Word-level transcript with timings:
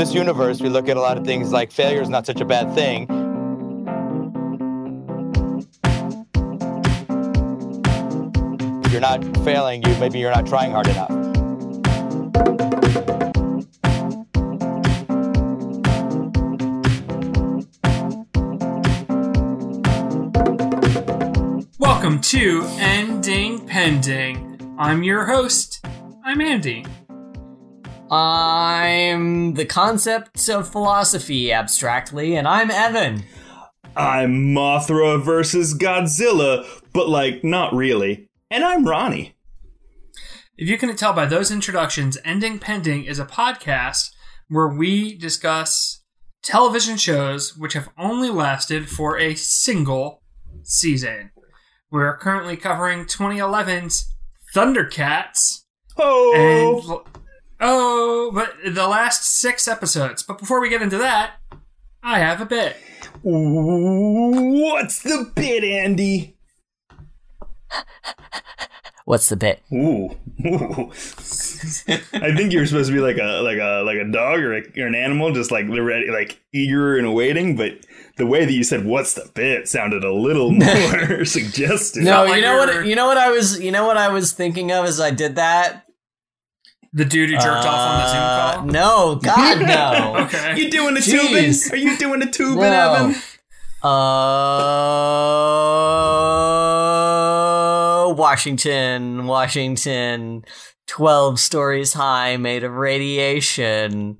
this 0.00 0.14
universe, 0.14 0.62
we 0.62 0.70
look 0.70 0.88
at 0.88 0.96
a 0.96 1.00
lot 1.00 1.18
of 1.18 1.26
things 1.26 1.52
like 1.52 1.70
failure 1.70 2.00
is 2.00 2.08
not 2.08 2.24
such 2.24 2.40
a 2.40 2.44
bad 2.46 2.74
thing. 2.74 3.02
If 8.82 8.92
you're 8.92 9.02
not 9.02 9.22
failing, 9.44 9.82
you 9.82 9.94
maybe 9.96 10.18
you're 10.18 10.34
not 10.34 10.46
trying 10.46 10.70
hard 10.72 10.88
enough. 10.88 11.10
Welcome 21.78 22.22
to 22.22 22.64
Ending 22.78 23.66
Pending. 23.66 24.76
I'm 24.78 25.02
your 25.02 25.26
host. 25.26 25.84
I'm 26.24 26.40
Andy. 26.40 26.86
I'm 28.10 29.54
the 29.54 29.64
concept 29.64 30.48
of 30.48 30.68
philosophy 30.68 31.52
abstractly, 31.52 32.34
and 32.34 32.48
I'm 32.48 32.68
Evan. 32.68 33.22
I'm 33.94 34.52
Mothra 34.52 35.22
versus 35.22 35.78
Godzilla, 35.78 36.66
but 36.92 37.08
like 37.08 37.44
not 37.44 37.72
really. 37.72 38.28
And 38.50 38.64
I'm 38.64 38.84
Ronnie. 38.84 39.36
If 40.58 40.68
you 40.68 40.76
couldn't 40.76 40.96
tell 40.96 41.12
by 41.12 41.26
those 41.26 41.52
introductions, 41.52 42.18
Ending 42.24 42.58
Pending 42.58 43.04
is 43.04 43.20
a 43.20 43.24
podcast 43.24 44.10
where 44.48 44.68
we 44.68 45.16
discuss 45.16 46.02
television 46.42 46.96
shows 46.96 47.56
which 47.56 47.74
have 47.74 47.90
only 47.96 48.28
lasted 48.28 48.88
for 48.88 49.18
a 49.18 49.36
single 49.36 50.20
season. 50.64 51.30
We're 51.92 52.16
currently 52.16 52.56
covering 52.56 53.04
2011's 53.04 54.12
Thundercats. 54.54 55.62
Oh, 55.96 56.34
And 56.34 57.19
oh, 57.60 58.30
but 58.32 58.54
the 58.64 58.88
last 58.88 59.24
six 59.24 59.68
episodes. 59.68 60.22
But 60.22 60.38
before 60.38 60.60
we 60.60 60.68
get 60.68 60.82
into 60.82 60.98
that, 60.98 61.34
I 62.02 62.18
have 62.18 62.40
a 62.40 62.46
bit. 62.46 62.76
what's 63.22 65.02
the 65.02 65.30
bit, 65.34 65.64
Andy? 65.64 66.36
What's 69.04 69.28
the 69.28 69.36
bit? 69.36 69.60
Ooh, 69.72 70.16
ooh. 70.46 70.92
I 72.12 72.32
think 72.36 72.52
you're 72.52 72.64
supposed 72.64 72.90
to 72.90 72.94
be 72.94 73.00
like 73.00 73.18
a 73.18 73.42
like 73.42 73.58
a 73.58 73.82
like 73.84 73.98
a 73.98 74.04
dog 74.04 74.38
or, 74.38 74.54
a, 74.56 74.62
or 74.78 74.86
an 74.86 74.94
animal, 74.94 75.32
just 75.32 75.50
like 75.50 75.66
ready, 75.68 76.08
like 76.10 76.40
eager 76.54 76.96
and 76.96 77.06
awaiting. 77.06 77.56
But 77.56 77.72
the 78.18 78.26
way 78.26 78.44
that 78.44 78.52
you 78.52 78.62
said 78.62 78.84
"What's 78.84 79.14
the 79.14 79.28
bit" 79.34 79.66
sounded 79.66 80.04
a 80.04 80.12
little 80.12 80.50
more 80.52 81.24
suggestive. 81.24 82.04
No, 82.04 82.24
you 82.24 82.40
know 82.40 82.58
what? 82.58 82.86
You 82.86 82.94
know 82.94 83.06
what 83.06 83.18
I 83.18 83.30
was. 83.30 83.60
You 83.60 83.72
know 83.72 83.84
what 83.84 83.96
I 83.96 84.10
was 84.10 84.32
thinking 84.32 84.70
of 84.70 84.84
as 84.84 85.00
I 85.00 85.10
did 85.10 85.34
that. 85.34 85.86
The 86.92 87.04
dude 87.04 87.30
who 87.30 87.36
jerked 87.36 87.66
off 87.66 87.66
on 87.66 88.00
the 88.00 88.08
Zoom 88.08 88.20
Uh, 88.20 88.54
call. 88.54 88.64
No, 88.66 89.14
God, 89.22 89.60
no. 89.66 90.16
Okay. 90.24 90.58
you 90.60 90.70
doing 90.70 90.96
a 90.96 91.00
Jeez. 91.00 91.62
tubing? 91.68 91.72
Are 91.72 91.76
you 91.90 91.96
doing 91.98 92.22
a 92.22 92.26
tubing, 92.30 92.56
No. 92.62 92.94
Evan? 92.94 93.14
Uh, 98.00 98.14
Washington, 98.14 99.26
Washington, 99.26 100.44
twelve 100.86 101.38
stories 101.38 101.92
high, 101.94 102.36
made 102.36 102.64
of 102.64 102.72
radiation. 102.72 104.18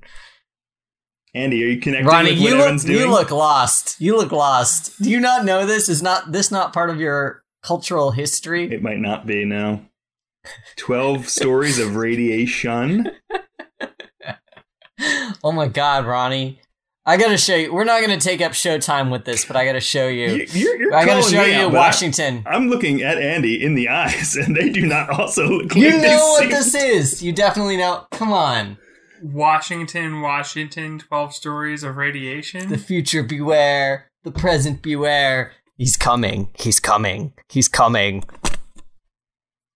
Andy, 1.33 1.63
are 1.63 1.67
you 1.67 1.79
connecting 1.79 2.07
Ronnie, 2.07 2.31
with 2.33 2.41
what 2.41 2.49
you 2.49 2.57
look 2.57 2.81
doing? 2.81 2.99
you 2.99 3.09
look 3.09 3.31
lost. 3.31 3.95
You 4.01 4.17
look 4.17 4.31
lost. 4.31 5.01
Do 5.01 5.09
you 5.09 5.19
not 5.19 5.45
know 5.45 5.65
this? 5.65 5.87
Is 5.89 6.01
not 6.01 6.31
this 6.31 6.51
not 6.51 6.73
part 6.73 6.89
of 6.89 6.99
your 6.99 7.43
cultural 7.63 8.11
history? 8.11 8.71
It 8.73 8.81
might 8.81 8.99
not 8.99 9.25
be 9.25 9.45
now. 9.45 9.81
12 10.77 11.27
stories 11.29 11.79
of 11.79 11.95
radiation. 11.95 13.11
Oh 15.43 15.51
my 15.51 15.67
god, 15.67 16.05
Ronnie. 16.05 16.59
I 17.05 17.17
gotta 17.17 17.37
show 17.37 17.55
you. 17.55 17.73
We're 17.73 17.83
not 17.83 18.01
gonna 18.01 18.19
take 18.19 18.41
up 18.41 18.51
showtime 18.51 19.11
with 19.11 19.25
this, 19.25 19.43
but 19.45 19.55
I 19.55 19.65
gotta 19.65 19.79
show 19.79 20.07
you. 20.07 20.27
You- 20.29 20.45
You're, 20.51 20.77
you're 20.79 20.93
I 20.95 21.03
gotta 21.05 21.23
show 21.27 21.43
you 21.43 21.55
out, 21.55 21.71
Washington. 21.73 22.43
I, 22.45 22.55
am 22.55 22.69
looking 22.69 23.01
at 23.01 23.17
Andy 23.17 23.63
in 23.63 23.73
the 23.73 23.89
eyes, 24.03 24.35
and 24.35 24.55
they 24.55 24.69
do 24.69 24.85
not 24.85 25.09
also 25.09 25.47
look 25.47 25.73
You 25.75 25.85
like 25.89 26.01
they 26.01 26.15
know 26.15 26.35
what 26.39 26.49
this 26.51 26.75
is. 26.75 27.23
You 27.23 27.33
definitely 27.33 27.77
know. 27.77 28.05
Come 28.11 28.31
on. 28.31 28.77
Washington, 29.23 30.21
Washington, 30.21 30.99
12 30.99 31.33
stories 31.33 31.81
of 31.83 31.95
radiation. 31.97 32.69
The 32.69 32.77
future 32.77 33.23
beware. 33.23 34.07
The 34.23 34.31
present 34.31 34.83
beware. 34.83 35.53
He's 35.77 35.97
coming. 35.97 36.49
He's 36.59 36.79
coming. 36.79 37.33
He's 37.49 37.67
coming. 37.67 38.23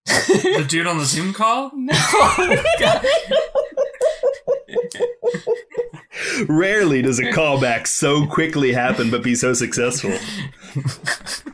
The 0.05 0.65
dude 0.67 0.87
on 0.87 0.97
the 0.97 1.05
Zoom 1.05 1.33
call? 1.33 1.71
No. 1.75 1.93
Rarely 6.47 7.01
does 7.01 7.19
a 7.19 7.23
callback 7.31 7.87
so 7.87 8.25
quickly 8.25 8.71
happen, 8.73 9.11
but 9.11 9.23
be 9.23 9.35
so 9.35 9.53
successful. 9.53 10.17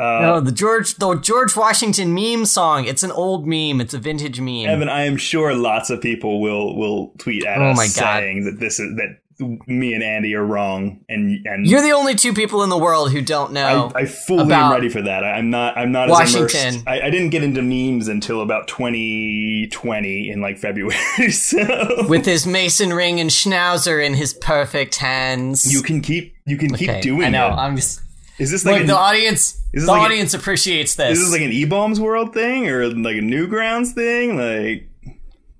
Uh, 0.00 0.20
No, 0.20 0.40
the 0.40 0.52
George 0.52 0.94
the 0.94 1.16
George 1.16 1.56
Washington 1.56 2.14
meme 2.14 2.44
song. 2.44 2.84
It's 2.84 3.02
an 3.02 3.10
old 3.10 3.48
meme. 3.48 3.80
It's 3.80 3.94
a 3.94 3.98
vintage 3.98 4.40
meme. 4.40 4.66
Evan, 4.68 4.88
I 4.88 5.02
am 5.06 5.16
sure 5.16 5.56
lots 5.56 5.90
of 5.90 6.00
people 6.00 6.40
will 6.40 6.76
will 6.76 7.08
tweet 7.18 7.44
at 7.44 7.58
Oh 7.58 7.70
us 7.70 7.76
my 7.76 7.86
God. 7.86 8.20
saying 8.20 8.44
that 8.44 8.60
this 8.60 8.78
is 8.78 8.94
that 8.94 9.18
me 9.40 9.94
and 9.94 10.02
Andy 10.02 10.34
are 10.34 10.44
wrong, 10.44 11.04
and 11.08 11.46
and 11.46 11.66
You're 11.66 11.82
the 11.82 11.92
only 11.92 12.14
two 12.14 12.32
people 12.32 12.62
in 12.62 12.70
the 12.70 12.78
world 12.78 13.12
who 13.12 13.22
don't 13.22 13.52
know. 13.52 13.92
I, 13.94 14.00
I 14.00 14.04
fully 14.06 14.52
am 14.52 14.72
ready 14.72 14.88
for 14.88 15.02
that. 15.02 15.22
I, 15.24 15.32
I'm 15.32 15.50
not. 15.50 15.76
I'm 15.76 15.92
not 15.92 16.10
as 16.10 16.10
Washington. 16.10 16.82
I, 16.86 17.02
I 17.02 17.10
didn't 17.10 17.30
get 17.30 17.42
into 17.44 17.62
memes 17.62 18.08
until 18.08 18.40
about 18.42 18.66
2020 18.68 20.30
in 20.30 20.40
like 20.40 20.58
February. 20.58 20.96
So 21.30 22.06
with 22.08 22.24
his 22.26 22.46
mason 22.46 22.92
ring 22.92 23.20
and 23.20 23.30
schnauzer 23.30 24.04
in 24.04 24.14
his 24.14 24.34
perfect 24.34 24.96
hands. 24.96 25.72
you 25.72 25.82
can 25.82 26.00
keep 26.00 26.34
you 26.46 26.56
can 26.56 26.74
keep 26.74 27.00
doing 27.02 27.26
I 27.26 27.28
know. 27.30 27.48
I'm 27.48 27.76
just 27.76 28.00
Is 28.38 28.50
this 28.50 28.64
look. 28.64 28.76
like 28.78 28.86
the 28.86 28.96
audience. 28.96 29.60
The 29.72 29.86
like 29.86 30.00
a- 30.00 30.04
audience 30.04 30.34
appreciates 30.34 30.94
this. 30.94 31.18
is 31.18 31.24
this 31.24 31.32
like 31.32 31.42
an 31.42 31.52
eBaum's 31.52 32.00
World 32.00 32.32
thing 32.34 32.68
or 32.68 32.86
like 32.88 33.16
a 33.16 33.20
Newgrounds 33.20 33.92
thing? 33.92 34.36
Like 34.36 34.88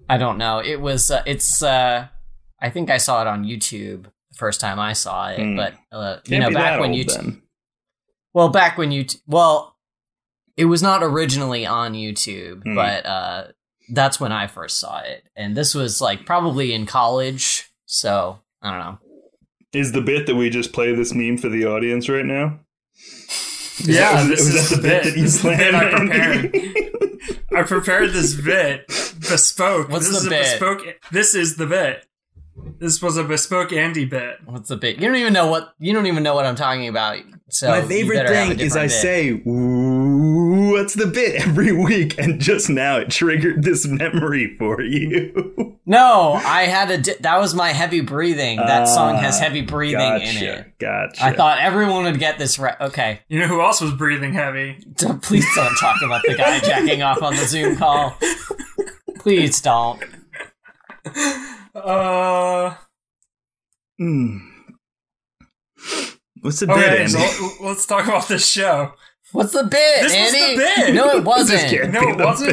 I 0.09 0.17
don't 0.17 0.39
know. 0.39 0.61
It 0.61 0.81
was. 0.81 1.11
Uh, 1.11 1.23
it's. 1.27 1.63
Uh, 1.63 2.09
I 2.61 2.71
think 2.71 2.91
I 2.91 2.97
saw 2.99 3.21
it 3.21 3.27
on 3.27 3.45
YouTube 3.45 4.05
the 4.31 4.37
first 4.37 4.61
time 4.61 4.79
I 4.79 4.93
saw 4.93 5.29
it. 5.31 5.39
Hmm. 5.41 5.57
But 5.57 5.75
uh, 5.93 6.17
you 6.27 6.39
can't 6.39 6.53
know, 6.53 6.59
back 6.59 6.81
when 6.81 6.91
old 6.91 6.99
you. 6.99 7.05
then. 7.05 7.43
Well, 8.35 8.49
back 8.49 8.77
when 8.79 8.91
you. 8.93 9.07
Well, 9.27 9.77
it 10.57 10.65
was 10.67 10.83
not 10.83 11.03
originally 11.03 11.65
on 11.67 11.93
YouTube, 11.95 12.63
Hmm. 12.65 12.75
but 12.75 13.07
uh, 13.07 13.45
that's 13.93 14.19
when 14.21 14.33
I 14.33 14.47
first 14.49 14.79
saw 14.79 14.99
it, 15.01 15.29
and 15.37 15.57
this 15.57 15.75
was 15.75 16.01
like 16.01 16.27
probably 16.27 16.73
in 16.75 16.85
college. 16.87 17.71
So 17.87 18.41
I 18.63 18.71
don't 18.71 18.81
know. 18.81 18.99
Is 19.73 19.93
the 19.93 20.01
bit 20.01 20.27
that 20.27 20.35
we 20.35 20.51
just 20.51 20.73
play 20.73 20.95
this 20.95 21.15
meme 21.15 21.37
for 21.39 21.49
the 21.49 21.65
audience 21.67 22.09
right 22.09 22.25
now? 22.25 22.59
yeah, 23.85 24.23
that- 24.23 24.29
this 24.29 24.41
was 24.41 24.55
is 24.55 24.69
that 24.71 24.77
the 24.77 24.83
the 24.83 24.89
bit 24.89 25.03
bit. 25.05 25.15
that 25.15 25.17
you 25.19 25.23
This 25.23 25.35
is 25.37 25.43
the 25.43 25.57
bit 25.57 25.75
I 25.75 25.91
prepared. 25.91 26.55
I 27.57 27.63
prepared 27.63 28.11
this 28.13 28.35
bit 28.41 28.87
bespoke. 29.21 29.89
What's 29.89 30.09
this 30.09 30.23
the 30.23 30.25
is 30.25 30.29
bit? 30.29 30.41
a 30.41 30.51
bespoke. 30.77 30.95
This 31.13 31.35
is 31.35 31.57
the 31.57 31.67
bit. 31.67 32.05
This 32.79 33.01
was 33.03 33.17
a 33.17 33.25
bespoke 33.25 33.73
Andy 33.73 34.05
bit. 34.05 34.39
What's 34.45 34.69
the 34.69 34.77
bit? 34.77 34.97
You 34.97 35.07
don't 35.09 35.17
even 35.17 35.33
know 35.33 35.47
what. 35.49 35.75
You 35.79 35.93
don't 35.93 36.07
even 36.07 36.23
know 36.23 36.35
what 36.35 36.47
I'm 36.47 36.57
talking 36.57 36.89
about. 36.89 37.19
So 37.51 37.69
My 37.69 37.81
favorite 37.83 38.17
better 38.17 38.35
have 38.35 38.51
a 38.51 38.55
thing 38.57 38.61
is 38.67 38.77
I 38.77 38.83
bit. 38.85 38.91
say, 38.91 39.29
"Ooh, 39.47 40.71
"What's 40.73 40.95
the 40.95 41.07
bit?" 41.07 41.41
every 41.47 41.73
week, 41.73 42.19
and 42.19 42.41
just 42.41 42.69
now 42.69 42.99
it 42.99 43.11
triggered 43.11 43.63
this 43.65 43.87
memory 43.87 44.55
for 44.59 44.81
you. 44.83 45.75
No, 45.91 46.35
I 46.35 46.65
had 46.65 46.91
a. 46.91 46.99
Di- 46.99 47.15
that 47.21 47.41
was 47.41 47.55
my 47.55 47.71
heavy 47.73 48.03
breathing. 48.03 48.59
That 48.59 48.85
song 48.89 49.15
has 49.17 49.39
Ah, 49.39 49.45
heavy 49.45 49.63
breathing 49.63 49.99
gotcha, 50.01 50.27
in 50.29 50.37
it. 50.45 50.79
Gotcha. 50.79 51.25
I 51.25 51.33
thought 51.33 51.61
everyone 51.61 52.05
would 52.05 52.19
get 52.19 52.39
this 52.39 52.59
right. 52.59 52.79
Okay, 52.79 53.21
You 53.29 53.39
know 53.41 53.47
who 53.47 53.63
else 53.63 53.81
was 53.81 53.95
breathing 53.95 54.35
heavy? 54.35 54.77
Don't- 54.97 55.23
please 55.23 55.47
don't 55.55 55.75
talk 55.77 55.97
about 56.05 56.21
the 56.29 56.35
guy 56.35 56.61
jacking 56.61 57.03
off 57.03 57.23
on 57.23 57.35
the 57.37 57.47
Zoom 57.47 57.77
call. 57.79 58.19
Please 59.21 59.63
don't. 59.63 60.03
Uh, 61.75 62.75
Hmm. 63.99 64.37
What's 66.41 66.61
the 66.61 66.67
bit, 66.69 66.77
okay, 66.77 66.99
Andy? 67.01 67.09
so 67.13 67.49
let's 67.63 67.85
talk 67.85 68.07
about 68.07 68.29
this 68.29 68.47
show. 68.49 68.93
What's 69.33 69.53
the 69.53 69.65
bit, 69.65 70.03
This 70.03 70.15
was 70.17 70.33
the 70.33 70.57
bit. 70.57 70.95
No, 70.95 71.11
it 71.17 71.25
wasn't. 71.25 71.61
can't 71.71 71.93
No, 71.93 72.01
be 72.01 72.07
it 72.13 72.19
the 72.19 72.25
wasn't. 72.25 72.53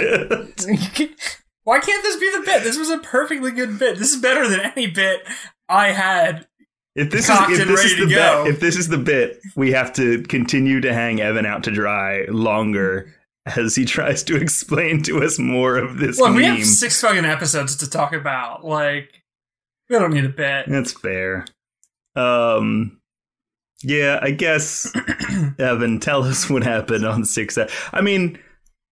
bit. 0.97 1.11
Why 1.63 1.79
can't 1.79 2.03
this 2.03 2.17
be 2.17 2.31
the 2.31 2.41
bit? 2.45 2.63
This 2.63 2.77
was 2.77 2.89
a 2.89 2.97
perfectly 2.99 3.51
good 3.51 3.77
bit. 3.79 3.97
This 3.97 4.11
is 4.11 4.21
better 4.21 4.47
than 4.47 4.59
any 4.59 4.87
bit 4.87 5.21
I 5.69 5.89
had. 5.91 6.47
If 6.95 7.11
this 7.11 7.29
is 7.29 7.37
if 7.59 7.67
this 7.67 7.85
is 7.85 7.97
the 7.97 8.07
go. 8.13 8.43
bit, 8.45 8.53
if 8.55 8.59
this 8.59 8.75
is 8.77 8.87
the 8.87 8.97
bit, 8.97 9.39
we 9.55 9.71
have 9.71 9.93
to 9.93 10.21
continue 10.23 10.79
to 10.81 10.93
hang 10.93 11.21
Evan 11.21 11.45
out 11.45 11.63
to 11.65 11.71
dry 11.71 12.25
longer 12.29 13.13
as 13.45 13.75
he 13.75 13.85
tries 13.85 14.23
to 14.23 14.35
explain 14.35 15.03
to 15.03 15.23
us 15.23 15.37
more 15.37 15.77
of 15.77 15.97
this 15.97 16.19
Well, 16.19 16.29
meme. 16.29 16.37
we 16.37 16.43
have 16.45 16.65
six 16.65 16.99
fucking 17.01 17.25
episodes 17.25 17.75
to 17.77 17.89
talk 17.89 18.13
about. 18.13 18.65
Like, 18.65 19.23
we 19.89 19.97
don't 19.99 20.13
need 20.13 20.25
a 20.25 20.29
bit. 20.29 20.65
That's 20.67 20.91
fair. 20.93 21.45
Um, 22.15 22.99
yeah, 23.83 24.19
I 24.21 24.31
guess 24.31 24.91
Evan, 25.59 25.99
tell 25.99 26.23
us 26.23 26.49
what 26.49 26.63
happened 26.63 27.05
on 27.05 27.25
six. 27.25 27.57
I 27.93 28.01
mean, 28.01 28.39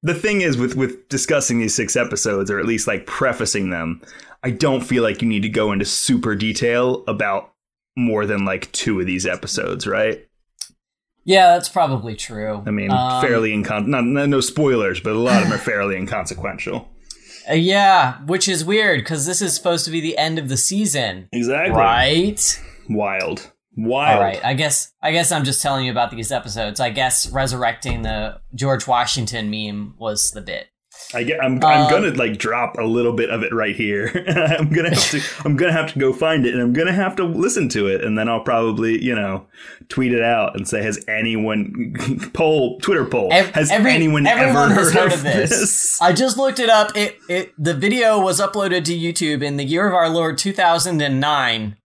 the 0.03 0.13
thing 0.13 0.41
is 0.41 0.57
with 0.57 0.75
with 0.75 1.07
discussing 1.09 1.59
these 1.59 1.73
six 1.73 1.95
episodes 1.95 2.51
or 2.51 2.59
at 2.59 2.65
least 2.65 2.87
like 2.87 3.05
prefacing 3.05 3.69
them 3.69 4.01
i 4.43 4.51
don't 4.51 4.81
feel 4.81 5.01
like 5.01 5.21
you 5.21 5.27
need 5.29 5.43
to 5.43 5.47
go 5.49 5.71
into 5.71 5.85
super 5.85 6.35
detail 6.35 7.05
about 7.07 7.53
more 7.95 8.25
than 8.25 8.43
like 8.43 8.69
two 8.73 8.99
of 8.99 9.05
these 9.05 9.25
episodes 9.25 9.87
right 9.87 10.27
Yeah, 11.25 11.53
that's 11.53 11.69
probably 11.69 12.15
true. 12.15 12.63
i 12.65 12.71
mean 12.71 12.91
Um, 12.91 13.21
fairly 13.21 13.51
incon 13.51 13.87
not, 13.87 14.03
no 14.05 14.25
no 14.25 14.41
spoilers 14.41 14.99
but 14.99 15.13
a 15.13 15.19
lot 15.19 15.41
of 15.41 15.49
them 15.49 15.53
are 15.53 15.61
fairly 15.61 15.95
inconsequential 15.95 16.89
uh, 17.49 17.53
yeah, 17.55 18.19
which 18.25 18.47
is 18.47 18.63
weird 18.63 19.01
because 19.01 19.25
this 19.25 19.41
is 19.41 19.53
supposed 19.53 19.83
to 19.83 19.91
be 19.91 19.99
the 19.99 20.17
end 20.17 20.39
of 20.39 20.47
the 20.47 20.55
season, 20.55 21.27
exactly 21.33 21.77
right? 21.77 22.61
wild 22.89 23.51
wild 23.75 24.17
All 24.17 24.23
right. 24.23 24.43
I 24.45 24.53
guess 24.53 24.93
I 25.01 25.11
guess 25.11 25.31
I'm 25.31 25.43
just 25.43 25.61
telling 25.61 25.85
you 25.85 25.91
about 25.91 26.11
these 26.11 26.31
episodes. 26.31 26.79
I 26.79 26.89
guess 26.89 27.27
resurrecting 27.29 28.03
the 28.03 28.39
George 28.55 28.87
Washington 28.87 29.49
meme 29.49 29.95
was 29.97 30.31
the 30.31 30.41
bit. 30.41 30.67
I 31.15 31.23
get, 31.23 31.43
I'm, 31.43 31.63
I'm 31.63 31.85
Uh, 31.85 31.89
gonna 31.89 32.09
like 32.11 32.37
drop 32.37 32.77
a 32.77 32.83
little 32.83 33.13
bit 33.13 33.29
of 33.29 33.43
it 33.43 33.53
right 33.53 33.75
here. 33.75 34.07
I'm 34.59 34.69
gonna 34.69 34.89
have 34.89 35.11
to 35.11 35.21
I'm 35.45 35.55
gonna 35.55 35.71
have 35.71 35.93
to 35.93 35.99
go 35.99 36.11
find 36.13 36.45
it 36.45 36.53
and 36.53 36.61
I'm 36.61 36.73
gonna 36.73 36.93
have 36.93 37.15
to 37.17 37.23
listen 37.23 37.69
to 37.69 37.87
it 37.87 38.03
and 38.03 38.17
then 38.17 38.27
I'll 38.29 38.41
probably 38.43 39.01
you 39.03 39.13
know 39.15 39.45
tweet 39.89 40.11
it 40.13 40.21
out 40.23 40.55
and 40.55 40.67
say 40.67 40.81
has 40.83 41.03
anyone 41.07 41.95
poll 42.33 42.79
Twitter 42.79 43.05
poll 43.05 43.31
has 43.31 43.71
every- 43.71 43.91
anyone 43.93 44.25
everyone 44.25 44.71
ever 44.71 44.79
has 44.81 44.93
heard, 44.93 45.13
of 45.13 45.23
this? 45.23 46.01
I 46.01 46.13
just 46.13 46.37
looked 46.37 46.59
it 46.59 46.69
up. 46.69 46.95
It 46.95 47.17
it 47.29 47.53
the 47.57 47.73
video 47.73 48.19
was 48.19 48.39
uploaded 48.41 48.85
to 48.85 48.97
YouTube 48.97 49.43
in 49.43 49.57
the 49.57 49.63
year 49.65 49.87
of 49.87 49.93
our 49.93 50.09
Lord 50.09 50.37
2009. 50.37 51.77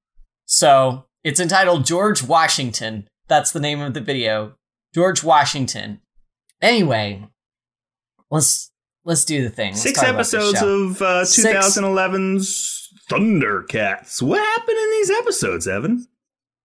So 0.47 1.05
it's 1.25 1.41
entitled 1.41 1.85
George 1.85 2.23
Washington. 2.23 3.07
That's 3.29 3.51
the 3.53 3.61
name 3.61 3.81
of 3.81 3.93
the 3.95 4.01
video. 4.01 4.55
George 4.95 5.23
Washington. 5.23 6.01
Anyway, 6.63 7.29
let's 8.31 8.71
let's 9.09 9.25
do 9.25 9.43
the 9.43 9.51
thing. 9.51 9.73
Let's 9.73 9.83
Six 9.83 9.99
talk 9.99 10.11
about 10.11 10.19
this 10.19 10.35
episodes 10.35 10.63
of 10.63 11.03
uh, 11.03 11.25
Six- 11.25 11.77
2011's 11.77 12.89
Thundercats. 13.11 14.23
What 14.23 14.39
happened 14.39 14.77
in 14.79 14.91
these 14.91 15.11
episodes, 15.11 15.67
Evan? 15.67 16.07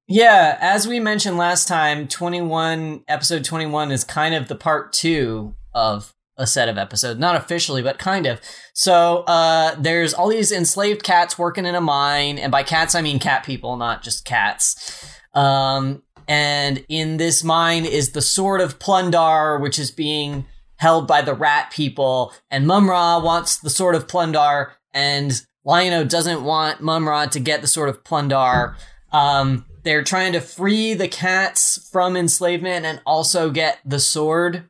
Yeah, 0.07 0.57
as 0.59 0.85
we 0.85 0.99
mentioned 0.99 1.37
last 1.37 1.67
time, 1.69 2.07
21 2.09 3.05
episode 3.07 3.45
21 3.45 3.91
is 3.91 4.03
kind 4.03 4.35
of 4.35 4.49
the 4.49 4.55
part 4.55 4.91
2 4.91 5.55
of 5.73 6.13
a 6.37 6.45
set 6.45 6.67
of 6.67 6.77
episodes, 6.77 7.19
not 7.19 7.35
officially, 7.37 7.81
but 7.81 7.97
kind 7.97 8.25
of. 8.25 8.41
So, 8.73 9.19
uh 9.19 9.75
there's 9.79 10.13
all 10.13 10.27
these 10.27 10.51
enslaved 10.51 11.03
cats 11.03 11.37
working 11.39 11.65
in 11.65 11.75
a 11.75 11.81
mine, 11.81 12.37
and 12.37 12.51
by 12.51 12.63
cats 12.63 12.93
I 12.95 13.01
mean 13.01 13.19
cat 13.19 13.45
people, 13.45 13.77
not 13.77 14.03
just 14.03 14.25
cats. 14.25 15.15
Um 15.33 16.03
and 16.27 16.83
in 16.89 17.17
this 17.17 17.43
mine 17.43 17.85
is 17.85 18.11
the 18.11 18.21
sword 18.21 18.59
of 18.61 18.79
Plun-Darr, 18.79 19.59
which 19.59 19.77
is 19.79 19.91
being 19.91 20.45
held 20.83 21.07
by 21.07 21.21
the 21.21 21.33
rat 21.33 21.71
people, 21.71 22.33
and 22.51 22.67
Mumm-Ra 22.67 23.23
wants 23.23 23.57
the 23.57 23.69
sword 23.69 23.95
of 23.95 24.07
Plun-Darr, 24.07 24.73
and 24.93 25.31
Lion-O 25.63 26.03
doesn't 26.03 26.43
want 26.43 26.81
Mumm-Ra 26.81 27.27
to 27.27 27.39
get 27.39 27.61
the 27.61 27.67
sword 27.67 27.87
of 27.87 28.03
Plun-Darr. 28.03 28.75
Um, 29.13 29.65
they're 29.83 30.03
trying 30.03 30.33
to 30.33 30.41
free 30.41 30.93
the 30.93 31.07
cats 31.07 31.89
from 31.91 32.17
enslavement 32.17 32.85
and 32.85 33.01
also 33.05 33.49
get 33.49 33.79
the 33.85 33.99
sword. 33.99 34.69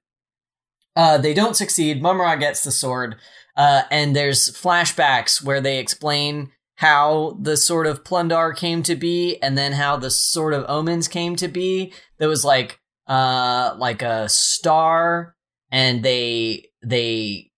Uh, 0.95 1.17
they 1.17 1.33
don't 1.33 1.57
succeed. 1.57 2.01
Mumm-Ra 2.01 2.35
gets 2.35 2.63
the 2.63 2.71
sword, 2.71 3.15
uh, 3.57 3.81
and 3.89 4.15
there's 4.15 4.51
flashbacks 4.51 5.43
where 5.43 5.61
they 5.61 5.79
explain 5.79 6.51
how 6.77 7.37
the 7.41 7.57
sword 7.57 7.87
of 7.87 8.03
Plun-Darr 8.03 8.53
came 8.53 8.83
to 8.83 8.95
be, 8.95 9.41
and 9.41 9.57
then 9.57 9.73
how 9.73 9.97
the 9.97 10.11
sword 10.11 10.53
of 10.53 10.65
Omens 10.67 11.07
came 11.07 11.35
to 11.37 11.47
be. 11.47 11.91
There 12.19 12.29
was 12.29 12.45
like 12.45 12.79
uh 13.05 13.75
like 13.77 14.01
a 14.01 14.29
star, 14.29 15.32
and 15.73 16.03
they 16.03 16.69
they 16.81 17.51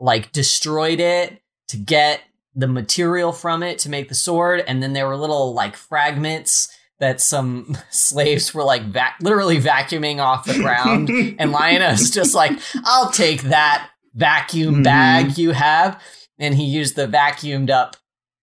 like 0.00 0.32
destroyed 0.32 1.00
it 1.00 1.42
to 1.68 1.76
get 1.76 2.20
the 2.54 2.66
material 2.68 3.32
from 3.32 3.62
it 3.62 3.78
to 3.80 3.90
make 3.90 4.08
the 4.08 4.14
sword, 4.14 4.64
and 4.66 4.82
then 4.82 4.94
there 4.94 5.06
were 5.06 5.16
little 5.16 5.52
like 5.52 5.76
fragments 5.76 6.68
that 7.00 7.20
some 7.20 7.76
slaves 7.90 8.54
were 8.54 8.64
like 8.64 8.84
vac- 8.84 9.18
literally 9.20 9.58
vacuuming 9.60 10.18
off 10.18 10.46
the 10.46 10.54
ground, 10.54 11.10
and 11.38 11.52
Lion-O's 11.52 12.10
just 12.10 12.34
like, 12.34 12.52
"I'll 12.84 13.10
take 13.10 13.42
that 13.42 13.90
vacuum 14.14 14.76
Mhm. 14.76 14.84
bag 14.84 15.36
you 15.36 15.50
have," 15.50 16.00
and 16.38 16.54
he 16.54 16.64
used 16.64 16.94
the 16.96 17.06
vacuumed 17.08 17.68
up 17.68 17.96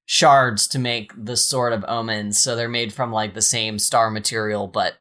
shards 0.06 0.68
to 0.68 0.78
make 0.80 1.12
the 1.18 1.38
sword 1.38 1.72
of 1.72 1.86
omens. 1.88 2.38
So 2.38 2.56
they're 2.58 2.68
made 2.68 2.92
from 2.94 3.12
like 3.14 3.34
the 3.34 3.42
same 3.42 3.80
star 3.80 4.12
material, 4.12 4.68
but 4.68 4.96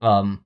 um, 0.00 0.45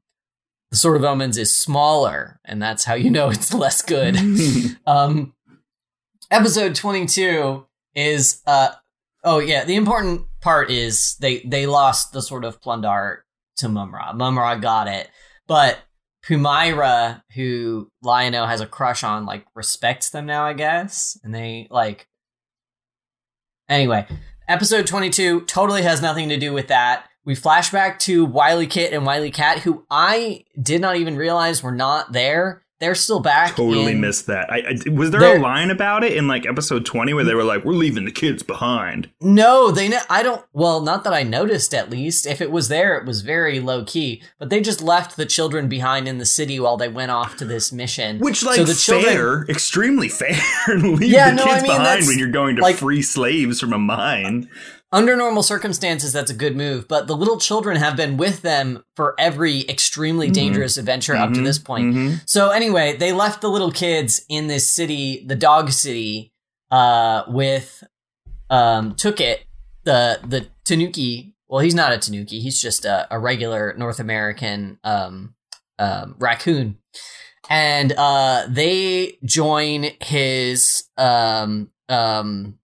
the 0.71 0.77
sword 0.77 0.97
of 0.97 1.05
omens 1.05 1.37
is 1.37 1.57
smaller, 1.57 2.41
and 2.45 2.63
that's 2.63 2.85
how 2.85 2.95
you 2.95 3.11
know 3.11 3.31
it's 3.31 3.53
less 3.55 3.83
good. 3.83 4.17
Um, 4.87 5.35
episode 6.31 6.75
22 6.75 7.67
is 7.95 8.41
uh 8.47 8.71
oh 9.25 9.39
yeah, 9.39 9.65
the 9.65 9.77
important 9.77 10.27
part 10.41 10.71
is 10.71 11.17
they 11.21 11.41
they 11.41 11.67
lost 11.67 12.13
the 12.13 12.23
sort 12.23 12.45
of 12.45 12.61
Plun-Darr 12.61 13.25
to 13.59 13.69
Mumm-Ra. 13.69 14.13
Mumm-Ra 14.15 14.57
got 14.57 14.89
it, 14.89 15.11
but 15.47 15.79
Pumyra, 16.25 17.23
who 17.35 17.91
Lion-O 18.03 18.47
has 18.47 18.61
a 18.61 18.67
crush 18.67 19.03
on, 19.05 19.27
like 19.27 19.47
respects 19.55 20.11
them 20.11 20.27
now, 20.27 20.45
I 20.45 20.53
guess, 20.53 21.19
and 21.23 21.35
they 21.35 21.67
like. 21.71 22.07
Anyway, 23.69 24.07
episode 24.49 24.87
22 24.87 25.43
totally 25.43 25.83
has 25.83 26.03
nothing 26.03 26.29
to 26.29 26.37
do 26.37 26.53
with 26.53 26.69
that. 26.69 27.07
We 27.31 27.37
flash 27.37 27.71
back 27.71 28.01
to 28.01 28.25
Wily 28.25 28.67
Kit 28.67 28.93
and 28.93 29.07
Wily 29.07 29.31
Cat, 29.31 29.61
who 29.61 29.85
I 29.89 30.43
did 30.61 30.81
not 30.81 30.97
even 30.97 31.15
realize 31.15 31.63
were 31.63 31.71
not 31.71 32.11
there. 32.13 32.65
They're 32.81 32.97
still 32.97 33.21
back. 33.21 33.55
totally 33.55 33.93
in- 33.93 34.01
missed 34.01 34.27
that. 34.27 34.51
I, 34.51 34.63
I, 34.87 34.91
was 34.91 35.13
there 35.13 35.37
a 35.37 35.39
line 35.39 35.71
about 35.71 36.03
it 36.03 36.15
in 36.17 36.27
like 36.27 36.45
episode 36.45 36.85
20 36.85 37.15
where 37.15 37.23
they 37.23 37.35
were 37.37 37.45
like, 37.45 37.65
we're 37.65 37.75
leaving 37.75 38.05
the 38.05 38.11
kids 38.11 38.43
behind? 38.43 39.11
No, 39.21 39.71
they. 39.71 39.87
Ne- 39.87 40.01
I 40.11 40.25
don't. 40.25 40.45
Well, 40.53 40.81
not 40.81 41.05
that 41.05 41.13
I 41.13 41.23
noticed. 41.23 41.73
At 41.73 41.89
least, 41.89 42.27
if 42.27 42.41
it 42.41 42.51
was 42.51 42.67
there, 42.67 42.97
it 42.99 43.05
was 43.07 43.21
very 43.21 43.61
low 43.61 43.85
key. 43.85 44.21
But 44.41 44.51
they 44.51 44.61
just 44.61 44.81
left 44.83 45.17
the 45.17 45.27
children 45.27 45.69
behind 45.69 46.09
in 46.09 46.19
the 46.19 46.27
city 46.27 46.59
while 46.59 46.77
they 46.79 46.89
went 46.89 47.13
off 47.13 47.37
to 47.37 47.45
this 47.45 47.71
mission. 47.71 48.19
Which, 48.19 48.43
like, 48.43 48.57
so 48.57 48.65
the 48.65 48.75
children, 48.75 49.45
extremely 49.49 50.09
fair. 50.09 50.37
Leave 50.79 51.03
Yeah, 51.05 51.31
the 51.31 51.37
no, 51.37 51.45
kids 51.45 51.63
I 51.63 51.63
mean, 51.69 51.77
behind 51.79 52.07
when 52.09 52.19
you're 52.19 52.29
going 52.33 52.57
to 52.57 52.63
like- 52.63 52.75
free 52.75 53.03
slaves 53.03 53.61
from 53.61 53.73
a 53.73 53.79
mine. 53.79 54.51
Under 54.93 55.17
normal 55.17 55.43
circumstances, 55.45 56.13
that's 56.13 56.31
a 56.33 56.35
good 56.35 56.57
move. 56.57 56.89
But 56.89 57.07
the 57.07 57.17
little 57.17 57.39
children 57.39 57.77
have 57.77 57.95
been 57.97 58.17
with 58.17 58.43
them 58.43 58.83
for 58.97 59.15
every 59.19 59.61
extremely 59.69 60.29
Mhm. 60.29 60.35
dangerous 60.35 60.77
adventure 60.77 61.15
up 61.17 61.33
to 61.35 61.41
Mhm, 61.41 61.45
this 61.45 61.59
point. 61.61 61.95
mhm. 61.95 62.21
So 62.27 62.51
anyway, 62.51 62.97
they 62.97 63.13
left 63.13 63.41
the 63.41 63.51
little 63.51 63.71
kids 63.71 64.23
in 64.29 64.49
this 64.49 64.69
city, 64.69 65.25
the 65.27 65.37
dog 65.37 65.71
city, 65.71 66.33
uh, 66.73 67.23
with 67.29 67.85
um 68.49 68.95
Tookit 68.97 69.39
the 69.85 70.19
the 70.27 70.49
Tanuki. 70.65 71.35
Well, 71.49 71.61
he's 71.61 71.75
not 71.75 71.93
a 71.93 71.99
Tanuki. 71.99 72.41
He's 72.41 72.61
just 72.61 72.85
a, 72.85 73.07
a 73.13 73.19
regular 73.19 73.75
North 73.77 73.99
American 74.01 74.79
um, 74.85 75.35
um 75.79 76.15
raccoon, 76.19 76.79
and 77.49 77.93
uh, 77.93 78.47
they 78.49 79.19
join 79.25 79.91
his 80.01 80.85
um 80.97 81.71
um 81.89 82.59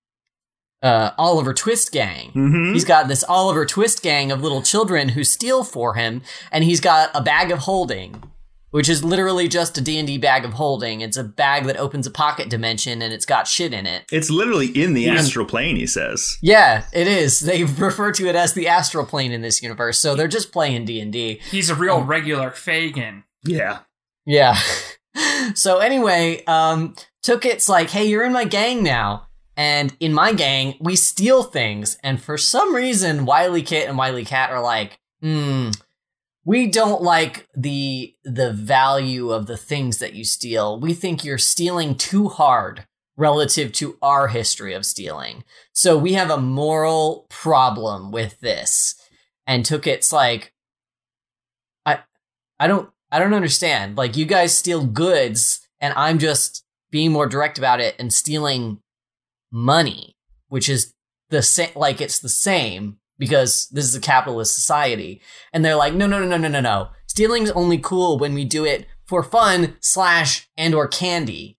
uh 0.82 1.10
Oliver 1.18 1.54
Twist 1.54 1.92
gang. 1.92 2.32
Mhm. 2.34 2.72
He's 2.74 2.84
got 2.84 3.08
this 3.08 3.24
Oliver 3.28 3.64
Twist 3.66 4.02
gang 4.02 4.30
of 4.30 4.42
little 4.42 4.62
children 4.62 5.10
who 5.10 5.24
steal 5.24 5.64
for 5.64 5.94
him, 5.94 6.22
and 6.52 6.64
he's 6.64 6.80
got 6.80 7.10
a 7.14 7.22
bag 7.22 7.50
of 7.50 7.60
holding, 7.60 8.22
which 8.70 8.88
is 8.88 9.02
literally 9.02 9.48
just 9.48 9.78
a 9.78 9.80
D&D 9.80 10.18
bag 10.18 10.44
of 10.44 10.52
holding. 10.54 11.00
It's 11.00 11.16
a 11.16 11.24
bag 11.24 11.64
that 11.64 11.78
opens 11.78 12.06
a 12.06 12.10
pocket 12.10 12.50
dimension, 12.50 13.00
and 13.00 13.12
it's 13.14 13.24
got 13.24 13.48
shit 13.48 13.72
in 13.72 13.86
it. 13.86 14.04
It's 14.12 14.28
literally 14.28 14.66
in 14.66 14.92
the 14.92 15.04
Even- 15.04 15.16
astral 15.16 15.46
plane, 15.46 15.76
he 15.76 15.86
says. 15.86 16.36
Yeah, 16.42 16.82
it 16.92 17.06
is. 17.06 17.40
They 17.40 17.64
refer 17.88 18.12
to 18.12 18.28
it 18.28 18.36
as 18.36 18.52
the 18.52 18.68
astral 18.68 19.06
plane 19.06 19.32
in 19.32 19.40
this 19.40 19.62
universe, 19.62 19.98
so 19.98 20.14
they're 20.14 20.28
just 20.28 20.52
playing 20.52 20.84
D&D. 20.84 21.40
He's 21.50 21.70
a 21.70 21.74
real 21.74 22.02
regular 22.02 22.50
Fagin. 22.50 23.22
Yeah. 23.44 23.78
Yeah. 24.26 24.58
so 25.54 25.78
anyway, 25.78 26.44
um, 26.46 26.94
Tookit's 27.24 27.68
like, 27.68 27.90
hey, 27.90 28.04
you're 28.06 28.24
in 28.24 28.32
my 28.32 28.44
gang 28.44 28.82
now. 28.82 29.22
And 29.56 29.96
in 30.00 30.12
my 30.12 30.32
gang, 30.32 30.74
we 30.80 30.96
steal 30.96 31.42
things. 31.42 31.96
And 32.02 32.20
for 32.22 32.36
some 32.36 32.74
reason, 32.74 33.24
Wily 33.24 33.62
Kit 33.62 33.88
and 33.88 33.96
Wily 33.96 34.24
Cat 34.24 34.50
are 34.50 34.60
like, 34.60 34.98
hmm, 35.22 35.70
we 36.44 36.68
don't 36.68 37.02
like 37.02 37.48
the 37.56 38.14
the 38.24 38.52
value 38.52 39.30
of 39.30 39.46
the 39.46 39.56
things 39.56 39.98
that 39.98 40.14
you 40.14 40.24
steal. 40.24 40.78
We 40.78 40.94
think 40.94 41.24
you're 41.24 41.38
stealing 41.38 41.96
too 41.96 42.28
hard 42.28 42.86
relative 43.16 43.72
to 43.72 43.98
our 44.02 44.28
history 44.28 44.74
of 44.74 44.86
stealing. 44.86 45.42
So 45.72 45.96
we 45.98 46.12
have 46.12 46.30
a 46.30 46.40
moral 46.40 47.26
problem 47.30 48.12
with 48.12 48.38
this. 48.40 48.94
And 49.46 49.64
Tookit's 49.64 50.12
like, 50.12 50.52
I 51.84 52.00
I 52.60 52.68
don't 52.68 52.90
I 53.10 53.18
don't 53.18 53.34
understand. 53.34 53.96
Like 53.96 54.16
you 54.16 54.26
guys 54.26 54.56
steal 54.56 54.84
goods 54.84 55.66
and 55.80 55.94
I'm 55.96 56.18
just 56.18 56.64
being 56.90 57.10
more 57.10 57.26
direct 57.26 57.58
about 57.58 57.80
it 57.80 57.96
and 57.98 58.12
stealing 58.12 58.80
money, 59.50 60.16
which 60.48 60.68
is 60.68 60.94
the 61.30 61.42
same 61.42 61.70
like 61.74 62.00
it's 62.00 62.18
the 62.18 62.28
same 62.28 62.98
because 63.18 63.68
this 63.68 63.84
is 63.84 63.94
a 63.94 64.00
capitalist 64.00 64.54
society. 64.54 65.20
And 65.52 65.64
they're 65.64 65.76
like, 65.76 65.94
no, 65.94 66.06
no, 66.06 66.18
no, 66.18 66.26
no, 66.26 66.36
no, 66.36 66.48
no, 66.48 66.60
no. 66.60 66.88
Stealing's 67.06 67.50
only 67.52 67.78
cool 67.78 68.18
when 68.18 68.34
we 68.34 68.44
do 68.44 68.64
it 68.64 68.86
for 69.06 69.22
fun 69.22 69.76
slash 69.80 70.48
and 70.56 70.74
or 70.74 70.86
candy. 70.86 71.56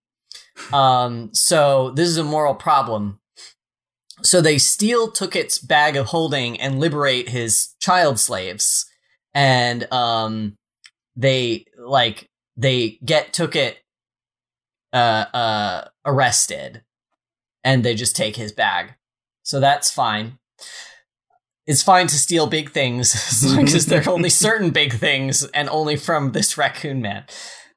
Um, 0.71 1.29
so 1.33 1.91
this 1.91 2.07
is 2.07 2.17
a 2.17 2.23
moral 2.23 2.55
problem. 2.55 3.19
So 4.23 4.41
they 4.41 4.57
steal 4.57 5.11
Tookit's 5.11 5.59
bag 5.59 5.95
of 5.95 6.07
holding 6.07 6.59
and 6.59 6.79
liberate 6.79 7.29
his 7.29 7.75
child 7.79 8.19
slaves, 8.19 8.85
and 9.33 9.91
um, 9.93 10.55
they 11.15 11.65
like 11.77 12.27
they 12.55 12.97
get 13.05 13.33
Tookit 13.33 13.75
uh 14.91 15.25
uh 15.33 15.87
arrested, 16.05 16.81
and 17.67 17.83
they 17.83 17.93
just 17.95 18.15
take 18.15 18.37
his 18.37 18.53
bag. 18.53 18.93
So 19.43 19.59
that's 19.59 19.91
fine. 19.91 20.39
It's 21.65 21.83
fine 21.83 22.07
to 22.07 22.15
steal 22.15 22.47
big 22.47 22.71
things 22.71 23.13
as 23.29 23.53
long 23.53 23.65
as 23.65 23.87
they're 23.87 24.09
only 24.17 24.29
certain 24.29 24.69
big 24.69 24.93
things 24.93 25.43
and 25.47 25.67
only 25.67 25.97
from 25.97 26.31
this 26.31 26.57
raccoon 26.57 27.01
man. 27.01 27.25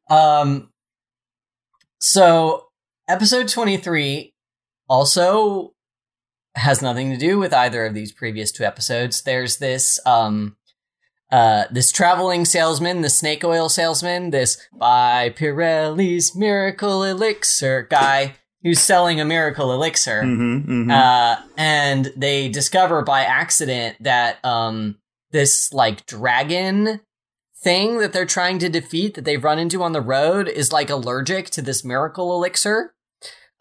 Um, 0.08 0.70
so 1.98 2.68
episode 3.08 3.48
23 3.48 4.32
also 4.88 5.74
has 6.54 6.80
nothing 6.80 7.10
to 7.10 7.16
do 7.16 7.40
with 7.40 7.52
either 7.52 7.84
of 7.84 7.92
these 7.94 8.12
previous 8.12 8.52
two 8.52 8.62
episodes. 8.62 9.22
There's 9.22 9.56
this 9.56 9.98
um 10.06 10.56
uh 11.32 11.64
this 11.70 11.90
traveling 11.92 12.44
salesman, 12.44 13.02
the 13.02 13.10
snake 13.10 13.44
oil 13.44 13.68
salesman, 13.68 14.30
this 14.30 14.66
by 14.72 15.30
Pirelli's 15.30 16.34
miracle 16.34 17.04
elixir 17.04 17.86
guy 17.88 18.36
who's 18.62 18.80
selling 18.80 19.20
a 19.20 19.24
miracle 19.24 19.72
elixir. 19.72 20.22
Mm-hmm, 20.22 20.72
mm-hmm. 20.72 20.90
Uh 20.90 21.36
and 21.56 22.12
they 22.16 22.48
discover 22.48 23.02
by 23.02 23.22
accident 23.22 23.96
that 24.00 24.44
um 24.44 24.96
this 25.32 25.72
like 25.72 26.06
dragon 26.06 27.00
thing 27.62 27.98
that 27.98 28.12
they're 28.12 28.26
trying 28.26 28.58
to 28.58 28.68
defeat 28.68 29.14
that 29.14 29.24
they've 29.24 29.44
run 29.44 29.58
into 29.58 29.82
on 29.82 29.92
the 29.92 30.00
road 30.00 30.48
is 30.48 30.72
like 30.72 30.90
allergic 30.90 31.50
to 31.50 31.62
this 31.62 31.84
miracle 31.84 32.32
elixir. 32.34 32.94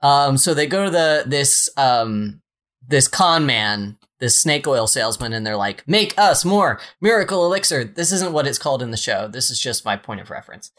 Um, 0.01 0.37
so 0.37 0.53
they 0.53 0.67
go 0.67 0.85
to 0.85 0.91
the 0.91 1.23
this 1.25 1.69
um 1.75 2.41
this 2.87 3.07
con 3.07 3.45
man, 3.45 3.97
this 4.19 4.37
snake 4.37 4.65
oil 4.65 4.87
salesman, 4.87 5.33
and 5.33 5.45
they're 5.45 5.57
like, 5.57 5.85
"Make 5.87 6.17
us 6.17 6.45
more 6.45 6.79
miracle 7.01 7.45
elixir." 7.45 7.83
This 7.83 8.11
isn't 8.13 8.31
what 8.31 8.47
it's 8.47 8.57
called 8.57 8.81
in 8.81 8.91
the 8.91 8.97
show. 8.97 9.27
This 9.27 9.51
is 9.51 9.59
just 9.59 9.85
my 9.85 9.97
point 9.97 10.21
of 10.21 10.29
reference. 10.29 10.71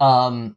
Um, 0.00 0.56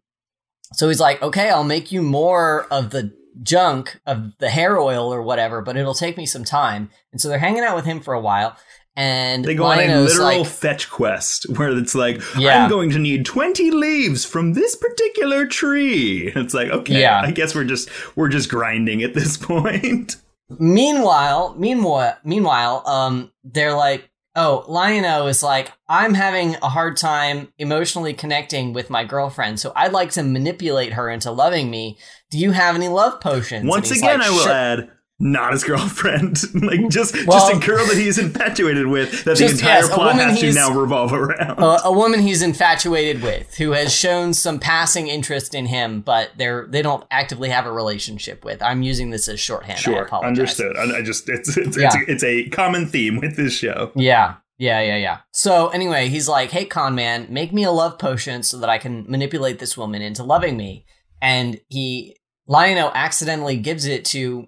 so 0.74 0.88
he's 0.88 1.00
like, 1.00 1.21
"Okay, 1.21 1.50
I'll 1.50 1.63
make 1.63 1.91
you 1.91 2.01
more 2.01 2.67
of 2.71 2.89
the 2.91 3.13
junk 3.43 4.00
of 4.05 4.38
the 4.39 4.50
hair 4.50 4.77
oil 4.79 5.13
or 5.13 5.21
whatever, 5.21 5.62
but 5.62 5.77
it'll 5.77 5.93
take 5.93 6.17
me 6.17 6.25
some 6.25 6.43
time." 6.43 6.89
And 7.12 7.21
so 7.21 7.29
they're 7.29 7.39
hanging 7.39 7.63
out 7.63 7.75
with 7.75 7.86
him 7.86 8.00
for 8.01 8.13
a 8.13 8.19
while. 8.21 8.57
And 9.00 9.45
They 9.45 9.53
go 9.53 9.65
on 9.65 9.77
a 9.79 10.01
literal 10.01 10.39
like, 10.39 10.47
fetch 10.47 10.89
quest 10.89 11.47
where 11.55 11.69
it's 11.69 11.93
like, 11.93 12.19
Yeah. 12.36 12.63
I'm 12.63 12.69
going 12.69 12.89
to 12.89 12.97
need 12.97 13.27
20 13.27 13.69
leaves 13.69 14.25
from 14.25 14.53
this 14.53 14.75
particular 14.75 15.45
tree. 15.45 16.31
It's 16.36 16.55
like, 16.55 16.69
okay, 16.69 17.01
Yeah. 17.01 17.21
I 17.24 17.29
guess 17.29 17.53
we're 17.53 17.63
just 17.63 17.89
we're 18.17 18.27
just 18.29 18.50
grinding 18.50 19.03
at 19.03 19.13
this 19.13 19.38
point. 19.51 20.15
Meanwhile, 20.50 21.55
meanwhile, 21.59 22.17
meanwhile, 22.24 22.81
um, 22.88 23.31
they're 23.43 23.75
like, 23.75 24.09
oh, 24.38 24.63
Lion-O 24.67 25.27
is 25.27 25.44
like, 25.44 25.74
I'm 25.89 26.13
having 26.13 26.56
a 26.56 26.70
hard 26.70 26.96
time 26.96 27.51
emotionally 27.58 28.13
connecting 28.13 28.72
with 28.72 28.89
my 28.89 29.03
girlfriend, 29.03 29.60
so 29.60 29.74
I'd 29.75 29.91
like 29.91 30.12
to 30.12 30.24
manipulate 30.24 30.94
her 30.94 31.10
into 31.10 31.32
loving 31.32 31.70
me. 31.70 31.98
Do 32.29 32.38
you 32.38 32.51
have 32.51 32.75
any 32.75 32.88
love 32.88 33.20
potions? 33.20 33.67
Once 33.67 33.91
again, 33.91 34.20
like, 34.20 34.29
I 34.29 34.32
will 34.32 34.48
add, 34.48 34.91
not 35.19 35.51
his 35.53 35.63
girlfriend. 35.63 36.38
like 36.63 36.89
just 36.89 37.13
Well- 37.25 37.39
just 37.39 37.53
a 37.53 37.65
girl 37.65 37.86
that 37.88 37.97
he's 37.97 38.17
infatuated 38.17 38.88
with 38.88 39.24
that 39.25 39.38
the 39.38 39.45
entire 39.50 39.79
yes, 39.81 39.89
plot 39.93 40.15
has 40.15 40.39
to 40.39 40.53
now 40.53 40.71
revolve 40.71 41.12
around. 41.13 41.57
a, 41.59 41.86
a 41.86 41.91
woman 41.91 42.19
he's 42.21 42.41
infatuated 42.41 43.24
with, 43.24 43.55
who 43.57 43.71
has 43.71 43.93
shown 43.93 44.33
some 44.33 44.59
passing 44.59 45.07
interest 45.07 45.55
in 45.55 45.65
him, 45.65 46.01
but 46.01 46.31
they're 46.38 46.67
they 46.69 46.81
don't 46.81 47.03
actively 47.09 47.50
have 47.50 47.65
a 47.65 47.71
relationship 47.71 48.45
with. 48.45 48.62
I'm 48.62 48.83
using 48.83 49.09
this 49.09 49.27
as 49.27 49.39
shorthand. 49.39 49.79
I 49.79 49.81
sure, 49.81 50.03
apologize. 50.03 50.27
understood. 50.27 50.77
I, 50.77 50.97
I 50.97 51.01
just 51.01 51.27
it's 51.29 51.57
it's, 51.57 51.77
Yeah. 51.77 51.89
it's 51.95 52.09
it's 52.09 52.24
a 52.24 52.50
common 52.50 52.86
theme 52.86 53.19
with 53.19 53.36
this 53.36 53.53
show. 53.53 53.91
Yeah. 53.95 54.36
Yeah, 54.59 54.81
yeah, 54.81 54.97
yeah. 54.97 55.17
So 55.33 55.67
anyway, 55.69 56.09
he's 56.09 56.27
like, 56.27 56.50
"Hey, 56.50 56.65
con 56.65 56.95
man, 56.95 57.27
make 57.29 57.53
me 57.53 57.63
a 57.63 57.69
love 57.71 58.00
potion 58.00 58.41
so 58.41 58.57
that 58.57 58.69
I 58.69 58.79
can 58.79 59.05
manipulate 59.07 59.59
this 59.59 59.77
woman 59.77 60.01
into 60.01 60.24
loving 60.24 60.57
me." 60.57 60.83
And 61.21 61.59
he, 61.67 62.17
Lion-O, 62.47 62.89
accidentally 62.95 63.57
gives 63.57 63.86
it 63.86 64.03
to 64.05 64.47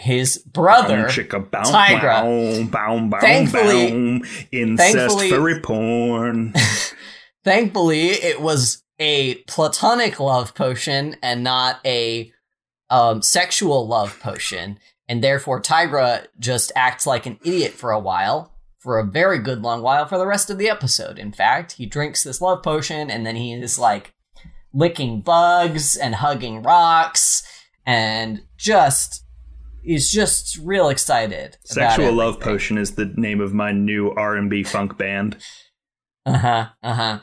his 0.00 0.38
brother. 0.38 1.04
Chicka, 1.04 1.50
bow, 1.50 1.62
Tygra. 1.62 2.70
bow, 2.70 3.06
bow, 3.08 3.20
Thankfully- 3.20 4.22
incest 4.50 4.92
thankfully- 4.94 5.30
furry 5.30 5.60
porn. 5.60 6.54
Thankfully, 7.44 8.08
it 8.08 8.40
was 8.40 8.82
a 8.98 9.36
platonic 9.46 10.20
love 10.20 10.54
potion 10.54 11.16
and 11.22 11.42
not 11.44 11.80
a 11.86 12.32
um, 12.90 13.22
sexual 13.22 13.86
love 13.86 14.18
potion, 14.20 14.78
and 15.08 15.22
therefore 15.22 15.60
Tygra 15.60 16.26
just 16.38 16.72
acts 16.76 17.06
like 17.06 17.26
an 17.26 17.38
idiot 17.44 17.72
for 17.72 17.90
a 17.92 17.98
while, 18.00 18.52
for 18.78 18.98
a 18.98 19.04
very 19.04 19.38
good 19.38 19.62
long 19.62 19.80
while, 19.82 20.06
for 20.06 20.18
the 20.18 20.26
rest 20.26 20.50
of 20.50 20.58
the 20.58 20.68
episode. 20.68 21.18
In 21.18 21.32
fact, 21.32 21.72
he 21.72 21.86
drinks 21.86 22.22
this 22.24 22.40
love 22.40 22.62
potion, 22.62 23.10
and 23.10 23.24
then 23.24 23.36
he 23.36 23.52
is 23.54 23.78
like 23.78 24.12
licking 24.72 25.20
bugs 25.22 25.96
and 25.96 26.16
hugging 26.16 26.62
rocks, 26.62 27.42
and 27.86 28.42
just 28.58 29.19
he's 29.82 30.10
just 30.10 30.58
real 30.62 30.88
excited. 30.88 31.56
Sexual 31.64 32.12
love 32.12 32.40
potion 32.40 32.78
is 32.78 32.94
the 32.94 33.06
name 33.16 33.40
of 33.40 33.52
my 33.52 33.72
new 33.72 34.10
R 34.10 34.36
and 34.36 34.50
B 34.50 34.62
funk 34.62 34.96
band. 34.96 35.36
Uh 36.26 36.38
huh. 36.38 36.68
Uh 36.82 37.20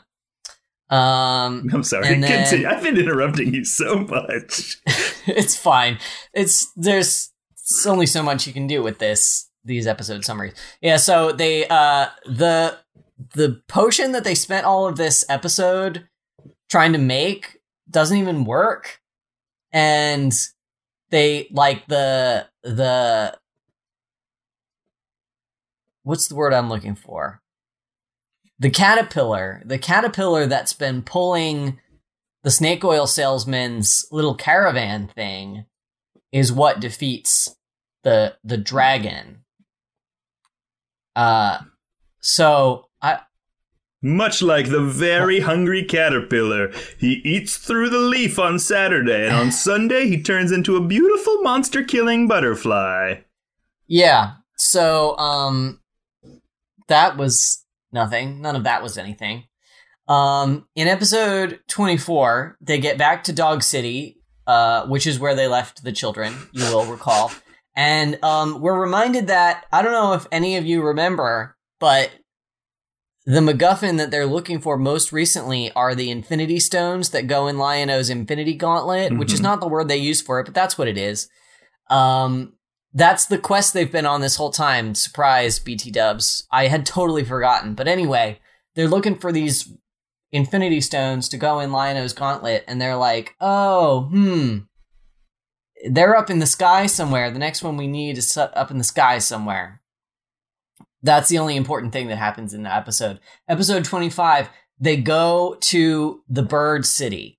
huh. 0.90 0.94
Um. 0.94 1.68
I'm 1.72 1.82
sorry. 1.82 2.18
Then-. 2.18 2.66
I've 2.66 2.82
been 2.82 2.98
interrupting 2.98 3.54
you 3.54 3.64
so 3.64 3.98
much. 3.98 4.76
it's 5.26 5.56
fine. 5.56 5.98
It's 6.32 6.72
there's 6.76 7.32
it's 7.52 7.86
only 7.86 8.06
so 8.06 8.22
much 8.22 8.46
you 8.46 8.52
can 8.52 8.66
do 8.66 8.82
with 8.82 8.98
this 8.98 9.50
these 9.64 9.86
episode 9.86 10.24
summaries. 10.24 10.54
Yeah, 10.80 10.96
so 10.96 11.32
they 11.32 11.66
uh 11.68 12.06
the 12.24 12.78
the 13.34 13.60
potion 13.68 14.12
that 14.12 14.24
they 14.24 14.34
spent 14.34 14.66
all 14.66 14.86
of 14.86 14.96
this 14.96 15.24
episode 15.28 16.08
trying 16.70 16.92
to 16.92 16.98
make 16.98 17.58
doesn't 17.90 18.16
even 18.16 18.44
work. 18.44 19.00
And 19.72 20.32
they 21.10 21.48
like 21.50 21.86
the 21.86 22.46
the 22.62 23.38
what's 26.02 26.28
the 26.28 26.34
word 26.34 26.52
I'm 26.52 26.68
looking 26.68 26.94
for? 26.94 27.42
The 28.58 28.70
caterpillar, 28.70 29.62
the 29.64 29.78
caterpillar 29.78 30.46
that's 30.46 30.72
been 30.72 31.02
pulling 31.02 31.78
the 32.42 32.50
snake 32.50 32.84
oil 32.84 33.06
salesman's 33.06 34.06
little 34.10 34.34
caravan 34.34 35.08
thing 35.08 35.66
is 36.32 36.52
what 36.52 36.80
defeats 36.80 37.54
the 38.04 38.36
the 38.44 38.56
dragon. 38.56 39.44
Uh 41.14 41.60
so 42.20 42.88
I 43.00 43.20
Much 44.08 44.40
like 44.42 44.70
the 44.70 44.80
very 44.80 45.40
hungry 45.40 45.84
caterpillar, 45.84 46.72
he 46.98 47.20
eats 47.24 47.56
through 47.58 47.90
the 47.90 47.98
leaf 47.98 48.38
on 48.38 48.58
Saturday, 48.58 49.26
and 49.26 49.34
on 49.34 49.52
Sunday 49.52 50.06
he 50.08 50.22
turns 50.22 50.50
into 50.50 50.76
a 50.76 50.80
beautiful 50.86 51.42
monster 51.42 51.84
killing 51.84 52.26
butterfly. 52.26 53.16
yeah, 53.86 54.32
so 54.56 55.16
um 55.18 55.80
that 56.88 57.16
was 57.16 57.64
nothing. 57.92 58.40
None 58.40 58.56
of 58.56 58.64
that 58.64 58.82
was 58.82 58.96
anything. 58.98 59.44
Um 60.08 60.66
in 60.74 60.88
episode 60.88 61.60
24, 61.68 62.56
they 62.60 62.78
get 62.80 62.96
back 62.98 63.24
to 63.24 63.32
Dog 63.32 63.62
City, 63.62 64.16
uh 64.46 64.86
which 64.86 65.06
is 65.06 65.18
where 65.18 65.34
they 65.34 65.48
left 65.48 65.84
the 65.84 65.92
children, 65.92 66.34
you 66.52 66.64
will 66.64 66.86
recall. 66.86 67.30
And 67.76 68.22
um 68.24 68.60
we're 68.60 68.80
reminded 68.80 69.26
that 69.28 69.66
I 69.70 69.82
don't 69.82 69.92
know 69.92 70.14
if 70.14 70.26
any 70.32 70.56
of 70.56 70.64
you 70.66 70.82
remember, 70.82 71.56
but 71.78 72.10
the 73.28 73.40
MacGuffin 73.40 73.98
that 73.98 74.10
they're 74.10 74.24
looking 74.24 74.58
for 74.58 74.78
most 74.78 75.12
recently 75.12 75.70
are 75.72 75.94
the 75.94 76.10
Infinity 76.10 76.58
Stones 76.58 77.10
that 77.10 77.26
go 77.26 77.46
in 77.46 77.58
Lion-O's 77.58 78.08
Infinity 78.08 78.54
Gauntlet, 78.54 79.18
which 79.18 79.34
is 79.34 79.40
Mhm. 79.40 79.42
not 79.42 79.60
the 79.60 79.68
word 79.68 79.86
they 79.88 79.98
use 79.98 80.22
for 80.22 80.40
it, 80.40 80.44
but 80.44 80.54
that's 80.54 80.78
what 80.78 80.88
it 80.88 80.96
is. 80.96 81.28
Um, 81.90 82.54
that's 82.94 83.26
the 83.26 83.36
quest 83.36 83.74
they've 83.74 83.92
been 83.92 84.06
on 84.06 84.22
this 84.22 84.36
whole 84.36 84.50
time. 84.50 84.94
Surprise, 84.94 85.58
BT 85.58 85.90
Dubs. 85.90 86.46
I 86.50 86.68
had 86.68 86.86
totally 86.86 87.22
forgotten. 87.22 87.74
But 87.74 87.86
anyway, 87.86 88.40
they're 88.74 88.88
looking 88.88 89.14
for 89.14 89.30
these 89.30 89.74
Infinity 90.32 90.80
Stones 90.80 91.28
to 91.28 91.36
go 91.36 91.60
in 91.60 91.70
Lion-O's 91.70 92.14
Gauntlet, 92.14 92.64
and 92.66 92.80
they're 92.80 92.96
like, 92.96 93.34
oh, 93.42 94.04
hmm. 94.10 94.58
They're 95.90 96.16
up 96.16 96.30
in 96.30 96.38
the 96.38 96.46
sky 96.46 96.86
somewhere. 96.86 97.30
The 97.30 97.38
next 97.38 97.62
one 97.62 97.76
we 97.76 97.88
need 97.88 98.16
is 98.16 98.34
up 98.38 98.70
in 98.70 98.78
the 98.78 98.84
sky 98.84 99.18
somewhere. 99.18 99.82
That's 101.02 101.28
the 101.28 101.38
only 101.38 101.56
important 101.56 101.92
thing 101.92 102.08
that 102.08 102.16
happens 102.16 102.54
in 102.54 102.62
the 102.62 102.74
episode. 102.74 103.20
Episode 103.48 103.84
25, 103.84 104.48
they 104.80 104.96
go 104.96 105.56
to 105.60 106.22
the 106.28 106.42
Bird 106.42 106.84
City, 106.84 107.38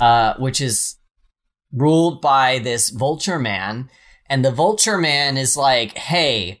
uh, 0.00 0.34
which 0.38 0.60
is 0.60 0.96
ruled 1.72 2.20
by 2.20 2.58
this 2.58 2.90
vulture 2.90 3.38
man. 3.38 3.88
And 4.28 4.44
the 4.44 4.50
vulture 4.50 4.98
man 4.98 5.36
is 5.36 5.56
like, 5.56 5.96
hey, 5.96 6.60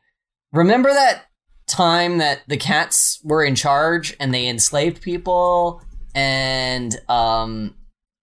remember 0.52 0.90
that 0.92 1.24
time 1.66 2.18
that 2.18 2.42
the 2.48 2.56
cats 2.56 3.20
were 3.24 3.44
in 3.44 3.54
charge 3.54 4.14
and 4.20 4.34
they 4.34 4.46
enslaved 4.46 5.00
people 5.00 5.82
and 6.14 7.00
um 7.08 7.74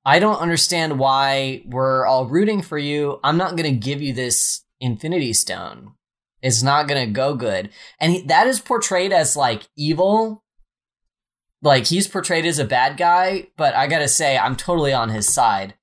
I 0.05 0.19
don't 0.19 0.39
understand 0.39 0.97
why 0.97 1.63
we're 1.65 2.05
all 2.05 2.25
rooting 2.25 2.61
for 2.61 2.77
you. 2.77 3.19
I'm 3.23 3.37
not 3.37 3.55
going 3.55 3.71
to 3.71 3.79
give 3.79 4.01
you 4.01 4.13
this 4.13 4.63
Infinity 4.79 5.33
Stone. 5.33 5.91
It's 6.41 6.63
not 6.63 6.87
going 6.87 7.07
to 7.07 7.11
go 7.11 7.35
good. 7.35 7.69
And 7.99 8.13
he, 8.13 8.21
that 8.23 8.47
is 8.47 8.59
portrayed 8.59 9.11
as 9.11 9.35
like 9.35 9.67
evil. 9.75 10.43
Like 11.61 11.87
he's 11.87 12.07
portrayed 12.07 12.45
as 12.45 12.59
a 12.59 12.65
bad 12.65 12.97
guy, 12.97 13.47
but 13.57 13.75
I 13.75 13.87
got 13.87 13.99
to 13.99 14.07
say 14.07 14.37
I'm 14.37 14.55
totally 14.55 14.93
on 14.93 15.09
his 15.09 15.27
side. 15.27 15.75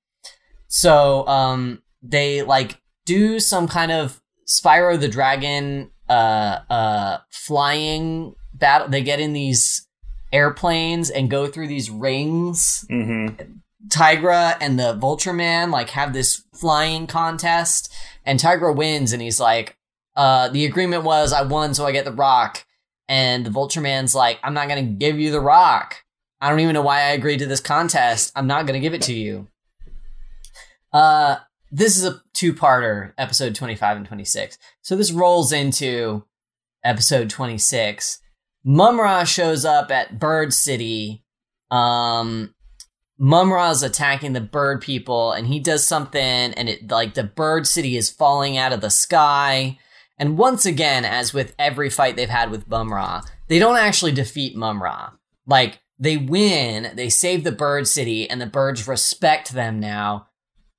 So, 0.67 1.27
um 1.27 1.81
they 2.03 2.41
like 2.43 2.79
do 3.05 3.39
some 3.39 3.67
kind 3.67 3.91
of 3.91 4.21
Spyro 4.47 4.99
the 4.99 5.07
Dragon 5.07 5.91
uh 6.09 6.59
uh 6.69 7.17
flying 7.29 8.35
battle. 8.53 8.87
They 8.87 9.01
get 9.03 9.19
in 9.19 9.33
these 9.33 9.87
airplanes 10.33 11.09
and 11.09 11.29
go 11.29 11.47
through 11.47 11.67
these 11.67 11.89
rings 11.89 12.85
Mm-hmm. 12.89 13.53
Tygra 13.87 14.57
and 14.59 14.79
the 14.79 14.93
Vulture 14.93 15.33
Man 15.33 15.71
like 15.71 15.91
have 15.91 16.13
this 16.13 16.43
flying 16.53 17.07
contest, 17.07 17.93
and 18.25 18.39
Tygra 18.39 18.75
wins, 18.75 19.13
and 19.13 19.21
he's 19.21 19.39
like, 19.39 19.77
uh, 20.17 20.49
the 20.49 20.65
agreement 20.65 21.03
was 21.03 21.31
I 21.31 21.43
won, 21.43 21.73
so 21.73 21.85
I 21.85 21.93
get 21.93 22.03
the 22.03 22.11
rock. 22.11 22.65
And 23.07 23.45
the 23.45 23.49
Vulture 23.49 23.79
Man's 23.79 24.13
like, 24.13 24.39
I'm 24.43 24.53
not 24.53 24.67
gonna 24.67 24.81
give 24.81 25.17
you 25.17 25.31
the 25.31 25.39
rock. 25.39 26.03
I 26.41 26.49
don't 26.49 26.59
even 26.59 26.73
know 26.73 26.81
why 26.81 26.97
I 26.97 27.11
agreed 27.11 27.39
to 27.39 27.45
this 27.45 27.61
contest. 27.61 28.33
I'm 28.35 28.47
not 28.47 28.65
gonna 28.65 28.81
give 28.81 28.93
it 28.93 29.03
to 29.03 29.13
you. 29.13 29.47
Uh, 30.91 31.37
this 31.71 31.97
is 31.97 32.05
a 32.05 32.21
two-parter, 32.33 33.13
episode 33.17 33.53
25 33.55 33.97
and 33.97 34.05
26. 34.05 34.57
So 34.81 34.95
this 34.95 35.11
rolls 35.11 35.51
into 35.51 36.25
episode 36.83 37.29
26. 37.29 38.19
Mumm-Ra 38.63 39.23
shows 39.23 39.63
up 39.63 39.91
at 39.91 40.19
Bird 40.19 40.53
City. 40.53 41.23
Um, 41.69 42.55
Mumm-Ra's 43.19 43.83
attacking 43.83 44.33
the 44.33 44.41
bird 44.41 44.81
people 44.81 45.31
and 45.31 45.47
he 45.47 45.59
does 45.59 45.85
something 45.85 46.21
and 46.21 46.69
it 46.69 46.89
like 46.89 47.13
the 47.13 47.23
bird 47.23 47.67
city 47.67 47.97
is 47.97 48.09
falling 48.09 48.57
out 48.57 48.73
of 48.73 48.81
the 48.81 48.89
sky. 48.89 49.77
And 50.17 50.37
once 50.37 50.65
again, 50.65 51.05
as 51.05 51.33
with 51.33 51.53
every 51.59 51.89
fight 51.89 52.15
they've 52.15 52.29
had 52.29 52.49
with 52.49 52.67
Mumm-Ra, 52.67 53.21
they 53.47 53.59
don't 53.59 53.77
actually 53.77 54.11
defeat 54.11 54.55
Mumm-Ra. 54.55 55.11
Like 55.45 55.79
they 55.99 56.17
win, 56.17 56.95
they 56.95 57.09
save 57.09 57.43
the 57.43 57.51
bird 57.51 57.87
city 57.87 58.29
and 58.29 58.41
the 58.41 58.47
birds 58.47 58.87
respect 58.87 59.51
them 59.53 59.79
now. 59.79 60.27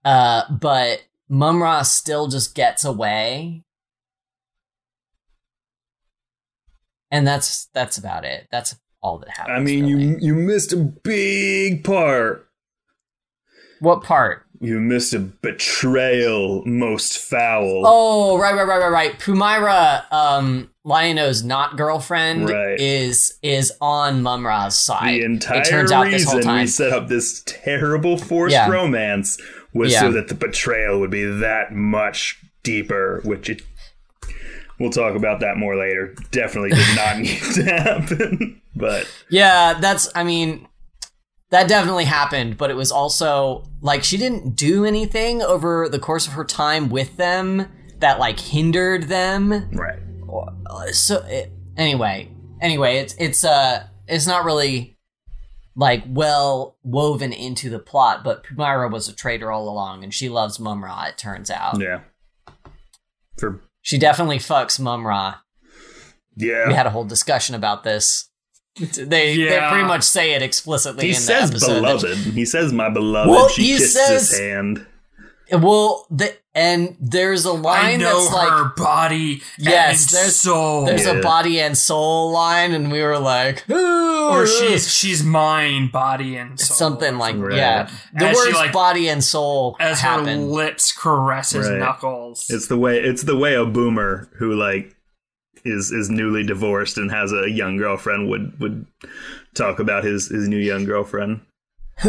Uh, 0.04 0.42
but 0.50 1.04
Mumm-Ra 1.28 1.82
still 1.82 2.28
just 2.28 2.54
gets 2.54 2.84
away. 2.84 3.64
And 7.10 7.26
that's 7.26 7.66
that's 7.66 7.96
about 7.96 8.24
it. 8.24 8.48
That's 8.50 8.76
all 9.02 9.18
that 9.18 9.30
happens. 9.30 9.56
I 9.56 9.60
mean, 9.60 9.86
really. 9.86 10.04
you 10.04 10.16
you 10.20 10.34
missed 10.34 10.72
a 10.72 10.76
big 10.76 11.84
part. 11.84 12.48
what 13.80 14.02
part? 14.02 14.46
You 14.60 14.80
missed 14.80 15.14
a 15.14 15.20
betrayal 15.20 16.64
most 16.66 17.18
foul. 17.18 17.82
Oh, 17.86 18.38
right, 18.38 18.54
right, 18.54 18.66
right, 18.66 18.78
right, 18.80 18.90
right. 18.90 19.18
Pumyra, 19.18 20.10
um, 20.12 20.70
Lion-O's 20.84 21.42
not 21.44 21.76
girlfriend, 21.76 22.48
Right. 22.48 22.78
is 22.80 23.38
is 23.42 23.72
on 23.80 24.22
Mumm-Ra's 24.22 24.78
side. 24.78 25.14
the 25.20 25.24
entire 25.24 25.60
it 25.60 25.64
turns 25.66 25.92
out 25.92 26.10
this 26.10 26.24
whole 26.24 26.36
reason 26.36 26.48
time. 26.50 26.60
we 26.62 26.66
set 26.66 26.92
up 26.92 27.08
this 27.08 27.42
terrible 27.46 28.16
forced 28.16 28.52
Yeah. 28.54 28.68
romance 28.70 29.38
was 29.72 29.92
Yeah. 29.92 30.00
so 30.00 30.12
that 30.12 30.28
the 30.28 30.34
betrayal 30.34 30.98
would 31.00 31.10
be 31.10 31.24
that 31.24 31.72
much 31.72 32.38
deeper, 32.62 33.20
which 33.24 33.48
it 33.50 33.62
we'll 34.80 34.90
talk 34.90 35.14
about 35.16 35.40
that 35.40 35.56
more 35.56 35.76
later. 35.76 36.14
Definitely 36.30 36.70
did 36.70 36.96
not 36.96 37.18
need 37.18 37.40
to 37.54 37.64
happen. 37.64 38.60
But 38.76 39.08
Yeah, 39.28 39.74
that's. 39.80 40.08
I 40.14 40.22
mean, 40.22 40.67
that 41.50 41.68
definitely 41.68 42.04
happened, 42.04 42.56
but 42.58 42.70
it 42.70 42.74
was 42.74 42.92
also 42.92 43.64
like 43.80 44.04
she 44.04 44.16
didn't 44.16 44.54
do 44.56 44.84
anything 44.84 45.42
over 45.42 45.88
the 45.88 45.98
course 45.98 46.26
of 46.26 46.34
her 46.34 46.44
time 46.44 46.88
with 46.88 47.16
them 47.16 47.68
that 48.00 48.18
like 48.18 48.38
hindered 48.38 49.04
them. 49.04 49.70
right. 49.72 49.98
So 50.92 51.24
it, 51.26 51.50
anyway, 51.76 52.30
anyway, 52.60 52.98
it's 52.98 53.14
it's 53.18 53.44
uh 53.44 53.86
it's 54.06 54.26
not 54.26 54.44
really 54.44 54.96
like 55.74 56.04
well 56.06 56.76
woven 56.82 57.32
into 57.32 57.70
the 57.70 57.78
plot, 57.78 58.22
but 58.24 58.44
Pumyra 58.44 58.90
was 58.90 59.08
a 59.08 59.14
traitor 59.14 59.50
all 59.50 59.68
along, 59.68 60.04
and 60.04 60.12
she 60.12 60.28
loves 60.28 60.58
Mumm-Ra. 60.58 61.04
It 61.04 61.18
turns 61.18 61.50
out. 61.50 61.80
Yeah. 61.80 62.00
For 63.38 63.62
She 63.80 63.96
definitely 63.96 64.38
fucks 64.38 64.80
Mumm-Ra. 64.80 65.36
yeah. 66.36 66.66
We 66.68 66.74
had 66.74 66.86
a 66.86 66.90
whole 66.90 67.04
discussion 67.04 67.54
about 67.54 67.84
this. 67.84 68.27
They 68.78 69.36
they 69.36 69.58
pretty 69.70 69.84
much 69.84 70.02
say 70.04 70.32
it 70.34 70.42
explicitly 70.42 71.04
he 71.04 71.10
in 71.10 71.16
says 71.16 71.50
the 71.50 71.56
episode. 71.56 71.74
that- 71.74 72.00
beloved. 72.00 72.18
He 72.34 72.44
says 72.44 72.72
my 72.72 72.88
beloved. 72.90 73.30
Well, 73.30 73.48
she 73.48 73.62
he 73.62 73.68
kisses 73.78 73.92
says- 73.94 74.30
his 74.30 74.38
hand. 74.38 74.86
well, 75.52 76.06
the, 76.10 76.34
and 76.54 76.96
there's 77.00 77.44
a 77.44 77.52
line 77.52 78.00
know 78.00 78.20
that's 78.22 78.34
like 78.34 78.48
her 78.50 78.72
body 78.76 79.40
Yes, 79.58 80.10
and 80.12 80.18
there's- 80.18 80.36
soul. 80.36 80.84
there's 80.86 81.06
Yeah. 81.06 81.12
a 81.12 81.22
body 81.22 81.60
and 81.60 81.76
soul 81.78 82.32
line, 82.32 82.72
and 82.72 82.92
we 82.92 83.00
were 83.02 83.18
like, 83.18 83.64
Ooh. 83.70 84.28
or 84.30 84.46
she's 84.46 84.92
she's 84.92 85.22
mine, 85.22 85.88
body, 85.90 86.36
and 86.36 86.58
soul. 86.60 86.76
something 86.76 87.16
like 87.16 87.36
Right. 87.38 87.56
yeah. 87.56 87.88
The 88.14 88.26
As 88.26 88.36
words 88.36 88.54
like- 88.56 88.72
body 88.72 89.08
and 89.08 89.22
soul 89.24 89.76
as 89.80 90.00
her 90.02 90.20
lips 90.20 90.92
caress 90.92 91.50
his 91.52 91.68
Right. 91.68 91.78
knuckles. 91.78 92.44
It's 92.50 92.66
the 92.66 92.76
way 92.76 92.98
it's 92.98 93.22
the 93.22 93.36
way 93.36 93.54
a 93.54 93.64
boomer 93.64 94.28
who 94.38 94.54
like 94.54 94.94
is 95.68 95.90
is 95.92 96.08
newly 96.10 96.42
divorced 96.44 96.96
and 96.98 97.10
has 97.10 97.32
a 97.32 97.50
young 97.50 97.76
girlfriend 97.76 98.28
would 98.28 98.58
would 98.60 98.86
talk 99.54 99.78
about 99.78 100.04
his 100.04 100.28
his 100.28 100.48
new 100.48 100.56
young 100.58 100.84
girlfriend. 100.84 101.40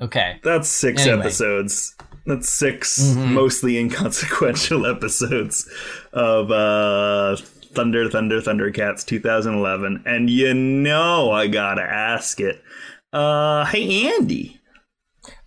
okay. 0.00 0.40
That's 0.42 0.68
six 0.68 1.02
Anyway. 1.06 1.20
episodes. 1.20 1.94
That's 2.26 2.48
6 2.50 2.98
Mhm. 3.00 3.32
mostly 3.32 3.78
inconsequential 3.80 4.86
episodes 4.86 5.68
of 6.12 6.50
uh 6.50 7.36
Thunder 7.74 8.08
Thunder 8.10 8.40
Thundercats 8.40 9.04
2011. 9.06 10.02
And 10.06 10.28
you 10.30 10.52
know 10.54 11.30
I 11.30 11.46
gotta 11.46 11.82
ask 11.82 12.40
it. 12.40 12.62
Uh 13.12 13.64
hey 13.66 14.08
Andy. 14.14 14.60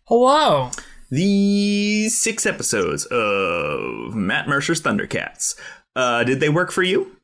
Hello. 0.05 0.71
These 1.09 2.19
six 2.19 2.45
episodes 2.45 3.05
of 3.05 4.15
Matt 4.15 4.47
Mercer's 4.47 4.81
Thundercats. 4.81 5.55
Uh 5.95 6.23
did 6.23 6.39
they 6.39 6.49
work 6.49 6.71
for 6.71 6.83
you? 6.83 7.17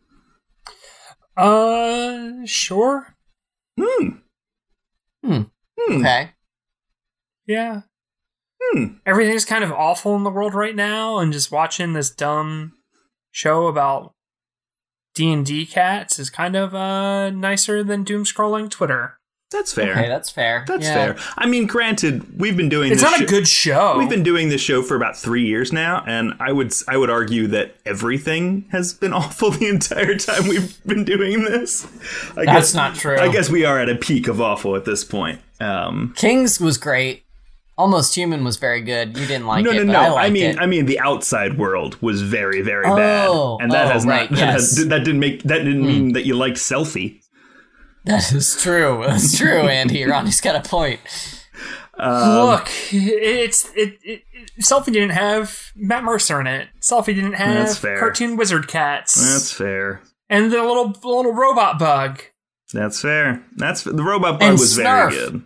Uh, 1.38 2.46
sure. 2.46 3.16
Hmm. 3.80 4.10
Hmm. 5.26 5.42
Hmm. 5.80 6.00
Okay. 6.00 6.32
Yeah. 7.48 7.82
Hmm. 8.62 8.86
Everything's 9.06 9.46
kind 9.46 9.64
of 9.64 9.72
awful 9.72 10.16
in 10.16 10.24
the 10.24 10.30
world 10.30 10.54
right 10.54 10.76
now, 10.76 11.18
and 11.20 11.32
just 11.32 11.52
watching 11.52 11.94
this 11.94 12.10
dumb 12.10 12.74
show 13.32 13.68
about 13.68 14.14
D 15.16 15.32
and 15.32 15.46
D 15.46 15.66
cats 15.66 16.20
is 16.20 16.30
kind 16.30 16.56
of 16.56 16.76
uh 16.76 17.30
nicer 17.30 17.84
than 17.84 18.04
doom 18.04 18.26
scrolling 18.26 18.70
Twitter. 18.70 19.19
That's 19.52 19.74
fair. 19.74 19.92
Okay, 19.94 20.08
that's 20.08 20.30
fair. 20.30 20.64
That's 20.68 20.86
Yeah. 20.86 20.94
fair. 20.94 21.16
I 21.36 21.48
mean, 21.48 21.66
granted, 21.66 22.40
we've 22.40 22.56
been 22.56 22.70
doing 22.70 22.92
It's 22.92 23.02
this 23.02 23.12
not 23.12 23.20
a 23.20 23.26
good 23.26 23.48
show. 23.48 23.96
We've 23.98 24.08
been 24.10 24.22
doing 24.22 24.50
this 24.50 24.62
show 24.62 24.84
for 24.84 24.96
about 24.96 25.18
three 25.18 25.44
years 25.44 25.74
now, 25.74 26.04
and 26.06 26.34
I 26.40 26.52
would 26.52 26.72
I 26.88 26.98
would 26.98 27.10
argue 27.10 27.48
that 27.48 27.74
everything 27.86 28.66
has 28.72 28.94
been 28.94 29.12
awful 29.22 29.50
the 29.50 29.68
entire 29.68 30.16
time 30.18 30.48
we've 30.48 30.78
been 30.86 31.04
doing 31.04 31.46
this. 31.46 31.88
I 32.38 32.46
That's 32.46 32.76
not 32.76 32.94
true. 32.96 33.18
I 33.18 33.30
guess 33.32 33.50
we 33.50 33.66
are 33.66 33.80
at 33.80 33.90
a 33.90 33.96
peak 33.96 34.28
of 34.28 34.40
awful 34.40 34.76
at 34.76 34.86
this 34.86 35.04
point. 35.04 35.40
Um, 35.60 36.14
Kings 36.16 36.60
was 36.62 36.78
great. 36.78 37.24
Almost 37.76 38.14
Human 38.16 38.44
was 38.44 38.58
very 38.58 38.82
good. 38.82 39.18
You 39.18 39.26
didn't 39.26 39.48
like 39.48 39.64
no, 39.66 39.72
it, 39.72 39.76
no, 39.76 39.86
but 39.86 39.92
no. 39.94 40.16
I 40.16 40.26
I, 40.26 40.30
mean, 40.30 40.46
it. 40.52 40.60
I 40.60 40.66
mean, 40.68 40.86
the 40.86 41.00
outside 41.00 41.58
world 41.58 41.98
was 42.02 42.22
very, 42.22 42.62
very 42.62 42.86
Oh, 42.86 42.96
bad, 42.96 43.64
and 43.64 43.72
that 43.72 43.88
oh, 43.88 43.90
has 43.90 44.06
not. 44.06 44.12
right, 44.20 44.30
that, 44.30 44.38
yes. 44.38 44.76
has, 44.78 44.88
that 44.90 45.00
didn't 45.06 45.20
make. 45.22 45.44
That 45.44 45.60
didn't 45.60 45.82
Hmm. 45.82 45.88
mean 45.88 46.14
that 46.14 46.26
you 46.26 46.36
liked 46.36 46.58
selfie. 46.58 47.22
That 48.06 48.32
is 48.34 48.62
true. 48.62 49.04
That's 49.06 49.38
true, 49.38 49.68
Andy. 49.68 50.04
Ronnie's 50.06 50.42
got 50.42 50.56
a 50.56 50.68
point. 50.68 51.00
Um, 51.98 52.30
Look, 52.48 52.70
it's 52.94 53.70
it, 53.76 53.98
it, 54.04 54.24
it. 54.34 54.52
Selfie 54.62 54.94
didn't 54.94 55.10
have 55.10 55.72
Matt 55.76 56.04
Mercer 56.06 56.40
in 56.40 56.48
it. 56.48 56.70
Selfie 56.80 57.14
didn't 57.14 57.34
have 57.34 57.82
cartoon 57.82 58.38
wizard 58.38 58.68
cats 58.70 59.16
That's 59.16 59.52
fair. 59.52 60.02
and 60.30 60.50
the 60.52 60.64
little 60.64 60.96
little 61.04 61.34
robot 61.34 61.78
bug. 61.78 62.22
That's 62.72 63.02
fair. 63.02 63.44
That's 63.58 63.84
the 63.84 64.02
robot 64.04 64.40
bug 64.40 64.50
And 64.50 64.60
was 64.60 64.78
Snarf. 64.78 65.12
very 65.12 65.32
good. 65.32 65.44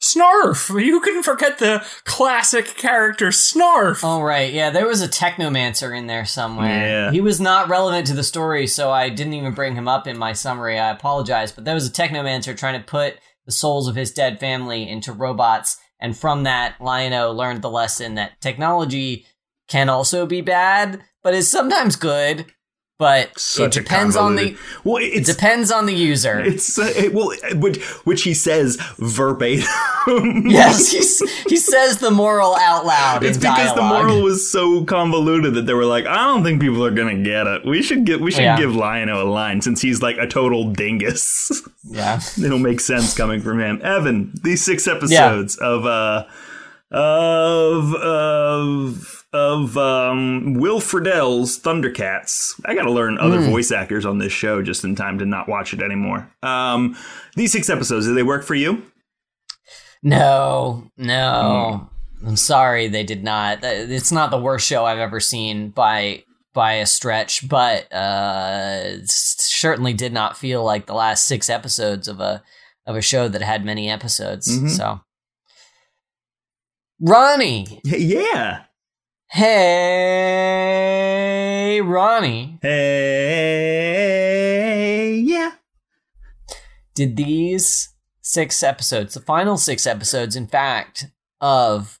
Snarf. 0.00 0.84
You 0.84 1.00
couldn't 1.00 1.24
forget 1.24 1.58
the 1.58 1.84
classic 2.04 2.76
character 2.76 3.28
Snarf. 3.28 4.00
Oh 4.04 4.22
right, 4.22 4.52
yeah, 4.52 4.70
there 4.70 4.86
was 4.86 5.02
a 5.02 5.08
technomancer 5.08 5.96
in 5.96 6.06
there 6.06 6.24
somewhere. 6.24 6.68
Yeah. 6.68 7.10
He 7.10 7.20
was 7.20 7.40
not 7.40 7.68
relevant 7.68 8.06
to 8.06 8.14
the 8.14 8.22
story, 8.22 8.66
so 8.66 8.90
I 8.90 9.08
didn't 9.08 9.34
even 9.34 9.54
bring 9.54 9.74
him 9.74 9.88
up 9.88 10.06
in 10.06 10.16
my 10.16 10.32
summary. 10.32 10.78
I 10.78 10.90
apologize, 10.90 11.50
but 11.50 11.64
there 11.64 11.74
was 11.74 11.88
a 11.88 11.92
technomancer 11.92 12.56
trying 12.56 12.80
to 12.80 12.86
put 12.86 13.18
the 13.44 13.52
souls 13.52 13.88
of 13.88 13.96
his 13.96 14.12
dead 14.12 14.38
family 14.38 14.88
into 14.88 15.12
robots, 15.12 15.78
and 15.98 16.16
from 16.16 16.44
that, 16.44 16.80
Lion-O 16.80 17.32
learned 17.32 17.62
the 17.62 17.70
lesson 17.70 18.14
that 18.14 18.40
technology 18.40 19.26
can 19.68 19.88
also 19.88 20.26
be 20.26 20.40
bad, 20.40 21.02
but 21.22 21.34
is 21.34 21.50
sometimes 21.50 21.96
good. 21.96 22.46
But 22.98 23.38
Such 23.38 23.76
it 23.76 23.84
depends 23.84 24.16
on 24.16 24.34
the 24.34 24.56
well, 24.82 24.96
it 25.00 25.24
depends 25.24 25.70
on 25.70 25.86
the 25.86 25.94
user. 25.94 26.40
it's 26.40 26.76
uh, 26.80 26.92
it, 26.96 27.14
well, 27.14 27.30
which 27.54 27.80
which 28.04 28.22
he 28.24 28.34
says 28.34 28.76
verbatim. 28.98 29.64
yes, 30.48 30.90
he, 30.90 30.98
he 31.50 31.56
says 31.58 31.98
the 31.98 32.10
moral 32.10 32.56
out 32.56 32.84
loud. 32.84 33.22
It's 33.22 33.38
because 33.38 33.72
the 33.76 33.82
moral 33.82 34.20
was 34.20 34.50
so 34.50 34.84
convoluted 34.84 35.54
that 35.54 35.66
they 35.66 35.74
were 35.74 35.84
like, 35.84 36.06
I 36.06 36.24
don't 36.26 36.42
think 36.42 36.60
people 36.60 36.84
are 36.84 36.90
gonna 36.90 37.22
get 37.22 37.46
it. 37.46 37.64
We 37.64 37.82
should 37.82 38.04
get 38.04 38.20
we 38.20 38.32
should 38.32 38.42
Yeah. 38.42 38.56
give 38.56 38.74
Lion-O 38.74 39.22
a 39.22 39.28
line 39.30 39.60
since 39.60 39.80
he's 39.80 40.02
like 40.02 40.16
a 40.18 40.26
total 40.26 40.70
dingus. 40.72 41.62
Yeah. 41.90 42.20
It'll 42.44 42.58
make 42.58 42.80
sense 42.80 43.16
coming 43.16 43.40
from 43.40 43.60
him. 43.60 43.80
Evan, 43.82 44.32
these 44.42 44.62
six 44.62 44.86
episodes 44.86 45.56
of 45.56 45.86
uh 45.86 46.26
of 46.90 47.94
of 47.94 49.17
of 49.32 49.76
um 49.76 50.54
Will 50.54 50.80
Friedle's 50.80 51.58
Thundercats. 51.60 52.58
I 52.64 52.74
gotta 52.74 52.90
learn 52.90 53.18
other 53.18 53.40
Hmm. 53.42 53.50
voice 53.50 53.70
actors 53.70 54.06
on 54.06 54.18
this 54.18 54.32
show 54.32 54.62
just 54.62 54.84
in 54.84 54.94
time 54.96 55.18
to 55.18 55.26
not 55.26 55.48
watch 55.48 55.74
it 55.74 55.82
anymore. 55.82 56.30
Um 56.42 56.96
these 57.36 57.52
six 57.52 57.68
episodes, 57.68 58.06
did 58.06 58.16
they 58.16 58.22
work 58.22 58.42
for 58.44 58.54
you? 58.54 58.82
No, 60.02 60.90
no. 60.96 61.90
I'm 62.26 62.36
sorry 62.36 62.88
they 62.88 63.04
did 63.04 63.22
not. 63.22 63.58
It's 63.62 64.10
not 64.12 64.30
the 64.30 64.40
worst 64.40 64.66
show 64.66 64.84
I've 64.84 64.98
ever 64.98 65.20
seen 65.20 65.70
by 65.70 66.24
by 66.54 66.74
a 66.74 66.86
stretch, 66.86 67.46
but 67.48 67.92
uh 67.92 68.80
it 68.84 69.10
certainly 69.10 69.92
did 69.92 70.12
not 70.12 70.36
feel 70.38 70.64
like 70.64 70.86
the 70.86 70.94
last 70.94 71.26
6 71.26 71.50
episodes 71.50 72.08
of 72.08 72.20
a 72.20 72.42
of 72.86 72.96
a 72.96 73.02
show 73.02 73.28
that 73.28 73.42
had 73.42 73.64
many 73.64 73.90
episodes. 73.90 74.48
Mhm. 74.48 74.70
So 74.70 75.00
Ronnie. 77.00 77.80
Yeah. 77.84 78.62
Hey, 79.30 79.50
Ronnie. 81.82 82.58
Hey 82.62 83.98
yeah. 85.18 85.52
did 86.94 87.16
these 87.16 87.90
six 88.22 88.62
episodes, 88.62 89.14
the 89.14 89.20
final 89.20 89.56
six 89.56 89.86
episodes, 89.86 90.34
in 90.34 90.46
fact, 90.46 91.06
of 91.40 91.98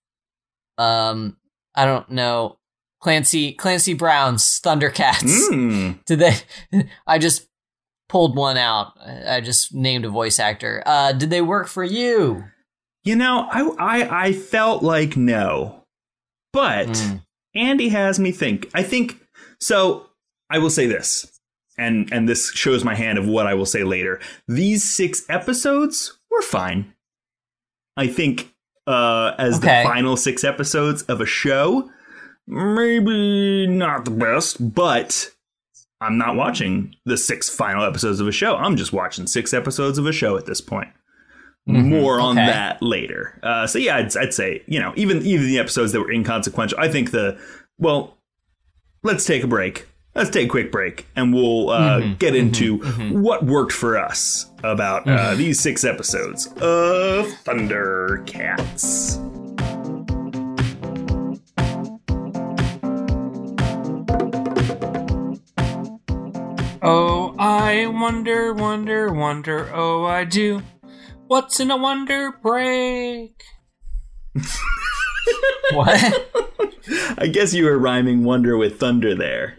um, 0.78 1.36
I 1.74 1.84
don't 1.84 2.10
know, 2.10 2.58
Clancy 3.00 3.52
Clancy 3.52 3.94
Brown's 3.94 4.60
Thundercats. 4.60 5.48
Mm. 5.50 6.04
Did 6.06 6.18
they? 6.18 6.34
I 7.06 7.18
just 7.18 7.48
pulled 8.08 8.36
one 8.36 8.56
out. 8.56 8.92
I 9.04 9.36
I 9.36 9.40
just 9.40 9.74
named 9.74 10.04
a 10.04 10.10
voice 10.10 10.40
actor. 10.40 10.82
Uh, 10.84 11.12
did 11.12 11.30
they 11.30 11.42
work 11.42 11.68
for 11.68 11.84
you? 11.84 12.44
You 13.04 13.16
know, 13.16 13.46
I, 13.50 13.62
I 13.78 14.24
I 14.26 14.32
felt 14.32 14.82
like 14.82 15.16
no, 15.16 15.77
but 16.52 16.88
Mm. 16.88 17.22
Andy 17.54 17.88
has 17.88 18.18
me 18.18 18.30
think. 18.32 18.68
I 18.74 18.82
think 18.82 19.20
so. 19.60 20.08
I 20.50 20.58
will 20.58 20.70
say 20.70 20.86
this, 20.86 21.40
and 21.76 22.12
and 22.12 22.28
this 22.28 22.50
shows 22.52 22.84
my 22.84 22.94
hand 22.94 23.18
of 23.18 23.26
what 23.26 23.46
I 23.46 23.54
will 23.54 23.66
say 23.66 23.84
later. 23.84 24.20
These 24.46 24.84
six 24.84 25.24
episodes 25.28 26.18
were 26.30 26.42
fine. 26.42 26.92
I 27.96 28.06
think 28.06 28.54
uh, 28.86 29.34
as 29.38 29.58
Okay. 29.58 29.82
the 29.82 29.88
final 29.88 30.16
six 30.16 30.44
episodes 30.44 31.02
of 31.04 31.20
a 31.20 31.26
show, 31.26 31.90
maybe 32.46 33.66
not 33.66 34.04
the 34.04 34.10
best, 34.10 34.74
but 34.74 35.30
I'm 36.00 36.16
not 36.16 36.36
watching 36.36 36.94
the 37.04 37.16
six 37.16 37.48
final 37.50 37.84
episodes 37.84 38.20
of 38.20 38.28
a 38.28 38.32
show. 38.32 38.56
I'm 38.56 38.76
just 38.76 38.92
watching 38.92 39.26
six 39.26 39.52
episodes 39.52 39.98
of 39.98 40.06
a 40.06 40.12
show 40.12 40.36
at 40.36 40.46
this 40.46 40.60
point. 40.60 40.88
Mhm. 41.68 41.88
More 42.00 42.18
on 42.20 42.38
Okay. 42.38 42.46
that 42.46 42.82
later. 42.82 43.38
Uh, 43.42 43.66
so 43.66 43.78
yeah, 43.78 43.96
I'd, 43.98 44.16
I'd 44.16 44.32
say 44.32 44.62
you 44.66 44.80
know 44.80 44.92
even 44.96 45.20
even 45.26 45.46
the 45.46 45.58
episodes 45.58 45.92
that 45.92 46.00
were 46.00 46.10
inconsequential. 46.10 46.78
I 46.80 46.88
think 46.88 47.10
the 47.10 47.38
well, 47.78 48.16
let's 49.02 49.24
take 49.26 49.44
a 49.44 49.46
break. 49.46 49.86
Let's 50.14 50.30
take 50.30 50.46
a 50.46 50.50
quick 50.50 50.72
break, 50.72 51.06
and 51.14 51.32
we'll 51.34 51.68
uh, 51.70 52.00
Mhm, 52.00 52.18
get 52.18 52.32
mhm, 52.34 52.38
into 52.38 52.78
mhm. 52.78 53.12
what 53.20 53.44
worked 53.44 53.72
for 53.72 53.96
us 53.98 54.46
about 54.64 55.06
uh, 55.06 55.34
these 55.36 55.60
six 55.60 55.84
episodes 55.84 56.46
of 56.56 57.26
Thundercats. 57.44 59.18
Oh, 66.80 67.34
I 67.38 67.86
wonder, 67.86 68.52
wonder, 68.54 69.12
wonder, 69.12 69.68
oh, 69.74 70.04
I 70.04 70.24
do. 70.24 70.62
What's 71.28 71.60
in 71.60 71.70
a 71.70 71.76
wonder 71.76 72.32
break? 72.42 73.42
What? 75.72 76.30
I 77.18 77.26
guess 77.26 77.52
you 77.52 77.66
were 77.66 77.78
rhyming 77.78 78.24
"wonder" 78.24 78.56
with 78.56 78.80
"thunder." 78.80 79.14
There 79.14 79.58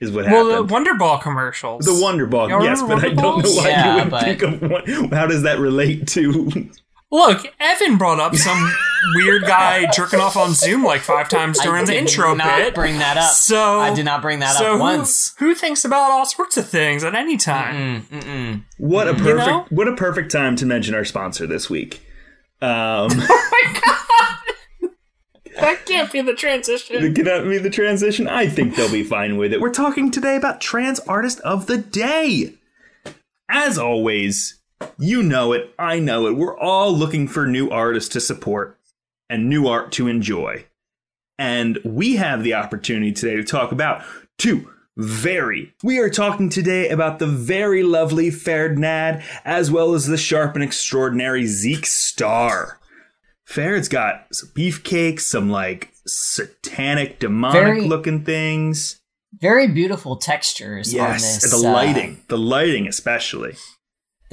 is 0.00 0.10
what 0.10 0.24
happened. 0.24 0.34
Well, 0.34 0.44
the 0.46 0.52
happened. 0.54 0.70
Wonder 0.72 0.94
Ball 0.94 1.18
commercials. 1.18 1.84
The 1.84 2.02
Wonder 2.02 2.26
Ball, 2.26 2.48
Y'all 2.48 2.64
yes, 2.64 2.82
but 2.82 2.96
remember 3.02 3.22
I 3.22 3.28
Wonder 3.28 3.42
don't 3.42 3.54
know 3.54 3.62
why 3.62 3.68
Yeah, 3.68 3.94
you 3.96 4.02
would 4.02 4.10
but- 4.10 4.22
think 4.24 4.42
of 4.42 4.62
one. 4.62 5.10
How 5.12 5.26
does 5.28 5.42
that 5.44 5.60
relate 5.60 6.08
to? 6.08 6.68
Look, 7.12 7.46
Evan 7.60 7.96
brought 7.96 8.18
up 8.18 8.34
some 8.34 8.72
weird 9.16 9.42
guy 9.44 9.90
jerking 9.90 10.20
off 10.20 10.36
on 10.36 10.52
Zoom 10.54 10.84
like 10.84 11.00
five 11.00 11.28
times 11.28 11.58
I 11.60 11.64
during 11.64 11.84
the 11.86 11.96
intro 11.96 12.34
not 12.34 12.56
bit. 12.58 12.74
bring 12.74 12.98
that 12.98 13.16
up. 13.16 13.32
So 13.32 13.80
I 13.80 13.94
did 13.94 14.04
not 14.04 14.22
bring 14.22 14.40
that 14.40 14.56
so 14.56 14.66
up 14.66 14.72
who- 14.74 14.78
once. 14.80 15.34
Who, 15.38 15.54
thinks 15.54 15.84
about 15.84 16.10
all 16.10 16.26
sorts 16.26 16.56
of 16.56 16.68
things 16.68 17.04
at 17.04 17.14
any 17.14 17.36
time? 17.36 18.06
Mm, 18.10 18.20
mm-mm. 18.20 18.64
What 18.78 19.08
a 19.08 19.14
perfect 19.14 19.46
know? 19.46 19.66
what 19.70 19.88
a 19.88 19.94
perfect 19.94 20.30
time 20.32 20.56
to 20.56 20.66
mention 20.66 20.94
our 20.94 21.04
sponsor 21.04 21.46
this 21.46 21.68
week. 21.70 22.00
Um, 22.60 23.10
That 25.56 25.86
can't 25.86 26.10
be 26.10 26.20
the 26.20 26.34
transition. 26.34 27.12
Get 27.14 27.28
out 27.28 27.44
be 27.44 27.58
the 27.58 27.70
transition. 27.70 28.26
I 28.26 28.48
think 28.48 28.74
they'll 28.74 28.90
be 28.90 29.04
fine 29.04 29.36
with 29.36 29.52
it. 29.52 29.60
We're 29.60 29.70
talking 29.72 30.10
today 30.10 30.34
about 30.36 30.60
trans 30.60 30.98
artist 31.00 31.38
of 31.40 31.66
the 31.66 31.78
day. 31.78 32.54
As 33.48 33.78
always, 33.78 34.58
you 34.98 35.22
know 35.22 35.52
it, 35.52 35.72
I 35.78 36.00
know 36.00 36.26
it. 36.26 36.32
We're 36.36 36.58
all 36.58 36.92
looking 36.92 37.28
for 37.28 37.46
new 37.46 37.70
artists 37.70 38.08
to 38.14 38.20
support 38.20 38.78
and 39.28 39.48
new 39.48 39.66
art 39.66 39.92
to 39.92 40.08
enjoy. 40.08 40.64
And 41.38 41.78
we 41.84 42.16
have 42.16 42.44
the 42.44 42.54
opportunity 42.54 43.12
today 43.12 43.36
to 43.36 43.44
talk 43.44 43.72
about 43.72 44.02
two 44.38 44.70
very. 44.96 45.74
We 45.82 45.98
are 45.98 46.08
talking 46.10 46.48
today 46.48 46.88
about 46.88 47.18
the 47.18 47.26
very 47.26 47.82
lovely 47.82 48.30
Ferdinand, 48.30 49.22
as 49.44 49.70
well 49.70 49.94
as 49.94 50.06
the 50.06 50.16
sharp 50.16 50.54
and 50.54 50.62
extraordinary 50.62 51.46
Zeke 51.46 51.86
Star. 51.86 52.78
Farid's 53.44 53.88
got 53.88 54.26
some 54.32 54.50
beefcakes, 54.50 55.20
some 55.22 55.50
like 55.50 55.92
satanic, 56.06 57.18
demonic 57.18 57.60
Very- 57.62 57.80
looking 57.88 58.24
things. 58.24 59.00
Very 59.40 59.66
beautiful 59.66 60.14
textures 60.16 60.94
on 60.94 60.98
Yes, 61.00 61.42
this. 61.42 61.50
the 61.50 61.66
uh, 61.68 61.72
lighting, 61.72 62.22
the 62.28 62.38
lighting 62.38 62.86
especially. 62.86 63.56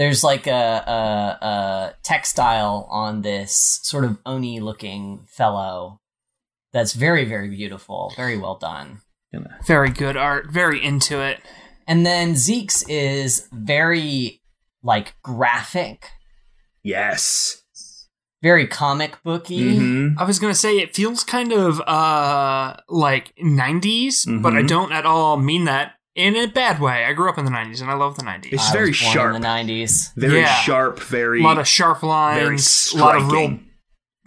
There's 0.02 0.24
like 0.24 0.48
a, 0.48 0.52
a, 0.98 1.46
a 1.46 1.94
textile 2.04 2.88
on 2.90 3.22
this 3.22 3.80
sort 3.84 4.04
of 4.04 4.18
oni 4.26 4.60
looking 4.60 5.26
fellow 5.30 6.00
that's 6.74 6.94
very 6.94 7.24
very 7.26 7.50
beautiful 7.50 8.12
very 8.16 8.38
well 8.38 8.58
done 8.58 9.02
Very 9.68 9.92
good 9.92 10.18
art. 10.18 10.52
Very 10.52 10.84
into 10.84 11.22
it. 11.22 11.38
and 11.88 12.06
then 12.06 12.36
zeke's 12.36 12.82
is 12.90 13.48
very 13.54 14.42
like 14.84 15.14
graphic 15.24 16.10
Yes. 16.84 17.62
very 18.42 18.66
comic 18.68 19.22
booky 19.24 19.78
hmm 19.78 20.08
I 20.18 20.24
was 20.26 20.40
gonna 20.40 20.56
say 20.56 20.78
it 20.80 20.96
feels 20.96 21.24
kind 21.24 21.52
of 21.54 21.80
uh 21.82 22.76
like 22.90 23.34
90s, 23.38 24.26
but 24.42 24.54
I 24.54 24.62
Mhm. 24.64 24.68
don't 24.68 24.92
at 24.92 25.06
all 25.06 25.38
mean 25.38 25.66
that 25.66 25.94
in 26.16 26.36
a 26.36 26.48
bad 26.48 26.80
way. 26.80 27.06
I 27.06 27.14
grew 27.14 27.30
up 27.30 27.38
in 27.38 27.46
the 27.46 27.52
90s 27.52 27.82
and 27.82 27.90
I 27.90 27.94
love 27.94 28.16
the 28.18 28.24
90s. 28.24 28.52
It's 28.52 28.70
I 28.70 28.74
very 28.74 28.90
was 28.90 29.02
born 29.02 29.14
sharp. 29.14 29.36
in 29.36 29.42
the 29.42 29.48
90s 29.48 30.14
Very 30.16 30.40
Yeah. 30.42 30.54
sharp, 30.62 31.00
very, 31.00 31.42
a 31.42 31.44
lot 31.44 31.58
of 31.58 31.68
sharp 31.68 32.02
very 32.02 32.12
lines, 32.12 32.92
a 32.94 32.98
lot 32.98 33.16
of 33.16 33.32
real, 33.32 33.60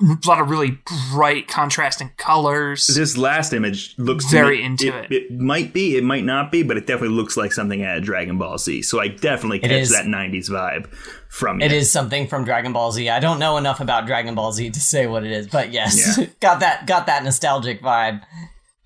a 0.00 0.18
lot 0.26 0.40
of 0.40 0.50
really 0.50 0.78
bright 1.12 1.46
contrasting 1.46 2.10
colors. 2.16 2.86
This 2.88 3.16
last 3.16 3.52
image 3.52 3.94
looks 3.98 4.24
Very 4.30 4.58
me- 4.58 4.64
into 4.64 4.96
it, 4.98 5.12
it 5.12 5.30
might 5.38 5.72
be, 5.72 5.96
it 5.96 6.02
might 6.04 6.24
not 6.24 6.50
be, 6.50 6.62
but 6.62 6.76
it 6.76 6.86
definitely 6.86 7.14
looks 7.16 7.36
like 7.36 7.52
something 7.52 7.84
out 7.84 7.98
of 7.98 8.02
Dragon 8.04 8.36
Ball 8.38 8.58
Z. 8.58 8.82
So 8.82 8.98
I 9.00 9.08
definitely 9.08 9.60
catch 9.60 9.88
that 9.90 10.06
'90s 10.06 10.50
vibe 10.50 10.86
from 11.28 11.60
It 11.60 11.70
it. 11.70 11.76
is 11.76 11.92
something 11.92 12.26
from 12.26 12.44
Dragon 12.44 12.72
Ball 12.72 12.90
Z. 12.92 13.08
I 13.08 13.20
don't 13.20 13.38
know 13.38 13.56
enough 13.56 13.78
about 13.80 14.06
Dragon 14.06 14.34
Ball 14.34 14.52
Z 14.52 14.70
to 14.70 14.80
say 14.80 15.06
what 15.06 15.22
it 15.24 15.30
is, 15.30 15.46
but 15.46 15.70
yes, 15.72 16.18
Yeah. 16.18 16.26
got 16.40 16.60
that 16.60 16.86
got 16.86 17.06
that 17.06 17.22
nostalgic 17.22 17.80
vibe. 17.82 18.22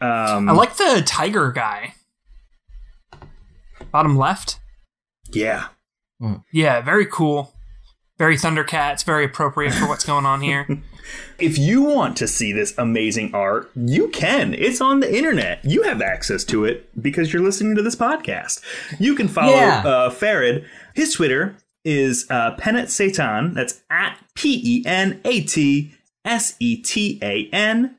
Um, 0.01 0.49
I 0.49 0.53
like 0.53 0.77
the 0.77 1.03
tiger 1.07 1.51
guy. 1.53 1.95
Bottom 3.93 4.17
left. 4.17 4.61
yeah. 5.33 5.69
Yeah, 6.53 6.81
very 6.81 7.07
cool. 7.07 7.55
Very 8.19 8.37
Thundercats, 8.37 9.05
very 9.05 9.25
appropriate 9.25 9.73
for 9.73 9.87
what's 9.87 10.05
going 10.05 10.27
on 10.27 10.41
here. 10.41 10.67
If 11.39 11.57
you 11.57 11.85
want 11.85 12.19
to 12.19 12.29
see 12.29 12.53
this 12.53 12.75
amazing 12.77 13.35
art, 13.35 13.71
you 13.75 14.09
can. 14.09 14.53
It's 14.53 14.83
on 14.83 15.01
the 15.01 15.17
internet. 15.17 15.65
You 15.65 15.83
have 15.85 16.03
access 16.03 16.45
to 16.45 16.67
it 16.67 16.91
because 17.01 17.33
you're 17.33 17.41
listening 17.43 17.77
to 17.77 17.83
this 17.83 17.97
podcast. 17.97 18.61
You 19.01 19.15
can 19.15 19.27
follow 19.27 19.55
Yeah. 19.55 19.79
uh, 19.87 20.11
Farid. 20.11 20.67
His 20.95 21.15
Twitter 21.15 21.57
is 21.83 22.27
uh, 22.29 22.57
Penet 22.57 22.91
Satan. 22.91 23.55
That's 23.55 23.81
at 23.89 24.19
P 24.35 24.61
E 24.63 24.85
N 24.87 25.19
A 25.25 25.41
T 25.45 25.95
S 26.27 26.57
E 26.61 26.77
T 26.77 27.19
A 27.23 27.49
N. 27.55 27.97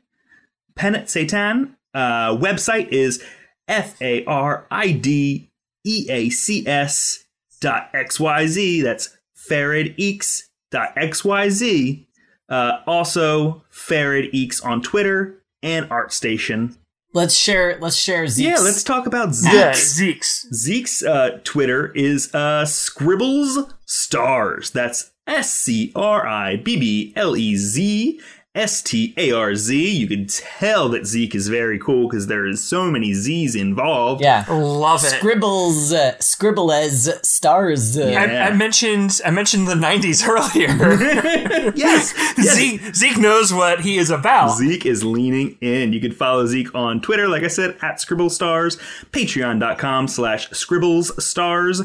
Penet 0.78 1.10
Satan. 1.10 1.78
Uh, 1.96 2.36
website 2.38 2.90
is 2.90 3.24
F 3.68 4.00
A 4.04 4.24
R 4.26 4.68
I 4.70 4.92
D 4.92 5.49
E 5.86 6.08
A 6.10 6.30
C 6.30 6.66
S 6.68 7.24
dot 7.62 7.92
XYZ. 7.94 8.84
That's 8.84 9.18
Farideacs 9.50 10.44
dot 10.72 10.96
XYZ. 10.96 12.06
Uh, 12.48 12.80
also, 12.88 13.64
Farideacs 13.72 14.64
on 14.66 14.82
Twitter 14.82 15.44
and 15.62 15.88
ArtStation. 15.90 16.76
Let's 17.14 17.36
share. 17.36 17.78
Let's 17.80 17.96
share 17.96 18.28
Zeke's. 18.28 18.48
Yeah, 18.48 18.64
let's 18.64 18.84
talk 18.84 19.08
about 19.08 19.34
Zeke's. 19.34 19.54
Yeah, 19.54 19.74
Zeke's. 19.74 20.48
Zeke's 20.54 21.04
uh, 21.04 21.40
Twitter 21.44 21.92
is 21.94 22.34
uh, 22.36 22.66
Scribbles 22.66 23.74
Stars. 23.86 24.70
That's 24.70 25.12
S 25.26 25.52
C 25.52 25.92
R 25.96 26.28
I 26.28 26.56
B 26.58 26.78
B 26.78 27.14
L 27.16 27.36
E 27.36 27.56
Z 27.56 28.20
S 28.60 28.82
T 28.82 29.14
A 29.18 29.32
R 29.32 29.56
Z. 29.56 29.90
You 29.90 30.08
can 30.08 30.28
tell 30.28 30.90
that 30.90 31.06
Zeke 31.06 31.34
is 31.34 31.48
very 31.48 31.80
cool 31.80 32.10
because 32.10 32.28
there 32.28 32.46
is 32.46 32.62
so 32.64 32.92
many 32.92 33.14
Z's 33.14 33.56
involved. 33.56 34.22
Yeah. 34.22 34.44
Love 34.50 35.04
it. 35.06 35.12
Scribbles, 35.12 35.94
uh, 35.94 36.20
scribble 36.20 36.72
as 36.74 37.10
stars. 37.24 37.98
uh, 37.98 38.04
I, 38.04 38.50
I 38.50 38.54
mentioned 38.54 39.22
I 39.26 39.32
mentioned 39.32 39.68
the 39.68 39.76
'90s 39.76 40.28
earlier. 40.28 41.70
Yes, 41.76 42.14
yes. 42.38 42.56
Zeke 42.56 42.96
Zeke 42.96 43.18
knows 43.18 43.54
what 43.54 43.82
he 43.82 43.98
is 43.98 44.10
about. 44.10 44.58
Zeke 44.58 44.86
is 44.86 45.04
leaning 45.04 45.58
in. 45.62 45.94
You 45.94 46.02
can 46.02 46.12
follow 46.12 46.46
Zeke 46.46 46.74
on 46.76 47.00
Twitter, 47.02 47.28
like 47.28 47.44
I 47.44 47.48
said, 47.48 47.78
at 47.82 48.02
Scribble 48.02 48.30
Stars, 48.30 48.78
patreon.com 49.12 50.08
slash 50.08 50.50
scribbles 50.52 51.24
stars, 51.24 51.82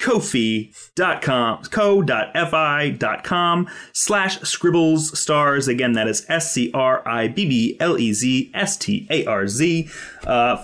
kofi.com, 0.00 1.62
ko.fi.com 1.64 3.68
slash 3.92 4.40
scribbles 4.40 5.18
stars. 5.18 5.68
Again, 5.68 5.92
that 5.92 6.08
is 6.08 6.24
S 6.28 6.52
C 6.52 6.70
R 6.72 7.06
I 7.06 7.28
B 7.28 7.46
B 7.46 7.76
L 7.80 7.98
E 7.98 8.12
Z 8.12 8.50
S 8.54 8.76
T 8.76 9.06
A 9.10 9.24
R 9.26 9.46
Z. 9.46 9.88
Uh, 10.26 10.62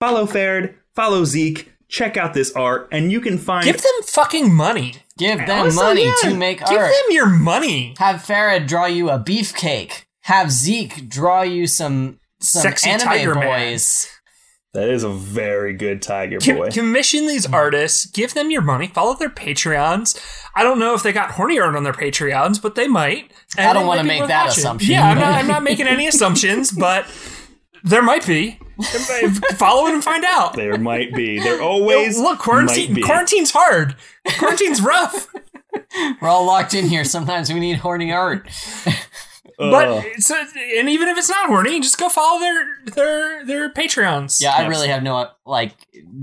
follow 0.00 0.26
Farid, 0.26 0.74
follow 0.94 1.24
Zeke, 1.24 1.72
check 1.88 2.16
out 2.16 2.34
this 2.34 2.52
art, 2.52 2.88
and 2.90 3.12
you 3.12 3.20
can 3.20 3.38
find. 3.38 3.64
Give 3.64 3.80
them 3.80 4.02
fucking 4.04 4.52
money. 4.52 4.96
Give 5.18 5.38
them 5.38 5.66
Also, 5.66 5.82
money 5.82 6.06
yeah, 6.06 6.14
to 6.22 6.34
make 6.34 6.58
Give 6.58 6.78
art. 6.78 6.90
Give 6.90 7.06
them 7.06 7.10
your 7.10 7.28
money. 7.28 7.94
Have 7.98 8.24
Farid 8.24 8.66
draw 8.66 8.86
you 8.86 9.10
a 9.10 9.18
beefcake. 9.18 10.04
Have 10.22 10.50
Zeke 10.50 11.08
draw 11.08 11.42
you 11.42 11.66
some 11.66 12.18
some 12.40 12.62
Sexy 12.62 12.90
anime 12.90 13.06
Tiger 13.06 13.34
Man. 13.34 13.78
Boys. 14.72 14.82
that 14.82 14.90
is 14.90 15.02
a 15.04 15.08
very 15.10 15.72
good 15.74 16.02
Tiger 16.02 16.38
Com- 16.38 16.56
Boy. 16.56 16.70
commission 16.70 17.26
these 17.26 17.46
artists, 17.52 18.06
give 18.06 18.34
them 18.34 18.50
your 18.50 18.62
money, 18.62 18.86
follow 18.88 19.14
their 19.14 19.30
Patreons. 19.30 20.18
I 20.54 20.62
don't 20.62 20.78
know 20.78 20.94
if 20.94 21.02
they 21.02 21.12
got 21.12 21.32
horny 21.32 21.58
art 21.60 21.74
on 21.76 21.84
their 21.84 21.92
Patreons, 21.92 22.60
but 22.60 22.74
they 22.74 22.88
might. 22.88 23.32
And 23.56 23.68
I 23.68 23.72
don't 23.72 23.86
wanna 23.86 24.04
make 24.04 24.26
that 24.26 24.46
watching. 24.46 24.62
assumption. 24.62 24.90
Yeah, 24.92 25.04
I'm 25.08 25.18
not, 25.18 25.34
I'm 25.34 25.46
not 25.46 25.62
making 25.62 25.86
any 25.86 26.06
assumptions, 26.06 26.70
but 26.78 27.06
there 27.84 28.02
might 28.02 28.26
be. 28.26 28.58
follow 29.56 29.86
it 29.86 29.94
and 29.94 30.02
find 30.02 30.24
out. 30.24 30.54
There 30.56 30.76
might 30.78 31.14
be. 31.14 31.38
There 31.38 31.60
always 31.62 32.18
Look, 32.18 32.38
might 32.38 32.38
quarantine 32.40 32.94
be. 32.94 33.02
quarantine's 33.02 33.50
hard. 33.52 33.94
Quarantine's 34.38 34.80
rough. 34.80 35.28
We're 36.20 36.28
all 36.28 36.44
locked 36.46 36.74
in 36.74 36.86
here. 36.86 37.04
Sometimes 37.04 37.52
we 37.52 37.60
need 37.60 37.76
horny 37.78 38.12
art. 38.12 38.48
But 39.70 39.88
Ugh. 39.88 40.04
it's 40.06 40.30
a, 40.30 40.44
and 40.78 40.88
even 40.88 41.08
if 41.08 41.16
it's 41.18 41.28
not 41.28 41.46
horny, 41.46 41.80
just 41.80 41.98
go 41.98 42.08
follow 42.08 42.40
their 42.40 42.66
their 42.94 43.46
their 43.46 43.70
Patreons. 43.72 44.40
Yeah, 44.42 44.54
I 44.56 44.66
really 44.66 44.88
have 44.88 45.02
no 45.02 45.28
like. 45.46 45.74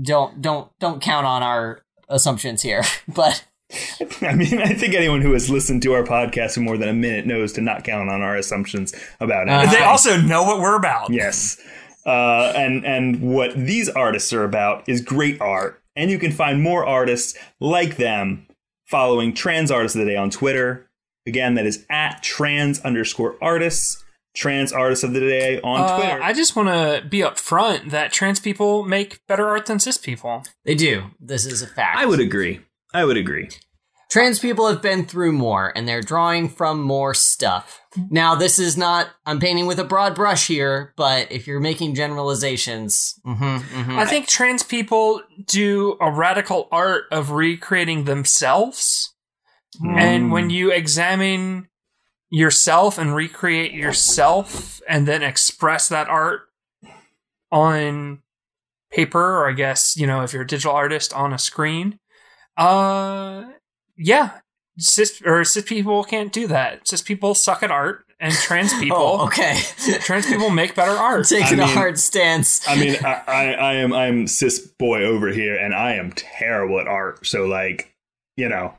Don't 0.02 0.40
don't 0.42 0.70
don't 0.78 1.00
count 1.00 1.26
on 1.26 1.42
our 1.42 1.80
assumptions 2.08 2.62
here. 2.62 2.82
But 3.08 3.44
I 4.22 4.34
mean, 4.34 4.60
I 4.60 4.74
think 4.74 4.94
anyone 4.94 5.20
who 5.20 5.32
has 5.32 5.48
listened 5.48 5.82
to 5.82 5.92
our 5.92 6.02
podcast 6.02 6.54
for 6.54 6.60
more 6.60 6.76
than 6.76 6.88
a 6.88 6.92
minute 6.92 7.26
knows 7.26 7.52
to 7.54 7.60
not 7.60 7.84
count 7.84 8.10
on 8.10 8.20
our 8.20 8.36
assumptions 8.36 8.94
about 9.20 9.46
it. 9.48 9.50
Uh-huh. 9.50 9.72
They 9.72 9.82
also 9.82 10.20
know 10.20 10.42
what 10.42 10.60
we're 10.60 10.76
about. 10.76 11.10
yes, 11.10 11.56
uh, 12.04 12.52
and 12.56 12.84
and 12.84 13.20
what 13.20 13.54
these 13.54 13.88
artists 13.88 14.32
are 14.32 14.44
about 14.44 14.88
is 14.88 15.00
great 15.00 15.40
art, 15.40 15.80
and 15.94 16.10
you 16.10 16.18
can 16.18 16.32
find 16.32 16.62
more 16.62 16.84
artists 16.84 17.38
like 17.60 17.96
them 17.96 18.46
following 18.86 19.32
Trans 19.32 19.70
Artists 19.70 19.94
of 19.94 20.00
the 20.04 20.10
Day 20.10 20.16
on 20.16 20.30
Twitter. 20.30 20.89
Again, 21.26 21.54
that 21.54 21.66
is 21.66 21.84
at 21.90 22.22
trans 22.22 22.80
underscore 22.80 23.36
artists. 23.42 24.02
Trans 24.32 24.72
Artists 24.72 25.02
of 25.02 25.12
the 25.12 25.18
Day 25.18 25.60
on 25.60 25.80
Uh, 25.80 25.96
Twitter. 25.96 26.22
I 26.22 26.32
just 26.32 26.54
want 26.54 26.68
to 26.68 27.04
be 27.08 27.18
upfront 27.18 27.90
that 27.90 28.12
trans 28.12 28.38
people 28.38 28.84
make 28.84 29.26
better 29.26 29.48
art 29.48 29.66
than 29.66 29.80
cis 29.80 29.98
people. 29.98 30.44
they 30.64 30.76
do. 30.76 31.10
This 31.18 31.44
is 31.44 31.62
a 31.62 31.66
fact. 31.66 31.98
I 31.98 32.06
would 32.06 32.20
agree. 32.20 32.60
I 32.94 33.04
would 33.04 33.16
agree. 33.16 33.48
Trans 34.08 34.38
people 34.38 34.68
have 34.68 34.80
been 34.82 35.04
through 35.04 35.32
more, 35.32 35.72
and 35.76 35.86
they're 35.88 36.00
drawing 36.00 36.48
from 36.48 36.80
more 36.80 37.12
stuff. 37.12 37.80
Now, 38.08 38.36
this 38.36 38.60
is 38.60 38.76
not. 38.76 39.08
I'm 39.26 39.40
painting 39.40 39.66
with 39.66 39.80
a 39.80 39.84
broad 39.84 40.14
brush 40.14 40.46
here, 40.46 40.94
but 40.96 41.30
if 41.32 41.48
you're 41.48 41.58
making 41.60 41.96
generalizations, 41.96 43.18
mhm, 43.26 43.60
mhm. 43.60 43.98
I 43.98 44.06
think 44.06 44.26
trans 44.28 44.62
people 44.62 45.22
do 45.46 45.96
a 46.00 46.08
radical 46.10 46.68
art 46.70 47.04
of 47.10 47.32
recreating 47.32 48.04
themselves. 48.04 49.12
And 49.88 50.30
when 50.30 50.50
you 50.50 50.70
examine 50.70 51.68
yourself 52.30 52.98
and 52.98 53.14
recreate 53.14 53.72
yourself 53.72 54.80
and 54.88 55.06
then 55.06 55.22
express 55.22 55.88
that 55.88 56.08
art 56.08 56.42
on 57.50 58.22
paper, 58.90 59.38
or 59.38 59.48
I 59.48 59.52
guess, 59.52 59.96
you 59.96 60.06
know, 60.06 60.22
if 60.22 60.32
you're 60.32 60.42
a 60.42 60.46
digital 60.46 60.72
artist 60.72 61.12
on 61.12 61.32
a 61.32 61.38
screen, 61.38 61.98
uh, 62.56 63.44
yeah, 63.96 64.40
cis 64.78 65.20
or 65.24 65.44
cis 65.44 65.64
people 65.64 66.04
can't 66.04 66.32
do 66.32 66.46
that. 66.48 66.86
Cis 66.86 67.02
people 67.02 67.34
suck 67.34 67.62
at 67.62 67.70
art, 67.70 68.04
and 68.20 68.32
trans 68.34 68.72
people, 68.80 68.98
oh, 68.98 69.26
okay. 69.26 69.58
trans 70.00 70.26
people 70.26 70.50
make 70.50 70.74
better 70.74 70.92
art. 70.98 71.26
Taking 71.26 71.60
I 71.60 71.64
a 71.64 71.66
mean- 71.66 71.76
hard 71.76 71.98
stance. 71.98 72.66
I 72.68 72.76
mean, 72.76 72.96
I, 73.04 73.22
I, 73.26 73.44
I 73.52 73.74
am 73.74 73.92
I'm 73.92 74.26
cis 74.26 74.58
boy 74.58 75.04
over 75.04 75.28
here, 75.28 75.56
and 75.56 75.74
I 75.74 75.94
am 75.94 76.12
terrible 76.12 76.78
at 76.80 76.86
art. 76.86 77.26
So, 77.26 77.46
like, 77.46 77.94
you 78.36 78.48
know, 78.48 78.74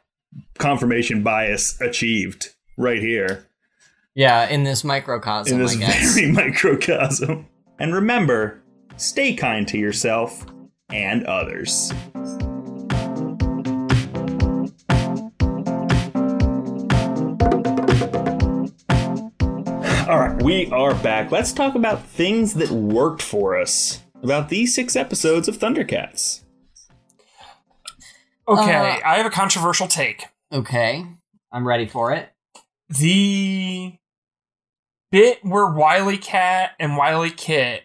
confirmation 0.58 1.24
bias 1.24 1.80
achieved 1.82 2.54
right 2.78 3.00
here 3.02 3.46
Yeah, 4.15 4.48
in 4.48 4.63
this 4.63 4.84
microcosm, 4.84 5.54
in 5.56 5.60
this 5.62 5.76
I 5.76 5.80
guess. 5.80 6.13
very 6.15 6.32
microcosm. 6.32 7.48
And 7.80 7.94
remember, 7.94 8.62
stay 8.98 9.34
kind 9.34 9.67
to 9.70 9.78
yourself 9.78 10.46
and 10.89 11.24
others. 11.26 11.91
All 20.08 20.20
right, 20.20 20.41
we 20.44 20.70
are 20.72 20.94
back. 20.96 21.32
Let's 21.32 21.54
talk 21.54 21.76
about 21.76 22.04
things 22.06 22.56
that 22.56 22.70
worked 22.70 23.22
for 23.22 23.58
us 23.58 24.02
about 24.22 24.50
these 24.50 24.76
six 24.76 24.96
episodes 24.98 25.48
of 25.48 25.58
Thundercats. 25.58 26.40
Okay, 28.60 29.00
Uh, 29.02 29.08
I 29.08 29.18
have 29.18 29.26
a 29.26 29.30
controversial 29.32 29.88
take. 29.88 30.26
Okay, 30.52 31.06
I'm 31.52 31.68
ready 31.68 31.88
for 31.88 32.12
it. 32.12 32.30
The 32.90 33.94
bit 35.12 35.40
where 35.44 35.68
Wily 35.68 36.18
Cat 36.18 36.72
and 36.80 36.98
Wily 36.98 37.32
Kit 37.32 37.84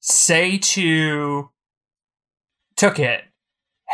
say 0.00 0.58
to 0.58 1.50
Tookit, 2.76 3.22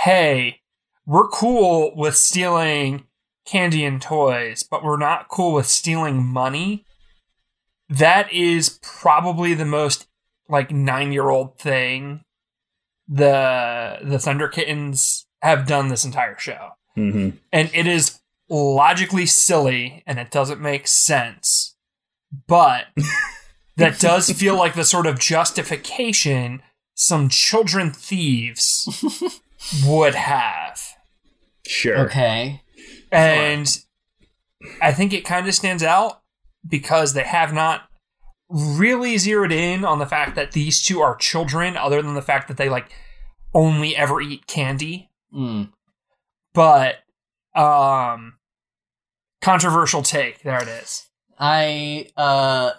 hey, 0.04 0.60
we're 1.04 1.28
cool 1.28 1.94
with 1.94 2.16
stealing 2.16 3.04
candy 3.44 3.84
and 3.84 4.00
toys, 4.00 4.62
but 4.62 4.82
we're 4.82 4.96
not 4.96 5.28
cool 5.28 5.52
with 5.52 5.66
stealing 5.66 6.24
money. 6.24 6.84
That 7.88 8.32
is 8.32 8.78
probably 8.82 9.54
the 9.54 9.64
most 9.64 10.06
like 10.48 10.70
nine 10.70 11.12
year 11.12 11.28
old 11.28 11.58
thing 11.58 12.22
the 13.08 13.98
the 14.02 14.18
Thunder 14.18 14.48
Kittens 14.48 15.25
have 15.42 15.66
done 15.66 15.88
this 15.88 16.04
entire 16.04 16.38
show 16.38 16.70
Mm-hmm. 16.96 17.36
and 17.52 17.70
it 17.74 17.86
is 17.86 18.20
logically 18.48 19.26
silly 19.26 20.02
and 20.06 20.18
it 20.18 20.30
doesn't 20.30 20.62
make 20.62 20.86
sense 20.88 21.76
but 22.46 22.86
that 23.76 23.98
does 23.98 24.30
feel 24.30 24.56
like 24.56 24.72
the 24.74 24.82
sort 24.84 25.06
of 25.06 25.18
justification 25.18 26.62
some 26.94 27.28
children 27.28 27.90
thieves 27.92 28.88
would 29.86 30.14
have 30.14 30.80
Sure. 31.66 31.98
Okay. 32.06 32.62
and 33.12 33.68
i 34.80 34.90
think 34.90 35.12
it 35.12 35.24
kind 35.26 35.46
of 35.46 35.54
stands 35.54 35.82
out 35.82 36.22
because 36.66 37.12
they 37.12 37.24
have 37.24 37.52
not 37.52 37.82
really 38.48 39.18
zeroed 39.18 39.52
in 39.52 39.84
on 39.84 39.98
the 39.98 40.06
fact 40.06 40.34
that 40.36 40.52
these 40.52 40.82
two 40.82 41.00
are 41.02 41.14
children 41.16 41.76
other 41.76 42.00
than 42.00 42.14
the 42.14 42.22
fact 42.22 42.48
that 42.48 42.56
they 42.56 42.70
like 42.70 42.90
only 43.52 43.94
ever 43.94 44.20
eat 44.20 44.46
candy 44.46 45.10
Mm. 45.36 45.70
but 46.54 46.96
um 47.54 48.34
controversial 49.42 50.02
take 50.02 50.42
there 50.42 50.62
it 50.62 50.68
is 50.68 51.06
I 51.38 52.08
uh 52.16 52.72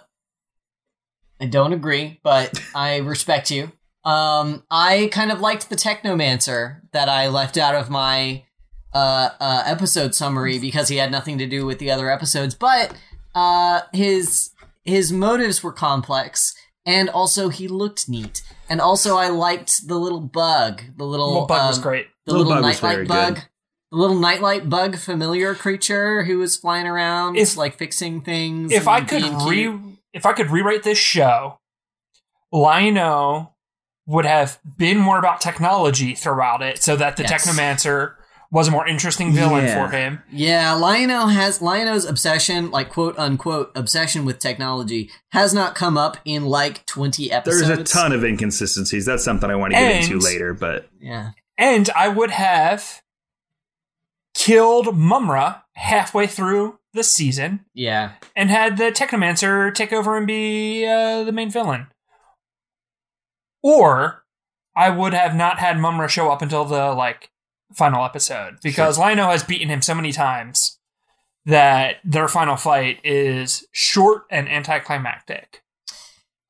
I 1.40 1.46
don't 1.46 1.72
agree, 1.72 2.18
but 2.24 2.60
I 2.74 2.98
respect 2.98 3.50
you. 3.50 3.70
Um 4.04 4.64
I 4.70 5.08
kind 5.12 5.30
of 5.30 5.40
liked 5.40 5.70
the 5.70 5.76
Technomancer 5.76 6.80
that 6.92 7.08
I 7.08 7.28
left 7.28 7.56
out 7.56 7.74
of 7.74 7.90
my 7.90 8.44
uh, 8.92 9.30
uh 9.38 9.62
episode 9.66 10.14
summary 10.14 10.58
because 10.58 10.88
he 10.88 10.96
had 10.96 11.10
nothing 11.12 11.38
to 11.38 11.46
do 11.46 11.66
with 11.66 11.78
the 11.78 11.90
other 11.90 12.10
episodes, 12.10 12.54
but 12.54 12.94
uh 13.34 13.82
his 13.92 14.50
his 14.84 15.12
motives 15.12 15.62
were 15.62 15.72
complex 15.72 16.54
and 16.86 17.10
also 17.10 17.50
he 17.50 17.68
looked 17.68 18.08
neat. 18.08 18.42
And 18.70 18.80
also 18.80 19.16
I 19.16 19.28
liked 19.28 19.86
the 19.86 19.96
little 19.96 20.20
bug, 20.20 20.82
the 20.96 21.04
little, 21.04 21.34
Well, 21.34 21.46
Bug 21.46 21.68
was 21.68 21.76
um, 21.76 21.82
great. 21.82 22.06
The 22.28 22.34
Little 22.34 22.46
little, 22.48 22.62
bug 22.62 22.68
was 22.70 22.80
very 22.80 22.96
nightlight 23.06 23.08
bug. 23.08 23.34
good. 23.36 23.44
The 23.90 23.96
little 23.96 24.18
nightlight 24.18 24.68
bug 24.68 24.96
familiar 24.98 25.54
creature 25.54 26.24
who 26.24 26.38
was 26.38 26.56
flying 26.56 26.86
around, 26.86 27.36
If- 27.36 27.56
like 27.56 27.78
fixing 27.78 28.20
things. 28.20 28.70
If 28.72 28.86
I 28.86 29.00
could 29.00 29.24
re 29.48 29.74
if 30.12 30.26
I 30.26 30.32
could 30.32 30.50
rewrite 30.50 30.82
this 30.82 30.98
show, 30.98 31.58
Lion-O 32.52 33.50
would 34.06 34.24
have 34.24 34.58
been 34.78 34.98
more 34.98 35.18
about 35.18 35.40
technology 35.40 36.14
throughout 36.14 36.62
it, 36.62 36.82
so 36.82 36.96
that 36.96 37.16
the 37.16 37.22
Yes. 37.24 37.46
Technomancer 37.46 38.14
was 38.50 38.68
a 38.68 38.70
more 38.70 38.88
interesting 38.88 39.32
villain 39.34 39.66
Yeah. 39.66 39.74
for 39.86 39.94
him. 39.94 40.22
Yeah, 40.32 40.72
Lion-O 40.72 41.26
has 41.26 41.60
Lion-O's 41.60 42.06
obsession, 42.06 42.70
like 42.70 42.88
quote 42.88 43.18
unquote 43.18 43.70
obsession 43.74 44.24
with 44.24 44.38
technology, 44.38 45.10
has 45.32 45.52
not 45.52 45.74
come 45.74 45.98
up 45.98 46.16
in 46.24 46.46
like 46.46 46.86
twenty 46.86 47.30
episodes. 47.30 47.66
There's 47.68 47.78
a 47.80 47.84
ton 47.84 48.12
of 48.12 48.24
inconsistencies. 48.24 49.04
That's 49.04 49.22
something 49.24 49.50
I 49.50 49.54
want 49.56 49.74
to 49.74 49.78
get 49.78 49.92
And- 49.92 50.04
into 50.04 50.18
later, 50.18 50.54
but 50.54 50.88
Yeah. 51.00 51.30
And 51.58 51.90
I 51.90 52.08
would 52.08 52.30
have 52.30 53.02
killed 54.34 54.96
Mumm-Ra 54.96 55.62
halfway 55.74 56.26
through 56.28 56.78
the 56.94 57.02
season 57.04 57.64
Yeah. 57.74 58.12
and 58.36 58.48
had 58.50 58.76
the 58.78 58.84
Technomancer 58.92 59.74
take 59.74 59.92
over 59.92 60.16
and 60.16 60.26
be 60.26 60.86
uh, 60.86 61.24
the 61.24 61.32
main 61.32 61.50
villain. 61.50 61.88
Or 63.62 64.24
I 64.76 64.90
would 64.90 65.12
have 65.12 65.34
not 65.34 65.58
had 65.58 65.78
Mumm-Ra 65.78 66.06
show 66.06 66.30
up 66.30 66.40
until 66.42 66.64
the 66.64 66.92
like 66.92 67.30
final 67.74 68.04
episode 68.04 68.58
because 68.62 68.98
Lion-O 68.98 69.28
has 69.30 69.42
beaten 69.42 69.68
him 69.68 69.82
so 69.82 69.94
many 69.94 70.12
times 70.12 70.78
that 71.44 71.96
their 72.04 72.28
final 72.28 72.56
fight 72.56 73.00
is 73.04 73.66
short 73.72 74.22
and 74.30 74.48
anticlimactic. 74.48 75.62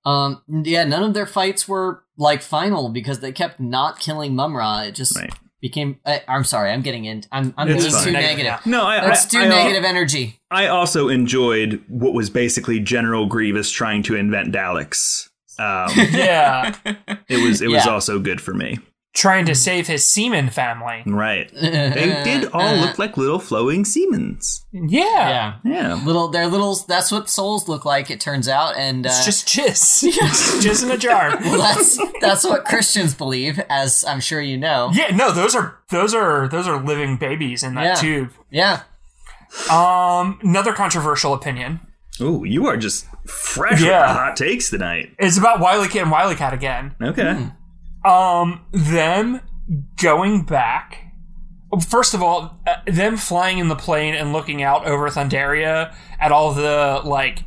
Um. 0.09 0.43
Yeah. 0.65 0.85
None 0.85 1.03
of 1.03 1.15
their 1.15 1.27
fights 1.27 1.69
were 1.69 2.03
like 2.17 2.43
final 2.43 2.89
because 2.89 3.21
they 3.21 3.33
kept 3.33 3.61
not 3.61 3.99
killing 4.01 4.35
Mumm-Ra. 4.35 4.83
It 4.83 4.93
just 4.95 5.17
Right. 5.17 5.33
became. 5.61 5.99
I, 6.07 6.23
I'm 6.29 6.45
sorry. 6.45 6.71
I'm 6.71 6.83
getting 6.83 7.05
in. 7.05 7.25
I'm. 7.33 7.53
I'm 7.57 7.67
being 7.69 7.81
fine. 7.81 8.05
too 8.05 8.11
Negative 8.13 8.39
negative. 8.39 8.67
no, 8.67 8.85
I 8.85 9.05
Let's 9.07 9.27
I, 9.27 9.29
do 9.29 9.39
I, 9.39 9.43
al- 9.45 9.49
negative 9.51 9.85
energy. 9.85 10.41
I 10.51 10.67
also 10.69 11.09
enjoyed 11.09 11.83
what 11.89 12.15
was 12.15 12.31
basically 12.31 12.81
General 12.81 13.27
Grievous 13.27 13.71
trying 13.71 14.03
to 14.05 14.15
invent 14.17 14.55
Daleks. 14.55 15.29
Um, 15.59 15.91
Yeah, 16.13 16.75
it 17.29 17.43
was 17.47 17.61
it 17.61 17.69
was 17.69 17.85
Yeah. 17.85 17.93
also 17.93 18.19
good 18.19 18.41
for 18.41 18.55
me. 18.55 18.79
Trying 19.19 19.45
to 19.47 19.55
save 19.55 19.89
his 19.89 20.07
seaman 20.07 20.49
family. 20.49 21.03
Right. 21.05 21.51
They 21.99 22.23
did 22.25 22.51
all 22.53 22.77
look 22.77 22.99
like 22.99 23.17
little 23.17 23.41
flowing 23.41 23.85
Siemens. 23.85 24.65
Yeah, 24.73 25.29
Yeah. 25.29 25.55
Yeah. 25.65 25.95
Little, 26.05 26.29
they're 26.29 26.47
little. 26.47 26.77
That's 26.87 27.11
what 27.11 27.29
souls 27.29 27.69
look 27.69 27.85
like. 27.85 28.11
It 28.11 28.21
turns 28.21 28.49
out, 28.49 28.77
and 28.77 29.05
uh, 29.07 29.11
it's 29.11 29.25
just 29.25 29.49
jizz, 29.49 30.09
jizz 30.63 30.85
in 30.85 30.91
a 30.93 30.97
jar. 30.97 31.37
well, 31.41 31.59
that's 31.59 31.99
that's 32.21 32.45
what 32.45 32.65
Christians 32.65 33.15
believe, 33.15 33.61
as 33.69 34.05
I'm 34.05 34.21
sure 34.21 34.41
you 34.41 34.57
know. 34.57 34.91
Yeah, 34.93 35.15
no, 35.17 35.33
those 35.33 35.55
are 35.57 35.79
those 35.91 36.15
are 36.15 36.49
those 36.49 36.69
are 36.69 36.81
living 36.83 37.17
babies 37.17 37.63
in 37.65 37.75
that 37.75 37.85
Yeah. 37.85 37.95
tube. 37.97 38.31
Yeah. 38.51 38.83
Um, 39.71 40.39
another 40.43 40.73
controversial 40.75 41.33
opinion 41.33 41.81
Ooh, 42.21 42.45
you 42.45 42.67
are 42.67 42.77
just 42.77 43.07
fresh 43.27 43.81
with 43.81 43.89
Yeah. 43.89 44.07
the 44.09 44.13
hot 44.13 44.37
takes 44.37 44.71
tonight. 44.71 45.15
It's 45.19 45.39
about 45.39 45.61
Wily 45.61 45.89
Cat 45.89 46.03
and 46.03 46.11
Wily 46.11 46.35
Cat 46.35 46.53
again. 46.53 46.95
Okay. 47.01 47.47
Um, 48.09 48.65
them 48.73 49.41
going 50.01 50.45
back. 50.45 51.13
First 51.87 52.15
of 52.15 52.23
all, 52.23 52.59
uh, 52.67 52.77
them 52.87 53.19
flying 53.19 53.59
in 53.59 53.69
the 53.69 53.77
plane 53.77 54.15
and 54.15 54.33
looking 54.33 54.63
out 54.63 54.87
over 54.87 55.09
Thundera 55.11 55.95
at 56.19 56.33
all 56.33 56.55
the 56.55 57.03
like 57.05 57.45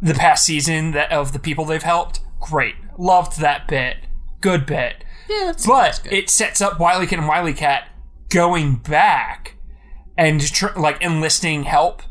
the 0.00 0.14
past 0.14 0.44
season 0.44 0.92
that 0.92 1.10
of 1.10 1.32
the 1.32 1.40
people 1.40 1.64
they've 1.64 1.82
helped. 1.82 2.20
Great, 2.38 2.76
loved 2.96 3.40
that 3.40 3.66
bit. 3.66 3.96
Good 4.40 4.66
bit. 4.66 5.02
Yeah. 5.28 5.54
But 5.66 6.02
it 6.08 6.30
sets 6.30 6.60
up 6.60 6.78
Wily 6.78 7.06
Kit 7.08 7.18
and 7.18 7.26
Wily 7.26 7.52
Cat 7.52 7.88
going 8.28 8.76
back 8.76 9.56
and 10.16 10.40
tr- 10.40 10.78
like 10.78 11.02
enlisting 11.02 11.64
help. 11.64 12.02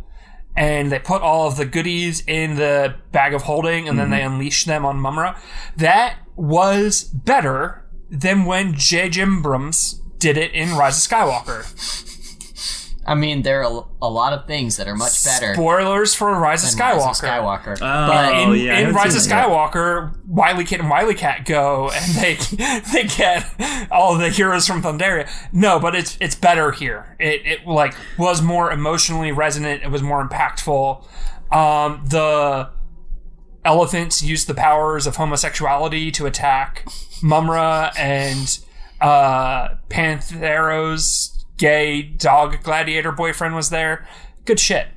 And 0.57 0.89
they 0.91 0.99
put 0.99 1.21
all 1.21 1.47
of 1.47 1.57
the 1.57 1.65
goodies 1.65 2.23
in 2.27 2.55
the 2.55 2.95
bag 3.11 3.33
of 3.33 3.41
holding, 3.43 3.89
and 3.89 3.99
then 3.99 4.09
they 4.09 4.21
unleash 4.21 4.63
them 4.63 4.85
on 4.85 5.01
Mumm-Ra. 5.01 5.37
That 5.75 6.15
was 6.35 7.03
better 7.03 7.85
than 8.09 8.45
when 8.45 8.73
J. 8.73 9.09
Abrams 9.15 10.01
did 10.19 10.37
it 10.37 10.53
in 10.53 10.75
Rise 10.75 11.03
of 11.03 11.11
Skywalker. 11.11 11.65
I 13.07 13.13
mean, 13.13 13.43
there 13.43 13.61
are 13.61 13.71
a, 13.71 14.05
a 14.07 14.09
lot 14.09 14.33
of 14.33 14.47
things 14.47 14.77
that 14.77 14.87
are 14.87 14.95
much 14.95 15.23
better. 15.23 15.53
Spoilers 15.53 16.15
for 16.15 16.33
Rise 16.33 16.63
of 16.63 16.71
Skywalker. 16.71 17.05
Rise 17.05 17.19
of 17.21 17.25
Skywalker. 17.29 17.73
Oh, 17.75 18.07
but 18.07 18.33
in, 18.33 18.65
yeah, 18.65 18.79
in 18.79 18.95
Rise 18.95 19.15
of 19.15 19.21
seen 19.21 19.29
that 19.29 19.47
yet. 19.47 19.49
Skywalker, 19.49 20.15
Wily 20.25 20.65
Kit 20.65 20.79
and 20.79 20.89
Wily 20.89 21.13
Cat 21.13 21.45
go 21.45 21.91
and 21.93 22.15
they 22.15 22.33
they 22.93 23.03
get 23.03 23.45
all 23.91 24.17
the 24.17 24.29
heroes 24.29 24.65
from 24.65 24.81
Thundera. 24.81 25.29
No, 25.53 25.79
but 25.79 25.93
it's 25.93 26.17
it's 26.19 26.33
better 26.33 26.71
here. 26.71 27.15
It 27.19 27.45
it 27.45 27.67
like 27.67 27.93
was 28.17 28.41
more 28.41 28.71
emotionally 28.71 29.31
resonant. 29.31 29.83
It 29.83 29.91
was 29.91 30.01
more 30.01 30.27
impactful. 30.27 31.05
Um, 31.53 32.01
the 32.07 32.69
elephants 33.65 34.21
use 34.23 34.45
the 34.45 34.53
powers 34.53 35.05
of 35.07 35.15
homosexuality 35.17 36.11
to 36.11 36.25
attack 36.25 36.87
Mumm-Ra 37.21 37.91
and 37.97 38.59
uh, 39.01 39.75
Panthro's 39.89 41.45
gay 41.57 42.01
dog 42.01 42.61
gladiator 42.63 43.11
boyfriend 43.11 43.55
was 43.55 43.69
there. 43.69 44.07
Good 44.45 44.59
shit. 44.59 44.87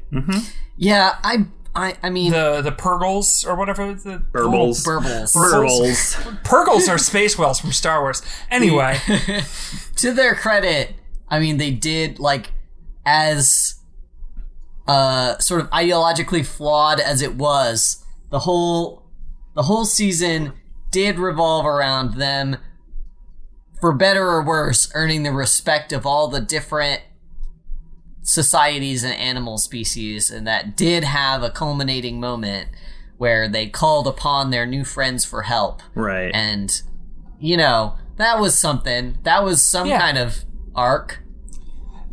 yeah, 0.76 1.16
I, 1.24 1.46
I, 1.74 1.96
I 2.02 2.10
mean, 2.10 2.32
The 2.32 2.60
the 2.62 2.72
Purgles 2.72 3.44
or 3.44 3.56
whatever 3.56 3.94
the 3.94 4.22
Burbles. 4.32 4.84
burbles. 4.84 5.34
Burbles. 5.34 6.44
Purgles 6.44 6.88
are 6.88 6.98
space 6.98 7.38
whales 7.38 7.60
from 7.60 7.72
Star 7.72 8.00
Wars. 8.02 8.22
Anyway, 8.50 8.98
to 9.96 10.12
their 10.12 10.34
credit, 10.34 10.94
I 11.28 11.38
mean, 11.40 11.56
they 11.56 11.70
did 11.70 12.18
like 12.18 12.52
as 13.06 13.74
uh 14.86 15.38
sort 15.38 15.60
of 15.60 15.70
ideologically 15.70 16.44
flawed 16.44 17.00
as 17.00 17.22
it 17.22 17.34
was. 17.36 18.04
The 18.30 18.40
whole 18.40 19.04
the 19.54 19.62
whole 19.64 19.84
season 19.84 20.52
did 20.90 21.18
revolve 21.18 21.66
around 21.66 22.14
them 22.14 22.56
for 23.80 23.92
better 23.92 24.26
or 24.28 24.44
worse 24.44 24.90
earning 24.94 25.22
the 25.22 25.32
respect 25.32 25.92
of 25.92 26.06
all 26.06 26.28
the 26.28 26.40
different 26.40 27.02
societies 28.22 29.04
and 29.04 29.14
animal 29.14 29.56
species 29.58 30.30
and 30.30 30.46
that 30.46 30.76
did 30.76 31.02
have 31.04 31.42
a 31.42 31.50
culminating 31.50 32.20
moment 32.20 32.68
where 33.16 33.48
they 33.48 33.66
called 33.68 34.06
upon 34.06 34.50
their 34.50 34.66
new 34.66 34.84
friends 34.84 35.24
for 35.24 35.42
help 35.42 35.80
Right. 35.94 36.30
and 36.34 36.82
you 37.40 37.56
know 37.56 37.94
that 38.16 38.38
was 38.38 38.58
something 38.58 39.16
that 39.22 39.42
was 39.44 39.62
some 39.62 39.88
Yeah. 39.88 39.98
kind 40.00 40.18
of 40.18 40.44
arc 40.74 41.20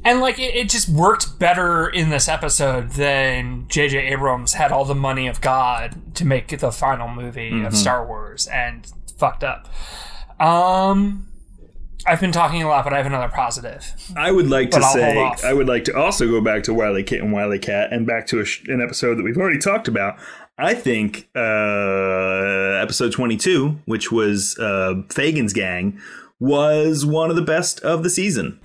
and 0.05 0.21
like 0.21 0.39
it, 0.39 0.55
it 0.55 0.69
just 0.69 0.87
worked 0.87 1.37
better 1.39 1.89
in 1.89 2.09
this 2.09 2.29
episode 2.29 2.91
than 2.91 3.67
J.J. 3.67 3.97
Abrams 4.13 4.53
had 4.53 4.71
all 4.71 4.85
the 4.85 4.95
money 4.95 5.27
of 5.27 5.41
God 5.41 6.15
to 6.15 6.25
make 6.25 6.57
the 6.57 6.71
final 6.71 7.09
movie 7.09 7.63
of 7.63 7.75
Star 7.75 8.05
Wars 8.05 8.47
and 8.47 8.89
fucked 9.17 9.43
up. 9.43 9.67
Um, 10.39 11.27
I've 12.05 12.21
been 12.21 12.31
talking 12.31 12.61
a 12.61 12.67
lot, 12.67 12.83
but 12.83 12.93
I 12.93 12.97
have 12.97 13.05
another 13.07 13.33
positive. 13.33 13.93
I 14.15 14.31
would 14.31 14.47
like 14.47 14.69
to 14.71 14.81
say. 14.83 15.31
I 15.43 15.53
would 15.53 15.67
like 15.67 15.85
to 15.85 15.97
also 15.97 16.27
go 16.27 16.39
back 16.39 16.63
to 16.63 16.73
Wily 16.73 17.03
Kit 17.03 17.21
and 17.21 17.33
Wily 17.33 17.57
Cat 17.57 17.91
and 17.91 18.05
back 18.05 18.27
to 18.27 18.39
a 18.41 18.45
sh- 18.45 18.67
an 18.67 18.81
episode 18.81 19.15
that 19.15 19.23
we've 19.23 19.37
already 19.37 19.57
talked 19.57 19.87
about. 19.87 20.17
I 20.57 20.73
think 20.75 21.27
uh, 21.35 22.81
episode 22.81 23.11
22, 23.11 23.79
which 23.85 24.11
was 24.11 24.57
uh, 24.59 25.01
Fagin's 25.09 25.51
gang, 25.51 25.99
was 26.39 27.05
one 27.05 27.29
of 27.29 27.35
the 27.35 27.41
best 27.41 27.79
of 27.81 28.03
the 28.03 28.09
season. 28.09 28.59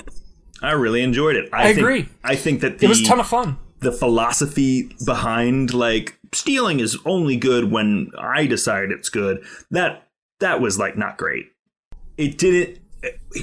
I 0.62 0.72
really 0.72 1.02
enjoyed 1.02 1.36
it. 1.36 1.48
I, 1.52 1.62
I 1.62 1.64
think, 1.74 1.78
agree. 1.78 2.08
I 2.24 2.36
think 2.36 2.60
that 2.60 2.78
the, 2.78 2.86
It 2.86 2.88
was 2.88 3.00
a 3.00 3.04
ton 3.04 3.20
of 3.20 3.26
fun. 3.26 3.58
the 3.80 3.92
philosophy 3.92 4.94
behind 5.06 5.72
like 5.72 6.18
stealing 6.32 6.80
is 6.80 6.98
only 7.04 7.36
good 7.36 7.70
when 7.70 8.10
I 8.18 8.46
decide 8.46 8.90
it's 8.90 9.08
good. 9.08 9.42
That 9.70 10.08
that 10.40 10.60
was 10.60 10.78
like 10.78 10.96
not 10.96 11.16
great. 11.18 11.46
It 12.16 12.38
didn't. 12.38 12.78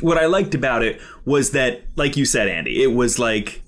What 0.01 0.17
I 0.19 0.27
liked 0.27 0.53
about 0.53 0.83
it 0.83 1.01
was 1.25 1.51
that, 1.51 1.81
like 1.95 2.15
you 2.15 2.25
said, 2.25 2.47
Andy, 2.47 2.83
it 2.83 2.93
was 2.93 3.17
like 3.17 3.63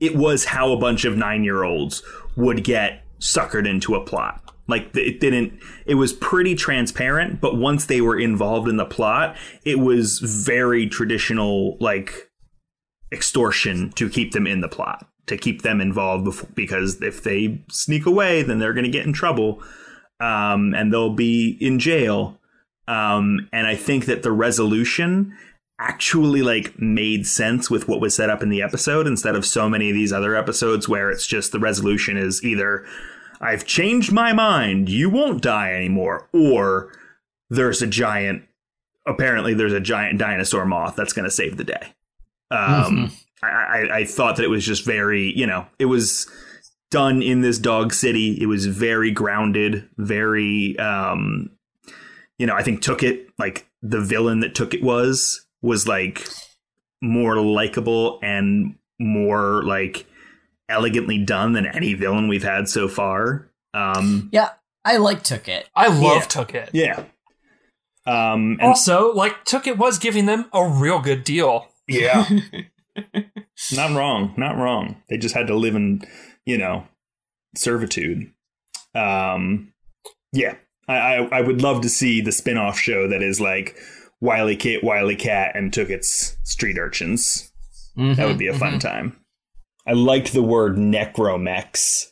it 0.00 0.14
was 0.16 0.44
how 0.44 0.72
a 0.72 0.76
bunch 0.78 1.04
of 1.04 1.16
nine 1.16 1.44
year 1.44 1.62
olds 1.64 2.02
would 2.36 2.64
get 2.64 3.04
suckered 3.20 3.66
into 3.68 3.94
a 3.94 4.04
plot. 4.04 4.40
Like 4.68 4.94
it 4.96 5.20
didn't. 5.20 5.58
It 5.86 5.94
was 5.94 6.12
pretty 6.12 6.54
transparent, 6.54 7.40
but 7.40 7.56
once 7.56 7.86
they 7.86 8.00
were 8.00 8.18
involved 8.18 8.68
in 8.68 8.76
the 8.76 8.84
plot, 8.84 9.36
it 9.64 9.78
was 9.78 10.18
very 10.18 10.86
traditional, 10.86 11.76
like 11.80 12.28
extortion 13.12 13.90
to 13.92 14.08
keep 14.08 14.32
them 14.32 14.46
in 14.46 14.60
the 14.60 14.68
plot, 14.68 15.06
to 15.26 15.36
keep 15.36 15.62
them 15.62 15.80
involved, 15.80 16.26
bef- 16.26 16.54
because 16.54 17.00
if 17.02 17.22
they 17.22 17.62
sneak 17.70 18.06
away, 18.06 18.42
then 18.42 18.58
they're 18.58 18.74
going 18.74 18.84
to 18.84 18.90
get 18.90 19.06
in 19.06 19.12
trouble, 19.12 19.62
um, 20.20 20.74
and 20.74 20.92
they'll 20.92 21.14
be 21.14 21.56
in 21.60 21.78
jail. 21.78 22.38
Um, 22.88 23.48
and 23.52 23.66
I 23.66 23.76
think 23.76 24.06
that 24.06 24.22
the 24.22 24.32
resolution 24.32 25.36
actually 25.78 26.42
like 26.42 26.78
made 26.80 27.26
sense 27.26 27.68
with 27.68 27.88
what 27.88 28.00
was 28.00 28.14
set 28.14 28.30
up 28.30 28.42
in 28.42 28.48
the 28.48 28.62
episode 28.62 29.06
instead 29.06 29.34
of 29.34 29.44
so 29.44 29.68
many 29.68 29.90
of 29.90 29.94
these 29.94 30.12
other 30.12 30.36
episodes 30.36 30.88
where 30.88 31.10
it's 31.10 31.26
just 31.26 31.50
the 31.50 31.58
resolution 31.58 32.16
is 32.16 32.44
either 32.44 32.84
I've 33.42 33.66
changed 33.66 34.12
my 34.12 34.32
mind. 34.32 34.88
You 34.88 35.10
won't 35.10 35.42
die 35.42 35.72
anymore. 35.72 36.28
Or 36.32 36.92
there's 37.50 37.82
a 37.82 37.86
giant. 37.88 38.44
Apparently, 39.04 39.52
there's 39.52 39.72
a 39.72 39.80
giant 39.80 40.18
dinosaur 40.18 40.64
moth 40.64 40.94
that's 40.94 41.12
going 41.12 41.24
to 41.24 41.30
save 41.30 41.56
the 41.56 41.64
day. 41.64 41.92
Um, 42.52 43.10
I, 43.42 43.46
I, 43.48 43.96
I 43.98 44.04
thought 44.04 44.36
that 44.36 44.44
it 44.44 44.50
was 44.50 44.64
just 44.64 44.84
very, 44.84 45.32
you 45.36 45.46
know, 45.46 45.66
it 45.78 45.86
was 45.86 46.28
done 46.90 47.22
in 47.22 47.40
this 47.40 47.58
dog 47.58 47.92
city. 47.92 48.38
It 48.40 48.46
was 48.46 48.66
very 48.66 49.10
grounded, 49.10 49.88
very, 49.96 50.78
um, 50.78 51.50
you 52.38 52.46
know, 52.46 52.54
I 52.54 52.62
think 52.62 52.82
Tookit 52.82 53.26
like 53.38 53.68
the 53.82 54.00
villain 54.00 54.40
that 54.40 54.54
Tookit 54.54 54.82
was 54.82 55.46
was 55.62 55.88
like 55.88 56.26
more 57.00 57.40
likable 57.40 58.18
and 58.22 58.76
more 59.00 59.62
like 59.64 60.06
elegantly 60.68 61.18
done 61.18 61.52
than 61.52 61.66
any 61.66 61.94
villain 61.94 62.28
we've 62.28 62.42
had 62.42 62.68
so 62.68 62.88
far. 62.88 63.50
Um, 63.74 64.28
Yeah, 64.32 64.50
I 64.84 64.98
like 64.98 65.22
Tookit. 65.22 65.64
I 65.74 65.88
love 65.88 66.00
Yeah. 66.02 66.20
Tookit. 66.22 66.70
yeah. 66.72 67.04
Um, 68.04 68.58
and 68.60 68.62
Also, 68.62 69.12
like 69.12 69.44
Tookit 69.44 69.76
was 69.76 69.98
giving 69.98 70.26
them 70.26 70.46
a 70.52 70.66
real 70.66 71.00
good 71.00 71.24
deal. 71.24 71.68
Yeah, 71.92 72.28
not 73.72 73.96
wrong, 73.96 74.34
not 74.36 74.56
wrong. 74.56 75.02
They 75.08 75.16
just 75.16 75.34
had 75.34 75.46
to 75.48 75.56
live 75.56 75.74
in, 75.74 76.02
you 76.46 76.58
know, 76.58 76.86
servitude. 77.54 78.32
Um, 78.94 79.72
yeah, 80.32 80.56
I, 80.88 80.94
I, 80.94 81.38
I 81.38 81.40
would 81.40 81.62
love 81.62 81.80
to 81.82 81.88
see 81.88 82.20
the 82.20 82.32
spin-off 82.32 82.78
show 82.78 83.08
that 83.08 83.22
is 83.22 83.40
like 83.40 83.76
Wiley 84.20 84.56
Kit, 84.56 84.84
Wiley 84.84 85.16
Cat, 85.16 85.52
and 85.54 85.72
Tookit's 85.72 86.36
street 86.44 86.78
urchins. 86.78 87.50
That 88.14 88.26
would 88.26 88.38
be 88.38 88.46
a 88.48 88.54
fun 88.58 88.78
time. 88.78 89.18
I 89.86 89.92
liked 89.92 90.32
the 90.32 90.42
word 90.42 90.76
necromex. 90.76 92.06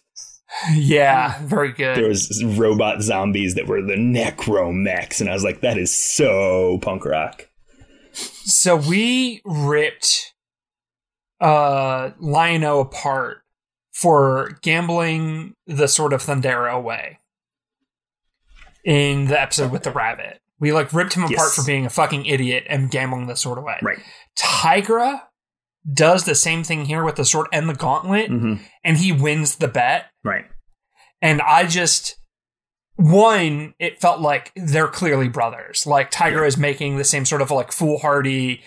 Yeah, 0.74 1.40
very 1.44 1.72
good. 1.72 1.96
There 1.96 2.08
was 2.08 2.42
robot 2.44 3.02
zombies 3.02 3.54
that 3.54 3.68
were 3.68 3.80
the 3.80 3.94
necromex, 3.94 5.20
and 5.20 5.30
I 5.30 5.32
was 5.32 5.44
like, 5.44 5.60
that 5.60 5.78
is 5.78 5.96
so 5.96 6.78
punk 6.82 7.04
rock. 7.04 7.48
So 8.12 8.76
we 8.76 9.42
ripped 9.44 10.34
uh 11.40 12.10
Lion-O 12.18 12.80
apart 12.80 13.38
for 13.92 14.58
gambling 14.62 15.54
the 15.66 15.88
sort 15.88 16.12
of 16.12 16.22
Thundera 16.22 16.72
away 16.72 17.18
in 18.84 19.26
the 19.26 19.40
episode 19.40 19.72
with 19.72 19.82
the 19.82 19.90
rabbit. 19.90 20.40
We 20.58 20.72
like 20.72 20.92
ripped 20.92 21.14
him 21.14 21.24
apart 21.24 21.52
for 21.52 21.64
being 21.64 21.86
a 21.86 21.90
fucking 21.90 22.26
idiot 22.26 22.64
and 22.68 22.90
gambling 22.90 23.26
the 23.26 23.36
sword 23.36 23.58
away. 23.58 23.78
Right. 23.82 23.98
Tygra 24.38 25.22
does 25.90 26.24
the 26.24 26.34
same 26.34 26.62
thing 26.62 26.84
here 26.84 27.02
with 27.02 27.16
the 27.16 27.24
sword 27.24 27.46
and 27.52 27.68
the 27.68 27.74
gauntlet, 27.74 28.28
hmm 28.28 28.56
and 28.84 28.98
he 28.98 29.12
wins 29.12 29.56
the 29.56 29.68
bet. 29.68 30.06
Right. 30.24 30.44
And 31.22 31.40
I 31.42 31.66
just 31.66 32.16
one, 33.00 33.74
it 33.78 34.00
felt 34.00 34.20
like 34.20 34.52
they're 34.56 34.88
clearly 34.88 35.28
brothers. 35.28 35.86
Like 35.86 36.10
Tygra 36.10 36.46
is 36.46 36.56
making 36.56 36.96
the 36.96 37.04
same 37.04 37.24
sort 37.24 37.42
of 37.42 37.50
like 37.50 37.72
foolhardy, 37.72 38.62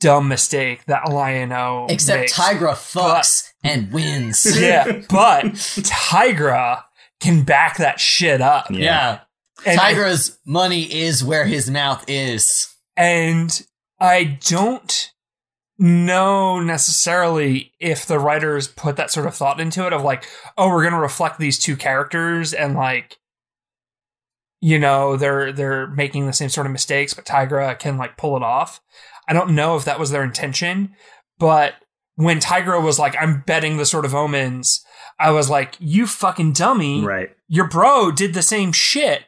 dumb 0.00 0.28
mistake 0.28 0.84
that 0.86 1.08
Lion-O 1.10 1.86
Except 1.90 2.20
makes. 2.20 2.32
Tygra 2.32 2.72
fucks 2.72 3.50
and 3.62 3.92
wins. 3.92 4.44
Yeah, 4.60 5.02
but 5.08 5.44
Tygra 5.52 6.82
can 7.20 7.42
back 7.44 7.76
that 7.78 8.00
shit 8.00 8.40
up. 8.40 8.70
Yeah. 8.70 8.78
yeah. 8.78 9.20
And 9.64 9.80
I- 9.80 9.92
Tygra's 9.94 10.38
money 10.46 10.82
is 10.82 11.24
where 11.24 11.46
his 11.46 11.70
mouth 11.70 12.04
is. 12.08 12.68
and 12.96 13.62
I 13.98 14.38
don't 14.46 15.12
know 15.78 16.60
necessarily 16.60 17.72
if 17.80 18.06
the 18.06 18.18
writers 18.18 18.68
put 18.68 18.96
that 18.96 19.10
sort 19.10 19.26
of 19.26 19.34
thought 19.34 19.60
into 19.60 19.86
it 19.86 19.92
of 19.92 20.02
like, 20.02 20.24
oh, 20.56 20.68
we're 20.68 20.82
gonna 20.84 21.00
reflect 21.00 21.38
these 21.38 21.58
two 21.58 21.76
characters 21.76 22.52
and 22.52 22.74
like 22.74 23.16
you 24.66 24.80
know, 24.80 25.16
they're 25.16 25.52
they're 25.52 25.86
making 25.86 26.26
the 26.26 26.32
same 26.32 26.48
sort 26.48 26.66
of 26.66 26.72
mistakes, 26.72 27.14
but 27.14 27.24
Tygra 27.24 27.78
can 27.78 27.96
like 27.98 28.16
pull 28.16 28.36
it 28.36 28.42
off. 28.42 28.80
I 29.28 29.32
don't 29.32 29.54
know 29.54 29.76
if 29.76 29.84
that 29.84 30.00
was 30.00 30.10
their 30.10 30.24
intention, 30.24 30.92
but 31.38 31.74
when 32.16 32.40
Tygra 32.40 32.82
was 32.82 32.98
like, 32.98 33.14
I'm 33.20 33.42
betting 33.46 33.76
the 33.76 33.86
sort 33.86 34.04
of 34.04 34.12
omens, 34.14 34.84
I 35.20 35.30
was 35.30 35.48
like, 35.48 35.76
you 35.78 36.06
fucking 36.08 36.52
dummy. 36.54 37.04
Right. 37.04 37.30
Your 37.46 37.68
bro 37.68 38.10
did 38.10 38.34
the 38.34 38.42
same 38.42 38.72
shit. 38.72 39.22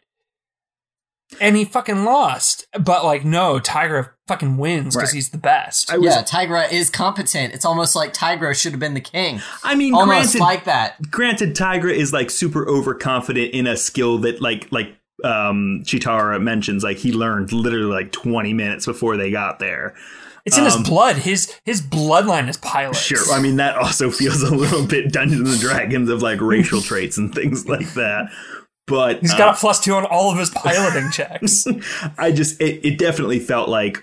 And 1.40 1.56
he 1.56 1.64
fucking 1.66 2.04
lost. 2.04 2.66
But 2.72 3.04
like, 3.04 3.24
no, 3.24 3.60
Tygra 3.60 4.10
fucking 4.26 4.56
wins 4.56 4.96
because 4.96 5.10
Right. 5.10 5.14
he's 5.14 5.28
the 5.28 5.36
best. 5.38 5.92
Was. 5.92 6.02
Yeah, 6.02 6.22
Tygra 6.22 6.72
is 6.72 6.88
competent. 6.88 7.52
It's 7.54 7.66
almost 7.66 7.94
like 7.94 8.14
Tygra 8.14 8.58
should 8.60 8.72
have 8.72 8.80
been 8.80 8.94
the 8.94 9.00
king. 9.02 9.40
I 9.62 9.74
mean, 9.74 9.94
Almost 9.94 10.08
granted, 10.32 10.40
like 10.40 10.64
that. 10.64 11.10
granted, 11.10 11.54
Tygra 11.54 11.94
is 11.94 12.12
like 12.14 12.30
super 12.30 12.66
overconfident 12.66 13.52
in 13.52 13.66
a 13.66 13.76
skill 13.76 14.16
that 14.18 14.40
like 14.40 14.66
like 14.72 14.96
um 15.24 15.82
Cheetara 15.84 16.40
mentions. 16.40 16.84
Like 16.84 16.98
he 16.98 17.12
learned 17.12 17.52
literally 17.52 17.92
like 17.92 18.12
twenty 18.12 18.52
minutes 18.52 18.86
before 18.86 19.16
they 19.16 19.30
got 19.30 19.58
there. 19.58 19.94
it's 20.44 20.56
in 20.56 20.64
his 20.64 20.76
um, 20.76 20.82
blood. 20.82 21.16
His 21.16 21.54
his 21.64 21.82
bloodline 21.82 22.48
is 22.48 22.56
pilots. 22.56 23.00
Sure. 23.00 23.32
I 23.32 23.40
mean, 23.40 23.56
that 23.56 23.76
also 23.76 24.10
feels 24.12 24.42
a 24.42 24.54
little 24.54 24.86
bit 24.86 25.12
Dungeons 25.12 25.50
and 25.50 25.60
Dragons 25.60 26.08
of 26.08 26.22
like 26.22 26.40
racial 26.40 26.80
traits 26.82 27.18
and 27.18 27.34
things 27.34 27.68
like 27.68 27.94
that. 27.94 28.30
But 28.86 29.20
he's 29.20 29.34
got 29.34 29.54
a 29.54 29.58
plus 29.58 29.80
two 29.80 29.92
on 29.94 30.06
all 30.06 30.32
of 30.32 30.38
his 30.38 30.48
piloting 30.48 31.10
checks. 31.12 31.66
I 32.16 32.32
just 32.32 32.58
it, 32.60 32.84
it 32.84 32.98
definitely 32.98 33.38
felt 33.38 33.68
like 33.68 34.02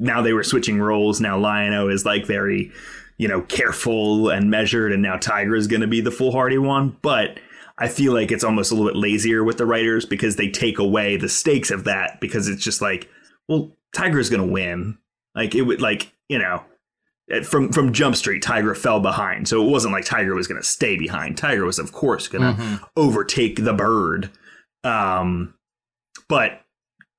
now 0.00 0.22
they 0.22 0.32
were 0.32 0.42
switching 0.42 0.80
roles. 0.80 1.20
Now 1.20 1.38
Lion-O 1.38 1.88
is 1.88 2.04
like 2.04 2.26
very, 2.26 2.72
you 3.18 3.28
know, 3.28 3.42
careful 3.42 4.28
and 4.28 4.50
measured, 4.50 4.92
and 4.92 5.02
now 5.02 5.16
Tygra 5.18 5.56
is 5.56 5.68
going 5.68 5.82
to 5.82 5.86
be 5.86 6.00
the 6.00 6.10
foolhardy 6.10 6.58
one. 6.58 6.96
But 7.02 7.38
I 7.78 7.88
feel 7.88 8.12
like 8.12 8.30
it's 8.30 8.44
almost 8.44 8.70
a 8.70 8.74
little 8.74 8.90
bit 8.90 8.96
lazier 8.98 9.42
with 9.44 9.56
the 9.58 9.66
writers 9.66 10.04
because 10.06 10.36
they 10.36 10.48
take 10.48 10.78
away 10.78 11.16
the 11.16 11.28
stakes 11.28 11.70
of 11.70 11.84
that 11.84 12.20
because 12.20 12.48
it's 12.48 12.62
just 12.62 12.80
like, 12.82 13.08
well, 13.48 13.72
Tygra 13.96 14.20
is 14.20 14.30
going 14.30 14.46
to 14.46 14.52
win. 14.52 14.98
Like 15.34 15.54
it 15.54 15.62
would 15.62 15.80
like 15.80 16.12
you 16.28 16.38
know. 16.38 16.62
eh, 17.30 17.42
From 17.42 17.72
from 17.72 17.92
Jump 17.92 18.16
Street, 18.16 18.42
Tygra 18.42 18.76
fell 18.76 19.00
behind, 19.00 19.48
so 19.48 19.64
it 19.64 19.70
wasn't 19.70 19.92
like 19.94 20.04
Tygra 20.04 20.34
was 20.34 20.46
going 20.46 20.60
to 20.60 20.66
stay 20.66 20.96
behind. 20.96 21.36
Tygra 21.36 21.64
was, 21.66 21.78
of 21.78 21.92
course, 21.92 22.28
going 22.28 22.42
to 22.56 22.62
Mhm. 22.62 22.88
overtake 22.96 23.64
the 23.64 23.72
bird. 23.72 24.30
Um, 24.84 25.54
but 26.28 26.60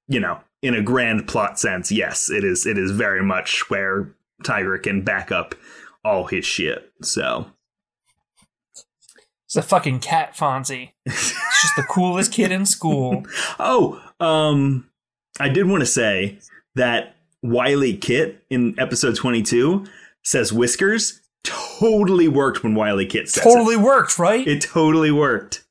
you 0.08 0.20
know, 0.20 0.40
in 0.62 0.74
a 0.76 0.82
grand 0.82 1.28
plot 1.28 1.60
sense, 1.60 1.92
yes, 1.92 2.30
it 2.30 2.44
is. 2.44 2.66
It 2.66 2.78
is 2.78 2.92
very 2.92 3.24
much 3.24 3.70
where 3.70 4.14
Tygra 4.44 4.82
can 4.84 5.02
back 5.02 5.32
up 5.32 5.56
all 6.04 6.26
his 6.26 6.46
shit. 6.46 6.92
So 7.02 7.48
It's 9.54 9.58
a 9.64 9.70
fucking 9.70 10.00
cat 10.00 10.36
Fonzie. 10.36 10.94
It's 11.06 11.30
just 11.62 11.76
the 11.76 11.84
coolest 11.84 12.32
kid 12.32 12.52
in 12.52 12.66
school. 12.66 13.24
Oh, 13.60 14.02
um, 14.20 14.90
I 15.40 15.48
did 15.48 15.68
want 15.68 15.82
to 15.82 15.86
say 15.86 16.40
that 16.74 17.18
Wiley 17.44 17.96
Kit 17.96 18.44
in 18.50 18.74
episode 18.80 19.16
22 19.16 19.86
says 20.24 20.52
whiskers 20.52 21.22
totally 21.44 22.28
worked 22.28 22.64
when 22.64 22.74
Wiley 22.74 23.06
Kit 23.06 23.30
says 23.30 23.44
Totally 23.44 23.78
worked, 23.78 24.18
right? 24.18 24.42
it. 24.42 24.58
It 24.58 24.62
totally 24.62 25.12
worked. 25.12 25.64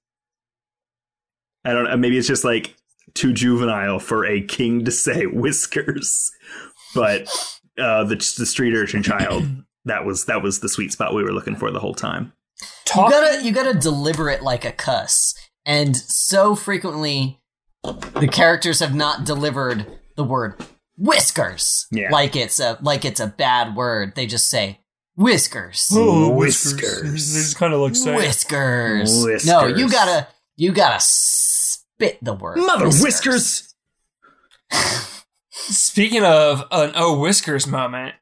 I 1.65 1.73
don't 1.73 1.83
know. 1.83 1.97
Maybe 1.97 2.17
it's 2.17 2.29
just 2.29 2.45
like 2.45 2.77
too 3.15 3.33
juvenile 3.33 3.99
for 3.99 4.25
a 4.25 4.43
king 4.43 4.85
to 4.85 4.93
say 4.93 5.27
whiskers, 5.27 6.31
but 6.95 7.29
uh, 7.77 8.05
the 8.05 8.15
the 8.15 8.47
street 8.47 8.77
urchin 8.77 9.03
child 9.03 9.45
that 9.87 10.05
was 10.05 10.27
that 10.27 10.41
was 10.41 10.61
the 10.61 10.69
sweet 10.69 10.93
spot 10.93 11.15
we 11.15 11.25
were 11.25 11.33
looking 11.33 11.57
for 11.57 11.73
the 11.73 11.81
whole 11.81 11.95
time. 11.95 12.33
You 12.95 13.11
gotta 13.11 13.45
you 13.45 13.53
gotta 13.53 13.75
deliver 13.75 14.29
it 14.31 14.43
like 14.43 14.65
a 14.65 14.73
cuss. 14.73 15.35
And 15.65 15.97
so 15.97 16.55
frequently 16.55 17.41
the 17.83 18.29
characters 18.31 18.81
have 18.81 18.95
not 18.95 19.25
delivered 19.25 19.87
the 20.17 20.25
word 20.25 20.55
whiskers. 20.97 21.87
Yeah. 21.91 22.11
Like 22.11 22.37
it's 22.37 22.61
a 22.61 22.79
like 22.83 23.05
it's 23.05 23.21
a 23.21 23.27
bad 23.27 23.77
word. 23.77 24.15
They 24.15 24.27
just 24.27 24.49
say 24.49 24.81
whiskers. 25.17 25.89
Oh, 25.93 26.31
Whiskers. 26.35 27.03
They 27.03 27.41
just 27.41 27.57
kind 27.57 27.73
of 27.75 27.81
look 27.81 27.95
sad. 27.95 28.17
Whiskers. 28.17 29.25
Whiskers. 29.25 29.47
No, 29.47 29.67
you 29.67 29.89
gotta 29.89 30.29
you 30.57 30.73
gotta 30.73 30.99
spit 31.01 32.19
the 32.23 32.35
word. 32.35 32.59
Mother 32.59 32.87
whiskers. 32.87 33.75
Speaking 35.51 36.25
of 36.25 36.65
an 36.71 36.93
Oh 36.95 37.19
Whiskers 37.19 37.67
moment, 37.67 38.15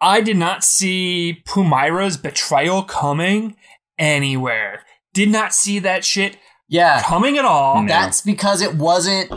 I 0.00 0.20
did 0.20 0.36
not 0.36 0.64
see 0.64 1.42
Pumyra's 1.46 2.16
betrayal 2.16 2.82
coming 2.82 3.56
anywhere. 3.98 4.82
Did 5.14 5.30
not 5.30 5.54
see 5.54 5.78
that 5.80 6.04
shit 6.04 6.36
Yeah. 6.68 7.02
coming 7.02 7.38
at 7.38 7.44
all. 7.44 7.82
No. 7.82 7.88
That's 7.88 8.20
because 8.20 8.62
it 8.62 8.74
wasn't 8.74 9.30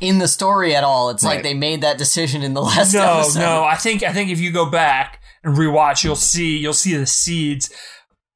in 0.00 0.18
the 0.18 0.28
story 0.28 0.74
at 0.74 0.84
all. 0.84 1.10
It's 1.10 1.22
like 1.24 1.42
they 1.42 1.54
made 1.54 1.80
that 1.82 1.98
decision 1.98 2.42
in 2.42 2.54
the 2.54 2.62
last 2.70 2.94
No, 2.94 3.20
episode. 3.20 3.38
no. 3.40 3.64
I 3.64 3.76
think 3.76 4.02
I 4.02 4.12
think 4.12 4.30
if 4.30 4.40
you 4.40 4.50
go 4.52 4.68
back 4.70 5.20
and 5.44 5.56
rewatch, 5.56 6.04
you'll 6.04 6.16
see 6.16 6.56
you'll 6.58 6.72
see 6.72 6.96
the 6.96 7.06
seeds. 7.06 7.72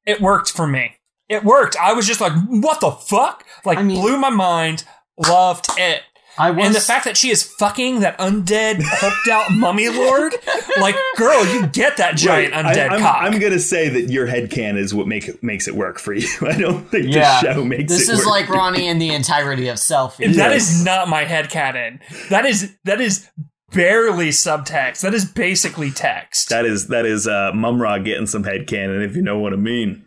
It 0.05 0.21
worked 0.21 0.51
for 0.51 0.67
me. 0.67 0.93
It 1.29 1.43
worked. 1.43 1.75
I 1.77 1.91
was 1.93 2.07
just 2.07 2.21
like, 2.21 2.31
what 2.47 2.79
the 2.79 2.91
fuck? 2.91 3.43
Like 3.65 3.77
I 3.77 3.83
mean- 3.83 3.99
blew 4.01 4.17
my 4.17 4.29
mind. 4.29 4.85
Loved 5.27 5.65
it. 5.77 6.03
I 6.39 6.51
was 6.51 6.65
and 6.65 6.75
the 6.75 6.79
fact 6.79 7.05
that 7.05 7.17
she 7.17 7.29
is 7.29 7.41
fucking 7.43 8.01
that 8.01 8.17
undead, 8.19 8.79
hulked 8.81 9.27
out 9.27 9.51
mummy 9.51 9.89
lord, 9.89 10.33
like, 10.79 10.95
girl, 11.15 11.45
you 11.47 11.67
get 11.67 11.97
that 11.97 12.15
giant 12.15 12.53
Right. 12.53 12.65
undead 12.65 12.89
I, 12.91 12.95
am 12.95 12.99
cock. 13.01 13.17
I'm 13.21 13.39
gonna 13.39 13.59
say 13.59 13.89
that 13.89 14.11
your 14.11 14.27
headcan 14.27 14.77
is 14.77 14.93
what 14.93 15.07
make 15.07 15.27
it, 15.27 15.41
makes 15.43 15.67
it 15.67 15.75
work 15.75 15.97
for 15.99 16.13
you. 16.13 16.27
I 16.47 16.57
don't 16.57 16.87
think 16.89 17.07
yeah, 17.13 17.41
the 17.41 17.53
show 17.53 17.65
makes 17.65 17.91
it 17.91 17.95
work. 17.95 17.99
this 17.99 18.09
it 18.09 18.13
is 18.13 18.19
work. 18.19 18.27
like 18.27 18.49
Ronnie 18.49 18.87
and 18.87 19.01
the 19.01 19.09
entirety 19.13 19.67
of 19.67 19.77
selfie. 19.77 20.33
That 20.35 20.51
Yes. 20.51 20.69
is 20.71 20.85
not 20.85 21.07
my 21.09 21.25
headcanon. 21.25 21.99
That 22.29 22.45
is 22.45 22.71
that 22.85 23.01
is 23.01 23.27
barely 23.71 24.29
subtext. 24.29 25.01
That 25.01 25.13
is 25.13 25.25
basically 25.25 25.91
text. 25.91 26.49
that 26.49 26.65
is 26.65 26.87
that 26.87 27.05
is 27.05 27.27
uh, 27.27 27.51
Mumm-Ra 27.53 27.97
getting 27.99 28.27
some 28.27 28.43
headcanon, 28.43 29.03
if 29.03 29.15
you 29.15 29.21
know 29.21 29.39
what 29.39 29.53
I 29.53 29.57
mean. 29.57 30.05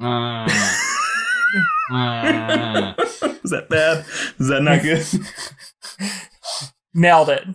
Uh, 0.00 0.48
uh, 1.92 2.94
Is 3.42 3.50
that 3.50 3.68
bad? 3.68 4.04
Is 4.38 4.48
that 4.48 4.62
not 4.62 4.82
good? 4.82 5.06
Nailed 6.92 7.28
it. 7.28 7.46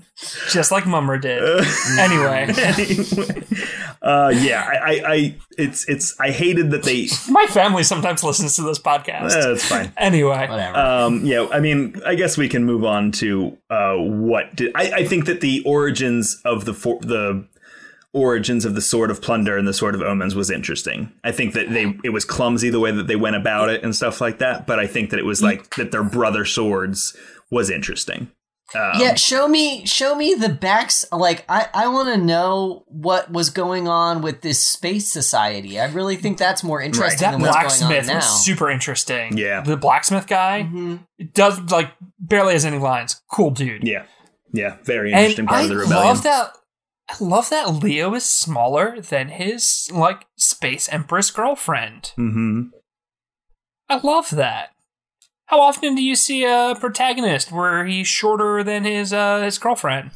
Just 0.50 0.72
like 0.72 0.86
Mumm-Ra 0.86 1.18
did. 1.18 1.43
anyway. 2.00 2.48
anyway, 2.58 3.43
uh, 4.02 4.32
yeah, 4.34 4.66
I, 4.66 4.78
I, 4.78 5.14
I, 5.14 5.36
it's, 5.58 5.88
it's, 5.89 6.18
I 6.22 6.32
hated 6.32 6.72
that 6.72 6.84
they. 6.84 7.10
My 7.30 7.46
family 7.48 7.84
sometimes 7.84 8.24
listens 8.24 8.56
to 8.56 8.62
this 8.62 8.80
podcast. 8.80 9.32
Uh, 9.32 9.58
fine. 9.58 9.91
anyway. 9.98 10.48
whatever. 10.48 10.78
Um, 10.78 11.26
yeah, 11.26 11.48
I 11.52 11.60
mean, 11.60 12.02
I 12.06 12.16
guess 12.16 12.38
we 12.38 12.48
can 12.48 12.64
move 12.64 12.86
on 12.86 13.12
to 13.14 13.58
uh, 13.70 13.96
what 13.96 14.56
did 14.56 14.72
I, 14.74 14.91
I 14.91 15.06
think 15.06 15.26
that 15.26 15.41
the 15.41 15.64
origins 15.66 16.41
of 16.46 16.64
the 16.64 16.74
for, 16.74 17.00
the 17.02 17.46
origins 18.16 18.66
of 18.66 18.74
the 18.74 18.82
sword 18.82 19.11
of 19.11 19.22
Plun-Darr 19.22 19.57
and 19.59 19.68
the 19.68 19.74
sword 19.74 19.93
of 19.93 20.01
omens 20.01 20.34
was 20.34 20.49
interesting. 20.49 21.11
I 21.24 21.32
think 21.32 21.53
that 21.53 21.70
they 21.70 21.93
it 22.03 22.09
was 22.09 22.26
clumsy 22.26 22.70
the 22.72 22.80
way 22.80 22.89
that 22.91 23.07
they 23.07 23.16
went 23.18 23.36
about 23.36 23.70
it 23.70 23.84
and 23.84 23.95
stuff 23.95 24.22
like 24.22 24.39
that, 24.39 24.66
but 24.66 24.80
I 24.80 24.88
think 24.88 25.09
that 25.11 25.20
it 25.20 25.26
was 25.26 25.43
like 25.43 25.76
that 25.76 25.91
their 25.91 26.03
brother 26.03 26.45
swords 26.45 27.16
was 27.51 27.70
interesting. 27.70 28.32
Um, 28.74 28.93
yeah, 28.99 29.13
show 29.13 29.47
me, 29.47 29.86
show 29.86 30.16
me 30.16 30.34
the 30.34 30.49
backs. 30.49 31.05
Like, 31.11 31.45
I, 31.47 31.68
I 31.74 31.88
want 31.88 32.07
to 32.09 32.18
know 32.18 32.84
what 32.88 33.32
was 33.32 33.51
going 33.51 33.88
on 33.88 34.22
with 34.24 34.41
this 34.41 34.59
space 34.59 35.07
society. 35.13 35.80
I 35.80 35.86
really 35.91 36.16
think 36.16 36.39
that's 36.39 36.63
more 36.63 36.82
interesting 36.82 37.20
That 37.22 37.34
than 37.34 37.41
what's 37.41 37.53
going 37.55 37.66
on 37.68 37.78
blacksmith 37.89 38.07
now. 38.07 38.16
was 38.16 38.43
super 38.43 38.70
interesting. 38.72 39.38
Yeah. 39.38 39.61
The 39.61 39.78
blacksmith 39.78 40.26
guy 40.26 40.68
Mhm. 40.70 40.99
does 41.34 41.59
like 41.70 41.91
barely 42.20 42.53
has 42.53 42.66
any 42.66 42.80
lines. 42.80 43.22
Cool 43.32 43.51
dude. 43.51 43.84
yeah, 43.88 44.05
yeah, 44.51 44.78
very 44.84 45.11
interesting 45.11 45.41
and 45.41 45.47
part 45.47 45.59
I 45.59 45.63
of 45.63 45.70
the 45.70 45.76
rebellion. 45.78 46.07
love 46.07 46.24
that. 46.24 46.53
I 47.10 47.16
love 47.20 47.49
that 47.51 47.70
Leo 47.84 48.14
is 48.16 48.26
smaller 48.26 48.99
than 48.99 49.30
his 49.30 49.89
like 49.93 50.26
space 50.38 50.89
empress 50.89 51.32
girlfriend. 51.32 52.12
hmm 52.16 52.64
I 53.88 53.97
love 53.97 54.32
that. 54.32 54.70
How 55.45 55.62
often 55.62 55.93
do 55.93 56.03
you 56.03 56.16
see 56.16 56.43
a 56.43 56.76
protagonist 56.80 57.51
where 57.51 57.86
he's 57.86 58.08
shorter 58.08 58.64
than 58.64 58.84
his 58.84 59.14
uh, 59.14 59.41
his 59.43 59.60
girlfriend? 59.60 60.10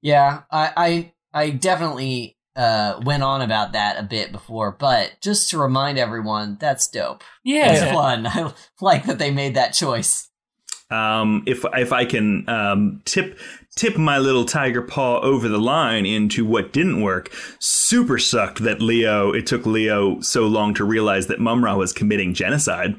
Yeah, 0.00 0.42
I, 0.50 0.72
I, 0.76 1.12
I 1.46 1.50
definitely 1.50 2.36
uh, 2.54 3.00
went 3.04 3.24
on 3.24 3.42
about 3.42 3.72
that 3.72 3.98
a 3.98 4.04
bit 4.04 4.30
before, 4.30 4.70
but 4.70 5.16
just 5.20 5.50
to 5.50 5.58
remind 5.58 5.98
everyone, 5.98 6.56
that's 6.60 6.86
dope. 6.86 7.24
Yeah, 7.42 7.72
It's 7.72 7.82
Yeah, 7.82 7.92
fun. 7.92 8.26
I 8.28 8.52
like 8.80 9.04
that 9.06 9.18
they 9.18 9.32
made 9.32 9.56
that 9.56 9.74
choice. 9.74 10.28
Um, 10.88 11.42
if 11.46 11.64
if 11.74 11.92
I 11.92 12.04
can 12.04 12.48
um, 12.48 13.02
tip 13.04 13.40
tip 13.76 13.96
my 13.96 14.18
little 14.18 14.44
tiger 14.44 14.82
paw 14.82 15.20
over 15.20 15.48
the 15.48 15.58
line 15.58 16.04
into 16.06 16.44
what 16.44 16.72
didn't 16.72 17.02
work, 17.02 17.30
super 17.60 18.18
sucked 18.18 18.62
that 18.64 18.80
Leo. 18.82 19.30
It 19.32 19.46
took 19.46 19.64
Leo 19.66 20.20
so 20.20 20.46
long 20.46 20.74
to 20.74 20.84
realize 20.84 21.28
that 21.28 21.38
Mumm-Ra 21.40 21.76
was 21.76 21.92
committing 21.92 22.34
genocide, 22.34 22.96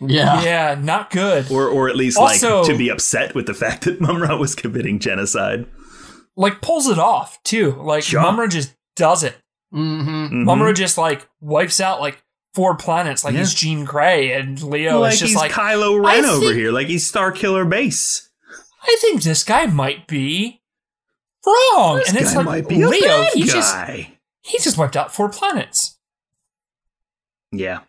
Yeah. 0.00 0.42
yeah, 0.42 0.78
not 0.80 1.10
good. 1.10 1.50
or 1.50 1.68
or 1.68 1.88
at 1.88 1.96
least 1.96 2.16
Also- 2.18 2.58
like 2.62 2.70
to 2.70 2.78
be 2.78 2.88
upset 2.88 3.34
with 3.34 3.46
the 3.46 3.54
fact 3.54 3.84
that 3.84 4.00
Mumm-Ra 4.06 4.36
was 4.36 4.54
committing 4.54 4.98
genocide. 5.00 5.66
Like 6.36 6.60
pulls 6.60 6.86
it 6.88 6.98
off 6.98 7.42
too. 7.44 7.72
Like 7.82 8.02
Sure. 8.04 8.20
Mumm-Ra 8.22 8.46
just 8.46 8.74
does 8.94 9.22
it. 9.24 9.36
Mm-hmm. 9.74 10.08
Mhm. 10.26 10.44
Mumm-Ra 10.44 10.72
just 10.72 10.96
like 10.98 11.26
wipes 11.40 11.80
out 11.80 12.00
like 12.00 12.22
four 12.54 12.74
planets 12.76 13.24
like 13.24 13.34
Yeah. 13.34 13.40
he's 13.40 13.52
Jean 13.54 13.84
Grey, 13.84 14.32
and 14.32 14.62
Leo 14.62 15.00
like 15.00 15.14
is 15.14 15.18
just 15.20 15.28
he's 15.30 15.36
like 15.36 15.50
Kylo 15.52 15.98
I 16.06 16.14
Ren 16.16 16.24
over 16.26 16.40
think- 16.46 16.54
here, 16.56 16.70
like 16.72 16.86
he's 16.86 17.06
Star 17.06 17.32
Killer 17.32 17.64
Base. 17.64 18.22
I 18.86 18.96
think 19.00 19.22
this 19.22 19.42
guy 19.44 19.66
might 19.66 20.06
be 20.06 20.60
wrong, 21.44 21.96
This 21.96 22.08
and 22.10 22.18
it's 22.18 22.30
guy 22.32 22.36
like 22.38 22.46
might 22.46 22.68
be 22.68 22.82
a 22.82 22.88
Leo. 22.88 23.02
bad 23.06 23.32
He 23.34 23.42
just 23.44 23.74
guy. 23.74 24.18
he 24.42 24.58
just 24.58 24.78
wiped 24.78 24.96
out 24.96 25.12
four 25.14 25.28
planets. 25.28 25.98
Yeah. 27.52 27.80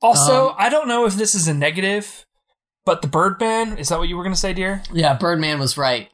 Also, 0.00 0.48
Um, 0.50 0.54
I 0.58 0.68
don't 0.68 0.88
know 0.88 1.06
if 1.06 1.14
this 1.14 1.34
is 1.34 1.46
a 1.46 1.54
negative, 1.54 2.26
but 2.84 3.02
the 3.02 3.08
Birdman 3.08 3.78
is 3.78 3.88
that 3.88 3.98
what 3.98 4.08
you 4.08 4.16
were 4.16 4.24
going 4.24 4.34
to 4.34 4.40
say, 4.40 4.52
dear? 4.52 4.82
Yeah, 4.92 5.14
Birdman 5.14 5.60
was 5.60 5.78
right. 5.78 6.10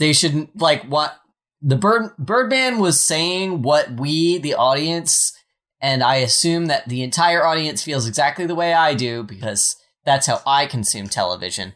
They 0.00 0.12
shouldn't 0.12 0.60
like 0.60 0.82
what 0.84 1.16
the 1.62 1.76
Bird 1.76 2.16
Birdman 2.18 2.78
was 2.78 3.00
saying 3.00 3.62
what 3.62 3.92
we, 3.92 4.38
the 4.38 4.54
audience, 4.54 5.32
and 5.80 6.02
I 6.02 6.16
assume 6.16 6.66
that 6.66 6.88
the 6.88 7.02
entire 7.02 7.44
audience 7.46 7.82
feels 7.82 8.08
exactly 8.08 8.46
the 8.46 8.56
way 8.56 8.74
I 8.74 8.94
do 8.94 9.22
because 9.22 9.76
that's 10.04 10.26
how 10.26 10.40
I 10.46 10.66
consume 10.66 11.08
television. 11.08 11.74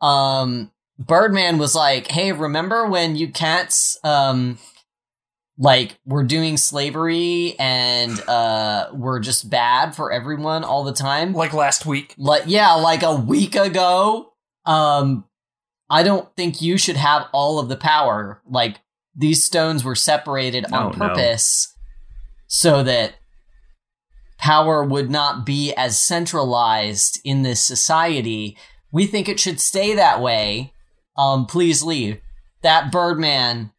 Um 0.00 0.70
Birdman 0.98 1.58
was 1.58 1.74
like, 1.74 2.10
"Hey, 2.10 2.32
remember 2.32 2.86
when 2.86 3.16
you 3.16 3.28
cats 3.28 3.98
um 4.04 4.58
like 5.58 5.98
were 6.06 6.24
doing 6.24 6.56
slavery 6.56 7.54
and 7.58 8.20
uh 8.28 8.88
were 8.92 9.20
just 9.20 9.50
bad 9.50 9.94
for 9.94 10.12
everyone 10.12 10.64
all 10.64 10.84
the 10.84 10.92
time?" 10.92 11.32
Like 11.32 11.52
last 11.52 11.86
week. 11.86 12.14
like 12.18 12.44
yeah 12.46 12.72
like 12.74 13.02
a 13.02 13.14
week 13.14 13.56
ago 13.56 14.30
um 14.66 15.24
i 15.88 16.02
don't 16.02 16.28
think 16.36 16.60
you 16.60 16.76
should 16.76 16.96
have 16.96 17.26
all 17.32 17.58
of 17.58 17.68
the 17.68 17.76
power 17.76 18.42
like 18.48 18.80
these 19.14 19.42
stones 19.44 19.82
were 19.82 19.94
separated 19.94 20.64
on 20.72 20.92
no. 20.92 21.08
purpose 21.08 21.74
so 22.46 22.82
that 22.82 23.14
power 24.40 24.82
would 24.82 25.10
not 25.10 25.44
be 25.44 25.72
as 25.74 25.98
centralized 25.98 27.20
in 27.24 27.42
this 27.42 27.60
society. 27.60 28.56
We 28.90 29.06
think 29.06 29.28
it 29.28 29.38
should 29.38 29.60
stay 29.60 29.94
that 29.94 30.20
way. 30.20 30.72
Um 31.16 31.46
please 31.46 31.82
leave. 31.82 32.20
That 32.62 32.90
birdman 32.90 33.72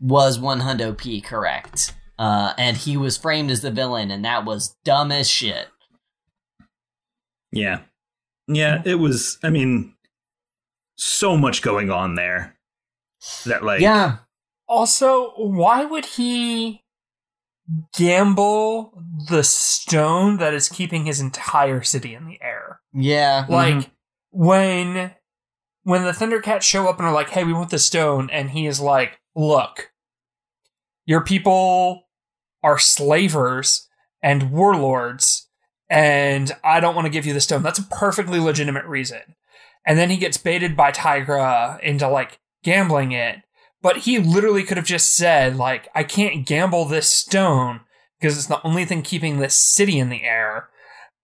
was 0.00 0.38
100 0.38 0.98
p 0.98 1.20
correct. 1.20 1.94
Uh 2.18 2.52
and 2.58 2.76
he 2.76 2.96
was 2.96 3.16
framed 3.16 3.50
as 3.50 3.62
the 3.62 3.70
villain 3.70 4.10
and 4.10 4.24
that 4.24 4.44
was 4.44 4.76
dumb 4.84 5.12
as 5.12 5.30
shit. 5.30 5.68
Yeah. 7.52 7.80
Yeah, 8.48 8.82
it 8.84 8.96
was 8.96 9.38
I 9.42 9.50
mean 9.50 9.94
so 10.96 11.36
much 11.36 11.62
going 11.62 11.90
on 11.90 12.16
there. 12.16 12.56
That 13.46 13.62
like 13.62 13.80
yeah. 13.80 14.18
Also, 14.68 15.30
why 15.36 15.84
would 15.84 16.04
he 16.04 16.82
gamble 17.94 19.02
the 19.28 19.44
stone 19.44 20.38
that 20.38 20.54
is 20.54 20.68
keeping 20.68 21.04
his 21.04 21.20
entire 21.20 21.82
city 21.82 22.14
in 22.14 22.26
the 22.26 22.38
air? 22.42 22.80
yeah 22.92 23.42
mm-hmm. 23.42 23.52
Like 23.52 23.90
when 24.30 25.14
when 25.88 26.04
the 26.04 26.12
Thundercats 26.12 26.62
show 26.62 26.86
up 26.86 26.98
and 26.98 27.06
are 27.06 27.14
like, 27.14 27.30
"Hey, 27.30 27.44
we 27.44 27.52
want 27.52 27.70
the 27.70 27.78
stone," 27.78 28.28
and 28.30 28.50
he 28.50 28.66
is 28.66 28.78
like, 28.78 29.20
"Look, 29.34 29.90
your 31.06 31.24
people 31.24 32.08
are 32.62 32.78
slavers 32.78 33.88
and 34.22 34.50
warlords, 34.52 35.48
and 35.88 36.52
I 36.62 36.80
don't 36.80 36.94
want 36.94 37.06
to 37.06 37.10
give 37.10 37.24
you 37.24 37.32
the 37.32 37.40
stone." 37.40 37.62
That's 37.62 37.78
a 37.78 37.88
perfectly 37.90 38.38
legitimate 38.38 38.84
reason. 38.84 39.34
And 39.86 39.98
then 39.98 40.10
he 40.10 40.18
gets 40.18 40.36
baited 40.36 40.76
by 40.76 40.92
Tygra 40.92 41.80
into 41.80 42.06
like 42.08 42.38
gambling 42.62 43.12
it, 43.12 43.38
but 43.82 43.98
he 43.98 44.18
literally 44.18 44.64
could 44.64 44.76
have 44.76 44.86
just 44.86 45.14
said, 45.14 45.56
"Like, 45.56 45.88
I 45.94 46.04
can't 46.04 46.46
gamble 46.46 46.84
this 46.84 47.10
stone." 47.10 47.80
Because 48.20 48.36
it's 48.36 48.46
the 48.46 48.60
only 48.66 48.84
thing 48.84 49.02
keeping 49.02 49.38
this 49.38 49.54
city 49.54 49.96
in 49.96 50.08
the 50.08 50.24
air 50.24 50.70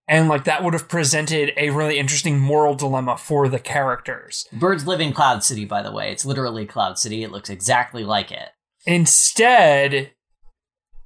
and 0.07 0.29
like 0.29 0.43
that 0.43 0.63
would 0.63 0.73
have 0.73 0.87
presented 0.87 1.51
a 1.57 1.71
really 1.71 1.97
interesting 1.97 2.39
moral 2.39 2.75
dilemma 2.75 3.17
for 3.17 3.49
the 3.49 3.59
characters. 3.59 4.47
Birds 4.53 4.85
live 4.85 5.01
in 5.01 5.13
Cloud 5.13 5.43
City, 5.43 5.65
by 5.65 5.81
the 5.81 5.91
way. 5.91 6.11
It's 6.11 6.25
literally 6.25 6.65
Cloud 6.65 6.99
City. 6.99 7.23
It 7.23 7.31
looks 7.31 7.49
exactly 7.49 8.03
like 8.03 8.31
it. 8.31 8.49
Instead, 8.85 10.11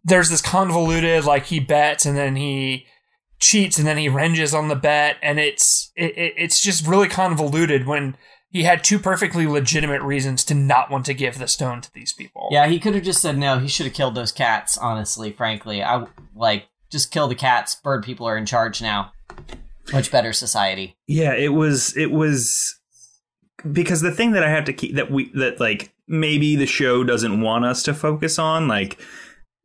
there's 0.04 0.30
this 0.30 0.42
convoluted 0.42 1.24
like 1.24 1.46
he 1.46 1.60
bets 1.60 2.06
and 2.06 2.18
then 2.18 2.36
he 2.36 2.88
cheats 3.40 3.78
and 3.78 3.88
then 3.88 3.98
he 3.98 4.10
renges 4.10 4.54
on 4.54 4.68
the 4.68 4.76
bet 4.76 5.16
and 5.22 5.40
it's 5.40 5.94
it, 5.96 6.18
it, 6.18 6.34
it's 6.36 6.62
just 6.62 6.86
really 6.86 7.08
convoluted 7.08 7.88
when 7.88 8.18
he 8.52 8.64
had 8.64 8.84
two 8.84 9.00
perfectly 9.00 9.46
legitimate 9.46 10.02
reasons 10.02 10.44
to 10.46 10.54
not 10.54 10.90
want 10.90 11.06
to 11.06 11.14
give 11.14 11.38
the 11.38 11.48
stone 11.48 11.82
to 11.82 11.94
these 11.94 12.14
people. 12.14 12.50
Yeah, 12.52 12.68
he 12.68 12.80
could 12.80 12.96
have 12.96 13.04
just 13.04 13.22
said 13.22 13.38
no. 13.38 13.60
He 13.60 13.68
should 13.68 13.86
have 13.86 13.96
killed 13.96 14.16
those 14.16 14.32
cats. 14.32 14.78
Honestly, 14.78 15.32
frankly, 15.32 15.84
I 15.84 16.06
like 16.36 16.68
just 16.90 17.12
kill 17.12 17.28
the 17.28 17.36
cats. 17.36 17.76
Bird 17.76 18.04
people 18.04 18.28
are 18.28 18.38
in 18.38 18.46
charge 18.46 18.82
now. 18.82 19.12
Much 19.94 20.12
better 20.12 20.34
society. 20.34 20.96
Yeah, 21.08 21.34
it 21.34 21.54
was 21.54 21.96
it 21.96 22.12
was 22.12 22.80
because 23.72 24.02
the 24.02 24.12
thing 24.12 24.32
that 24.32 24.44
I 24.44 24.50
have 24.50 24.66
to 24.66 24.74
keep 24.74 24.96
that 24.96 25.12
we 25.12 25.32
that 25.34 25.60
like 25.60 25.94
maybe 26.08 26.56
the 26.56 26.66
show 26.66 27.04
doesn't 27.04 27.42
want 27.42 27.66
us 27.66 27.84
to 27.84 27.94
focus 27.94 28.40
on 28.40 28.68
like 28.68 29.00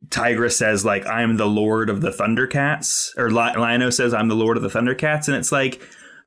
Tygra 0.09 0.51
says 0.51 0.85
like 0.85 1.05
I'm 1.07 1.37
the 1.37 1.47
lord 1.47 1.89
of 1.89 2.01
the 2.01 2.11
Thundercats 2.11 3.17
or 3.17 3.29
Li- 3.29 3.55
Lion-O 3.55 3.89
says 3.89 4.13
I'm 4.13 4.27
the 4.27 4.35
lord 4.35 4.57
of 4.57 4.63
the 4.63 4.69
Thundercats 4.69 5.27
and 5.27 5.35
it's 5.35 5.51
like 5.51 5.81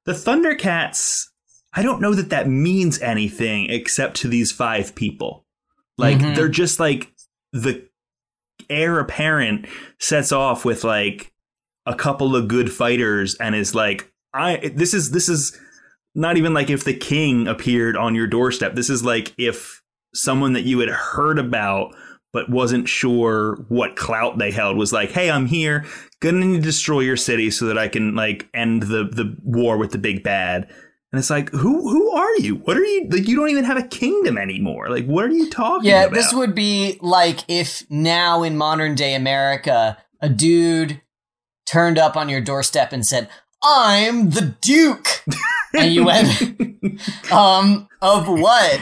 the 0.05 0.13
Thundercats, 0.13 1.27
I 1.75 1.83
don't 1.83 2.01
know 2.01 2.15
that 2.15 2.31
that 2.31 2.49
means 2.49 3.01
anything 3.01 3.71
except 3.71 4.17
to 4.19 4.29
these 4.29 4.51
five 4.53 4.95
people. 4.95 5.45
Like 5.97 6.19
Mhm. 6.19 6.35
they're 6.35 6.49
just 6.49 6.81
like 6.81 7.13
the 7.53 7.83
heir 8.71 8.99
apparent 9.01 9.67
sets 9.99 10.33
off 10.33 10.65
with 10.65 10.85
like 10.85 11.33
a 11.87 11.95
couple 11.95 12.37
of 12.37 12.49
good 12.49 12.71
fighters 12.73 13.35
and 13.37 13.55
is 13.55 13.75
like 13.75 14.13
I 14.35 14.73
this 14.75 14.93
is 14.93 15.11
this 15.13 15.29
is 15.29 15.59
not 16.15 16.37
even 16.37 16.53
like 16.55 16.69
if 16.71 16.85
the 16.85 16.95
king 16.95 17.47
appeared 17.49 17.97
on 17.97 18.15
your 18.15 18.27
doorstep. 18.27 18.75
This 18.75 18.91
is 18.91 19.05
like 19.05 19.33
if 19.39 19.83
someone 20.15 20.53
that 20.55 20.65
you 20.65 20.79
had 20.81 20.89
heard 20.89 21.39
about 21.39 21.95
but 22.33 22.51
wasn't 22.51 22.89
sure 22.89 23.65
what 23.69 23.97
clout 23.97 24.37
they 24.39 24.51
held 24.51 24.77
was 24.77 24.93
like, 24.93 25.11
"Hey, 25.13 25.31
I'm 25.31 25.47
here, 25.47 25.87
gonna 26.21 26.45
need 26.45 26.57
to 26.57 26.63
destroy 26.63 27.01
your 27.01 27.17
city 27.17 27.51
so 27.51 27.67
that 27.67 27.79
I 27.79 27.89
can 27.89 28.15
like 28.15 28.49
end 28.53 28.83
the 28.85 29.05
the 29.11 29.35
war 29.43 29.79
with 29.79 29.93
the 29.93 29.99
big 29.99 30.23
bad." 30.23 30.69
And 31.11 31.19
it's 31.19 31.31
like, 31.31 31.51
who 31.51 31.89
who 31.89 32.11
are 32.11 32.37
you? 32.37 32.57
What 32.57 32.77
are 32.77 32.85
you 32.85 33.09
like? 33.11 33.27
You 33.27 33.35
don't 33.37 33.49
even 33.49 33.65
have 33.65 33.79
a 33.79 33.83
kingdom 33.87 34.37
anymore. 34.37 34.91
Like, 34.91 35.07
what 35.07 35.25
are 35.25 35.31
you 35.31 35.49
talking 35.49 35.89
Yeah, 35.89 36.03
about? 36.05 36.15
this 36.15 36.33
would 36.35 36.55
be 36.55 36.99
like 37.01 37.41
if 37.49 37.83
now 37.91 38.43
in 38.43 38.57
modern 38.59 38.95
day 38.95 39.15
America, 39.15 39.97
a 40.21 40.29
dude 40.29 41.01
turned 41.67 41.99
up 41.99 42.17
on 42.17 42.29
your 42.29 42.41
doorstep 42.43 42.93
and 42.93 43.07
said, 43.07 43.29
I'm 43.63 44.31
the 44.31 44.55
Duke. 44.61 45.25
and 45.75 45.93
you 45.95 46.05
went, 46.05 46.29
um, 47.33 47.89
of 48.03 48.29
what? 48.29 48.81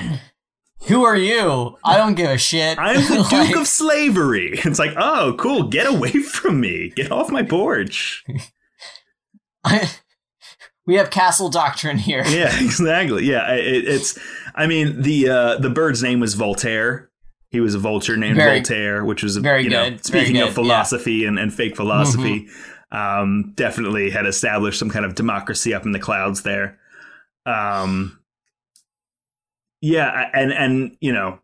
Who 0.88 1.04
are 1.04 1.16
you? 1.16 1.76
I 1.84 1.96
don't 1.96 2.14
give 2.14 2.30
a 2.30 2.38
shit. 2.38 2.78
I'm 2.78 2.96
the 3.02 3.20
Like, 3.32 3.48
Duke 3.48 3.56
of 3.60 3.66
Slavery. 3.66 4.50
It's 4.64 4.78
like, 4.78 4.92
oh, 4.96 5.34
cool. 5.38 5.64
Get 5.64 5.86
away 5.86 6.10
from 6.12 6.60
me. 6.60 6.92
Get 6.94 7.10
off 7.10 7.30
my 7.30 7.42
porch. 7.42 8.24
we 10.86 10.94
have 10.94 11.10
castle 11.10 11.48
doctrine 11.48 11.98
here. 11.98 12.24
Yeah, 12.28 12.56
exactly. 12.62 13.24
Yeah, 13.24 13.52
it, 13.54 13.88
it's. 13.88 14.18
I 14.54 14.66
mean, 14.66 15.02
the 15.02 15.28
uh, 15.28 15.58
the 15.58 15.70
bird's 15.70 16.02
name 16.02 16.20
was 16.20 16.34
Voltaire. 16.34 17.10
He 17.50 17.60
was 17.60 17.74
a 17.74 17.78
vulture 17.78 18.16
named 18.16 18.36
Very- 18.36 18.58
Voltaire, 18.60 19.04
which 19.04 19.22
was 19.22 19.36
very 19.36 19.64
you 19.64 19.70
know, 19.70 19.90
good, 19.90 20.04
speaking 20.04 20.34
good, 20.34 20.40
of 20.42 20.46
yeah. 20.46 20.46
Mm-hmm. 20.46 20.54
philosophy 20.54 21.24
and, 21.24 21.38
and 21.38 21.54
fake 21.54 21.76
philosophy, 21.76 22.48
um, 22.90 23.52
definitely 23.56 24.10
had 24.10 24.26
established 24.26 24.78
some 24.78 24.90
kind 24.90 25.04
of 25.04 25.14
democracy 25.14 25.72
up 25.72 25.84
in 25.84 25.92
the 25.92 25.98
clouds 26.00 26.42
there. 26.42 26.78
Um, 27.46 28.20
yeah, 29.80 30.28
and 30.32 30.52
and 30.52 30.96
you 31.00 31.12
know, 31.12 31.38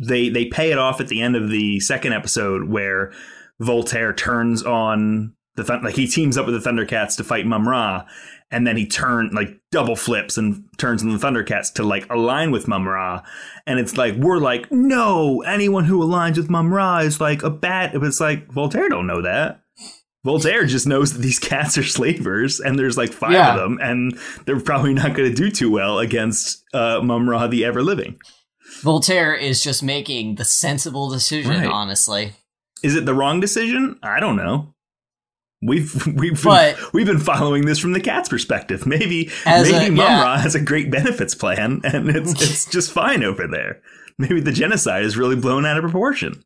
they 0.00 0.28
they 0.28 0.46
pay 0.46 0.72
it 0.72 0.78
off 0.78 1.00
at 1.00 1.08
the 1.08 1.22
end 1.22 1.36
of 1.36 1.48
the 1.48 1.80
second 1.80 2.12
episode 2.12 2.68
where 2.68 3.12
Voltaire 3.58 4.12
turns 4.12 4.62
on 4.62 5.34
the 5.56 5.80
like 5.82 5.96
he 5.96 6.06
teams 6.06 6.36
up 6.36 6.46
with 6.46 6.62
the 6.62 6.70
Thundercats 6.70 7.16
to 7.16 7.24
fight 7.24 7.46
Mumm-Ra, 7.46 8.04
and 8.50 8.66
then 8.66 8.76
he 8.76 8.86
turn 8.86 9.30
like 9.32 9.60
double 9.70 9.96
flips 9.96 10.36
and 10.38 10.64
turns 10.78 11.02
on 11.02 11.10
the 11.10 11.18
Thundercats 11.18 11.72
to 11.74 11.82
like 11.82 12.10
align 12.12 12.50
with 12.50 12.66
Mumm-Ra, 12.68 13.22
and 13.66 13.78
it's 13.78 13.96
like 13.96 14.14
we're 14.16 14.38
like 14.38 14.70
no, 14.72 15.42
anyone 15.42 15.84
who 15.84 16.00
aligns 16.00 16.36
with 16.36 16.50
Mumm-Ra 16.50 16.98
is 16.98 17.20
like 17.20 17.42
a 17.42 17.50
bad. 17.50 17.92
It's 17.94 18.20
like 18.20 18.48
Voltaire 18.50 18.88
don't 18.88 19.06
know 19.06 19.22
that. 19.22 19.62
Voltaire 20.22 20.66
just 20.66 20.86
knows 20.86 21.14
that 21.14 21.20
these 21.22 21.38
cats 21.50 21.78
are 21.78 21.82
slavers, 21.84 22.60
and 22.60 22.78
there's 22.78 22.98
like 22.98 23.12
five 23.12 23.32
Yeah. 23.32 23.54
of 23.54 23.60
them, 23.60 23.78
and 23.80 24.18
they're 24.44 24.60
probably 24.60 24.92
not 24.94 25.14
going 25.14 25.30
to 25.30 25.34
do 25.34 25.50
too 25.50 25.70
well 25.70 25.98
against 25.98 26.62
uh, 26.74 27.00
Mumm-Ra 27.02 27.46
the 27.46 27.64
Ever 27.64 27.82
Living. 27.82 28.18
Voltaire 28.82 29.34
is 29.34 29.62
just 29.64 29.82
making 29.82 30.34
the 30.36 30.44
sensible 30.44 31.08
decision, 31.10 31.50
Right. 31.52 31.66
honestly. 31.66 32.32
Is 32.82 32.94
it 32.96 33.04
the 33.04 33.14
wrong 33.14 33.40
decision? 33.40 33.98
I 34.02 34.20
don't 34.20 34.36
know. 34.36 34.74
We've 35.62 36.06
we've 36.16 36.42
But- 36.42 36.76
been, 36.76 36.84
we've 36.94 37.06
been 37.06 37.18
following 37.18 37.66
this 37.66 37.78
from 37.78 37.92
the 37.92 38.00
cat's 38.00 38.28
perspective. 38.28 38.86
Maybe 38.86 39.30
As 39.44 39.68
a- 39.68 39.72
maybe 39.72 39.96
yeah. 39.96 40.08
Mumm-Ra 40.08 40.38
has 40.38 40.54
a 40.54 40.60
great 40.60 40.90
benefits 40.90 41.34
plan 41.34 41.80
and 41.84 42.08
it's 42.08 42.32
it's 42.40 42.64
just 42.70 42.92
fine 42.92 43.22
over 43.24 43.46
there. 43.46 43.80
Maybe 44.18 44.40
the 44.40 44.52
genocide 44.52 45.04
is 45.04 45.16
really 45.16 45.36
blown 45.36 45.64
out 45.66 45.76
of 45.76 45.82
proportion. 45.82 46.42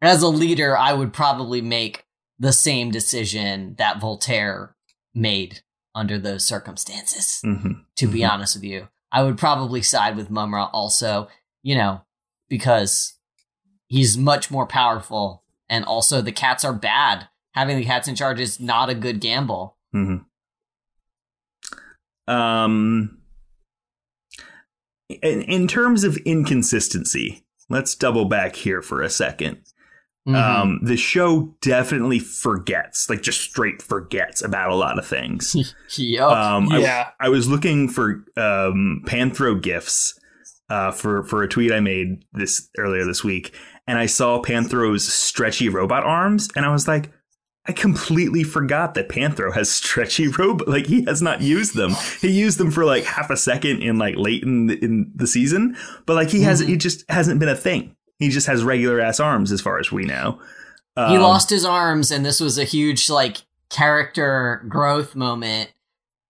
As 0.00 0.22
a 0.22 0.28
leader, 0.28 0.76
I 0.76 0.92
would 0.92 1.12
probably 1.12 1.60
make 1.60 2.04
the 2.38 2.52
same 2.52 2.90
decision 2.90 3.74
that 3.78 4.00
Voltaire 4.00 4.74
made 5.14 5.60
under 5.94 6.18
those 6.18 6.46
circumstances. 6.46 7.40
hmm 7.42 7.72
to 7.96 8.06
be 8.06 8.20
Mhm. 8.20 8.30
honest 8.30 8.54
with 8.54 8.62
you. 8.64 8.88
I 9.10 9.24
would 9.24 9.36
probably 9.38 9.82
side 9.82 10.16
with 10.16 10.30
Mumm-Ra 10.30 10.66
also, 10.72 11.28
you 11.64 11.74
know, 11.74 12.02
because 12.48 13.14
he's 13.88 14.16
much 14.16 14.50
more 14.50 14.66
powerful 14.66 15.42
and 15.68 15.84
also 15.84 16.20
the 16.22 16.32
cats 16.32 16.64
are 16.64 16.72
bad. 16.72 17.28
Having 17.54 17.78
the 17.78 17.84
cats 17.84 18.06
in 18.08 18.14
charge 18.14 18.38
is 18.40 18.60
not 18.60 18.88
a 18.88 18.94
good 18.94 19.20
gamble. 19.20 19.76
hmm 19.92 20.16
Um, 22.26 23.18
in, 25.08 25.42
in 25.42 25.66
terms 25.68 26.04
of 26.04 26.16
inconsistency, 26.18 27.44
let's 27.68 27.94
double 27.94 28.26
back 28.26 28.56
here 28.56 28.82
for 28.82 29.02
a 29.02 29.10
second. 29.10 29.58
Mhm. 30.28 30.34
Um, 30.36 30.80
the 30.82 30.96
show 30.98 31.54
definitely 31.62 32.18
forgets, 32.18 33.08
like 33.08 33.22
just 33.22 33.40
straight 33.40 33.80
forgets 33.80 34.42
about 34.42 34.70
a 34.70 34.74
lot 34.74 34.98
of 34.98 35.06
things. 35.06 35.56
Yup. 35.96 36.30
Um, 36.32 36.68
I- 36.70 36.78
Yeah. 36.80 37.08
I, 37.18 37.30
was 37.30 37.48
looking 37.48 37.88
for 37.88 38.24
um, 38.36 39.02
Panthro 39.06 39.60
gifs 39.60 40.18
uh, 40.68 40.90
for 40.90 41.24
for 41.24 41.42
a 41.42 41.48
tweet 41.48 41.72
I 41.72 41.80
made 41.80 42.24
this 42.32 42.68
earlier 42.76 43.06
this 43.06 43.24
week, 43.24 43.54
and 43.88 43.98
I 43.98 44.06
saw 44.06 44.40
Panthro's 44.40 45.10
stretchy 45.12 45.68
robot 45.68 46.04
arms, 46.04 46.48
and 46.54 46.64
I 46.64 46.70
was 46.70 46.86
like, 46.86 47.10
I 47.66 47.72
completely 47.72 48.44
forgot 48.44 48.94
that 48.94 49.08
Panthro 49.08 49.52
has 49.52 49.70
stretchy 49.70 50.28
robot. 50.38 50.68
Like 50.68 50.86
he 50.86 51.04
has 51.06 51.20
not 51.20 51.42
used 51.42 51.74
them. 51.74 51.92
He 52.20 52.30
used 52.30 52.58
them 52.58 52.70
for 52.70 52.84
like 52.84 53.04
half 53.04 53.28
a 53.30 53.36
second 53.36 53.82
in 53.82 53.98
like 53.98 54.14
late 54.16 54.42
in 54.42 54.66
the, 54.68 54.82
in 54.84 55.10
the 55.14 55.26
season, 55.26 55.76
but 56.06 56.14
like 56.14 56.30
he 56.30 56.42
has 56.42 56.60
it 56.60 56.76
just 56.76 57.04
hasn't 57.10 57.40
been 57.40 57.48
a 57.48 57.56
thing. 57.56 57.94
He 58.18 58.30
just 58.30 58.46
has 58.46 58.64
regular 58.64 59.00
ass 59.00 59.20
arms 59.20 59.52
as 59.52 59.60
far 59.60 59.78
as 59.78 59.92
we 59.92 60.04
know. 60.04 60.40
he 60.96 61.02
Um, 61.02 61.20
lost 61.20 61.50
his 61.50 61.64
arms 61.64 62.10
and 62.10 62.24
this 62.24 62.40
was 62.40 62.56
a 62.58 62.64
huge 62.64 63.10
like 63.10 63.38
character 63.70 64.64
growth 64.68 65.14
moment 65.14 65.70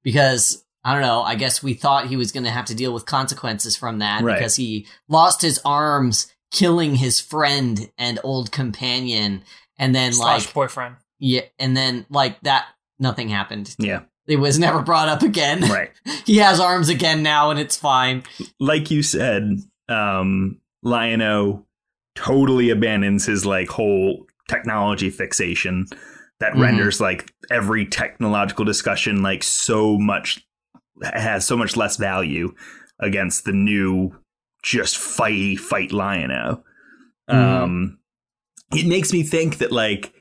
because 0.02 0.64
I 0.84 0.92
don't 0.92 1.02
know, 1.02 1.22
I 1.22 1.34
guess 1.34 1.62
we 1.62 1.74
thought 1.74 2.06
he 2.08 2.16
was 2.16 2.32
going 2.32 2.44
to 2.44 2.50
have 2.50 2.64
to 2.66 2.74
deal 2.74 2.92
with 2.92 3.04
consequences 3.06 3.76
from 3.76 3.98
that 4.00 4.22
Right. 4.22 4.38
because 4.38 4.56
he 4.56 4.86
lost 5.08 5.42
his 5.42 5.60
arms 5.64 6.32
killing 6.50 6.96
his 6.96 7.20
friend 7.20 7.90
and 7.98 8.18
old 8.24 8.50
companion 8.52 9.42
and 9.78 9.94
then 9.94 10.12
Slash 10.12 10.46
like 10.46 10.54
boyfriend. 10.54 10.96
Yeah, 11.18 11.42
and 11.58 11.76
then 11.76 12.06
like 12.10 12.40
that, 12.42 12.66
nothing 12.98 13.28
happened. 13.28 13.74
Yeah, 13.78 14.02
It 14.26 14.36
was 14.36 14.58
never 14.58 14.82
brought 14.82 15.08
up 15.08 15.22
again. 15.22 15.60
right. 15.70 15.90
he 16.26 16.36
has 16.38 16.60
arms 16.60 16.88
again 16.88 17.22
now, 17.22 17.50
and 17.50 17.58
it's 17.60 17.76
fine. 17.76 18.22
like 18.60 18.90
you 18.90 19.02
said, 19.02 19.58
um, 19.88 20.60
Lion-O 20.82 21.64
totally 22.14 22.70
abandons 22.70 23.26
his 23.26 23.44
like 23.46 23.68
whole 23.68 24.26
technology 24.48 25.10
fixation 25.10 25.86
that 26.40 26.52
Mhm. 26.54 26.60
renders 26.62 27.00
like 27.00 27.32
every 27.50 27.84
technological 27.86 28.64
discussion 28.64 29.22
like 29.22 29.42
so 29.42 29.98
much 29.98 30.44
has 31.02 31.44
so 31.46 31.56
much 31.56 31.76
less 31.76 31.96
value 31.96 32.52
against 33.00 33.44
the 33.44 33.52
new 33.52 34.10
just 34.62 34.96
fighty 34.96 35.58
fight 35.58 35.92
Lion-O. 35.92 36.62
Mhm. 37.30 37.34
Um, 37.62 37.98
it 38.74 38.86
makes 38.86 39.12
me 39.12 39.22
think 39.22 39.58
that 39.58 39.72
like 39.72 40.12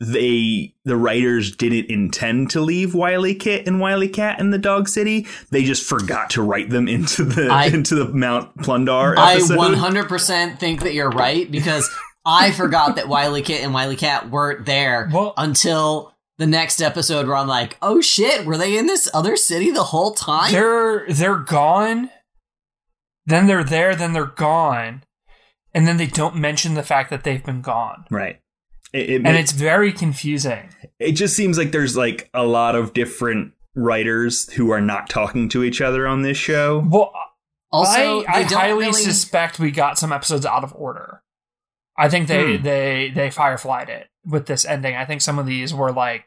they 0.00 0.74
the 0.86 0.96
writers 0.96 1.54
didn't 1.54 1.90
intend 1.90 2.50
to 2.50 2.60
leave 2.60 2.94
Wily 2.94 3.34
Kit 3.34 3.66
and 3.66 3.80
Wily 3.80 4.08
Cat 4.08 4.40
in 4.40 4.50
the 4.50 4.58
Dog 4.58 4.88
City. 4.88 5.26
They 5.50 5.62
just 5.62 5.84
forgot 5.86 6.30
to 6.30 6.42
write 6.42 6.70
them 6.70 6.88
into 6.88 7.22
the 7.24 7.48
I- 7.48 7.66
into 7.74 7.94
the 7.94 8.06
Mount 8.06 8.56
Plun-Darr 8.62 9.14
I 9.18 9.36
100% 9.36 10.58
think 10.58 10.82
that 10.82 10.94
you're 10.94 11.10
right 11.10 11.50
because 11.50 11.90
I 12.24 12.50
forgot 12.52 12.96
that 12.96 13.08
Wily 13.08 13.42
Kit 13.42 13.62
and 13.62 13.74
Wily 13.74 13.96
Cat 13.96 14.30
weren't 14.30 14.64
there 14.64 15.10
Well- 15.12 15.34
until 15.36 16.14
the 16.38 16.46
next 16.46 16.80
episode 16.80 17.26
where 17.26 17.36
I'm 17.36 17.46
like, 17.48 17.76
oh 17.82 18.00
shit, 18.00 18.46
were 18.46 18.56
they 18.56 18.78
in 18.78 18.86
this 18.86 19.10
other 19.12 19.36
city 19.36 19.70
the 19.70 19.84
whole 19.84 20.12
time? 20.12 20.50
They're 20.52 21.04
they're 21.10 21.36
gone. 21.36 22.08
Then 23.30 23.46
they're 23.46 23.64
there. 23.64 23.94
Then 23.96 24.12
they're 24.12 24.26
gone, 24.26 25.04
and 25.74 25.86
then 25.86 25.96
they 25.96 26.06
don't 26.06 26.36
mention 26.36 26.74
the 26.74 26.82
fact 26.82 27.08
that 27.10 27.24
they've 27.24 27.44
been 27.44 27.62
gone, 27.62 28.04
right. 28.10 28.40
It, 28.92 29.08
it, 29.10 29.14
and 29.16 29.22
ma- 29.24 29.30
it's 29.30 29.52
very 29.52 29.92
confusing. 29.92 30.68
it 30.98 31.12
just 31.12 31.34
seems 31.36 31.56
like 31.56 31.70
there's 31.72 31.96
like 31.96 32.28
a 32.34 32.44
lot 32.44 32.74
of 32.74 32.92
different 32.92 33.52
writers 33.76 34.52
who 34.54 34.70
are 34.72 34.80
not 34.80 35.08
talking 35.08 35.48
to 35.50 35.62
each 35.64 35.80
other 35.80 36.06
on 36.08 36.22
this 36.22 36.36
show. 36.36 36.84
Well, 36.88 37.12
also, 37.72 38.22
I, 38.24 38.40
I 38.40 38.42
highly 38.42 38.86
really- 38.86 38.92
suspect 39.00 39.58
we 39.60 39.70
got 39.70 39.96
some 39.96 40.12
episodes 40.12 40.44
out 40.44 40.64
of 40.64 40.74
order. 40.74 41.22
I 41.96 42.08
think 42.08 42.26
they 42.28 42.56
Hmm. 42.56 42.62
they 42.64 43.12
they 43.14 43.30
fireflied 43.30 43.88
it 43.90 44.08
with 44.24 44.46
this 44.46 44.64
ending. 44.64 44.96
I 44.96 45.04
think 45.04 45.20
some 45.20 45.38
of 45.38 45.46
these 45.46 45.72
were 45.72 45.92
like 45.92 46.24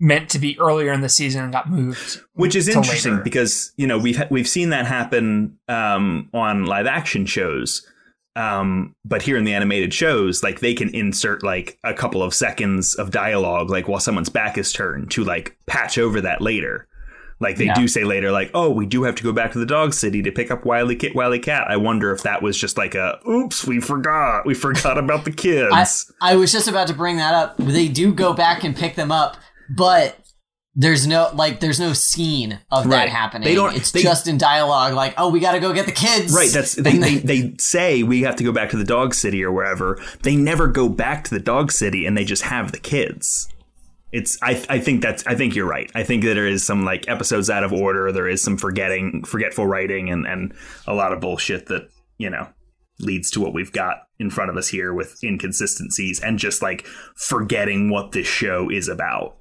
meant 0.00 0.28
to 0.30 0.38
be 0.38 0.58
earlier 0.60 0.92
in 0.92 1.00
the 1.00 1.08
season 1.08 1.42
and 1.44 1.52
got 1.52 1.68
moved, 1.70 2.20
which 2.34 2.54
is 2.54 2.66
to 2.66 2.72
interesting 2.72 3.12
later. 3.12 3.24
because 3.24 3.72
you 3.76 3.86
know 3.86 3.98
we've 3.98 4.22
we've 4.30 4.48
seen 4.48 4.70
that 4.70 4.86
happen 4.86 5.58
um, 5.68 6.28
on 6.32 6.66
live 6.66 6.86
action 6.86 7.26
shows. 7.26 7.86
Um, 8.36 8.94
but 9.04 9.22
here 9.22 9.36
in 9.36 9.42
the 9.42 9.52
animated 9.52 9.92
shows, 9.92 10.44
like 10.44 10.60
they 10.60 10.72
can 10.72 10.94
insert 10.94 11.42
like 11.42 11.76
a 11.82 11.92
couple 11.92 12.22
of 12.22 12.32
seconds 12.32 12.94
of 12.94 13.10
dialogue, 13.10 13.68
like 13.68 13.88
while 13.88 13.98
someone's 13.98 14.28
back 14.28 14.56
is 14.56 14.72
turned, 14.72 15.10
to 15.12 15.24
like 15.24 15.56
patch 15.66 15.98
over 15.98 16.20
that 16.20 16.40
later. 16.40 16.86
Like 17.40 17.56
they 17.56 17.66
Yeah. 17.66 17.74
do 17.74 17.86
say 17.88 18.04
later, 18.04 18.30
like, 18.32 18.50
"Oh, 18.54 18.70
we 18.70 18.84
do 18.86 19.02
have 19.04 19.14
to 19.16 19.22
go 19.24 19.32
back 19.32 19.52
to 19.52 19.58
the 19.58 19.66
dog 19.66 19.92
city 19.94 20.22
to 20.22 20.30
pick 20.32 20.50
up 20.52 20.64
Wiley 20.64 20.94
Kit, 20.96 21.14
Wiley 21.16 21.38
Cat." 21.40 21.66
I 21.68 21.76
wonder 21.76 22.12
if 22.12 22.22
that 22.22 22.42
was 22.42 22.56
just 22.58 22.76
like 22.76 22.94
a, 22.96 23.18
"Oops, 23.28 23.64
we 23.66 23.80
forgot, 23.80 24.44
we 24.46 24.54
forgot 24.54 24.98
about 24.98 25.24
the 25.24 25.32
kids." 25.32 26.12
I 26.20 26.36
was 26.36 26.52
just 26.52 26.68
about 26.68 26.86
to 26.88 26.94
bring 26.94 27.16
that 27.16 27.34
up. 27.34 27.56
They 27.56 27.88
do 27.88 28.12
go 28.12 28.32
back 28.34 28.62
and 28.64 28.74
pick 28.76 28.94
them 28.96 29.10
up, 29.12 29.36
but 29.76 30.18
there's 30.74 31.06
no 31.08 31.30
like 31.34 31.58
there's 31.60 31.80
no 31.80 31.92
scene 31.92 32.60
of 32.70 32.88
that 32.90 33.08
happening. 33.08 33.48
They 33.48 33.54
don't- 33.56 33.74
it's 33.74 33.90
they- 33.90 34.02
just 34.02 34.28
in 34.28 34.38
dialogue 34.38 34.94
like, 34.94 35.14
"Oh, 35.18 35.28
we 35.28 35.40
got 35.40 35.52
to 35.52 35.60
go 35.60 35.72
get 35.72 35.86
the 35.86 35.92
kids." 35.92 36.32
Right. 36.32 36.50
That's 36.50 36.74
they, 36.76 36.96
they, 36.98 37.16
they 37.16 37.54
say 37.58 38.02
we 38.04 38.22
have 38.22 38.36
to 38.36 38.44
go 38.44 38.52
back 38.52 38.70
to 38.70 38.76
the 38.76 38.84
dog 38.84 39.14
city 39.14 39.42
or 39.42 39.50
wherever. 39.50 40.00
They 40.22 40.36
never 40.36 40.68
go 40.68 40.88
back 40.88 41.24
to 41.24 41.30
the 41.30 41.40
dog 41.40 41.72
city 41.72 42.06
and 42.06 42.16
they 42.16 42.24
just 42.24 42.42
have 42.42 42.70
the 42.72 42.78
kids. 42.78 43.48
It's 44.12 44.38
I 44.40 44.64
I 44.68 44.78
think 44.78 45.02
that's 45.02 45.26
I 45.26 45.34
think 45.34 45.54
you're 45.56 45.66
right. 45.66 45.90
I 45.94 46.02
think 46.04 46.22
that 46.22 46.34
there 46.34 46.46
is 46.46 46.64
some 46.64 46.84
like 46.84 47.08
episodes 47.08 47.50
out 47.50 47.64
of 47.64 47.72
order. 47.72 48.10
There 48.12 48.28
is 48.28 48.40
some 48.40 48.56
forgetting, 48.56 49.24
forgetful 49.24 49.66
writing, 49.66 50.10
and 50.10 50.26
and 50.26 50.54
a 50.86 50.94
lot 50.94 51.12
of 51.12 51.20
bullshit 51.20 51.66
that 51.66 51.88
you 52.18 52.30
know 52.30 52.48
leads 53.00 53.30
to 53.30 53.40
what 53.40 53.54
we've 53.54 53.72
got 53.72 53.98
in 54.18 54.30
front 54.30 54.50
of 54.50 54.56
us 54.56 54.68
here 54.68 54.92
with 54.92 55.16
inconsistencies 55.22 56.20
and 56.20 56.38
just 56.38 56.62
like 56.62 56.86
forgetting 57.16 57.90
what 57.90 58.12
this 58.12 58.26
show 58.26 58.68
is 58.70 58.88
about. 58.88 59.36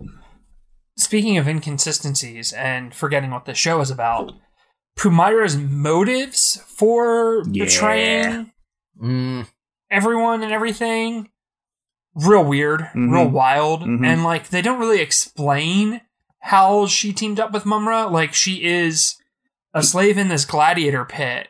Speaking 0.97 1.37
of 1.37 1.47
inconsistencies 1.47 2.53
and 2.53 2.93
forgetting 2.93 3.31
what 3.31 3.45
the 3.45 3.53
show 3.53 3.81
is 3.81 3.91
about, 3.91 4.33
Pumyra's 4.97 5.57
motives 5.57 6.61
for 6.67 7.43
Yeah. 7.51 7.65
betraying 7.65 8.51
Mm, 8.99 9.47
everyone 9.91 10.41
and 10.41 10.51
everything 10.51 11.29
real 12.15 12.43
weird, 12.43 12.81
Mhm. 12.95 13.11
real 13.13 13.27
wild, 13.29 13.81
Mhm. 13.83 14.03
and 14.07 14.23
like 14.23 14.49
they 14.49 14.63
don't 14.63 14.79
really 14.79 15.01
explain 15.01 16.01
how 16.41 16.87
she 16.87 17.13
teamed 17.13 17.39
up 17.39 17.51
with 17.51 17.65
Mumm-Ra. 17.65 18.05
Like 18.05 18.33
she 18.33 18.63
is 18.63 19.15
a 19.73 19.83
slave 19.83 20.17
in 20.17 20.29
this 20.29 20.45
gladiator 20.45 21.05
pit 21.05 21.49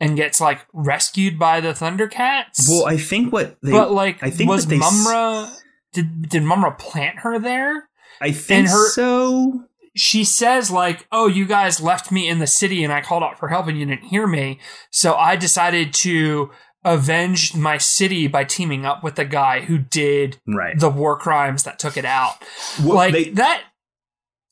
and 0.00 0.16
gets 0.16 0.40
like 0.40 0.66
rescued 0.72 1.38
by 1.38 1.60
the 1.60 1.68
Thundercats. 1.72 2.68
Well, 2.68 2.86
I 2.86 2.96
think 2.96 3.32
what 3.32 3.56
they 3.62 3.72
but 3.72 3.90
like, 3.92 4.22
I 4.22 4.30
think 4.30 4.50
was 4.50 4.66
they 4.66 4.78
Mumm-Ra? 4.78 5.50
Did 5.92 6.28
did 6.28 6.42
Mumm-Ra 6.42 6.70
plant 6.72 7.20
her 7.20 7.38
there? 7.38 7.88
I 8.20 8.32
think 8.32 8.68
her- 8.68 8.90
so. 8.90 9.64
she 9.94 10.24
says 10.24 10.70
like 10.70 11.06
oh 11.12 11.26
you 11.26 11.46
guys 11.46 11.80
left 11.80 12.10
me 12.12 12.28
in 12.28 12.38
the 12.38 12.46
city 12.46 12.82
and 12.84 12.92
i 12.92 13.00
called 13.02 13.22
out 13.22 13.38
for 13.38 13.48
help 13.48 13.66
and 13.66 13.78
you 13.78 13.84
didn't 13.86 14.04
hear 14.04 14.26
me 14.26 14.58
so 14.90 15.14
i 15.14 15.36
decided 15.36 15.92
to 15.94 16.50
avenge 16.84 17.54
my 17.54 17.76
city 17.78 18.26
by 18.26 18.42
teaming 18.44 18.84
up 18.86 19.02
with 19.02 19.14
the 19.16 19.24
guy 19.24 19.60
who 19.60 19.76
did 19.78 20.38
Right. 20.46 20.78
the 20.78 20.88
war 20.90 21.18
crimes 21.18 21.62
that 21.64 21.78
took 21.78 21.96
it 21.96 22.04
out 22.06 22.36
Well, 22.82 22.94
like 22.96 23.12
they- 23.12 23.30
that 23.30 23.64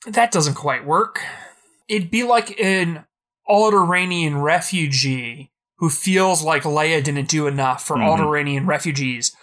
that 0.07 0.31
doesn't 0.31 0.55
quite 0.55 0.85
work 0.87 1.21
it'd 1.89 2.11
be 2.11 2.23
like 2.23 2.59
an 2.61 3.05
Alderaanian 3.49 4.43
refugee 4.43 5.51
who 5.79 5.91
feels 5.91 6.43
like 6.43 6.63
Leia 6.63 7.03
didn't 7.03 7.29
do 7.29 7.47
enough 7.47 7.85
for 7.87 7.97
Mhm. 7.97 8.07
Alderaanian 8.19 8.67
refugees 8.67 9.35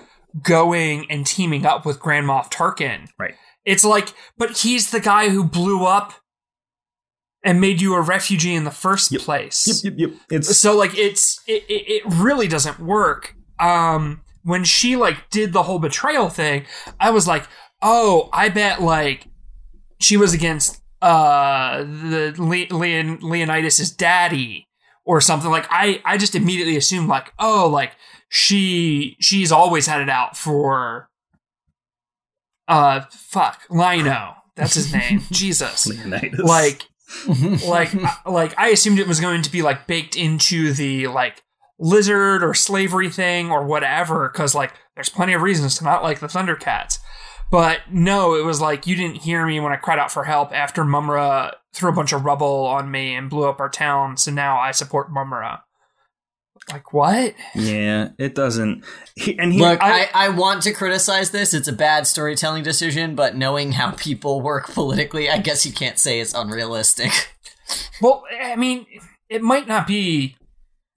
going 0.41 1.06
and 1.12 1.26
teaming 1.26 1.66
up 1.66 1.86
with 1.86 1.99
Grand 1.99 2.26
Moff 2.26 2.49
Tarkin. 2.52 3.08
Right. 3.20 3.36
It's 3.66 3.84
like, 3.84 4.14
but 4.38 4.60
he's 4.60 4.91
the 4.91 4.99
guy 5.02 5.30
who 5.30 5.43
blew 5.43 5.86
up 5.86 6.14
and 7.43 7.60
made 7.60 7.82
you 7.82 7.93
a 7.95 8.02
refugee 8.02 8.54
in 8.56 8.64
the 8.64 8.72
first 8.72 9.12
Yep. 9.12 9.22
place. 9.22 9.84
Yep, 9.84 9.93
yep, 9.97 10.10
yep. 10.12 10.20
It's 10.30 10.58
So 10.58 10.76
like 10.78 10.97
it's 10.97 11.39
it, 11.47 11.64
it, 11.68 11.84
it 11.88 12.04
really 12.08 12.47
doesn't 12.47 12.80
work. 12.80 13.36
Um 13.60 14.22
when 14.43 14.64
she 14.64 14.95
like 14.95 15.30
did 15.30 15.54
the 15.54 15.64
whole 15.64 15.80
betrayal 15.80 16.30
thing, 16.30 16.66
I 16.99 17.12
was 17.12 17.28
like, 17.28 17.45
"Oh, 17.82 18.30
I 18.34 18.49
bet 18.49 18.82
like 18.82 19.28
she 19.99 20.18
was 20.18 20.34
against 20.34 20.80
uh 21.02 21.80
the 21.84 22.34
Le- 22.38 22.76
Leon 22.76 23.20
Leonidas' 23.22 23.89
daddy 23.91 24.68
or 25.06 25.20
something 25.22 25.49
like 25.49 25.68
I 25.70 26.02
I 26.06 26.18
just 26.18 26.36
immediately 26.36 26.78
assumed 26.78 27.08
like, 27.08 27.34
"Oh, 27.39 27.68
like 27.68 27.93
she 28.30 29.18
she's 29.20 29.52
always 29.52 29.88
had 29.88 30.02
it 30.02 30.10
out 30.10 30.38
for 30.38 31.10
uh 32.68 33.02
fuck, 33.12 33.64
Lion-O. 33.70 34.34
That's 34.56 34.76
his 34.76 34.93
name. 34.93 35.22
Jesus. 35.32 35.88
Leonidas. 35.88 36.39
Like 36.39 36.88
like 37.68 37.91
like 38.26 38.58
I 38.58 38.70
assumed 38.70 38.99
it 38.99 39.08
was 39.08 39.20
going 39.20 39.41
to 39.41 39.52
be 39.52 39.62
like 39.62 39.88
baked 39.88 40.16
into 40.16 40.72
the 40.74 41.08
like 41.08 41.41
lizard 41.78 42.43
or 42.43 42.54
slavery 42.54 43.10
thing 43.10 43.52
or 43.52 43.66
whatever 43.66 44.30
cuz 44.30 44.54
like 44.56 44.72
there's 44.95 45.10
plenty 45.10 45.34
of 45.34 45.41
reasons 45.41 45.78
to 45.78 45.84
not 45.84 46.04
like 46.04 46.20
the 46.20 46.28
Thundercats. 46.28 46.99
But 47.52 47.82
no, 47.91 48.34
it 48.36 48.45
was 48.45 48.62
like 48.62 48.88
you 48.88 48.95
didn't 48.95 49.18
hear 49.18 49.45
me 49.45 49.60
when 49.60 49.74
I 49.74 49.76
cried 49.76 49.99
out 49.99 50.12
for 50.12 50.24
help 50.24 50.54
after 50.54 50.86
Mumm-Ra 50.86 51.52
threw 51.74 51.89
a 51.89 51.93
bunch 51.93 52.14
of 52.14 52.24
rubble 52.24 52.66
on 52.66 52.89
me 52.89 53.14
and 53.14 53.30
blew 53.30 53.47
up 53.47 53.60
our 53.60 53.70
town, 53.70 54.18
so 54.18 54.32
now 54.32 54.58
I 54.58 54.72
support 54.72 55.12
Mumm-Ra. 55.12 55.60
Like 56.72 56.93
what? 56.93 57.34
yeah, 57.56 58.10
it 58.18 58.36
doesn't. 58.36 58.84
He, 59.16 59.38
and 59.38 59.52
he, 59.52 59.60
Look, 59.60 59.82
I- 59.82 60.04
I, 60.04 60.10
I, 60.14 60.30
want 60.30 60.62
to 60.64 60.72
criticize 60.72 61.32
this. 61.32 61.54
It's 61.54 61.68
a 61.68 61.74
bad 61.74 62.08
storytelling 62.08 62.64
decision, 62.64 63.16
but 63.16 63.36
knowing 63.36 63.74
how 63.74 63.91
people 63.91 64.39
work 64.41 64.70
politically, 64.70 65.30
I 65.30 65.39
guess 65.39 65.66
you 65.66 65.74
can't 65.74 65.99
say 65.99 66.20
it's 66.20 66.34
unrealistic. 66.34 67.12
Well, 68.02 68.24
I 68.41 68.58
mean, 68.58 68.86
it 69.30 69.41
might 69.41 69.66
not 69.66 69.88
be 69.88 70.36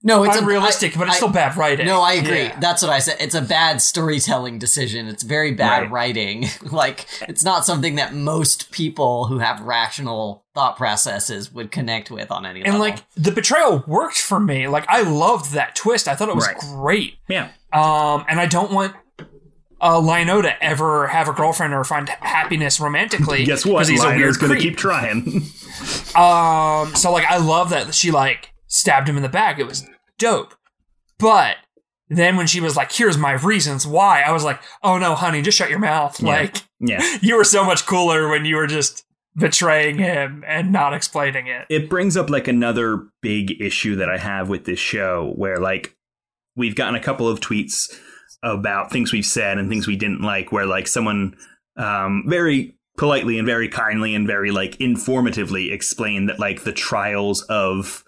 No, 0.07 0.23
it's 0.23 0.37
unrealistic, 0.37 0.95
a, 0.95 0.99
but 0.99 1.07
it's 1.07 1.15
I- 1.15 1.17
still 1.17 1.29
bad 1.29 1.57
writing. 1.57 1.85
No, 1.87 1.99
I 2.01 2.13
agree. 2.13 2.43
Yeah. 2.43 2.59
That's 2.59 2.81
what 2.83 2.91
I 2.91 2.99
said. 2.99 3.17
It's 3.19 3.33
a 3.35 3.41
bad 3.41 3.81
storytelling 3.81 4.59
decision. 4.59 5.07
It's 5.07 5.23
very 5.23 5.51
bad 5.51 5.81
Right. 5.81 5.91
writing. 5.91 6.45
like, 6.61 7.07
it's 7.27 7.43
not 7.43 7.65
something 7.65 7.95
that 7.95 8.13
most 8.13 8.71
people 8.71 9.25
who 9.25 9.39
have 9.39 9.59
rational 9.61 10.45
thought 10.53 10.77
processes 10.77 11.51
would 11.51 11.71
connect 11.71 12.11
with 12.11 12.31
on 12.31 12.45
any 12.45 12.61
and 12.61 12.73
level. 12.75 12.81
like 12.81 13.03
the 13.15 13.31
betrayal 13.31 13.83
worked 13.87 14.17
for 14.19 14.39
me. 14.39 14.67
Like 14.67 14.85
I 14.87 15.01
loved 15.01 15.51
that 15.53 15.75
twist. 15.75 16.07
I 16.07 16.15
thought 16.15 16.29
it 16.29 16.35
was 16.35 16.47
Right. 16.47 16.57
great. 16.59 17.15
yeah, 17.27 17.49
Um, 17.73 18.23
and 18.29 18.39
I 18.39 18.45
don't 18.45 18.71
want 18.71 18.93
uh, 19.81 19.99
Lion-O 19.99 20.41
to 20.41 20.63
ever 20.63 21.07
have 21.07 21.27
a 21.27 21.33
girlfriend 21.33 21.73
or 21.73 21.83
find 21.83 22.07
happiness 22.07 22.79
romantically. 22.79 23.43
guess 23.43 23.65
what? 23.65 23.79
'cause 23.79 23.87
he's 23.89 24.01
a 24.03 24.07
weird 24.07 24.17
Lionel's 24.19 24.37
going 24.37 24.51
to 24.51 24.55
creep. 24.55 24.69
keep 24.73 24.77
trying. 24.77 25.41
Um, 26.15 26.95
so 26.95 27.11
like 27.11 27.25
I 27.25 27.37
love 27.37 27.69
that 27.71 27.93
she 27.93 28.09
like 28.11 28.53
stabbed 28.67 29.09
him 29.09 29.17
in 29.17 29.23
the 29.23 29.29
back. 29.29 29.59
It 29.59 29.67
was 29.67 29.85
dope. 30.17 30.55
But 31.17 31.57
then 32.09 32.37
when 32.37 32.47
she 32.47 32.61
was 32.61 32.75
like, 32.75 32.91
"Here's 32.91 33.17
my 33.17 33.33
reasons 33.33 33.87
why," 33.87 34.21
I 34.21 34.31
was 34.31 34.43
like, 34.43 34.61
"Oh 34.83 34.97
no, 34.97 35.15
honey, 35.15 35.41
just 35.41 35.57
shut 35.57 35.69
your 35.69 35.79
mouth." 35.79 36.21
Yeah. 36.21 36.27
Like 36.27 36.63
yeah, 36.79 37.17
you 37.21 37.35
were 37.35 37.43
so 37.43 37.63
much 37.63 37.85
cooler 37.85 38.27
when 38.27 38.45
you 38.45 38.55
were 38.57 38.67
just 38.67 39.05
betraying 39.37 39.97
him 39.97 40.43
and 40.47 40.71
not 40.71 40.93
explaining 40.93 41.47
it. 41.47 41.65
it 41.69 41.89
brings 41.89 42.15
up 42.15 42.29
like 42.29 42.47
another 42.47 43.05
big 43.21 43.59
issue 43.61 43.97
that 43.97 44.09
I 44.09 44.17
have 44.17 44.49
with 44.49 44.65
this 44.65 44.79
show, 44.79 45.33
where 45.35 45.57
like 45.57 45.95
we've 46.55 46.75
gotten 46.75 46.95
a 46.95 47.03
couple 47.03 47.27
of 47.27 47.39
tweets 47.39 47.93
about 48.43 48.91
things 48.91 49.11
we've 49.11 49.25
said 49.25 49.57
and 49.57 49.69
things 49.69 49.87
we 49.87 49.95
didn't 49.95 50.21
like, 50.21 50.51
where 50.51 50.65
like 50.65 50.87
someone 50.87 51.35
um, 51.77 52.23
very 52.27 52.77
politely 52.97 53.37
and 53.37 53.45
very 53.45 53.67
kindly 53.67 54.15
and 54.15 54.27
very 54.27 54.51
like 54.51 54.77
informatively 54.77 55.71
explained 55.71 56.29
that 56.29 56.39
like 56.39 56.63
the 56.63 56.71
trials 56.71 57.41
of 57.43 58.03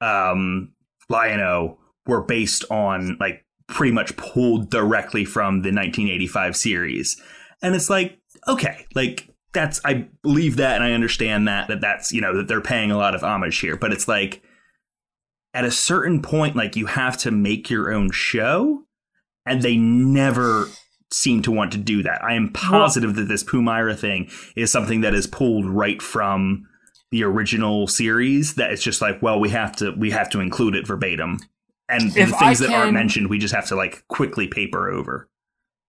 um, 0.00 0.72
Lion-O 1.08 1.78
were 2.06 2.22
based 2.22 2.64
on 2.70 3.16
like 3.20 3.44
pretty 3.66 3.92
much 3.92 4.16
pulled 4.16 4.70
directly 4.70 5.24
from 5.24 5.62
the 5.62 5.72
1985 5.72 6.56
series, 6.56 7.20
and 7.62 7.74
it's 7.74 7.90
like 7.90 8.18
okay, 8.46 8.86
like 8.94 9.28
that's 9.52 9.80
I 9.84 10.08
believe 10.22 10.56
that 10.56 10.76
and 10.76 10.84
I 10.84 10.92
understand 10.92 11.48
that 11.48 11.68
that 11.68 11.80
that's 11.80 12.12
you 12.12 12.20
know 12.20 12.36
that 12.36 12.48
they're 12.48 12.60
paying 12.60 12.90
a 12.90 12.98
lot 12.98 13.14
of 13.14 13.22
homage 13.22 13.58
here, 13.58 13.76
but 13.76 13.92
it's 13.92 14.08
like 14.08 14.42
at 15.54 15.64
a 15.64 15.70
certain 15.70 16.20
point, 16.20 16.56
like 16.56 16.76
you 16.76 16.86
have 16.86 17.16
to 17.18 17.30
make 17.30 17.70
your 17.70 17.92
own 17.92 18.10
show, 18.10 18.82
and 19.46 19.62
they 19.62 19.76
never 19.76 20.68
seem 21.12 21.42
to 21.42 21.52
want 21.52 21.70
to 21.72 21.78
do 21.78 22.02
that. 22.02 22.22
I 22.24 22.34
am 22.34 22.52
positive 22.52 23.14
that 23.14 23.28
this 23.28 23.44
Pumyra 23.44 23.96
thing 23.96 24.28
is 24.56 24.72
something 24.72 25.02
that 25.02 25.14
is 25.14 25.28
pulled 25.28 25.64
right 25.64 26.02
from 26.02 26.66
the 27.14 27.22
original 27.24 27.86
series. 27.86 28.54
That 28.56 28.70
it's 28.72 28.82
just 28.82 29.00
like, 29.00 29.22
well, 29.22 29.38
we 29.40 29.48
have 29.50 29.74
to 29.76 29.92
we 29.92 30.10
have 30.10 30.28
to 30.30 30.40
include 30.40 30.74
it 30.74 30.86
verbatim, 30.86 31.38
and 31.88 32.12
the 32.12 32.22
I 32.22 32.26
things 32.26 32.58
that 32.58 32.70
aren't 32.70 32.92
mentioned, 32.92 33.30
we 33.30 33.38
just 33.38 33.54
have 33.54 33.66
to 33.68 33.76
like 33.76 34.06
quickly 34.08 34.48
paper 34.48 34.88
over. 34.90 35.28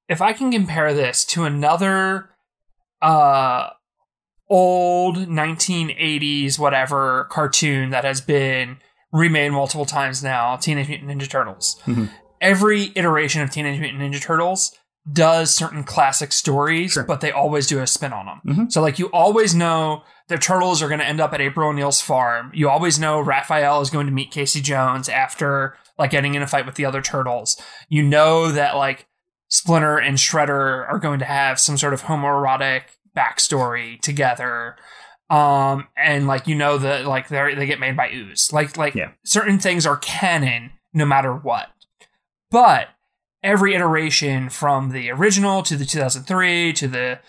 if 0.08 0.22
I 0.22 0.34
can 0.34 0.52
compare 0.52 0.94
this 0.94 1.26
to 1.26 1.44
another 1.46 2.30
uh 3.02 3.70
old 4.50 5.18
1980s 5.18 6.60
whatever 6.60 7.26
cartoon 7.32 7.90
that 7.90 8.04
has 8.04 8.22
been 8.22 8.78
remade 9.12 9.52
multiple 9.52 9.86
times 9.86 10.24
now, 10.24 10.56
Teenage 10.58 10.88
Mutant 10.90 11.10
Ninja 11.10 11.28
Turtles. 11.30 11.82
Mhm. 11.86 12.10
Every 12.42 12.92
iteration 12.96 13.42
of 13.42 13.50
Teenage 13.50 13.80
Mutant 13.80 14.02
Ninja 14.04 14.22
Turtles 14.22 14.76
does 15.12 15.54
certain 15.56 15.84
classic 15.84 16.32
stories, 16.32 16.92
Sure. 16.94 17.04
but 17.04 17.22
they 17.22 17.32
always 17.32 17.66
do 17.68 17.80
a 17.82 17.88
spin 17.88 18.14
on 18.14 18.26
them. 18.28 18.42
Mhm. 18.46 18.72
So 18.72 18.82
like 18.82 19.00
you 19.00 19.08
always 19.08 19.56
know 19.56 20.04
the 20.28 20.38
turtles 20.38 20.82
are 20.82 20.88
going 20.88 21.00
to 21.00 21.06
end 21.06 21.20
up 21.20 21.34
at 21.34 21.42
April 21.42 21.70
O'Neil's 21.70 22.02
farm. 22.02 22.52
You 22.54 22.70
always 22.70 22.98
know 23.00 23.20
Raphael 23.20 23.82
is 23.82 23.90
going 23.90 24.08
to 24.08 24.12
meet 24.14 24.32
Casey 24.32 24.62
Jones 24.62 25.08
after 25.08 25.76
like 25.98 26.12
getting 26.12 26.34
in 26.36 26.42
a 26.42 26.48
fight 26.48 26.66
with 26.66 26.76
the 26.76 26.86
other 26.86 27.02
turtles. 27.02 27.62
You 27.90 28.04
know 28.04 28.52
that 28.52 28.76
like 28.76 29.06
Splinter 29.50 29.98
and 30.00 30.18
Shredder 30.18 30.90
are 30.90 31.00
going 31.00 31.20
to 31.20 31.26
have 31.26 31.60
some 31.60 31.78
sort 31.78 31.94
of 31.94 32.04
homoerotic 32.04 32.82
backstory 33.16 34.00
together. 34.02 34.76
Um, 35.30 35.88
and 35.98 36.28
like 36.28 36.48
you 36.48 36.56
know 36.56 36.78
that 36.78 37.06
like 37.06 37.30
they 37.30 37.56
they 37.56 37.66
get 37.66 37.80
made 37.80 37.96
by 37.98 38.12
ooze. 38.12 38.52
Like 38.54 38.78
like 38.78 38.96
Yeah. 38.96 39.12
certain 39.24 39.60
things 39.60 39.86
are 39.86 39.98
canon 39.98 40.72
no 40.94 41.06
matter 41.06 41.34
what. 41.34 41.70
But 42.52 42.90
every 43.44 43.76
iteration 43.76 44.50
from 44.50 44.90
the 44.92 45.12
original 45.12 45.62
to 45.64 45.78
the 45.78 45.86
2003 45.86 46.74
to 46.74 46.88
the 46.88 47.20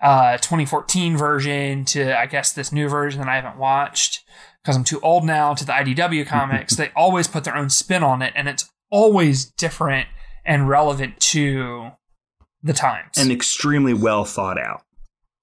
uh, 0.00 0.36
2014 0.38 1.16
version 1.16 1.84
to 1.86 2.16
I 2.18 2.26
guess 2.26 2.52
this 2.52 2.72
new 2.72 2.88
version 2.88 3.20
that 3.20 3.28
I 3.28 3.36
haven't 3.36 3.58
watched 3.58 4.24
because 4.62 4.76
I'm 4.76 4.84
too 4.84 5.00
old 5.00 5.24
now 5.24 5.54
to 5.54 5.64
the 5.64 5.72
IDW 5.72 6.26
comics. 6.28 6.76
they 6.76 6.90
always 6.94 7.26
put 7.28 7.44
their 7.44 7.56
own 7.56 7.70
spin 7.70 8.02
on 8.02 8.22
it, 8.22 8.32
and 8.36 8.48
it's 8.48 8.68
always 8.90 9.44
different 9.44 10.08
and 10.44 10.68
relevant 10.68 11.18
to 11.20 11.90
the 12.62 12.72
times. 12.72 13.16
and 13.16 13.30
extremely 13.30 13.94
well 13.94 14.24
thought 14.24 14.58
out. 14.58 14.82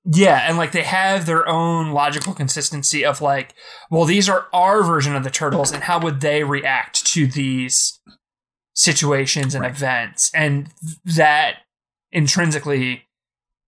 yeah, 0.03 0.47
and 0.47 0.57
like 0.57 0.71
they 0.71 0.83
have 0.83 1.25
their 1.25 1.47
own 1.47 1.91
logical 1.91 2.33
consistency 2.33 3.03
of 3.05 3.21
like, 3.21 3.53
well, 3.89 4.05
these 4.05 4.27
are 4.29 4.47
our 4.53 4.83
version 4.83 5.15
of 5.15 5.23
the 5.23 5.29
turtles, 5.29 5.71
and 5.71 5.83
how 5.83 5.99
would 5.99 6.21
they 6.21 6.43
react 6.43 7.05
to 7.07 7.25
these 7.27 7.99
situations 8.73 9.55
and 9.55 9.61
Right. 9.63 9.71
events, 9.71 10.31
and 10.33 10.69
that 11.05 11.59
intrinsically 12.11 13.03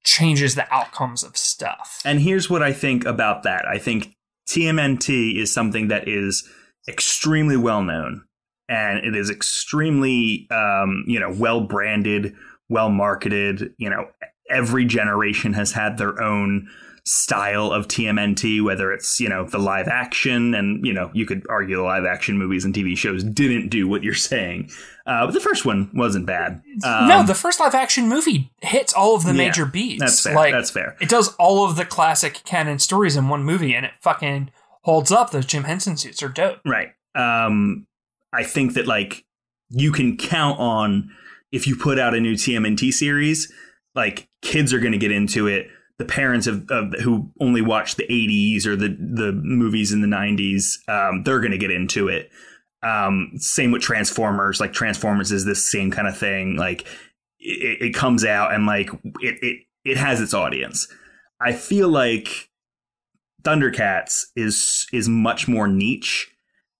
changes 0.07 0.55
the 0.55 0.73
outcomes 0.73 1.21
of 1.21 1.35
stuff. 1.35 2.01
And 2.05 2.21
here's 2.21 2.49
what 2.49 2.63
I 2.63 2.71
think 2.71 3.03
about 3.03 3.43
that. 3.43 3.67
I 3.67 3.77
think 3.77 4.13
TMNT 4.47 5.35
is 5.37 5.53
something 5.53 5.89
that 5.89 6.07
is 6.07 6.49
extremely 6.87 7.57
well 7.57 7.83
known 7.83 8.23
and 8.69 9.05
it 9.05 9.17
is 9.17 9.29
extremely 9.29 10.47
um, 10.49 11.03
you 11.07 11.19
know, 11.19 11.33
well 11.37 11.59
branded, 11.59 12.33
well 12.69 12.89
marketed, 12.89 13.73
you 13.77 13.89
know, 13.89 14.07
every 14.49 14.85
generation 14.85 15.51
has 15.51 15.73
had 15.73 15.97
their 15.97 16.21
own 16.23 16.69
style 17.03 17.71
of 17.71 17.87
TMNT, 17.89 18.63
whether 18.63 18.93
it's, 18.93 19.19
you 19.19 19.27
know, 19.27 19.45
the 19.45 19.57
live 19.57 19.89
action 19.89 20.53
and, 20.53 20.85
you 20.85 20.93
know, 20.93 21.11
you 21.13 21.25
could 21.25 21.45
argue 21.49 21.75
the 21.75 21.81
live 21.81 22.05
action 22.05 22.37
movies 22.37 22.63
and 22.63 22.73
TV 22.73 22.97
shows 22.97 23.25
didn't 23.25 23.67
do 23.69 23.89
what 23.89 24.03
you're 24.03 24.13
saying. 24.13 24.69
Uh, 25.07 25.25
but 25.25 25.33
the 25.33 25.39
first 25.39 25.65
one 25.65 25.89
wasn't 25.93 26.25
bad. 26.25 26.61
Um, 26.83 27.07
no, 27.07 27.23
the 27.23 27.33
first 27.33 27.61
live 27.61 27.73
action 27.73 28.09
movie 28.09 28.51
hits 28.61 28.93
all 28.93 29.15
of 29.15 29.23
the 29.23 29.31
yeah, 29.31 29.37
major 29.37 29.65
beats. 29.65 30.01
that's 30.01 30.21
fair. 30.21 30.35
Like, 30.35 30.51
that's 30.51 30.69
fair. 30.69 30.97
It 30.99 31.07
does 31.07 31.33
all 31.35 31.65
of 31.65 31.77
the 31.77 31.85
classic 31.85 32.41
canon 32.43 32.79
stories 32.79 33.15
in 33.15 33.29
one 33.29 33.43
movie, 33.45 33.73
and 33.73 33.85
it 33.85 33.93
fucking 34.01 34.51
holds 34.83 35.09
up. 35.11 35.31
Those 35.31 35.45
Jim 35.45 35.63
Henson 35.63 35.95
suits 35.95 36.21
are 36.21 36.29
dope. 36.29 36.59
Right. 36.65 36.89
Um, 37.15 37.87
I 38.33 38.43
think 38.43 38.73
that 38.73 38.85
like 38.85 39.25
you 39.69 39.93
can 39.93 40.17
count 40.17 40.59
on 40.59 41.09
if 41.51 41.67
you 41.67 41.75
put 41.75 41.97
out 41.97 42.13
a 42.13 42.19
new 42.19 42.33
TMNT 42.33 42.91
series, 42.91 43.51
like 43.95 44.27
kids 44.41 44.73
are 44.73 44.79
going 44.79 44.91
to 44.91 44.97
get 44.97 45.11
into 45.11 45.47
it. 45.47 45.67
The 45.97 46.05
parents 46.05 46.45
of, 46.45 46.69
of 46.69 46.93
who 47.01 47.31
only 47.39 47.61
watch 47.61 47.95
the 47.95 48.05
80s 48.07 48.67
or 48.67 48.75
the 48.75 48.89
the 48.89 49.31
movies 49.31 49.91
in 49.91 50.01
the 50.01 50.07
90s, 50.07 50.77
um, 50.87 51.23
they're 51.23 51.39
going 51.39 51.51
to 51.51 51.57
get 51.57 51.71
into 51.71 52.07
it. 52.07 52.29
Um, 52.83 53.31
same 53.37 53.71
with 53.71 53.81
Transformers. 53.81 54.59
Like 54.59 54.73
Transformers 54.73 55.31
is 55.31 55.45
this 55.45 55.69
same 55.69 55.91
kind 55.91 56.07
of 56.07 56.17
thing. 56.17 56.55
Like 56.55 56.81
it, 57.39 57.81
it 57.81 57.93
comes 57.93 58.23
out 58.23 58.53
and 58.53 58.65
like 58.65 58.89
it 59.19 59.39
it 59.41 59.59
it 59.83 59.97
has 59.97 60.21
its 60.21 60.33
audience. 60.33 60.87
I 61.39 61.53
feel 61.53 61.89
like 61.89 62.49
Thundercats 63.43 64.25
is 64.35 64.87
is 64.91 65.09
much 65.09 65.47
more 65.47 65.67
niche 65.67 66.31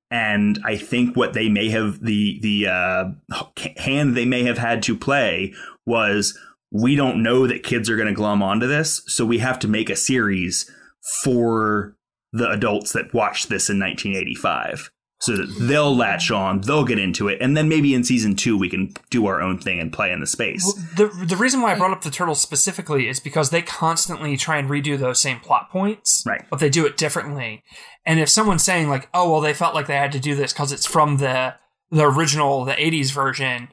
and 0.10 0.60
I 0.64 0.78
think 0.78 1.16
what 1.16 1.34
they 1.34 1.50
may 1.50 1.70
have 1.70 2.00
the 2.04 2.40
the 2.42 2.68
uh, 2.68 3.44
hand 3.78 4.16
they 4.16 4.26
may 4.26 4.44
have 4.44 4.58
had 4.58 4.82
to 4.84 4.96
play 4.96 5.54
was 5.86 6.38
we 6.72 6.96
don't 6.96 7.24
know 7.24 7.48
that 7.48 7.64
kids 7.64 7.90
are 7.90 7.96
going 7.96 8.08
to 8.08 8.14
glom 8.14 8.42
onto 8.42 8.68
this, 8.68 9.02
so 9.08 9.26
we 9.26 9.40
have 9.40 9.60
to 9.60 9.68
make 9.68 9.90
a 9.90 9.96
series 9.96 10.70
for 11.24 11.96
the 12.34 12.50
adults 12.50 12.92
that 12.94 13.14
watched 13.14 13.50
this 13.50 13.70
in 13.70 13.80
1985, 13.80 14.92
so 15.20 15.36
that 15.36 15.48
they'll 15.60 15.96
latch 15.96 16.30
on, 16.30 16.62
they'll 16.62 16.84
get 16.86 17.00
into 17.00 17.28
it, 17.28 17.40
and 17.42 17.58
then 17.58 17.68
maybe 17.68 17.94
in 17.96 18.04
season 18.04 18.36
two 18.36 18.56
we 18.58 18.70
can 18.70 18.94
do 19.10 19.26
our 19.26 19.42
own 19.42 19.58
thing 19.58 19.80
and 19.80 19.92
play 19.92 20.12
in 20.12 20.20
the 20.20 20.28
space. 20.28 20.64
Well, 20.64 21.10
the 21.10 21.26
the 21.26 21.36
reason 21.36 21.62
why 21.62 21.72
I 21.74 21.76
brought 21.78 21.92
up 21.92 22.02
the 22.04 22.12
turtles 22.12 22.40
specifically 22.40 23.08
is 23.10 23.20
because 23.20 23.50
they 23.50 23.62
constantly 23.64 24.38
try 24.38 24.58
and 24.58 24.70
redo 24.70 24.98
those 24.98 25.20
same 25.20 25.40
plot 25.40 25.72
points, 25.72 26.24
Right. 26.26 26.44
But 26.50 26.60
they 26.60 26.70
do 26.70 26.86
it 26.86 26.98
differently. 26.98 27.64
And 28.06 28.20
if 28.20 28.30
someone's 28.30 28.64
saying 28.64 28.90
like, 28.90 29.10
"Oh, 29.14 29.32
well, 29.32 29.42
they 29.42 29.54
felt 29.54 29.74
like 29.76 29.88
they 29.88 29.96
had 29.98 30.12
to 30.12 30.20
do 30.20 30.36
this 30.36 30.54
because 30.54 30.72
it's 30.72 30.86
from 30.86 31.18
the 31.18 31.56
the 31.90 32.06
original, 32.06 32.64
the 32.66 32.74
'80s 32.74 33.12
version," 33.12 33.70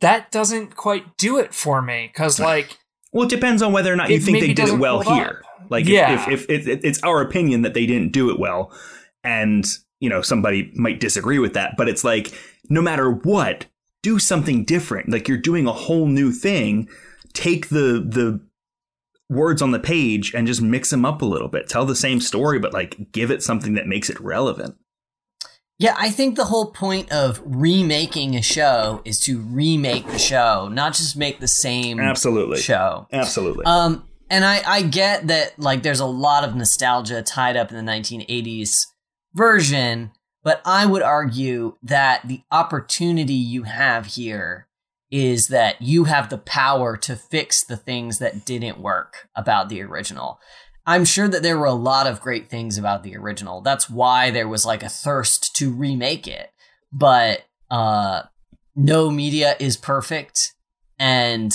that 0.00 0.30
doesn't 0.30 0.76
quite 0.76 1.16
do 1.16 1.38
it 1.38 1.54
for 1.54 1.80
me. 1.80 2.10
Because 2.12 2.38
like, 2.40 2.76
Well, 3.12 3.24
it 3.26 3.30
depends 3.30 3.62
on 3.62 3.72
whether 3.72 3.92
or 3.92 3.96
not 3.96 4.10
you 4.10 4.20
think 4.20 4.40
they 4.40 4.52
did 4.52 4.68
it 4.68 4.78
well 4.78 5.00
here. 5.00 5.42
up. 5.60 5.70
Like, 5.70 5.86
Yeah. 5.86 6.26
if, 6.28 6.28
if, 6.28 6.50
if 6.50 6.68
it, 6.68 6.80
it's 6.84 7.02
our 7.02 7.20
opinion 7.22 7.62
that 7.62 7.72
they 7.74 7.86
didn't 7.86 8.12
do 8.12 8.30
it 8.30 8.38
well, 8.38 8.72
and 9.24 9.64
you 10.02 10.08
know 10.08 10.20
somebody 10.20 10.72
might 10.74 10.98
disagree 10.98 11.38
with 11.38 11.54
that, 11.54 11.76
but 11.78 11.88
it's 11.88 12.02
like 12.02 12.34
no 12.68 12.82
matter 12.82 13.10
what, 13.10 13.66
do 14.02 14.18
something 14.18 14.64
different. 14.64 15.08
Like 15.08 15.28
you're 15.28 15.38
doing 15.38 15.66
a 15.66 15.72
whole 15.72 16.06
new 16.06 16.32
thing. 16.32 16.88
Take 17.32 17.68
the 17.68 18.04
the 18.06 18.40
words 19.30 19.62
on 19.62 19.70
the 19.70 19.78
page 19.78 20.34
and 20.34 20.46
just 20.46 20.60
mix 20.60 20.90
them 20.90 21.04
up 21.04 21.22
a 21.22 21.24
little 21.24 21.48
bit. 21.48 21.68
Tell 21.68 21.86
the 21.86 21.94
same 21.94 22.20
story, 22.20 22.58
but 22.58 22.72
like 22.74 23.12
give 23.12 23.30
it 23.30 23.44
something 23.44 23.74
that 23.74 23.86
makes 23.86 24.10
it 24.10 24.20
relevant. 24.20 24.74
Yeah, 25.78 25.94
I 25.96 26.10
think 26.10 26.36
the 26.36 26.44
whole 26.44 26.72
point 26.72 27.10
of 27.12 27.40
remaking 27.44 28.34
a 28.34 28.42
show 28.42 29.02
is 29.04 29.20
to 29.20 29.38
remake 29.40 30.06
the 30.06 30.18
show, 30.18 30.68
not 30.68 30.94
just 30.94 31.16
make 31.16 31.38
the 31.38 31.48
same 31.48 31.98
Absolutely, 32.00 32.60
show. 32.60 33.06
absolutely. 33.12 33.64
Um, 33.64 34.06
and 34.28 34.44
I, 34.44 34.62
I 34.66 34.82
get 34.82 35.28
that 35.28 35.58
like 35.58 35.82
there's 35.82 36.00
a 36.00 36.06
lot 36.06 36.44
of 36.44 36.56
nostalgia 36.56 37.22
tied 37.22 37.56
up 37.56 37.70
in 37.72 37.84
the 37.84 37.92
1980s 37.92 38.86
version, 39.34 40.12
but 40.42 40.60
I 40.64 40.86
would 40.86 41.02
argue 41.02 41.76
that 41.82 42.26
the 42.26 42.42
opportunity 42.50 43.34
you 43.34 43.64
have 43.64 44.06
here 44.06 44.68
is 45.10 45.48
that 45.48 45.80
you 45.82 46.04
have 46.04 46.30
the 46.30 46.38
power 46.38 46.96
to 46.96 47.14
fix 47.14 47.62
the 47.62 47.76
things 47.76 48.18
that 48.18 48.44
didn't 48.44 48.80
work 48.80 49.28
about 49.36 49.68
the 49.68 49.82
original. 49.82 50.40
I'm 50.86 51.04
sure 51.04 51.28
that 51.28 51.42
there 51.42 51.58
were 51.58 51.66
a 51.66 51.72
lot 51.72 52.06
of 52.06 52.20
great 52.20 52.48
things 52.48 52.78
about 52.78 53.02
the 53.02 53.16
original. 53.16 53.60
That's 53.60 53.88
why 53.88 54.30
there 54.30 54.48
was 54.48 54.64
like 54.64 54.82
a 54.82 54.88
thirst 54.88 55.54
to 55.56 55.70
remake 55.70 56.26
it. 56.26 56.50
But 56.92 57.42
uh 57.70 58.22
no 58.74 59.10
media 59.10 59.54
is 59.60 59.76
perfect 59.76 60.54
and 60.98 61.52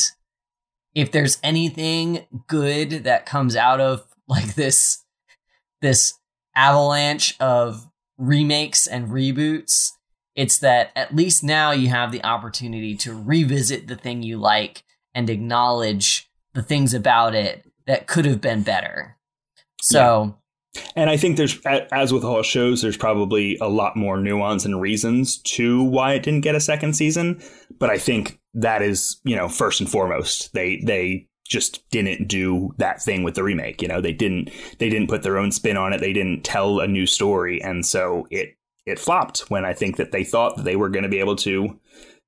if 0.93 1.11
there's 1.11 1.39
anything 1.43 2.25
good 2.47 3.03
that 3.03 3.25
comes 3.25 3.55
out 3.55 3.79
of 3.79 4.03
like 4.27 4.55
this 4.55 5.03
this 5.81 6.16
avalanche 6.57 7.37
of 7.39 7.87
remakes 8.17 8.87
and 8.87 9.09
reboots. 9.09 9.91
It's 10.35 10.59
that 10.59 10.91
at 10.95 11.15
least 11.15 11.43
now 11.43 11.71
you 11.71 11.87
have 11.87 12.11
the 12.11 12.23
opportunity 12.23 12.95
to 12.97 13.13
revisit 13.13 13.87
the 13.87 13.95
thing 13.95 14.23
you 14.23 14.37
like 14.37 14.83
and 15.15 15.29
acknowledge 15.29 16.29
the 16.53 16.61
things 16.61 16.93
about 16.93 17.33
it 17.33 17.65
that 17.85 18.07
could 18.07 18.25
have 18.25 18.41
been 18.41 18.63
better. 18.63 19.17
So 19.81 20.37
And 20.95 21.09
I 21.09 21.17
think 21.17 21.37
there's, 21.37 21.59
as 21.65 22.13
with 22.13 22.23
all 22.23 22.43
shows, 22.43 22.81
there's 22.81 22.97
probably 22.97 23.57
a 23.59 23.67
lot 23.67 23.95
more 23.95 24.17
nuance 24.17 24.65
and 24.65 24.81
reasons 24.81 25.37
to 25.43 25.83
why 25.83 26.13
it 26.13 26.23
didn't 26.23 26.41
get 26.41 26.55
a 26.55 26.59
second 26.59 26.93
season. 26.93 27.41
But 27.79 27.89
I 27.89 27.97
think 27.97 28.39
that 28.53 28.81
is, 28.81 29.19
you 29.23 29.35
know, 29.35 29.49
first 29.49 29.79
and 29.79 29.89
foremost, 29.89 30.53
they 30.53 30.81
they 30.85 31.27
just 31.47 31.89
didn't 31.89 32.27
do 32.27 32.73
that 32.77 33.01
thing 33.01 33.23
with 33.23 33.35
the 33.35 33.43
remake. 33.43 33.81
You 33.81 33.87
know, 33.87 34.01
they 34.01 34.13
didn't 34.13 34.49
they 34.79 34.89
didn't 34.89 35.07
put 35.09 35.23
their 35.23 35.37
own 35.37 35.51
spin 35.51 35.77
on 35.77 35.93
it. 35.93 35.99
They 36.01 36.13
didn't 36.13 36.43
tell 36.43 36.79
a 36.79 36.87
new 36.87 37.05
story, 37.05 37.61
and 37.63 37.85
so 37.85 38.27
it 38.29 38.55
it 38.85 38.99
flopped. 38.99 39.49
When 39.49 39.65
I 39.65 39.73
think 39.73 39.97
that 39.97 40.11
they 40.11 40.23
thought 40.23 40.57
that 40.57 40.63
they 40.63 40.75
were 40.75 40.89
going 40.89 41.03
to 41.03 41.09
be 41.09 41.19
able 41.19 41.35
to, 41.37 41.79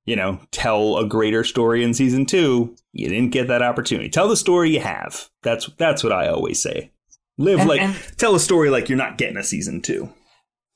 you 0.04 0.16
know, 0.16 0.40
tell 0.50 0.98
a 0.98 1.06
greater 1.06 1.44
story 1.44 1.82
in 1.84 1.94
season 1.94 2.26
two, 2.26 2.74
you 2.92 3.08
didn't 3.08 3.30
get 3.30 3.48
that 3.48 3.62
opportunity. 3.62 4.08
Tell 4.10 4.28
the 4.28 4.36
story 4.36 4.70
you 4.74 4.80
have. 4.80 5.28
That's 5.42 5.66
that's 5.78 6.02
what 6.04 6.12
I 6.12 6.28
always 6.28 6.60
say. 6.60 6.90
Live 7.38 7.60
And- 7.60 7.68
like 7.68 7.80
and- 7.80 7.96
tell 8.18 8.34
a 8.34 8.40
story 8.40 8.68
like 8.70 8.88
you're 8.88 8.98
not 8.98 9.16
getting 9.18 9.36
a 9.38 9.44
season 9.44 9.80
two. 9.80 10.12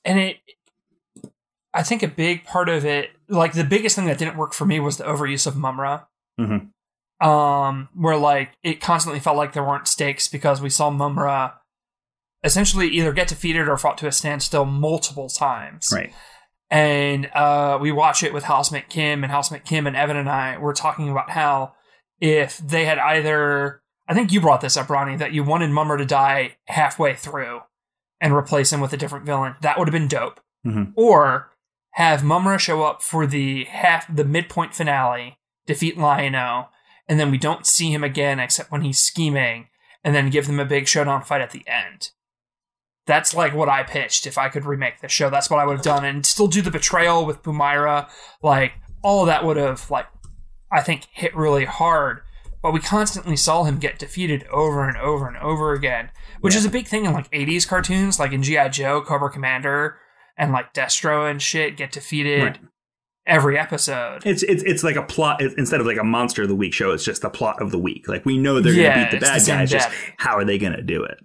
and 0.07 0.19
it 0.19 0.37
i 1.73 1.83
think 1.83 2.03
a 2.03 2.09
big 2.09 2.45
part 2.45 2.69
of 2.69 2.85
it 2.85 3.11
like 3.29 3.53
the 3.55 3.65
biggest 3.65 3.97
thing 3.97 4.05
that 4.07 4.19
didn't 4.19 4.37
work 4.37 4.53
for 4.53 4.65
me 4.67 4.79
was 4.79 4.97
the 4.99 5.05
overuse 5.05 5.47
of 5.47 5.57
Mumm-Ra 5.57 6.03
Mhm. 6.39 6.69
Um 7.25 7.89
where 7.95 8.17
like 8.17 8.51
it 8.63 8.81
constantly 8.81 9.21
felt 9.21 9.37
like 9.37 9.53
there 9.53 9.65
weren't 9.65 9.89
stakes 9.89 10.29
because 10.29 10.61
we 10.61 10.71
saw 10.71 10.91
Mumm-Ra 10.91 11.53
essentially 12.43 12.89
either 12.89 13.13
get 13.13 13.29
defeated 13.29 13.69
or 13.69 13.77
fought 13.77 13.97
to 13.99 14.07
a 14.07 14.13
standstill 14.13 14.65
multiple 14.67 15.29
times 15.29 15.89
Right. 15.93 16.13
and 16.71 17.27
uh, 17.35 17.79
we 17.81 17.91
watch 17.93 18.23
it 18.23 18.35
with 18.35 18.45
House 18.45 18.69
McKim, 18.71 19.23
and 19.23 19.27
House 19.27 19.49
McKim 19.49 19.87
and 19.87 19.97
Evan 19.97 20.17
and 20.19 20.29
I 20.29 20.59
were 20.59 20.75
talking 20.75 21.09
about 21.09 21.31
how 21.31 21.73
if 22.21 22.59
they 22.59 22.85
had 22.85 22.99
either, 22.99 23.81
I 24.07 24.13
think 24.15 24.31
you 24.33 24.41
brought 24.41 24.61
this 24.61 24.77
up, 24.77 24.91
Ronnie, 24.91 25.17
that 25.17 25.33
you 25.33 25.43
wanted 25.43 25.71
Mumm-Ra 25.71 25.97
to 25.97 26.05
die 26.05 26.57
halfway 26.67 27.15
through 27.15 27.61
and 28.21 28.35
replace 28.35 28.73
him 28.73 28.81
with 28.81 28.93
a 28.93 28.97
different 28.99 29.25
villain, 29.27 29.55
that 29.63 29.79
would 29.79 29.89
have 29.89 29.93
been 29.93 30.09
dope. 30.09 30.41
Mhm. 30.67 30.93
Or 30.97 31.51
have 31.93 32.23
Mumm-Ra 32.25 32.57
show 32.59 32.83
up 32.83 33.03
for 33.03 33.27
the 33.27 33.65
half 33.65 34.05
the 34.15 34.25
midpoint 34.25 34.75
finale, 34.75 35.39
defeat 35.67 35.97
Lion-O, 35.97 36.69
and 37.09 37.21
then 37.21 37.31
we 37.31 37.39
don't 37.39 37.67
see 37.67 37.93
him 37.93 38.05
again 38.05 38.41
except 38.41 38.71
when 38.71 38.83
he's 38.83 38.99
scheming, 38.99 39.69
and 40.03 40.15
then 40.15 40.31
give 40.31 40.47
them 40.47 40.61
a 40.61 40.65
big 40.65 40.87
showdown 40.89 41.23
fight 41.23 41.41
at 41.41 41.51
the 41.51 41.65
end. 41.67 42.11
That's 43.07 43.35
like 43.35 43.55
what 43.55 43.69
I 43.69 43.83
pitched 43.83 44.27
if 44.27 44.39
I 44.39 44.49
could 44.49 44.65
remake 44.65 45.01
the 45.01 45.09
show. 45.09 45.29
That's 45.29 45.51
what 45.51 45.61
I 45.61 45.67
would 45.67 45.77
have 45.77 45.85
done, 45.85 46.05
and 46.05 46.25
still 46.25 46.47
do 46.47 46.63
the 46.63 46.71
betrayal 46.71 47.27
with 47.27 47.43
Pumyra. 47.43 48.09
Like 48.43 48.73
all 49.03 49.23
of 49.23 49.27
that 49.27 49.45
would 49.45 49.57
have 49.57 49.91
like 49.91 50.07
I 50.73 50.83
think 50.83 51.07
hit 51.13 51.37
really 51.37 51.65
hard. 51.65 52.21
But 52.63 52.73
we 52.73 52.81
constantly 52.81 53.37
saw 53.37 53.65
him 53.65 53.79
get 53.79 53.99
defeated 53.99 54.47
over 54.51 54.89
and 54.89 54.97
over 54.97 55.29
and 55.29 55.37
over 55.37 55.75
again, 55.75 56.11
which 56.41 56.55
is 56.55 56.65
a 56.65 56.71
big 56.71 56.89
thing 56.89 57.05
in 57.05 57.13
like 57.13 57.31
80s 57.31 57.69
cartoons, 57.69 58.19
like 58.19 58.33
in 58.33 58.43
G.I. 58.43 58.71
Joe, 58.71 59.03
Cobra 59.03 59.31
Commander, 59.31 59.99
and 60.39 60.51
like 60.51 60.73
Destro 60.73 61.31
and 61.31 61.43
shit 61.43 61.77
get 61.77 61.93
defeated 61.93 62.43
Right. 62.43 62.59
Every 63.27 63.59
episode. 63.59 64.27
It's 64.27 64.43
it's 64.43 64.63
it's 64.65 64.85
like 64.85 64.97
a 64.97 65.03
plot 65.03 65.41
instead 65.41 65.81
of 65.81 65.87
like 65.87 65.97
a 65.97 66.05
monster 66.05 66.43
of 66.43 66.49
the 66.49 66.55
week 66.55 66.75
show. 66.75 66.91
It's 66.91 67.05
just 67.05 67.23
the 67.23 67.31
plot 67.31 67.63
of 67.63 67.71
the 67.71 67.79
week. 67.79 68.07
Like 68.07 68.27
we 68.27 68.37
know 68.37 68.61
they're 68.61 68.75
Yeah, 68.75 68.95
gonna 68.95 69.11
beat 69.11 69.21
the 69.21 69.27
bad 69.27 69.41
the. 69.41 69.67
Just 69.67 69.89
how 70.19 70.37
are 70.37 70.45
they 70.45 70.59
gonna 70.59 70.83
do 70.83 71.03
it? 71.05 71.19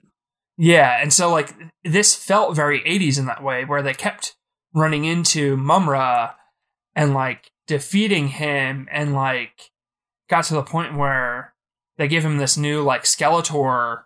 Yeah, 0.58 1.02
and 1.02 1.12
so 1.12 1.30
like 1.30 1.54
this 1.84 2.16
felt 2.16 2.56
very 2.56 2.80
80s 2.82 3.20
in 3.20 3.26
that 3.26 3.44
way, 3.44 3.66
where 3.66 3.82
they 3.82 3.94
kept 3.94 4.36
running 4.74 5.04
into 5.04 5.58
Mumm-Ra 5.58 6.36
and 6.96 7.14
like 7.14 7.52
defeating 7.68 8.30
him, 8.30 8.88
and 8.92 9.14
like 9.14 9.72
got 10.30 10.46
to 10.46 10.54
the 10.54 10.64
point 10.64 10.96
where 10.96 11.54
they 11.98 12.08
give 12.08 12.24
him 12.24 12.38
this 12.38 12.56
new 12.58 12.82
like 12.82 13.04
Skeletor, 13.04 14.04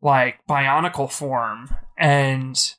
like 0.00 0.38
bionicle 0.48 1.10
form, 1.10 1.68
and 1.98 2.74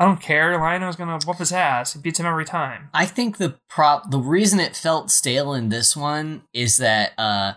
I 0.00 0.06
don't 0.06 0.20
care. 0.20 0.58
Lion-O's 0.58 0.96
gonna 0.96 1.18
whoop 1.26 1.36
his 1.36 1.52
ass. 1.52 1.92
He 1.92 2.00
beats 2.00 2.18
him 2.18 2.24
every 2.24 2.46
time. 2.46 2.88
I 2.94 3.04
think 3.04 3.36
the 3.36 3.58
prop 3.68 4.10
the 4.10 4.18
reason 4.18 4.58
it 4.58 4.74
felt 4.74 5.10
stale 5.10 5.52
in 5.52 5.68
this 5.68 5.94
one 5.94 6.44
is 6.54 6.78
that 6.78 7.12
uh 7.18 7.52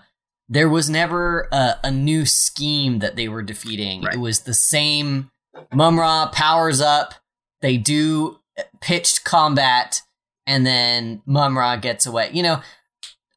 there 0.50 0.68
was 0.68 0.90
never 0.90 1.48
a, 1.54 1.80
a 1.86 1.90
new 1.90 2.26
scheme 2.26 3.00
that 3.00 3.16
they 3.16 3.30
were 3.30 3.44
defeating. 3.44 4.04
Right. 4.04 4.16
It 4.16 4.20
was 4.20 4.42
the 4.42 4.54
same 4.54 5.32
Mumm-Ra 5.74 6.32
powers 6.32 6.82
up, 6.82 7.14
they 7.62 7.78
do 7.78 8.40
pitched 8.82 9.24
combat, 9.24 10.02
and 10.46 10.66
then 10.66 11.22
Mumm-Ra 11.26 11.78
gets 11.78 12.06
away. 12.06 12.30
You 12.34 12.44
know, 12.44 12.62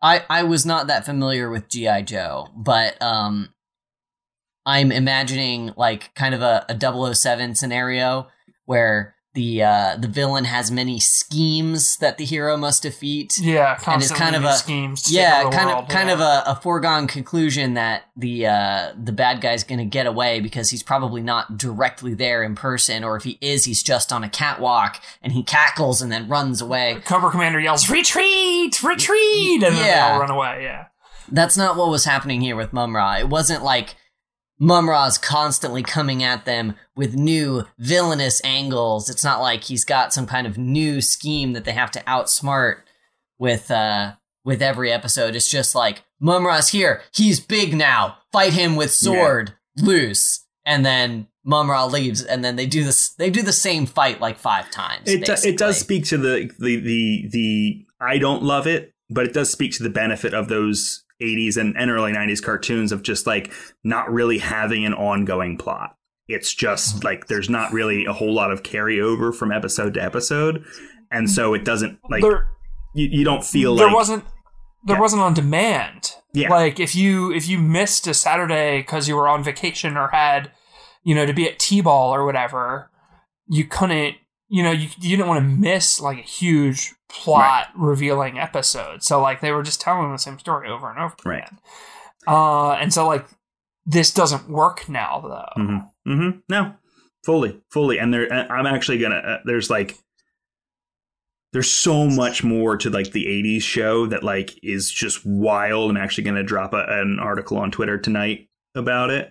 I 0.03 0.25
I 0.29 0.43
was 0.43 0.67
not 0.67 0.89
that 0.89 1.07
familiar 1.07 1.49
with 1.49 1.69
G.I. 1.69 2.03
Joe, 2.03 2.49
but 2.57 3.01
um 3.01 3.51
I'm 4.67 4.91
imagining 4.91 5.73
like 5.77 6.13
kind 6.17 6.35
of 6.35 6.43
a, 6.43 6.67
a 6.69 7.15
007 7.15 7.55
scenario 7.55 8.27
where 8.67 9.14
the 9.35 9.62
uh, 9.62 9.97
the 9.99 10.09
villain 10.09 10.45
has 10.47 10.71
many 10.71 10.99
schemes 10.99 11.99
that 11.99 12.17
the 12.17 12.25
hero 12.25 12.57
must 12.57 12.83
defeat. 12.85 13.37
Yeah, 13.39 13.79
And 13.87 14.01
it's 14.03 14.11
kind 14.11 14.35
of 14.35 14.45
a- 14.45 14.55
schemes. 14.55 15.12
Yeah, 15.12 15.43
kind 15.51 15.69
world, 15.69 15.85
of 15.85 15.89
kind 15.91 16.09
yeah. 16.09 16.14
of 16.14 16.21
a, 16.21 16.43
a 16.47 16.59
foregone 16.62 17.07
conclusion 17.07 17.75
that 17.75 18.05
the 18.17 18.47
uh, 18.47 18.93
the 18.97 19.12
bad 19.12 19.43
guy's 19.43 19.62
going 19.62 19.79
to 19.79 19.85
get 19.85 20.07
away 20.07 20.41
because 20.41 20.71
he's 20.71 20.83
probably 20.83 21.21
not 21.23 21.59
directly 21.59 22.14
there 22.14 22.43
in 22.43 22.55
person, 22.55 23.05
or 23.05 23.14
if 23.17 23.25
he 23.25 23.37
is, 23.43 23.64
he's 23.67 23.83
just 23.83 24.11
on 24.11 24.25
a 24.25 24.29
catwalk 24.31 25.01
and 25.21 25.35
he 25.35 25.43
cackles 25.43 26.01
and 26.01 26.11
then 26.11 26.29
runs 26.29 26.62
away. 26.62 27.03
Cobra 27.05 27.31
Commander 27.31 27.61
yells, 27.61 27.91
"Retreat! 27.91 28.83
Retreat!" 28.83 29.62
and 29.62 29.77
then 29.77 29.85
Yeah. 29.87 30.09
they 30.09 30.14
all 30.14 30.21
run 30.21 30.31
away. 30.31 30.61
Yeah. 30.62 30.87
That's 31.31 31.57
not 31.59 31.77
what 31.77 31.91
was 31.91 32.05
happening 32.07 32.41
here 32.41 32.57
with 32.57 32.73
Mumm-Ra. 32.73 33.17
It 33.19 33.29
wasn't 33.29 33.62
like 33.64 33.97
Mumm-Ra's 34.59 35.19
constantly 35.19 35.83
coming 35.83 36.23
at 36.23 36.45
them 36.45 36.77
with 36.95 37.15
new 37.15 37.65
villainous 37.79 38.41
angles. 38.45 39.11
It's 39.11 39.25
not 39.25 39.41
like 39.41 39.65
he's 39.65 39.85
got 39.85 40.13
some 40.13 40.27
kind 40.27 40.47
of 40.47 40.57
new 40.57 41.01
scheme 41.01 41.53
that 41.53 41.65
they 41.65 41.73
have 41.73 41.91
to 41.93 42.01
outsmart 42.01 42.79
with 43.39 43.71
uh 43.71 44.13
with 44.45 44.63
every 44.63 44.93
episode. 44.93 45.35
It's 45.35 45.51
just 45.51 45.75
like 45.75 46.05
Mumm-Ra's 46.21 46.69
here. 46.69 47.03
He's 47.13 47.41
big 47.41 47.75
now. 47.75 48.19
Fight 48.33 48.53
him 48.53 48.77
with 48.77 48.93
sword 48.93 49.55
loose. 49.77 50.45
And 50.65 50.87
then 50.87 51.29
Mumm-Ra 51.45 51.85
leaves 51.85 52.23
and 52.23 52.45
then 52.45 52.57
they 52.57 52.67
do 52.67 52.83
this 52.83 53.11
they 53.11 53.31
do 53.31 53.43
the 53.43 53.53
same 53.53 53.87
fight 53.87 54.21
like 54.21 54.39
5 54.39 54.71
times. 54.71 55.09
It 55.09 55.25
do, 55.25 55.35
it 55.45 55.59
does 55.59 55.79
speak 55.79 56.05
to 56.07 56.17
the, 56.19 56.51
the 56.59 56.81
the 56.81 57.29
the 57.31 57.87
I 58.01 58.19
don't 58.19 58.43
love 58.43 58.67
it, 58.67 58.95
but 59.11 59.27
it 59.27 59.33
does 59.33 59.51
speak 59.51 59.73
to 59.77 59.83
the 59.83 59.91
benefit 59.91 60.35
of 60.35 60.49
those 60.49 61.05
80s 61.21 61.57
and, 61.57 61.77
and 61.77 61.91
early 61.91 62.12
90s 62.12 62.43
cartoons 62.43 62.93
of 62.93 63.03
just 63.03 63.27
like 63.27 63.53
not 63.85 64.11
really 64.12 64.39
having 64.39 64.85
an 64.85 64.95
ongoing 64.95 65.57
plot. 65.57 65.97
It's 66.29 66.53
just 66.55 66.97
mm-hmm. 66.97 67.07
like 67.07 67.27
there's 67.29 67.49
not 67.49 67.73
really 67.73 68.05
a 68.05 68.12
whole 68.12 68.35
lot 68.35 68.51
of 68.51 68.62
carryover 68.62 69.35
from 69.35 69.53
episode 69.53 69.95
to 69.95 70.03
episode, 70.03 70.64
and 71.11 71.31
so 71.31 71.55
it 71.55 71.64
doesn't 71.64 71.99
like 72.11 72.23
there, 72.23 72.49
you, 72.95 73.09
you 73.11 73.25
don't 73.25 73.45
feel 73.45 73.77
there 73.77 73.87
like 73.87 73.95
wasn't 73.95 74.25
there 74.87 74.97
Yeah. 74.97 75.01
wasn't 75.01 75.23
on 75.23 75.35
demand. 75.35 76.12
Yeah. 76.33 76.51
Like 76.51 76.81
if 76.81 76.97
you 76.97 77.33
if 77.33 77.49
you 77.49 77.59
missed 77.59 78.07
a 78.07 78.14
Saturday 78.14 78.79
because 78.79 79.09
you 79.09 79.17
were 79.17 79.29
on 79.29 79.45
vacation 79.45 79.97
or 79.97 80.09
had 80.09 80.51
you 81.05 81.14
know 81.14 81.27
to 81.27 81.33
be 81.33 81.49
at 81.49 81.59
T-ball 81.59 82.12
or 82.12 82.25
whatever, 82.25 82.91
you 83.49 83.64
couldn't. 83.64 84.17
You 84.49 84.63
know, 84.63 84.71
you, 84.71 84.89
you 85.01 85.17
didn't 85.17 85.29
want 85.29 85.43
to 85.43 85.49
miss 85.49 86.01
like 86.01 86.19
a 86.19 86.23
huge 86.23 86.95
plot 87.09 87.69
revealing 87.77 88.39
episode. 88.39 89.03
So 89.03 89.21
like 89.21 89.41
they 89.41 89.51
were 89.53 89.63
just 89.63 89.81
telling 89.81 90.11
the 90.13 90.19
same 90.19 90.39
story 90.39 90.69
over 90.69 90.89
and 90.91 90.99
over 90.99 91.15
Right. 91.25 91.43
again. 91.43 91.59
Uh, 92.29 92.73
and 92.73 92.93
so 92.93 93.07
like 93.07 93.27
this 93.87 94.13
doesn't 94.13 94.49
work 94.49 94.89
now 94.89 95.21
though. 95.21 95.63
Mm-hmm. 95.63 96.11
Mm-hmm. 96.13 96.39
No, 96.49 96.75
fully, 97.25 97.61
fully. 97.71 97.99
And 97.99 98.13
there, 98.15 98.33
I'm 98.53 98.67
actually 98.67 98.99
gonna. 98.99 99.17
Uh, 99.17 99.39
there's 99.45 99.69
like, 99.71 99.97
there's 101.53 101.71
so 101.71 102.07
much 102.07 102.45
more 102.45 102.77
to 102.77 102.91
like 102.91 103.13
the 103.13 103.25
'80s 103.27 103.63
show 103.63 104.07
that 104.07 104.23
like 104.23 104.59
is 104.63 104.91
just 104.91 105.25
wild. 105.25 105.91
I'm 105.91 105.97
actually 105.97 106.25
gonna 106.25 106.43
drop 106.43 106.73
a, 106.73 106.85
an 106.89 107.19
article 107.21 107.59
on 107.59 107.71
Twitter 107.71 107.99
tonight 107.99 108.49
about 108.75 109.11
it. 109.11 109.31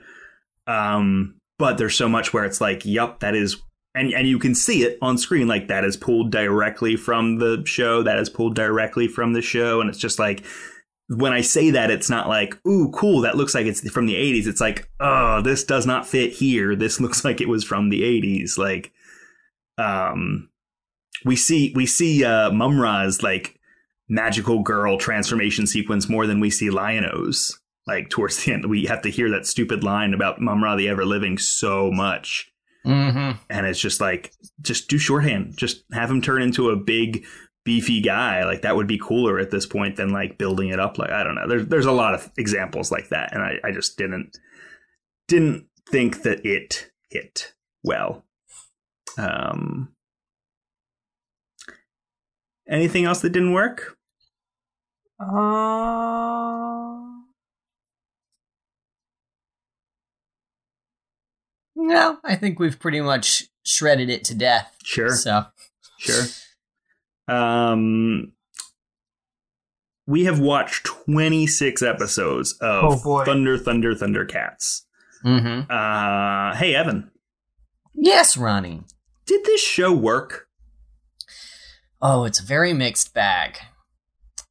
Um, 0.68 1.36
but 1.60 1.78
there's 1.78 1.96
so 1.98 2.10
much 2.10 2.34
where 2.34 2.46
it's 2.46 2.60
like, 2.62 2.86
yup, 2.86 3.20
that 3.20 3.36
is. 3.36 3.62
And, 3.96 4.14
and 4.14 4.28
you 4.28 4.38
can 4.40 4.54
see 4.54 4.84
it 4.84 4.98
on 5.02 5.18
screen 5.18 5.48
like 5.48 5.70
that 5.70 5.86
is 5.86 5.96
pulled 5.96 6.30
directly 6.30 6.98
from 6.98 7.40
the 7.40 7.64
show 7.66 8.04
that 8.04 8.20
is 8.20 8.30
pulled 8.30 8.54
directly 8.54 9.08
from 9.08 9.32
the 9.32 9.42
show 9.42 9.80
and 9.80 9.90
it's 9.90 9.98
just 9.98 10.20
like 10.20 10.44
when 11.08 11.34
I 11.34 11.42
say 11.42 11.72
that, 11.72 11.92
it's 11.92 12.10
not 12.10 12.28
like, 12.28 12.58
ooh, 12.66 12.90
cool, 12.92 13.22
that 13.22 13.38
looks 13.38 13.54
like 13.54 13.68
it's 13.68 13.88
from 13.92 14.08
the 14.08 14.16
80s. 14.16 14.48
It's 14.48 14.62
like, 14.62 14.90
oh, 15.00 15.42
this 15.42 15.64
does 15.64 15.86
not 15.86 16.08
fit 16.08 16.34
here. 16.34 16.76
This 16.86 17.00
looks 17.00 17.24
like 17.24 17.42
it 17.42 17.50
was 17.50 17.64
from 17.64 17.90
the 17.90 18.02
80s. 18.02 18.58
Like, 18.58 18.92
um, 19.78 20.50
we 21.24 21.36
see, 21.36 21.74
we 21.76 21.86
see, 21.86 22.24
uh, 22.24 22.52
Mumm-Ra's 22.52 23.24
like 23.24 23.60
magical 24.08 24.62
girl 24.62 24.98
transformation 24.98 25.66
sequence 25.66 26.08
more 26.08 26.28
than 26.28 26.40
we 26.40 26.50
see 26.50 26.70
Lion-O's. 26.70 27.60
Like, 27.88 28.10
towards 28.10 28.44
the 28.44 28.54
end, 28.54 28.66
we 28.70 28.86
have 28.86 29.02
to 29.04 29.10
hear 29.12 29.30
that 29.32 29.46
stupid 29.46 29.84
line 29.84 30.14
about 30.14 30.42
Mumm-Ra 30.42 30.76
the 30.76 30.90
Ever 30.90 31.06
Living 31.06 31.38
so 31.38 31.92
much. 31.92 32.52
Mhm. 32.86 33.38
And 33.50 33.66
it's 33.66 33.80
just 33.80 34.00
like, 34.00 34.32
just 34.62 34.88
do 34.88 34.98
shorthand. 34.98 35.58
Just 35.58 35.84
have 35.92 36.10
him 36.10 36.22
turn 36.22 36.42
into 36.42 36.70
a 36.70 36.76
big, 36.76 37.26
beefy 37.64 38.00
guy. 38.02 38.46
Like 38.46 38.62
that 38.62 38.76
would 38.76 38.88
be 38.88 39.00
cooler 39.00 39.40
at 39.40 39.52
this 39.52 39.66
point 39.66 39.96
than 39.96 40.10
like 40.12 40.38
building 40.38 40.70
it 40.70 40.80
up. 40.80 40.98
Like 40.98 41.10
I 41.12 41.24
don't 41.24 41.36
know. 41.36 41.48
There's 41.48 41.68
there's 41.68 41.86
a 41.86 41.92
lot 41.92 42.14
of 42.14 42.32
examples 42.38 42.92
like 42.92 43.10
that, 43.10 43.34
and 43.34 43.42
I, 43.42 43.56
I 43.64 43.72
just 43.72 43.98
didn't 43.98 44.38
didn't 45.28 45.66
think 45.90 46.22
that 46.24 46.46
it 46.46 46.92
hit 47.10 47.54
well. 47.84 48.24
Um, 49.18 49.90
anything 52.68 53.06
else 53.06 53.22
that 53.22 53.32
didn't 53.32 53.54
work? 53.54 53.98
Uh, 55.20 57.05
No, 61.76 62.18
I 62.24 62.36
think 62.36 62.60
we've 62.60 62.80
pretty 62.80 63.02
much 63.02 63.46
shredded 63.64 64.10
it 64.10 64.24
to 64.26 64.36
death. 64.36 64.76
Sure, 64.84 65.10
So, 65.10 65.46
sure. 65.98 66.24
Um, 67.28 68.34
we 70.08 70.26
have 70.26 70.40
watched 70.40 70.86
26 70.86 71.82
episodes 71.82 72.54
of 72.62 72.84
Oh, 72.84 73.04
boy. 73.04 73.26
Thunder, 73.26 73.58
Thunder, 73.58 73.94
Thundercats. 73.96 74.82
mhm. 75.24 75.66
Uh, 75.70 76.56
hey 76.56 76.76
Evan, 76.76 77.10
yes, 77.96 78.38
Ronnie. 78.38 78.84
did 79.26 79.44
this 79.46 79.62
show 79.62 79.92
work? 79.92 80.48
Oh, 82.02 82.26
it's 82.26 82.40
a 82.40 82.44
very 82.46 82.74
mixed 82.74 83.14
bag. 83.16 83.58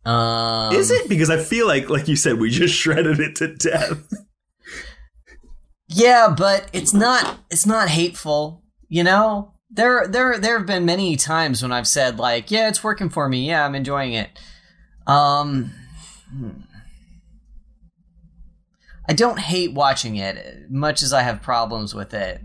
Um, 0.04 0.74
Is 0.74 0.90
it? 0.90 1.08
Because 1.08 1.30
I 1.30 1.38
feel 1.38 1.66
like, 1.66 1.88
like 1.88 2.08
you 2.08 2.16
said, 2.16 2.38
we 2.38 2.50
just 2.50 2.74
shredded 2.78 3.20
it 3.20 3.36
to 3.36 3.54
death. 3.54 4.12
Yeah, 5.94 6.34
but 6.36 6.68
it's 6.72 6.92
not. 6.92 7.38
It's 7.50 7.66
not 7.66 7.88
hateful. 7.88 8.64
You 8.88 9.04
know, 9.04 9.54
there, 9.70 10.08
there, 10.08 10.38
there 10.38 10.58
have 10.58 10.66
been 10.66 10.84
many 10.84 11.14
times 11.14 11.62
when 11.62 11.70
I've 11.70 11.86
said 11.86 12.18
like, 12.18 12.50
"Yeah, 12.50 12.68
it's 12.68 12.82
working 12.82 13.08
for 13.10 13.28
me. 13.28 13.46
Yeah, 13.46 13.64
I'm 13.64 13.76
enjoying 13.76 14.12
it." 14.12 14.28
Um, 15.06 15.70
hmm. 16.28 16.50
I 19.08 19.12
don't 19.12 19.38
hate 19.38 19.72
watching 19.72 20.16
it, 20.16 20.68
much 20.68 21.00
as 21.00 21.12
I 21.12 21.22
have 21.22 21.42
problems 21.42 21.94
with 21.94 22.12
it. 22.12 22.40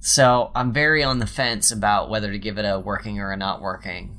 So 0.00 0.50
I'm 0.56 0.72
very 0.72 1.04
on 1.04 1.20
the 1.20 1.26
fence 1.26 1.70
about 1.70 2.10
whether 2.10 2.32
to 2.32 2.38
give 2.38 2.58
it 2.58 2.64
a 2.64 2.80
working 2.80 3.20
or 3.20 3.30
a 3.30 3.36
not 3.36 3.62
working. 3.62 4.16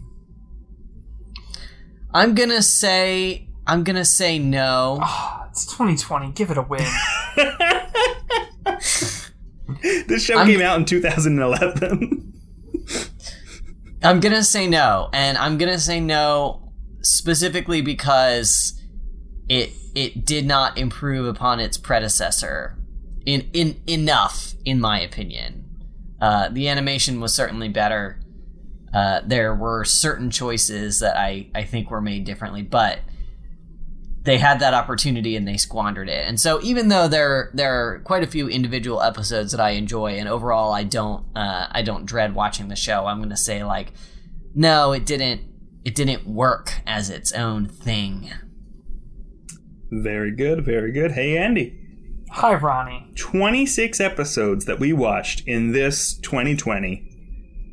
I'm 2.13 2.34
gonna 2.34 2.61
say 2.61 3.49
I'm 3.66 3.84
gonna 3.84 4.05
say 4.05 4.39
no. 4.39 4.99
Ah, 5.01 5.47
it's 5.49 5.66
2020. 5.66 6.32
Give 6.34 6.51
it 6.51 6.57
a 6.57 6.61
win. 6.61 6.86
This 10.07 10.24
show 10.26 10.38
I'm- 10.38 10.47
came 10.47 10.61
out 10.61 10.78
in 10.80 10.86
2011. 10.86 12.34
I'm 14.03 14.20
gonna 14.20 14.43
say 14.43 14.68
no, 14.68 15.09
and 15.14 15.38
I'm 15.38 15.57
gonna 15.57 15.80
say 15.80 15.99
no 15.99 16.72
specifically 17.01 17.82
because 17.82 18.80
it 19.49 19.72
it 19.95 20.26
did 20.26 20.45
not 20.45 20.78
improve 20.78 21.26
upon 21.26 21.59
its 21.59 21.78
predecessor 21.78 22.78
in 23.26 23.49
in 23.53 23.82
enough, 23.88 24.53
in 24.66 24.80
my 24.82 24.99
opinion. 24.99 25.64
Uh, 26.22 26.49
the 26.49 26.68
animation 26.68 27.20
was 27.22 27.34
certainly 27.34 27.70
better. 27.70 28.20
Uh, 28.93 29.22
there 29.26 29.55
were 29.55 29.84
certain 29.86 30.30
choices 30.30 30.99
that 30.99 31.16
I 31.18 31.47
I 31.55 31.64
think 31.64 31.89
were 31.89 32.01
made 32.01 32.26
differently, 32.26 32.61
but 32.61 32.99
they 34.24 34.38
had 34.38 34.59
that 34.59 34.74
opportunity 34.74 35.36
and 35.36 35.47
they 35.47 35.57
squandered 35.57 36.07
it. 36.09 36.26
And 36.28 36.39
so 36.39 36.61
even 36.61 36.88
though 36.88 37.07
there 37.07 37.51
there 37.53 37.74
are 37.74 37.99
quite 37.99 38.24
a 38.24 38.28
few 38.28 38.47
individual 38.47 39.01
episodes 39.01 39.51
that 39.51 39.59
I 39.59 39.71
enjoy 39.71 40.11
and 40.13 40.30
overall 40.30 40.71
I 40.74 40.84
don't 40.84 41.26
uh, 41.36 41.67
I 41.71 41.82
don't 41.82 42.05
dread 42.05 42.34
watching 42.36 42.69
the 42.69 42.76
show, 42.76 43.05
I'm 43.05 43.17
going 43.17 43.30
to 43.30 43.38
say 43.38 43.63
like 43.63 43.91
no, 44.55 44.91
it 44.93 45.05
didn't 45.05 45.41
it 45.84 45.95
didn't 45.95 46.26
work 46.26 46.82
as 46.88 47.09
its 47.09 47.34
own 47.34 47.67
thing. 47.67 48.32
very 49.91 50.32
good, 50.36 50.63
very 50.65 50.91
good. 50.91 51.11
Hey, 51.11 51.38
Andy. 51.38 51.80
Hi, 52.32 52.55
Ronnie. 52.55 53.11
26 53.15 53.99
episodes 53.99 54.65
that 54.65 54.80
we 54.80 54.91
watched 54.93 55.47
in 55.47 55.71
this 55.71 56.17
2020, 56.17 57.07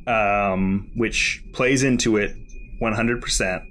um, 0.07 0.91
which 0.97 1.43
plays 1.55 1.83
into 1.83 2.19
it 2.19 2.37
100%. 2.83 3.65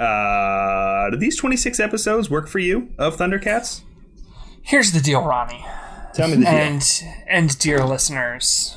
Uh, 0.00 1.10
do 1.10 1.16
these 1.16 1.36
26 1.36 1.78
episodes 1.80 2.30
work 2.30 2.48
for 2.48 2.58
you 2.58 2.90
of 2.98 3.16
Thundercats? 3.16 3.82
Here's 4.62 4.92
the 4.92 5.00
deal, 5.00 5.22
Ronnie. 5.22 5.64
Tell 6.14 6.28
me 6.28 6.34
the 6.36 6.44
deal. 6.44 6.48
and 6.54 7.02
and 7.28 7.58
dear 7.58 7.84
listeners, 7.84 8.76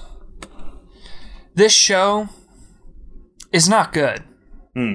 this 1.54 1.74
show 1.74 2.30
is 3.52 3.68
not 3.70 3.92
good. 3.94 4.24
Hmm. 4.74 4.94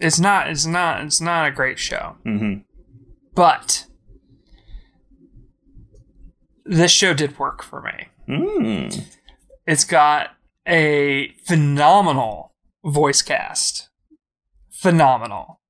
It's 0.00 0.18
not. 0.18 0.48
It's 0.48 0.66
not. 0.66 1.04
It's 1.04 1.20
not 1.20 1.46
a 1.48 1.52
great 1.52 1.78
show. 1.78 2.16
hmm 2.24 2.54
But 3.34 3.86
this 6.64 6.90
show 6.90 7.14
did 7.14 7.38
work 7.38 7.62
for 7.62 7.82
me. 7.82 8.08
Mm. 8.28 9.04
It's 9.66 9.84
got 9.84 10.30
a 10.66 11.32
phenomenal 11.44 12.52
voice 12.84 13.22
cast. 13.22 13.90
Phenomenal. 14.70 15.60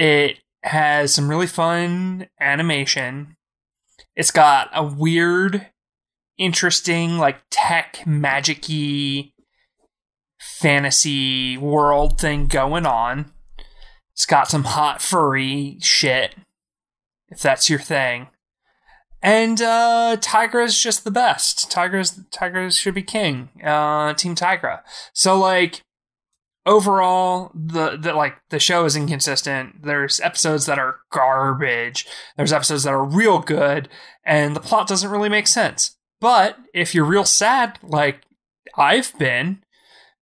It 0.00 0.38
has 0.62 1.12
some 1.12 1.28
really 1.28 1.46
fun 1.46 2.28
animation. 2.40 3.36
It's 4.16 4.30
got 4.30 4.70
a 4.72 4.82
weird, 4.82 5.66
interesting, 6.38 7.18
like 7.18 7.42
tech 7.50 8.06
magic 8.06 8.64
fantasy 10.38 11.58
world 11.58 12.18
thing 12.18 12.46
going 12.46 12.86
on. 12.86 13.30
It's 14.12 14.24
got 14.24 14.48
some 14.48 14.64
hot 14.64 15.02
furry 15.02 15.76
shit, 15.82 16.34
if 17.28 17.42
that's 17.42 17.68
your 17.68 17.78
thing. 17.78 18.28
And 19.20 19.60
uh 19.60 20.16
is 20.64 20.80
just 20.80 21.04
the 21.04 21.10
best. 21.10 21.70
Tygra's 21.70 22.22
Tygra 22.30 22.74
should 22.74 22.94
be 22.94 23.02
king. 23.02 23.50
Uh 23.62 24.14
Team 24.14 24.34
Tygra. 24.34 24.80
So 25.12 25.38
like 25.38 25.82
overall 26.70 27.50
the, 27.52 27.96
the 27.96 28.14
like 28.14 28.36
the 28.50 28.60
show 28.60 28.84
is 28.84 28.96
inconsistent. 28.96 29.82
There's 29.82 30.20
episodes 30.20 30.66
that 30.66 30.78
are 30.78 31.00
garbage. 31.10 32.06
There's 32.36 32.52
episodes 32.52 32.84
that 32.84 32.94
are 32.94 33.04
real 33.04 33.40
good 33.40 33.88
and 34.24 34.54
the 34.54 34.60
plot 34.60 34.86
doesn't 34.86 35.10
really 35.10 35.28
make 35.28 35.48
sense. 35.48 35.96
But 36.20 36.56
if 36.72 36.94
you're 36.94 37.04
real 37.04 37.24
sad 37.24 37.78
like 37.82 38.22
I've 38.76 39.18
been, 39.18 39.64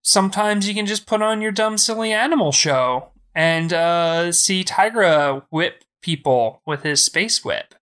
sometimes 0.02 0.66
you 0.66 0.74
can 0.74 0.86
just 0.86 1.06
put 1.06 1.20
on 1.20 1.42
your 1.42 1.52
dumb 1.52 1.76
silly 1.76 2.12
animal 2.12 2.50
show 2.50 3.10
and 3.34 3.72
uh 3.72 4.32
see 4.32 4.64
Tygra 4.64 5.44
whip 5.50 5.84
people 6.00 6.62
with 6.64 6.82
his 6.82 7.04
space 7.04 7.44
whip 7.44 7.74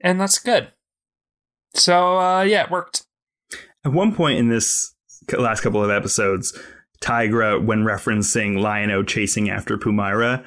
and 0.00 0.20
that's 0.20 0.38
good. 0.38 0.72
So 1.74 2.18
uh, 2.18 2.42
yeah, 2.42 2.64
it 2.64 2.70
worked. 2.70 3.06
At 3.84 3.92
one 3.92 4.14
point 4.14 4.38
in 4.38 4.48
this 4.48 4.94
last 5.38 5.62
couple 5.62 5.82
of 5.82 5.90
episodes, 5.90 6.58
Tygra, 7.00 7.62
when 7.64 7.84
referencing 7.84 8.60
Lion-O 8.60 9.02
chasing 9.02 9.48
after 9.48 9.78
Pumyra, 9.78 10.44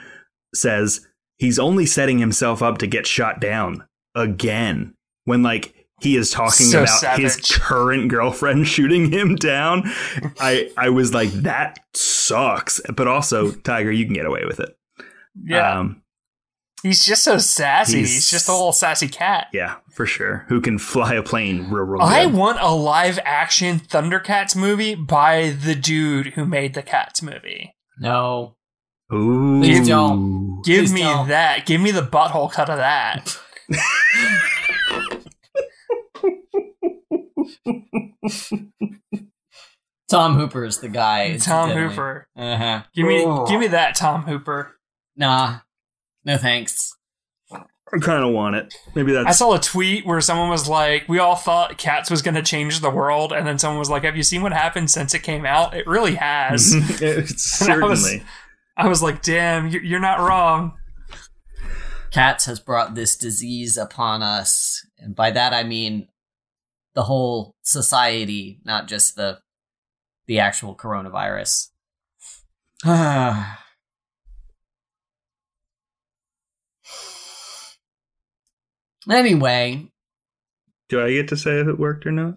says 0.54 1.08
he's 1.38 1.58
only 1.58 1.86
setting 1.86 2.20
himself 2.20 2.62
up 2.62 2.78
to 2.80 2.88
get 2.88 3.08
shot 3.08 3.40
down 3.42 3.86
again. 4.16 4.94
When 5.26 5.42
like 5.42 5.74
he 6.02 6.16
is 6.18 6.30
talking 6.30 6.68
So 6.68 6.84
about 6.84 7.18
his 7.20 7.38
current 7.38 8.10
girlfriend 8.10 8.68
shooting 8.68 9.12
him 9.12 9.36
down, 9.36 9.84
I 10.40 10.70
I 10.78 10.90
was 10.90 11.14
like 11.14 11.32
that 11.32 11.80
sucks. 11.94 12.80
But 12.94 13.08
also, 13.08 13.52
Tygra, 13.52 13.96
you 13.96 14.06
can 14.06 14.14
get 14.14 14.26
away 14.26 14.46
with 14.46 14.60
it. 14.60 14.78
Yeah, 15.44 15.80
Um, 15.80 16.03
he's 16.84 17.04
just 17.06 17.24
so 17.24 17.38
sassy. 17.40 18.00
He's, 18.00 18.12
he's- 18.12 18.30
just 18.30 18.48
a 18.48 18.52
little 18.52 18.72
sassy 18.74 19.08
cat. 19.08 19.48
yeah, 19.54 19.78
for 19.92 20.06
sure. 20.06 20.46
Who 20.50 20.62
can 20.62 20.78
fly 20.78 21.16
a 21.16 21.24
plane 21.24 21.70
real, 21.72 21.86
real 21.86 22.02
I 22.02 22.26
good. 22.26 22.34
want 22.36 22.60
a 22.62 22.72
live 22.72 23.18
action 23.26 23.80
Thundercats 23.80 24.56
movie 24.56 24.94
by 24.96 25.50
the 25.52 25.74
dude 25.76 26.28
who 26.34 26.46
made 26.46 26.76
the 26.76 26.84
Cats 26.84 27.22
movie. 27.24 27.74
No. 28.00 28.56
Ooh. 29.14 29.62
Please 29.62 29.88
don't. 29.88 30.62
Give 30.66 30.82
Please 30.84 30.94
me 30.94 31.02
don't. 31.02 31.28
that. 31.30 31.66
Give 31.66 31.80
me 31.82 31.92
the 31.92 32.02
butthole 32.02 32.52
cut 32.52 32.70
of 32.70 32.78
that. 32.78 33.38
Tom 40.10 40.36
Hooper 40.38 40.66
is 40.66 40.80
the 40.80 40.90
guy. 40.90 41.38
Tom. 41.38 41.70
Hooper. 41.72 42.28
Uh-huh. 42.36 42.84
Give 42.94 43.08
me 43.08 43.24
Oh. 43.26 43.46
give 43.48 43.60
me 43.60 43.68
that 43.68 43.96
Tom 43.96 44.24
Hooper. 44.24 44.76
Nah. 45.16 45.60
No 46.26 46.38
thanks. 46.38 46.96
I 47.52 48.00
kind 48.00 48.24
of 48.24 48.34
want 48.34 48.56
it. 48.56 48.74
Maybe 48.96 49.12
that's. 49.12 49.28
I 49.28 49.32
saw 49.34 49.54
a 49.54 49.60
tweet 49.60 50.06
where 50.06 50.20
someone 50.22 50.50
was 50.50 50.68
like, 50.68 51.08
"We 51.08 51.20
all 51.20 51.36
thought 51.36 51.78
Cats 51.78 52.10
was 52.10 52.22
going 52.24 52.34
to 52.36 52.42
change 52.42 52.80
the 52.80 52.90
world," 52.90 53.32
and 53.32 53.46
then 53.46 53.60
someone 53.60 53.78
was 53.78 53.90
like, 53.90 54.04
"Have 54.04 54.18
you 54.18 54.24
seen 54.24 54.42
what 54.42 54.52
happened 54.54 54.90
since 54.90 55.14
it 55.14 55.20
came 55.20 55.46
out? 55.46 55.76
It 55.76 55.86
really 55.86 56.16
has." 56.16 56.74
it's 57.02 57.62
And 57.62 57.72
I 57.72 57.78
was- 57.86 58.02
certainly. 58.02 58.24
I 58.76 58.88
was 58.88 59.04
like, 59.04 59.22
"Damn, 59.22 59.68
you- 59.68 59.82
you're 59.82 60.00
not 60.00 60.20
wrong." 60.20 60.74
Cats 62.10 62.46
has 62.46 62.60
brought 62.60 62.96
this 62.96 63.16
disease 63.16 63.78
upon 63.78 64.24
us. 64.24 64.86
And 64.98 65.16
by 65.16 65.30
that 65.32 65.54
I 65.54 65.64
mean 65.64 66.08
the 66.96 67.04
whole 67.04 67.56
society, 67.64 68.60
not 68.64 68.88
just 68.88 69.16
the 69.16 69.40
the 70.26 70.40
actual 70.40 70.76
coronavirus. 70.76 71.70
anyway, 79.10 79.88
Do 80.90 81.04
I 81.04 81.12
get 81.12 81.28
to 81.30 81.38
say 81.38 81.60
if 81.60 81.68
it 81.68 81.80
worked 81.80 82.06
or 82.06 82.12
not? 82.12 82.36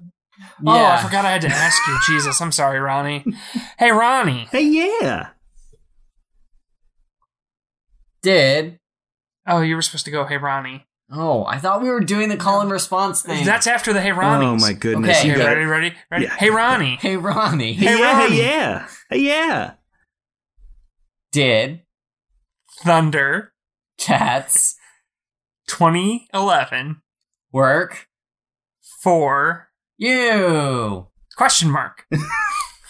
Oh, 0.67 0.85
I 0.87 1.03
forgot 1.03 1.25
I 1.25 1.31
had 1.33 1.43
to 1.43 1.49
ask 1.49 1.81
you. 1.89 1.97
Jesus, 2.15 2.41
I'm 2.41 2.53
sorry, 2.53 2.79
Ronnie. 2.79 3.25
Hey, 3.79 3.91
Ronnie. 3.91 4.49
Hey, 4.51 4.63
yeah. 4.63 5.29
Did 8.23 8.79
Oh, 9.47 9.61
you 9.61 9.77
were 9.77 9.83
supposed 9.83 10.05
to 10.07 10.11
go. 10.11 10.25
Hey, 10.27 10.39
Ronnie. 10.39 10.85
oh, 11.13 11.45
I 11.47 11.59
thought 11.59 11.81
we 11.81 11.89
were 11.89 12.01
doing 12.01 12.29
the 12.29 12.37
call 12.37 12.61
and 12.61 12.71
response 12.71 13.23
thing. 13.23 13.45
That's 13.45 13.67
after 13.69 13.93
the 13.93 14.01
Hey 14.01 14.11
Ronnie. 14.13 14.45
Oh 14.47 14.57
my 14.57 14.73
goodness! 14.73 15.19
Okay. 15.19 15.27
You 15.29 15.35
Okay, 15.35 15.43
got 15.43 15.49
ready, 15.51 15.65
ready, 15.65 15.95
ready. 16.11 16.25
Yeah. 16.25 16.37
Hey, 16.37 16.51
Ronnie. 16.51 16.97
hey 17.01 17.17
Ronnie. 17.17 17.73
Hey, 17.75 17.87
Hey, 17.87 17.99
yeah, 18.01 18.13
Ronnie. 18.23 18.37
hey, 18.37 18.43
yeah, 18.43 18.89
hey, 19.11 19.19
yeah. 19.21 19.73
Did 21.31 21.83
Thunder 22.81 23.53
cats 23.99 24.75
2011 25.67 27.01
work 27.53 28.09
for 29.03 29.69
you? 29.99 31.07
question 31.37 31.71
mark. 31.71 32.07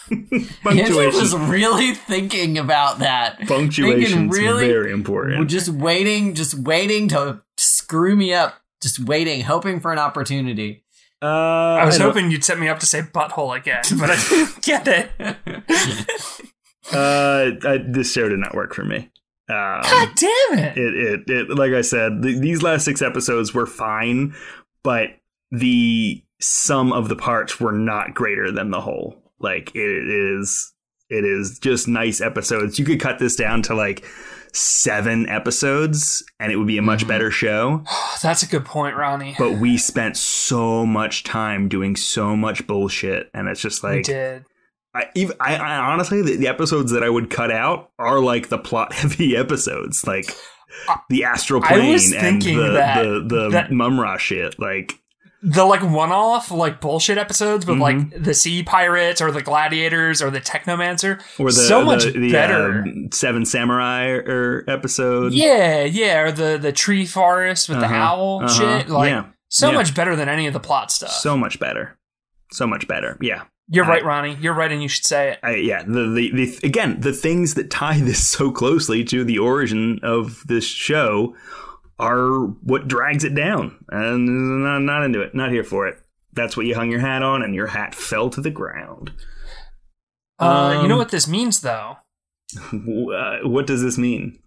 Andrew 0.09 1.05
was 1.07 1.35
really 1.35 1.93
thinking 1.93 2.57
about 2.57 2.99
that. 2.99 3.39
Punctuation's 3.47 4.09
Thinking 4.11 4.29
really- 4.29 4.67
very 4.67 4.85
We're 4.87 4.93
important. 4.93 5.49
just 5.49 5.67
waiting, 5.69 6.33
just 6.33 6.53
waiting 6.57 7.09
to 7.09 7.41
screw 7.57 8.15
me 8.15 8.33
up. 8.33 8.55
Just 8.81 8.99
waiting, 8.99 9.41
hoping 9.41 9.79
for 9.79 9.91
an 9.91 9.99
opportunity. 9.99 10.85
Uh, 11.21 11.25
I 11.25 11.85
was 11.85 11.97
don't- 11.97 12.07
hoping 12.07 12.29
you'd 12.31 12.43
set 12.45 12.59
me 12.59 12.67
up 12.69 12.79
to 12.79 12.85
say 12.85 13.01
butthole 13.01 13.57
again, 13.57 13.81
but 13.99 14.11
I 14.11 14.15
didn't 14.29 14.61
get 14.61 14.87
it. 14.87 15.11
Uh, 16.93 17.51
I, 17.67 17.79
this 17.85 18.13
show 18.13 18.29
did 18.29 18.39
not 18.39 18.53
work 18.55 18.73
for 18.73 18.85
me. 18.85 19.09
Um, 19.49 19.81
God 19.81 20.09
damn 20.15 20.59
it. 20.59 20.77
it, 20.77 20.95
it, 20.95 21.29
it, 21.29 21.49
like 21.57 21.71
I 21.71 21.81
said, 21.81 22.21
th- 22.21 22.39
these 22.41 22.61
last 22.63 22.83
six 22.85 23.01
episodes 23.01 23.53
were 23.53 23.65
fine, 23.65 24.35
but 24.83 25.09
the 25.51 26.21
sum 26.41 26.91
of 26.91 27.07
the 27.09 27.15
parts 27.15 27.59
were 27.59 27.71
not 27.71 28.13
greater 28.13 28.51
than 28.51 28.71
the 28.71 28.81
whole. 28.81 29.21
Like 29.39 29.71
it 29.75 29.79
is 30.09 30.73
it 31.09 31.23
is 31.23 31.59
just 31.59 31.87
nice 31.87 32.19
episodes. 32.19 32.77
You 32.77 32.83
could 32.85 32.99
cut 32.99 33.19
this 33.19 33.35
down 33.37 33.61
to 33.63 33.73
like 33.75 34.03
seven 34.53 35.27
episodes 35.29 36.23
and 36.39 36.51
it 36.51 36.57
would 36.57 36.67
be 36.67 36.77
a 36.77 36.81
much 36.81 37.05
Mhm. 37.05 37.07
better 37.07 37.31
show. 37.31 37.83
That's 38.23 38.43
a 38.43 38.47
good 38.47 38.65
point, 38.65 38.95
Ronnie. 38.97 39.35
But 39.37 39.53
we 39.53 39.77
spent 39.77 40.17
so 40.17 40.85
much 40.85 41.23
time 41.23 41.69
doing 41.69 41.95
so 41.95 42.35
much 42.35 42.67
bullshit 42.67 43.29
and 43.33 43.47
it's 43.47 43.61
just 43.61 43.83
we 43.83 43.89
like 43.89 44.05
did. 44.05 44.45
I, 44.97 45.09
even, 45.15 45.35
I, 45.39 45.55
I 45.55 45.77
honestly, 45.91 46.21
the, 46.21 46.35
the 46.37 46.47
episodes 46.47 46.91
that 46.91 47.03
I 47.03 47.09
would 47.09 47.29
cut 47.29 47.51
out 47.51 47.91
are 47.99 48.19
like 48.19 48.49
the 48.49 48.57
plot 48.57 48.93
heavy 48.99 49.35
episodes, 49.37 50.05
like 50.07 50.35
the 51.09 51.23
astral 51.23 51.61
plane 51.61 51.97
and 52.15 52.41
the 52.41 52.55
that- 52.73 53.03
the, 53.03 53.25
the 53.27 53.49
that- 53.49 53.71
Mumm-Ra 53.71 54.17
shit. 54.17 54.59
Like, 54.59 54.93
The 55.43 55.63
like 55.65 55.81
one-off 55.83 56.49
like 56.51 56.81
bullshit 56.81 57.17
episodes 57.17 57.65
with 57.65 57.77
Mm-hmm. 57.77 58.11
like 58.11 58.23
the 58.23 58.33
sea 58.33 58.63
pirates 58.63 59.21
or 59.21 59.31
the 59.31 59.41
gladiators 59.41 60.21
or 60.21 60.29
the 60.31 60.41
technomancer. 60.41 61.21
or 61.39 61.47
the 61.47 61.51
so 61.53 61.85
much 61.85 62.05
the, 62.05 62.11
the, 62.11 62.31
better. 62.31 62.81
uh, 62.87 62.91
Seven 63.11 63.45
Samurai 63.45 64.07
or 64.09 64.63
episode. 64.67 65.33
yeah, 65.33 65.83
yeah, 65.83 66.19
or 66.21 66.31
the 66.31 66.57
the 66.57 66.71
tree 66.73 67.05
forest 67.05 67.69
with 67.69 67.79
the 67.79 67.85
Uh-huh, 67.85 67.95
owl 67.95 68.39
uh-huh, 68.43 68.79
shit. 68.79 68.89
Like 68.89 69.09
yeah, 69.11 69.25
so 69.49 69.69
yeah. 69.69 69.75
much 69.77 69.93
better 69.95 70.15
than 70.15 70.27
any 70.27 70.47
of 70.47 70.53
the 70.53 70.59
plot 70.59 70.91
stuff. 70.91 71.11
so 71.11 71.37
much 71.37 71.59
better, 71.59 71.97
so 72.51 72.65
much 72.65 72.87
better. 72.87 73.17
Yeah, 73.21 73.43
You're 73.69 73.85
I- 73.85 73.89
right, 73.89 74.05
Ronnie. 74.05 74.37
You're 74.39 74.53
right, 74.53 74.71
and 74.71 74.81
you 74.81 74.87
should 74.87 75.05
say 75.05 75.31
it. 75.31 75.39
I, 75.43 75.55
yeah. 75.55 75.83
The, 75.83 76.09
the 76.09 76.31
the 76.33 76.59
again, 76.63 77.01
the 77.01 77.13
things 77.13 77.53
that 77.55 77.69
tie 77.69 77.99
this 77.99 78.25
so 78.27 78.51
closely 78.51 79.03
to 79.05 79.23
the 79.23 79.39
origin 79.39 79.99
of 80.03 80.43
this 80.47 80.65
show 80.65 81.35
are 81.99 82.45
what 82.63 82.87
drags 82.87 83.23
it 83.23 83.33
down, 83.35 83.83
and 83.89 84.65
I'm 84.67 84.85
not 84.85 85.03
into 85.03 85.21
it. 85.21 85.33
Not 85.35 85.51
here 85.51 85.63
for 85.63 85.87
it. 85.87 85.99
That's 86.33 86.55
what 86.55 86.65
you 86.67 86.75
hung 86.75 86.91
your 86.91 86.99
hat 86.99 87.23
on, 87.23 87.41
and 87.43 87.55
your 87.55 87.67
hat 87.67 87.95
fell 87.95 88.29
to 88.29 88.41
the 88.41 88.51
ground. 88.51 89.11
Uh, 90.39 90.79
you 90.83 90.87
know 90.87 90.93
Um, 90.95 90.99
what 90.99 91.09
this 91.09 91.27
means, 91.27 91.61
though. 91.61 91.97
Uh, 92.71 93.39
what 93.43 93.67
does 93.67 93.81
this 93.81 93.97
mean? 93.97 94.39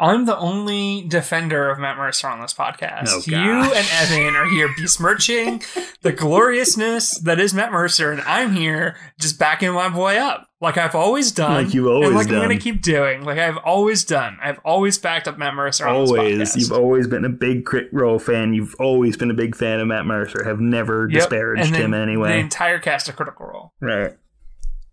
I'm 0.00 0.24
the 0.24 0.36
only 0.38 1.02
defender 1.06 1.68
of 1.68 1.78
Matt 1.78 1.98
Mercer 1.98 2.26
on 2.28 2.40
this 2.40 2.54
podcast. 2.54 3.08
Oh, 3.08 3.22
you 3.26 3.38
and 3.38 3.86
Evan 3.92 4.34
are 4.34 4.48
here 4.48 4.70
besmirching 4.76 5.62
the 6.02 6.12
gloriousness 6.12 7.18
that 7.18 7.38
is 7.38 7.52
Matt 7.52 7.70
Mercer, 7.70 8.10
and 8.10 8.22
I'm 8.22 8.54
here 8.56 8.96
just 9.18 9.38
backing 9.38 9.72
my 9.72 9.90
boy 9.90 10.16
up, 10.16 10.48
like 10.60 10.78
I've 10.78 10.94
always 10.94 11.32
done, 11.32 11.64
Like 11.64 11.74
you've 11.74 11.86
always 11.86 12.08
and 12.08 12.16
like 12.16 12.28
done. 12.28 12.36
I'm 12.36 12.44
going 12.48 12.58
to 12.58 12.62
keep 12.62 12.80
doing, 12.82 13.24
like 13.24 13.38
I've 13.38 13.58
always 13.58 14.04
done. 14.04 14.38
I've 14.42 14.58
always 14.64 14.96
backed 14.98 15.28
up 15.28 15.36
Matt 15.38 15.54
Mercer 15.54 15.86
Always, 15.86 16.56
you've 16.56 16.72
always 16.72 17.06
been 17.06 17.24
a 17.24 17.28
big 17.30 17.66
Crit 17.66 17.92
Role 17.92 18.18
fan. 18.18 18.54
You've 18.54 18.74
always 18.80 19.16
been 19.18 19.30
a 19.30 19.34
big 19.34 19.54
fan 19.54 19.80
of 19.80 19.88
Matt 19.88 20.06
Mercer. 20.06 20.44
Have 20.44 20.60
never 20.60 21.08
Yep, 21.10 21.20
disparaged 21.20 21.74
him 21.76 21.92
in 21.94 22.00
any 22.08 22.16
The 22.16 22.36
entire 22.38 22.78
cast 22.78 23.08
of 23.08 23.16
Critical 23.16 23.46
Role 23.46 23.72
right, 23.80 24.12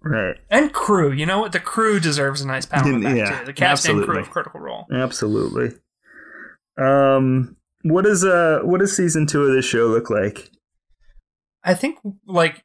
right. 0.01 0.35
and 0.49 0.73
crew. 0.73 1.11
You 1.11 1.25
know 1.25 1.39
what? 1.39 1.51
The 1.51 1.59
crew 1.59 1.99
deserves 1.99 2.41
a 2.41 2.47
nice 2.47 2.65
pat 2.65 2.83
on 2.85 2.99
the 2.99 3.05
back 3.05 3.17
Yeah, 3.17 3.39
too. 3.39 3.45
The 3.45 3.53
cast 3.53 3.85
and 3.87 3.95
crew 3.95 4.01
absolutely. 4.03 4.21
of 4.21 4.29
Critical 4.31 4.59
Role. 4.59 4.85
Absolutely. 4.91 5.69
Um, 6.77 7.57
what 7.83 8.05
is 8.05 8.23
uh, 8.23 8.59
what 8.63 8.79
does 8.79 8.95
season 8.95 9.25
two 9.27 9.43
of 9.43 9.53
this 9.53 9.65
show 9.65 9.87
look 9.87 10.09
like? 10.09 10.51
I 11.63 11.73
think 11.73 11.99
like 12.25 12.63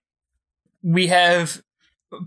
we 0.82 1.08
have 1.08 1.62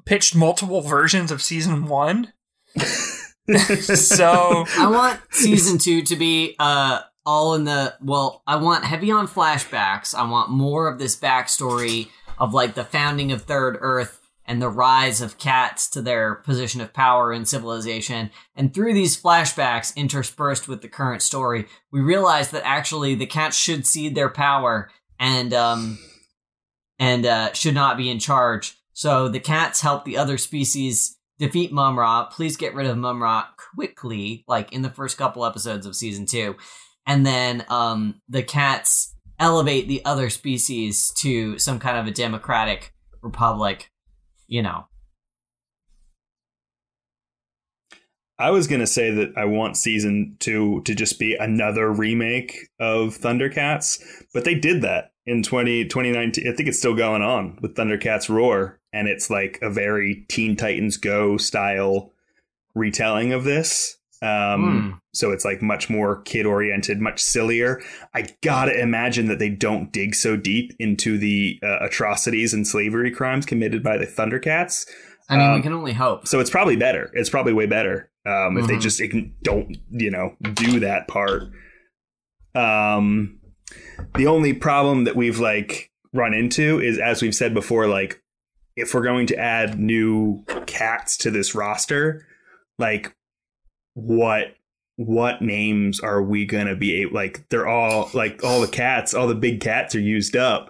pitched 0.06 0.36
multiple 0.36 0.82
versions 0.82 1.32
of 1.32 1.42
season 1.42 1.86
one. 1.88 2.34
so 2.78 4.66
I 4.78 4.90
want 4.90 5.20
season 5.32 5.78
two 5.78 6.02
to 6.04 6.16
be 6.16 6.56
uh 6.60 7.02
all 7.26 7.54
in 7.56 7.64
the 7.64 7.96
well. 8.02 8.44
I 8.46 8.58
want 8.58 8.84
heavy 8.86 9.12
on 9.12 9.28
flashbacks. 9.28 10.14
I 10.16 10.30
want 10.30 10.50
more 10.52 10.88
of 10.88 11.00
this 11.00 11.16
backstory 11.16 12.10
of 12.38 12.54
like 12.54 12.76
the 12.76 12.84
founding 12.84 13.32
of 13.32 13.44
Third 13.44 13.78
Earth 13.80 14.25
and 14.46 14.62
the 14.62 14.70
rise 14.70 15.22
of 15.22 15.38
cats 15.38 15.90
to 15.90 16.02
their 16.02 16.36
position 16.36 16.82
of 16.82 16.94
power 16.94 17.34
in 17.34 17.46
civilization. 17.46 18.30
And 18.56 18.74
through 18.74 18.94
these 18.94 19.20
flashbacks 19.20 19.96
interspersed 19.96 20.68
with 20.68 20.82
the 20.82 20.88
current 20.88 21.22
story, 21.22 21.66
we 21.92 22.02
realize 22.02 22.52
that 22.52 22.66
actually 22.66 23.16
the 23.16 23.26
cats 23.26 23.58
should 23.58 23.88
cede 23.88 24.16
their 24.16 24.30
power 24.30 24.90
and 25.20 25.54
um 25.54 25.98
and 27.00 27.26
uh, 27.26 27.54
should 27.54 27.74
not 27.74 27.98
be 27.98 28.10
in 28.10 28.20
charge. 28.20 28.78
So 28.94 29.28
the 29.28 29.40
cats 29.40 29.82
help 29.82 30.06
the 30.06 30.18
other 30.18 30.38
species 30.38 31.18
defeat 31.40 31.74
Mumm-Ra. 31.74 32.28
Please 32.28 32.56
get 32.56 32.74
rid 32.74 32.88
of 32.88 32.98
Mumm-Ra 32.98 33.48
quickly, 33.76 34.46
like 34.48 34.72
in 34.72 34.82
the 34.82 34.90
first 34.90 35.18
couple 35.18 35.46
episodes 35.46 35.86
of 35.86 35.96
season 35.96 36.26
two. 36.26 36.56
And 37.06 37.26
then 37.26 37.66
um, 37.68 38.22
the 38.30 38.44
cats 38.44 39.14
elevate 39.38 39.88
the 39.88 40.04
other 40.06 40.30
species 40.30 41.12
to 41.18 41.60
some 41.60 41.80
kind 41.80 41.98
of 41.98 42.08
a 42.08 42.12
democratic 42.12 42.94
republic, 43.22 43.92
you 44.48 44.62
know. 44.62 44.88
I 48.38 48.52
was 48.52 48.68
gonna 48.68 48.88
say 48.88 49.12
that 49.12 49.34
I 49.38 49.46
want 49.46 49.78
season 49.78 50.36
two 50.40 50.82
to 50.84 50.94
just 50.94 51.20
be 51.20 51.36
another 51.36 51.92
remake 51.92 52.68
of 52.80 53.18
Thundercats, 53.18 54.04
but 54.34 54.44
they 54.44 54.56
did 54.56 54.82
that 54.82 55.12
in 55.26 55.42
20, 55.42 55.86
2019. 55.86 56.48
I 56.48 56.54
think 56.54 56.68
it's 56.68 56.80
still 56.80 56.96
going 56.96 57.22
on 57.22 57.58
with 57.62 57.76
Thundercats 57.76 58.28
Roar, 58.30 58.80
and 58.92 59.08
it's 59.08 59.30
like 59.30 59.58
a 59.62 59.70
very 59.70 60.26
Teen 60.28 60.58
Titans 60.58 60.98
Go 60.98 61.38
style 61.38 62.12
retelling 62.76 63.32
of 63.32 63.46
this. 63.46 63.95
Um, 64.22 65.02
So 65.14 65.32
it's 65.32 65.46
like 65.46 65.62
much 65.62 65.90
more 65.90 66.22
kid 66.24 66.46
oriented, 66.46 67.00
much 67.00 67.22
sillier. 67.22 67.82
I 68.14 68.28
gotta 68.44 68.78
imagine 68.80 69.28
that 69.28 69.40
they 69.40 69.50
don't 69.50 69.92
dig 69.94 70.14
so 70.16 70.36
deep 70.36 70.74
into 70.80 71.18
the 71.18 71.58
uh, 71.64 71.86
atrocities 71.86 72.54
and 72.54 72.68
slavery 72.68 73.12
crimes 73.12 73.46
committed 73.46 73.82
by 73.84 73.98
the 73.98 74.06
Thundercats. 74.06 74.86
I 75.30 75.38
mean, 75.38 75.50
we 75.52 75.56
Um, 75.58 75.64
can 75.64 75.74
only 75.74 75.94
hope. 75.94 76.28
So 76.28 76.40
it's 76.40 76.50
probably 76.50 76.76
better. 76.76 77.12
It's 77.14 77.30
probably 77.30 77.54
way 77.54 77.66
better 77.66 78.10
um, 78.28 78.58
if 78.58 78.68
they 78.68 78.76
Mhm. 78.76 78.82
just 78.82 79.02
don't, 79.44 79.78
you 79.92 80.10
know, 80.12 80.36
do 80.54 80.80
that 80.82 81.08
part. 81.08 81.44
Um, 82.54 83.40
the 84.16 84.28
only 84.28 84.54
problem 84.54 85.04
that 85.06 85.16
we've 85.16 85.40
like 85.40 85.92
run 86.14 86.34
into 86.34 86.80
is, 86.80 86.98
as 87.00 87.22
we've 87.22 87.36
said 87.36 87.54
before, 87.54 87.88
like 87.88 88.22
if 88.76 88.94
we're 88.94 89.04
going 89.04 89.28
to 89.28 89.38
add 89.38 89.80
new 89.80 90.44
cats 90.66 91.18
to 91.18 91.32
this 91.32 91.56
roster, 91.56 92.26
like 92.80 93.16
what 93.96 94.56
what 94.98 95.42
names 95.42 96.00
are 96.00 96.22
we 96.22 96.46
gonna 96.46 96.76
be 96.76 97.02
able 97.02 97.14
like 97.14 97.44
they're 97.50 97.68
all 97.68 98.10
like 98.14 98.44
all 98.44 98.62
the 98.62 98.68
cats 98.68 99.14
all 99.14 99.28
the 99.28 99.36
big 99.36 99.60
cats 99.60 99.94
are 99.96 100.00
used 100.00 100.36
up 100.38 100.70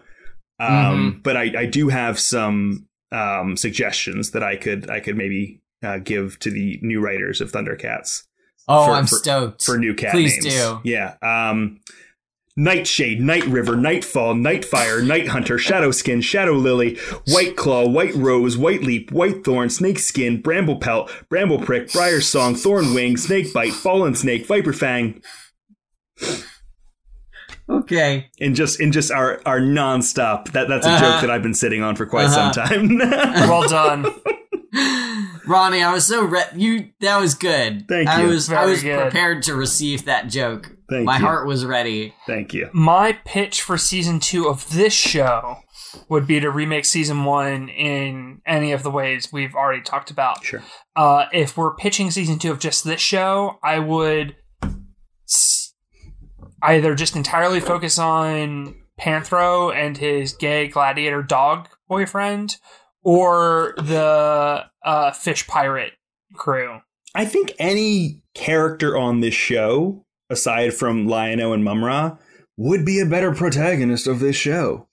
um 0.60 1.20
but 1.24 1.36
i 1.36 1.52
i 1.60 1.66
do 1.66 1.90
have 1.90 2.18
some 2.20 2.88
um 3.12 3.56
suggestions 3.58 4.32
that 4.32 4.42
i 4.42 4.56
could 4.56 4.90
i 4.90 5.00
could 5.00 5.18
maybe 5.18 5.62
uh, 5.84 5.98
give 6.00 6.40
to 6.40 6.50
the 6.50 6.80
new 6.82 7.00
writers 7.02 7.42
of 7.42 7.52
thundercats 7.52 8.24
Oh, 8.68 8.88
for- 8.88 8.94
I'm 8.94 9.06
for- 9.06 9.16
stoked. 9.18 9.64
for 9.64 9.78
new 9.78 9.94
cat 9.94 10.12
Please 10.12 10.42
names 10.44 10.56
do. 10.56 10.80
yeah 10.84 11.16
um 11.22 11.82
Nightshade, 12.58 13.20
Night 13.20 13.44
River, 13.48 13.76
Nightfall, 13.76 14.34
Nightfire, 14.36 15.06
Night 15.06 15.28
Hunter, 15.28 15.58
Shadowskin, 15.58 16.24
Shadow 16.24 16.54
Lily, 16.54 16.98
White 17.28 17.58
Claw, 17.58 17.86
White 17.88 18.16
Rose, 18.16 18.58
White 18.58 18.82
Leap, 18.82 19.12
White 19.12 19.44
Thorn, 19.44 19.70
Snake 19.70 20.00
Skin, 20.00 20.42
Bramble 20.42 20.78
Pelt, 20.78 21.12
Bramble 21.30 21.60
Prick, 21.60 21.92
Briar 21.92 22.22
Song, 22.22 22.56
Thorn 22.56 22.94
Wing, 22.94 23.18
Snake 23.18 23.54
Bite, 23.54 23.74
Fallen 23.74 24.16
Snake, 24.16 24.46
Viper 24.46 24.72
Fang, 24.72 25.22
Okay. 27.70 28.28
in 28.38 28.56
just 28.56 28.80
in 28.80 28.92
just 28.94 29.12
our 29.12 29.42
our 29.46 29.60
nonstop. 29.60 30.52
That 30.54 30.70
that's 30.70 30.86
a 30.86 30.92
Uh-huh. 30.92 31.00
joke 31.12 31.22
that 31.22 31.32
I've 31.32 31.44
been 31.44 31.54
sitting 31.56 31.84
on 31.84 31.96
for 31.98 32.06
quite 32.06 32.28
Uh-huh. 32.28 32.52
some 32.54 32.66
time. 32.68 32.98
well 33.50 33.68
done. 33.68 34.06
Ronnie, 35.48 35.84
I 35.84 35.94
was 35.94 36.06
so 36.06 36.24
re- 36.26 36.44
you. 36.56 36.90
That 37.02 37.20
was 37.20 37.34
good. 37.36 37.88
Thank 37.88 38.08
I 38.10 38.22
you. 38.24 38.28
was 38.30 38.52
I 38.52 38.66
was 38.66 38.82
good. 38.84 39.00
prepared 39.00 39.44
to 39.44 39.56
receive 39.56 40.06
that 40.06 40.28
joke. 40.30 40.72
Thank 40.90 41.06
My 41.06 41.18
you. 41.18 41.26
heart 41.26 41.48
was 41.48 41.66
ready. 41.66 42.14
Thank 42.28 42.54
you. 42.54 42.70
My 42.74 43.14
pitch 43.26 43.62
for 43.62 43.78
season 43.78 44.20
two 44.20 44.48
of 44.48 44.70
this 44.72 44.94
show 44.94 45.58
would 46.10 46.28
be 46.28 46.40
to 46.40 46.50
remake 46.52 46.86
season 46.86 47.24
one 47.26 47.70
in 47.70 48.42
any 48.46 48.72
of 48.72 48.84
the 48.84 48.92
ways 48.92 49.32
we've 49.32 49.56
already 49.56 49.82
talked 49.82 50.12
about. 50.12 50.44
Sure. 50.44 50.62
Uh, 50.96 51.26
if 51.34 51.58
we're 51.58 51.76
pitching 51.76 52.12
season 52.12 52.38
two 52.38 52.52
of 52.52 52.60
just 52.60 52.84
this 52.84 53.02
show, 53.02 53.58
I 53.64 53.80
would 53.80 54.36
s- 55.28 55.74
either 56.62 56.96
just 56.96 57.16
entirely 57.16 57.60
focus 57.60 57.98
on 57.98 58.76
Panthro 59.00 59.74
and 59.76 59.98
his 59.98 60.34
gay 60.34 60.68
gladiator 60.68 61.22
dog 61.24 61.68
boyfriend, 61.88 62.58
or 63.06 63.76
the 63.78 64.66
uh, 64.84 65.12
fish 65.12 65.48
pirate 65.48 65.94
crew. 66.34 66.82
I 67.14 67.24
think 67.24 67.54
any 67.58 68.22
character 68.34 68.98
on 68.98 69.22
this 69.22 69.34
show, 69.34 70.04
aside 70.30 70.74
from 70.74 71.08
Lion-O 71.08 71.54
and 71.54 71.64
Mumm-Ra, 71.64 72.18
would 72.58 72.84
be 72.84 73.00
a 73.00 73.06
better 73.06 73.34
protagonist 73.34 74.08
of 74.08 74.20
this 74.20 74.36
show. 74.36 74.88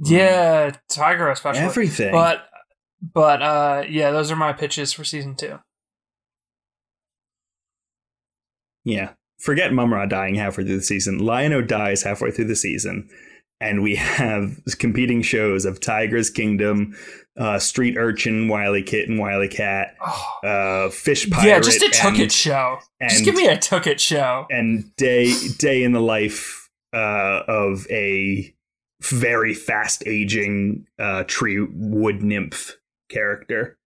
Yeah, 0.00 0.72
Tygra 0.90 1.30
especially. 1.30 1.60
Everything. 1.60 2.12
But 2.12 2.48
but 3.00 3.42
uh 3.42 3.84
yeah, 3.88 4.10
those 4.12 4.30
are 4.30 4.36
my 4.36 4.52
pitches 4.52 4.92
for 4.92 5.04
season 5.04 5.34
two. 5.36 5.58
Yeah. 8.84 9.10
Forget 9.38 9.72
Mumm-Ra 9.72 10.06
dying 10.06 10.36
halfway 10.36 10.64
through 10.64 10.76
the 10.76 10.82
season. 10.82 11.18
Lion-O 11.18 11.62
dies 11.62 12.02
halfway 12.02 12.30
through 12.30 12.46
the 12.46 12.56
season. 12.56 13.08
And 13.60 13.82
we 13.82 13.96
have 13.96 14.56
competing 14.78 15.22
shows 15.22 15.64
of 15.64 15.80
Tygra's 15.80 16.30
Kingdom, 16.30 16.96
uh, 17.36 17.58
Street 17.58 17.96
Urchin, 17.96 18.48
Wily 18.48 18.82
Kit 18.82 19.08
and 19.08 19.18
Wily 19.18 19.48
Cat, 19.48 19.96
Oh. 20.00 20.38
uh, 20.44 20.90
Fish 20.90 21.28
Pirate, 21.30 21.48
yeah, 21.48 21.60
just 21.60 21.82
a 21.82 21.88
took 21.88 22.12
and, 22.14 22.20
it 22.20 22.32
show. 22.32 22.78
Just 23.08 23.24
give 23.24 23.34
me 23.34 23.48
a 23.48 23.56
took 23.58 23.86
show. 24.00 24.46
and 24.50 24.94
day 24.96 25.32
day 25.58 25.82
in 25.82 25.92
the 25.92 26.00
life 26.00 26.68
uh, 26.94 27.42
of 27.48 27.86
a 27.90 28.54
very 29.02 29.54
fast 29.54 30.02
aging 30.06 30.86
uh, 30.98 31.24
tree 31.26 31.60
wood 31.72 32.22
nymph 32.22 32.76
character. 33.10 33.76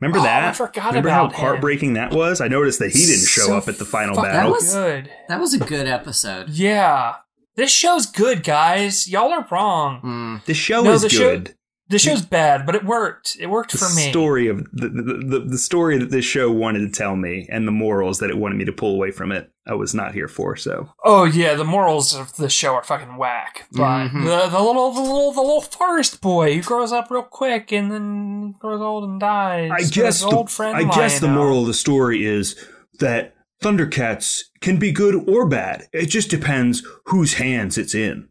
Remember 0.00 0.18
Oh, 0.18 0.22
that? 0.24 0.44
I 0.44 0.52
forgot 0.52 0.86
Remember 0.88 1.08
about 1.08 1.32
how 1.32 1.38
him. 1.38 1.46
heartbreaking 1.46 1.92
that 1.94 2.12
was? 2.12 2.40
I 2.40 2.48
noticed 2.48 2.80
that 2.80 2.90
he 2.90 3.06
didn't 3.06 3.26
show 3.26 3.42
So 3.46 3.56
up 3.56 3.68
at 3.68 3.78
the 3.78 3.84
final 3.84 4.14
fucking 4.16 4.30
battle. 4.30 4.50
That 4.50 4.56
was- 4.56 4.72
good. 4.74 5.10
That 5.28 5.40
was 5.40 5.54
a 5.54 5.58
good 5.58 5.86
episode. 5.86 6.50
Yeah. 6.50 7.14
This 7.56 7.70
show's 7.70 8.06
good, 8.06 8.42
guys. 8.44 9.08
Y'all 9.08 9.32
are 9.32 9.46
wrong. 9.50 10.00
Mm. 10.02 10.44
the 10.46 10.54
show 10.54 10.82
No, 10.82 10.92
is 10.92 11.02
the 11.02 11.08
show- 11.08 11.36
good. 11.36 11.54
This 11.88 12.00
show's 12.00 12.22
bad, 12.22 12.64
but 12.64 12.74
it 12.74 12.84
worked. 12.86 13.36
It 13.38 13.48
worked 13.48 13.72
the 13.72 13.76
for 13.78 13.88
me. 13.94 14.04
The 14.04 14.10
story 14.10 14.48
of 14.48 14.64
the, 14.72 14.88
the, 14.88 15.24
the 15.26 15.38
the 15.40 15.58
story 15.58 15.98
that 15.98 16.10
this 16.10 16.24
show 16.24 16.50
wanted 16.50 16.78
to 16.78 16.88
tell 16.88 17.16
me 17.16 17.46
and 17.52 17.68
the 17.68 17.72
morals 17.72 18.18
that 18.20 18.30
it 18.30 18.38
wanted 18.38 18.56
me 18.56 18.64
to 18.64 18.72
pull 18.72 18.94
away 18.94 19.10
from 19.10 19.30
it, 19.30 19.50
I 19.66 19.74
was 19.74 19.92
not 19.94 20.14
here 20.14 20.28
for. 20.28 20.56
So 20.56 20.88
Oh 21.04 21.24
yeah, 21.24 21.52
the 21.54 21.64
morals 21.66 22.14
of 22.14 22.34
the 22.36 22.48
show 22.48 22.72
are 22.76 22.82
fucking 22.82 23.18
whack. 23.18 23.66
But 23.72 24.08
Mhm. 24.08 24.24
the 24.24 24.48
the 24.48 24.62
little 24.62 24.90
the 24.92 25.02
little 25.02 25.32
the 25.32 25.42
little 25.42 25.60
forest 25.60 26.22
boy 26.22 26.54
who 26.54 26.62
grows 26.62 26.92
up 26.92 27.10
real 27.10 27.24
quick 27.24 27.72
and 27.72 27.90
then 27.92 28.52
grows 28.58 28.80
old 28.80 29.04
and 29.04 29.20
dies. 29.20 29.70
I 29.74 29.82
guess 29.82 30.20
the, 30.22 30.28
old 30.28 30.50
friend 30.50 30.74
I 30.74 30.84
guess 30.84 31.20
the 31.20 31.28
moral 31.28 31.60
of 31.60 31.66
the 31.66 31.74
story 31.74 32.24
is 32.24 32.56
that 33.00 33.34
Thundercats 33.62 34.40
can 34.60 34.78
be 34.78 34.92
good 34.92 35.28
or 35.28 35.48
bad. 35.48 35.86
It 35.92 36.06
just 36.06 36.28
depends 36.30 36.82
whose 37.06 37.34
hands 37.34 37.78
it's 37.78 37.94
in. 37.94 38.28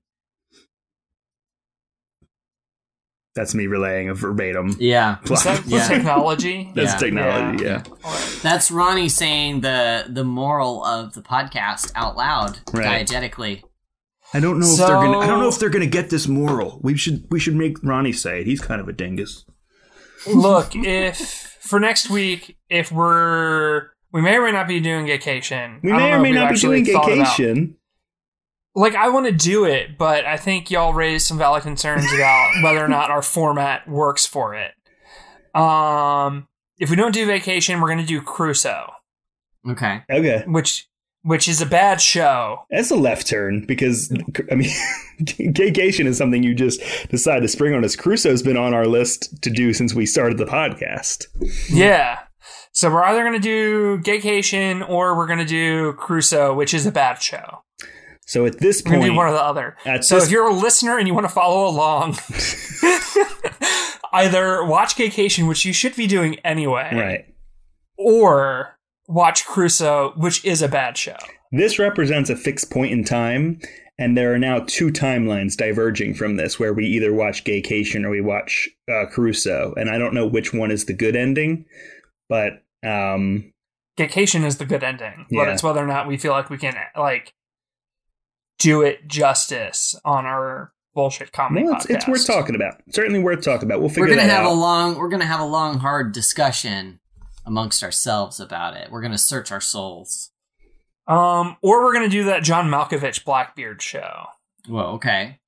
That's 3.33 3.55
me 3.55 3.67
relaying 3.67 4.09
a 4.09 4.13
verbatim. 4.13 4.75
Yeah. 4.77 5.17
Is 5.29 5.43
that 5.43 5.63
Yeah. 5.65 5.87
technology? 5.87 6.69
That's 6.75 6.91
Yeah. 6.93 6.97
technology, 6.97 7.63
yeah. 7.63 7.83
Alright. 8.03 8.39
That's 8.43 8.69
Ronnie 8.69 9.07
saying 9.09 9.61
the 9.61 10.05
the 10.09 10.25
moral 10.25 10.83
of 10.83 11.13
the 11.13 11.21
podcast 11.21 11.91
out 11.95 12.17
loud, 12.17 12.59
Right. 12.73 13.07
diegetically. 13.07 13.63
I 14.33 14.39
don't 14.41 14.59
know 14.59 14.67
if 14.69 14.77
they're 14.77 14.87
gonna. 14.87 15.19
I 15.19 15.27
don't 15.27 15.39
know 15.39 15.47
if 15.47 15.59
they're 15.59 15.69
gonna 15.69 15.85
get 15.85 16.09
this 16.09 16.27
moral. 16.27 16.79
We 16.83 16.95
should. 16.97 17.25
We 17.31 17.39
should 17.39 17.55
make 17.55 17.77
Ronnie 17.83 18.13
say 18.13 18.41
it. 18.41 18.47
He's 18.47 18.61
kind 18.61 18.79
of 18.81 18.87
a 18.89 18.93
dingus. 18.93 19.45
Look, 20.27 20.75
if 20.75 21.17
for 21.61 21.79
next 21.79 22.09
week, 22.09 22.57
if 22.69 22.91
we're 22.91 23.90
we 24.11 24.21
may 24.21 24.35
or 24.37 24.43
may 24.45 24.51
not 24.51 24.67
be 24.67 24.79
doing 24.79 25.05
Gaycation. 25.05 25.81
We 25.83 25.91
may 25.93 26.11
or 26.13 26.19
may 26.19 26.31
not 26.31 26.51
be 26.51 26.59
doing 26.59 26.85
thought 26.85 27.11
about- 27.11 27.27
Gaycation. 27.37 27.75
like 28.75 28.95
I 28.95 29.09
want 29.09 29.25
to 29.25 29.31
do 29.31 29.65
it, 29.65 29.97
but 29.97 30.25
I 30.25 30.37
think 30.37 30.69
y'all 30.71 30.93
raised 30.93 31.27
some 31.27 31.37
valid 31.37 31.63
concerns 31.63 32.05
about 32.15 32.51
whether 32.63 32.83
or 32.83 32.87
not 32.87 33.09
our 33.11 33.21
format 33.21 33.87
works 33.87 34.25
for 34.25 34.55
it. 34.55 34.71
Um, 35.59 36.47
if 36.77 36.89
we 36.89 36.95
don't 36.95 37.11
do 37.13 37.27
Gaycation, 37.27 37.81
we're 37.81 37.87
going 37.87 37.99
to 37.99 38.05
do 38.05 38.21
Crusoe, 38.21 38.91
Okay. 39.69 40.01
Okay, 40.09 40.43
which 40.47 40.87
which 41.23 41.47
is 41.47 41.61
a 41.61 41.67
bad 41.67 42.01
show. 42.01 42.65
that's 42.71 42.89
a 42.89 42.95
left 42.95 43.27
turn 43.27 43.63
because 43.67 44.11
I 44.51 44.55
mean, 44.55 44.71
Gaycation 45.21 46.05
is 46.07 46.17
something 46.17 46.41
you 46.41 46.55
just 46.55 46.81
decide 47.09 47.41
to 47.41 47.47
spring 47.47 47.75
on 47.75 47.85
us. 47.85 47.95
Crusoe's 47.95 48.41
been 48.41 48.57
on 48.57 48.73
our 48.73 48.87
list 48.87 49.39
to 49.43 49.51
do 49.51 49.71
since 49.73 49.93
we 49.93 50.05
started 50.07 50.39
the 50.39 50.45
podcast. 50.45 51.27
Yeah. 51.69 52.19
So 52.81 52.91
we're 52.91 53.03
either 53.03 53.21
going 53.21 53.33
to 53.33 53.39
do 53.39 53.99
Gaycation 53.99 54.89
or 54.89 55.15
we're 55.15 55.27
going 55.27 55.37
to 55.37 55.45
do 55.45 55.93
Crusoe, 55.93 56.55
which 56.55 56.73
is 56.73 56.87
a 56.87 56.91
bad 56.91 57.21
show. 57.21 57.61
So 58.25 58.47
at 58.47 58.57
this 58.57 58.81
We're 58.83 58.93
going 58.93 59.01
to 59.01 59.07
point, 59.09 59.13
do 59.13 59.17
one 59.17 59.27
or 59.27 59.33
the 59.33 59.43
other. 59.43 59.77
So 60.03 60.15
this- 60.15 60.25
if 60.25 60.31
you're 60.31 60.47
a 60.47 60.53
listener 60.53 60.97
and 60.97 61.07
you 61.07 61.13
want 61.13 61.25
to 61.25 61.31
follow 61.31 61.69
along, 61.69 62.13
either 64.13 64.65
watch 64.65 64.95
Gaycation, 64.95 65.47
which 65.47 65.63
you 65.63 65.73
should 65.73 65.95
be 65.95 66.07
doing 66.07 66.39
anyway, 66.39 66.89
right, 66.91 67.25
or 67.99 68.79
watch 69.07 69.45
Crusoe, 69.45 70.13
which 70.15 70.43
is 70.43 70.63
a 70.63 70.67
bad 70.67 70.97
show. 70.97 71.17
this 71.51 71.77
represents 71.77 72.31
a 72.31 72.35
fixed 72.35 72.71
point 72.71 72.93
in 72.93 73.03
time. 73.03 73.59
And 73.99 74.17
there 74.17 74.33
are 74.33 74.39
now 74.39 74.63
two 74.65 74.87
timelines 74.87 75.55
diverging 75.55 76.15
from 76.15 76.35
this, 76.35 76.59
where 76.59 76.73
we 76.73 76.87
either 76.87 77.13
watch 77.13 77.43
Gaycation 77.43 78.05
or 78.05 78.09
we 78.09 78.21
watch 78.21 78.67
uh, 78.91 79.05
Crusoe. 79.05 79.75
And 79.77 79.91
I 79.91 79.99
don't 79.99 80.15
know 80.15 80.25
which 80.25 80.51
one 80.51 80.71
is 80.71 80.85
the 80.85 80.93
good 80.93 81.15
ending, 81.15 81.65
but 82.27 82.63
um, 82.83 83.51
Gaycation 83.97 84.45
is 84.45 84.57
the 84.57 84.65
good 84.65 84.83
ending, 84.83 85.25
but 85.29 85.35
Yeah. 85.47 85.53
it's 85.53 85.63
whether 85.63 85.83
or 85.83 85.87
not 85.87 86.07
we 86.07 86.17
feel 86.17 86.31
like 86.31 86.49
we 86.49 86.57
can 86.57 86.75
like 86.97 87.33
do 88.59 88.81
it 88.81 89.07
justice 89.07 89.95
on 90.05 90.25
our 90.25 90.71
bullshit 90.93 91.31
comedy 91.31 91.65
well, 91.65 91.75
it's, 91.75 91.85
it's 91.85 92.07
worth 92.07 92.25
talking 92.27 92.55
about. 92.55 92.75
Certainly 92.89 93.19
worth 93.19 93.43
talking 93.43 93.67
about. 93.67 93.79
We'll 93.79 93.89
figure 93.89 94.03
we're 94.03 94.09
gonna 94.09 94.21
that 94.27 94.29
have 94.29 94.45
out. 94.45 94.51
a 94.51 94.55
long 94.55 94.97
we're 94.97 95.09
gonna 95.09 95.25
have 95.25 95.39
a 95.39 95.45
long 95.45 95.79
hard 95.79 96.11
discussion 96.13 96.99
amongst 97.45 97.83
ourselves 97.83 98.39
about 98.39 98.75
it. 98.77 98.91
We're 98.91 99.01
gonna 99.01 99.17
search 99.17 99.51
our 99.51 99.61
souls. 99.61 100.31
Um, 101.07 101.57
or 101.61 101.83
we're 101.83 101.93
gonna 101.93 102.09
do 102.09 102.23
that 102.25 102.43
John 102.43 102.69
Malkovich 102.69 103.25
Blackbeard 103.25 103.81
show. 103.81 104.25
Well, 104.69 104.87
okay. 104.91 105.39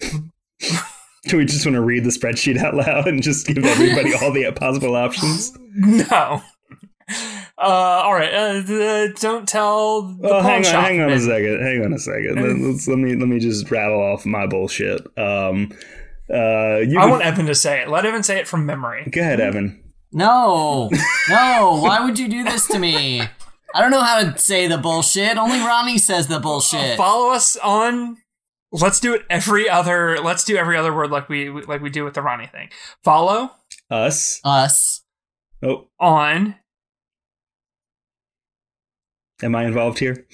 Do 1.28 1.36
we 1.36 1.44
just 1.44 1.64
want 1.64 1.76
to 1.76 1.80
read 1.82 2.04
the 2.04 2.10
spreadsheet 2.10 2.58
out 2.58 2.74
loud 2.74 3.06
and 3.06 3.22
just 3.22 3.46
give 3.46 3.64
everybody 3.64 4.12
all 4.14 4.32
the 4.32 4.50
possible 4.56 4.96
options? 4.96 5.56
No. 5.74 6.42
Uh, 7.58 7.60
all 7.60 8.14
right. 8.14 8.32
Uh, 8.32 8.62
th- 8.62 9.20
don't 9.20 9.46
tell 9.48 10.02
the 10.02 10.16
Well, 10.28 10.42
hang 10.42 10.58
on, 10.58 10.62
shop 10.64 10.84
hang 10.84 11.00
on 11.00 11.10
a 11.12 11.20
second. 11.20 11.62
Hang 11.62 11.84
on 11.84 11.92
a 11.92 11.98
second. 11.98 12.36
Let, 12.42 12.56
let's, 12.68 12.88
let 12.88 12.98
me 12.98 13.14
let 13.14 13.28
me 13.28 13.38
just 13.38 13.70
rattle 13.70 14.00
off 14.02 14.24
my 14.26 14.46
bullshit. 14.46 15.00
Um, 15.18 15.70
uh, 16.32 16.78
you 16.78 16.98
I 16.98 17.02
can- 17.02 17.10
want 17.10 17.22
Evan 17.24 17.46
to 17.46 17.54
say 17.54 17.82
it. 17.82 17.88
Let 17.88 18.04
Evan 18.04 18.22
say 18.22 18.38
it 18.38 18.48
from 18.48 18.66
memory. 18.66 19.06
go 19.10 19.20
ahead, 19.20 19.40
Evan. 19.40 19.78
No, 20.12 20.90
no. 21.30 21.78
Why 21.82 22.04
would 22.04 22.18
you 22.18 22.28
do 22.28 22.44
this 22.44 22.66
to 22.68 22.78
me? 22.78 23.20
I 23.74 23.80
don't 23.80 23.90
know 23.90 24.02
how 24.02 24.20
to 24.30 24.38
say 24.38 24.66
the 24.66 24.76
bullshit. 24.76 25.38
Only 25.38 25.58
Ronnie 25.60 25.96
says 25.98 26.26
the 26.26 26.38
bullshit. 26.40 26.96
Follow 26.98 27.32
us 27.32 27.56
on. 27.56 28.18
Let's 28.72 28.98
do 29.00 29.14
it 29.14 29.22
every 29.28 29.68
other. 29.68 30.18
Let's 30.20 30.44
do 30.44 30.56
every 30.56 30.76
other 30.76 30.94
word 30.94 31.10
like 31.10 31.28
we 31.28 31.50
like 31.50 31.82
we 31.82 31.90
do 31.90 32.04
with 32.04 32.14
the 32.14 32.22
Ronnie 32.22 32.46
thing. 32.46 32.70
Follow 33.04 33.50
Us. 33.90 34.40
Us. 34.44 35.02
Oh, 35.62 35.88
on. 36.00 36.56
am 39.42 39.54
I 39.54 39.64
involved 39.64 39.98
here? 39.98 40.26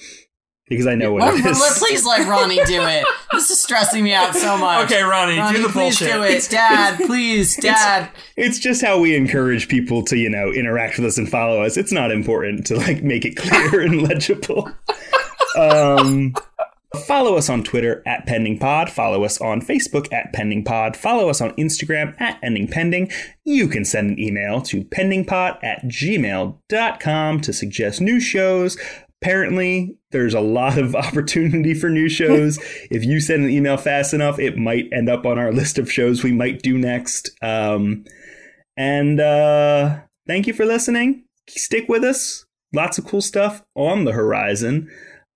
Because 0.67 0.85
I 0.85 0.93
know 0.95 1.11
what 1.13 1.21
Let- 1.23 1.33
it 1.39 1.43
let- 1.45 1.71
is. 1.71 1.79
please 1.79 2.05
let 2.05 2.27
Ronnie 2.27 2.59
do 2.65 2.81
it. 2.83 3.03
This 3.33 3.49
is 3.49 3.59
stressing 3.59 4.03
me 4.03 4.13
out 4.13 4.35
so 4.35 4.55
much. 4.55 4.85
Okay, 4.91 5.01
Ronnie, 5.01 5.37
Ronnie, 5.39 5.57
do 5.57 5.63
the 5.63 5.69
please 5.69 5.99
bullshit. 5.99 6.13
do 6.13 6.21
it, 6.23 6.47
Dad. 6.51 6.99
Please, 7.07 7.55
Dad. 7.57 8.09
It's 8.37 8.59
just 8.59 8.83
how 8.83 8.99
we 8.99 9.15
encourage 9.15 9.67
people 9.67 10.03
to, 10.05 10.15
you 10.17 10.29
know, 10.29 10.51
interact 10.51 10.97
with 10.97 11.07
us 11.07 11.17
and 11.17 11.27
follow 11.27 11.63
us. 11.63 11.75
It's 11.75 11.91
not 11.91 12.11
important 12.11 12.67
to 12.67 12.75
like 12.77 13.01
make 13.01 13.25
it 13.25 13.35
clear 13.35 13.81
and 13.81 14.01
legible. 14.03 14.71
Um, 15.57 16.35
follow 16.95 17.35
us 17.35 17.49
on 17.49 17.63
Twitter 17.63 18.01
at 18.05 18.25
PendingPod. 18.25 18.89
Follow 18.89 19.23
us 19.23 19.39
on 19.39 19.61
Facebook 19.61 20.11
at 20.11 20.33
PendingPod. 20.33 20.95
Follow 20.95 21.29
us 21.29 21.41
on 21.41 21.51
Instagram 21.51 22.19
at 22.19 22.41
EndingPending. 22.41 23.13
You 23.45 23.67
can 23.67 23.85
send 23.85 24.11
an 24.11 24.19
email 24.19 24.61
to 24.63 24.83
pendingpod 24.85 25.63
at 25.63 25.83
gmail.com 25.85 27.41
to 27.41 27.53
suggest 27.53 28.01
new 28.01 28.19
shows. 28.19 28.77
Apparently, 29.21 29.97
there's 30.11 30.33
a 30.33 30.39
lot 30.39 30.77
of 30.77 30.95
opportunity 30.95 31.73
for 31.73 31.89
new 31.89 32.09
shows. 32.09 32.57
if 32.91 33.03
you 33.03 33.19
send 33.19 33.43
an 33.43 33.51
email 33.51 33.77
fast 33.77 34.13
enough, 34.13 34.39
it 34.39 34.57
might 34.57 34.89
end 34.91 35.09
up 35.09 35.25
on 35.25 35.37
our 35.37 35.51
list 35.51 35.77
of 35.77 35.91
shows 35.91 36.23
we 36.23 36.31
might 36.31 36.61
do 36.61 36.77
next. 36.77 37.29
Um, 37.41 38.05
and 38.77 39.19
uh, 39.19 39.99
thank 40.25 40.47
you 40.47 40.53
for 40.53 40.65
listening. 40.65 41.25
Stick 41.49 41.89
with 41.89 42.03
us. 42.03 42.45
Lots 42.73 42.97
of 42.97 43.05
cool 43.05 43.21
stuff 43.21 43.63
on 43.75 44.05
the 44.05 44.13
horizon. 44.13 44.89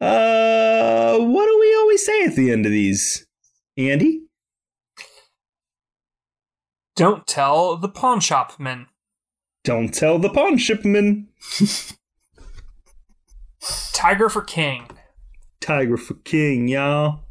Uh, 0.03 1.17
what 1.17 1.45
do 1.45 1.59
we 1.59 1.75
always 1.75 2.05
say 2.05 2.25
at 2.25 2.35
the 2.35 2.51
end 2.51 2.65
of 2.65 2.71
these, 2.71 3.25
Andy? 3.77 4.23
Don't 6.95 7.25
tell 7.25 7.77
the 7.77 7.87
pawn 7.87 8.19
shop 8.19 8.59
man. 8.59 8.87
Don't 9.63 9.93
tell 9.93 10.19
the 10.19 10.29
pawn 10.29 10.57
shipman. 10.57 11.29
Tygra 13.61 14.29
for 14.29 14.41
king. 14.41 14.87
Tygra 15.61 15.97
for 15.97 16.15
king, 16.15 16.67
y'all. 16.67 17.21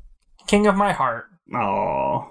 King 0.46 0.66
of 0.66 0.74
my 0.74 0.92
heart. 0.92 1.26
Aw, 1.54 2.26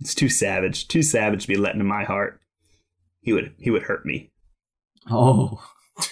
it's 0.00 0.14
too 0.14 0.28
savage. 0.28 0.86
Too 0.86 1.02
savage 1.02 1.42
to 1.42 1.48
be 1.48 1.56
let 1.56 1.72
into 1.72 1.84
my 1.84 2.04
heart. 2.04 2.40
He 3.22 3.32
would. 3.32 3.54
He 3.58 3.70
would 3.70 3.84
hurt 3.84 4.04
me. 4.04 4.32
Oh. 5.10 5.64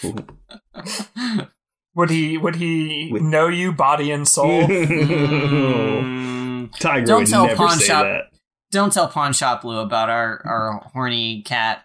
Would 1.95 2.11
he? 2.11 2.37
Would 2.39 2.57
he 2.57 3.11
With- 3.12 3.23
know 3.23 3.49
you 3.49 3.73
body 3.73 4.11
and 4.11 4.27
soul? 4.29 4.67
Mm. 4.71 6.71
Tygra 6.79 7.07
Don't 7.07 7.21
would 7.23 7.29
tell 7.29 7.47
never 7.47 7.57
pawn 7.57 7.79
say 7.79 7.87
shop- 7.87 8.05
that. 8.05 8.25
Don't 8.71 8.93
tell 8.93 9.09
Pawn 9.09 9.33
Shop 9.33 9.65
Lou 9.65 9.79
about 9.79 10.09
our, 10.11 10.41
our 10.47 10.91
horny 10.93 11.43
cat 11.43 11.85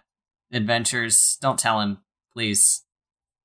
adventures. 0.52 1.36
Don't 1.40 1.58
tell 1.58 1.80
him, 1.80 1.98
please. 2.32 2.84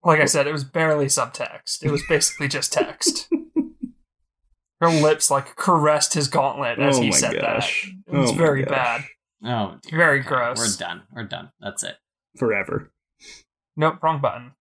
like 0.04 0.20
I 0.22 0.26
said, 0.26 0.46
it 0.46 0.52
was 0.52 0.64
barely 0.64 1.08
subtext. 1.08 1.84
It 1.84 1.90
was 1.90 2.04
basically 2.08 2.48
just 2.48 2.72
text. 2.74 3.28
Her 4.82 4.90
lips 4.90 5.32
like 5.32 5.56
caressed 5.56 6.14
his 6.14 6.28
gauntlet 6.28 6.78
as 6.80 6.98
oh 6.98 7.02
he 7.02 7.10
my 7.10 7.16
said 7.16 7.42
gosh. 7.42 7.92
that. 8.08 8.14
It 8.14 8.18
was 8.20 8.30
Oh 8.30 8.34
my 8.34 8.38
very 8.38 8.64
gosh. 8.64 9.10
bad. 9.42 9.44
Oh, 9.44 9.78
dear. 9.82 9.98
Very 9.98 10.20
Okay, 10.20 10.28
gross. 10.28 10.58
We're 10.60 10.86
done. 10.86 11.02
We're 11.12 11.24
done. 11.24 11.50
That's 11.60 11.82
it. 11.84 11.96
Forever. 12.38 12.92
Nope, 13.76 14.04
wrong 14.04 14.22
button. 14.22 14.52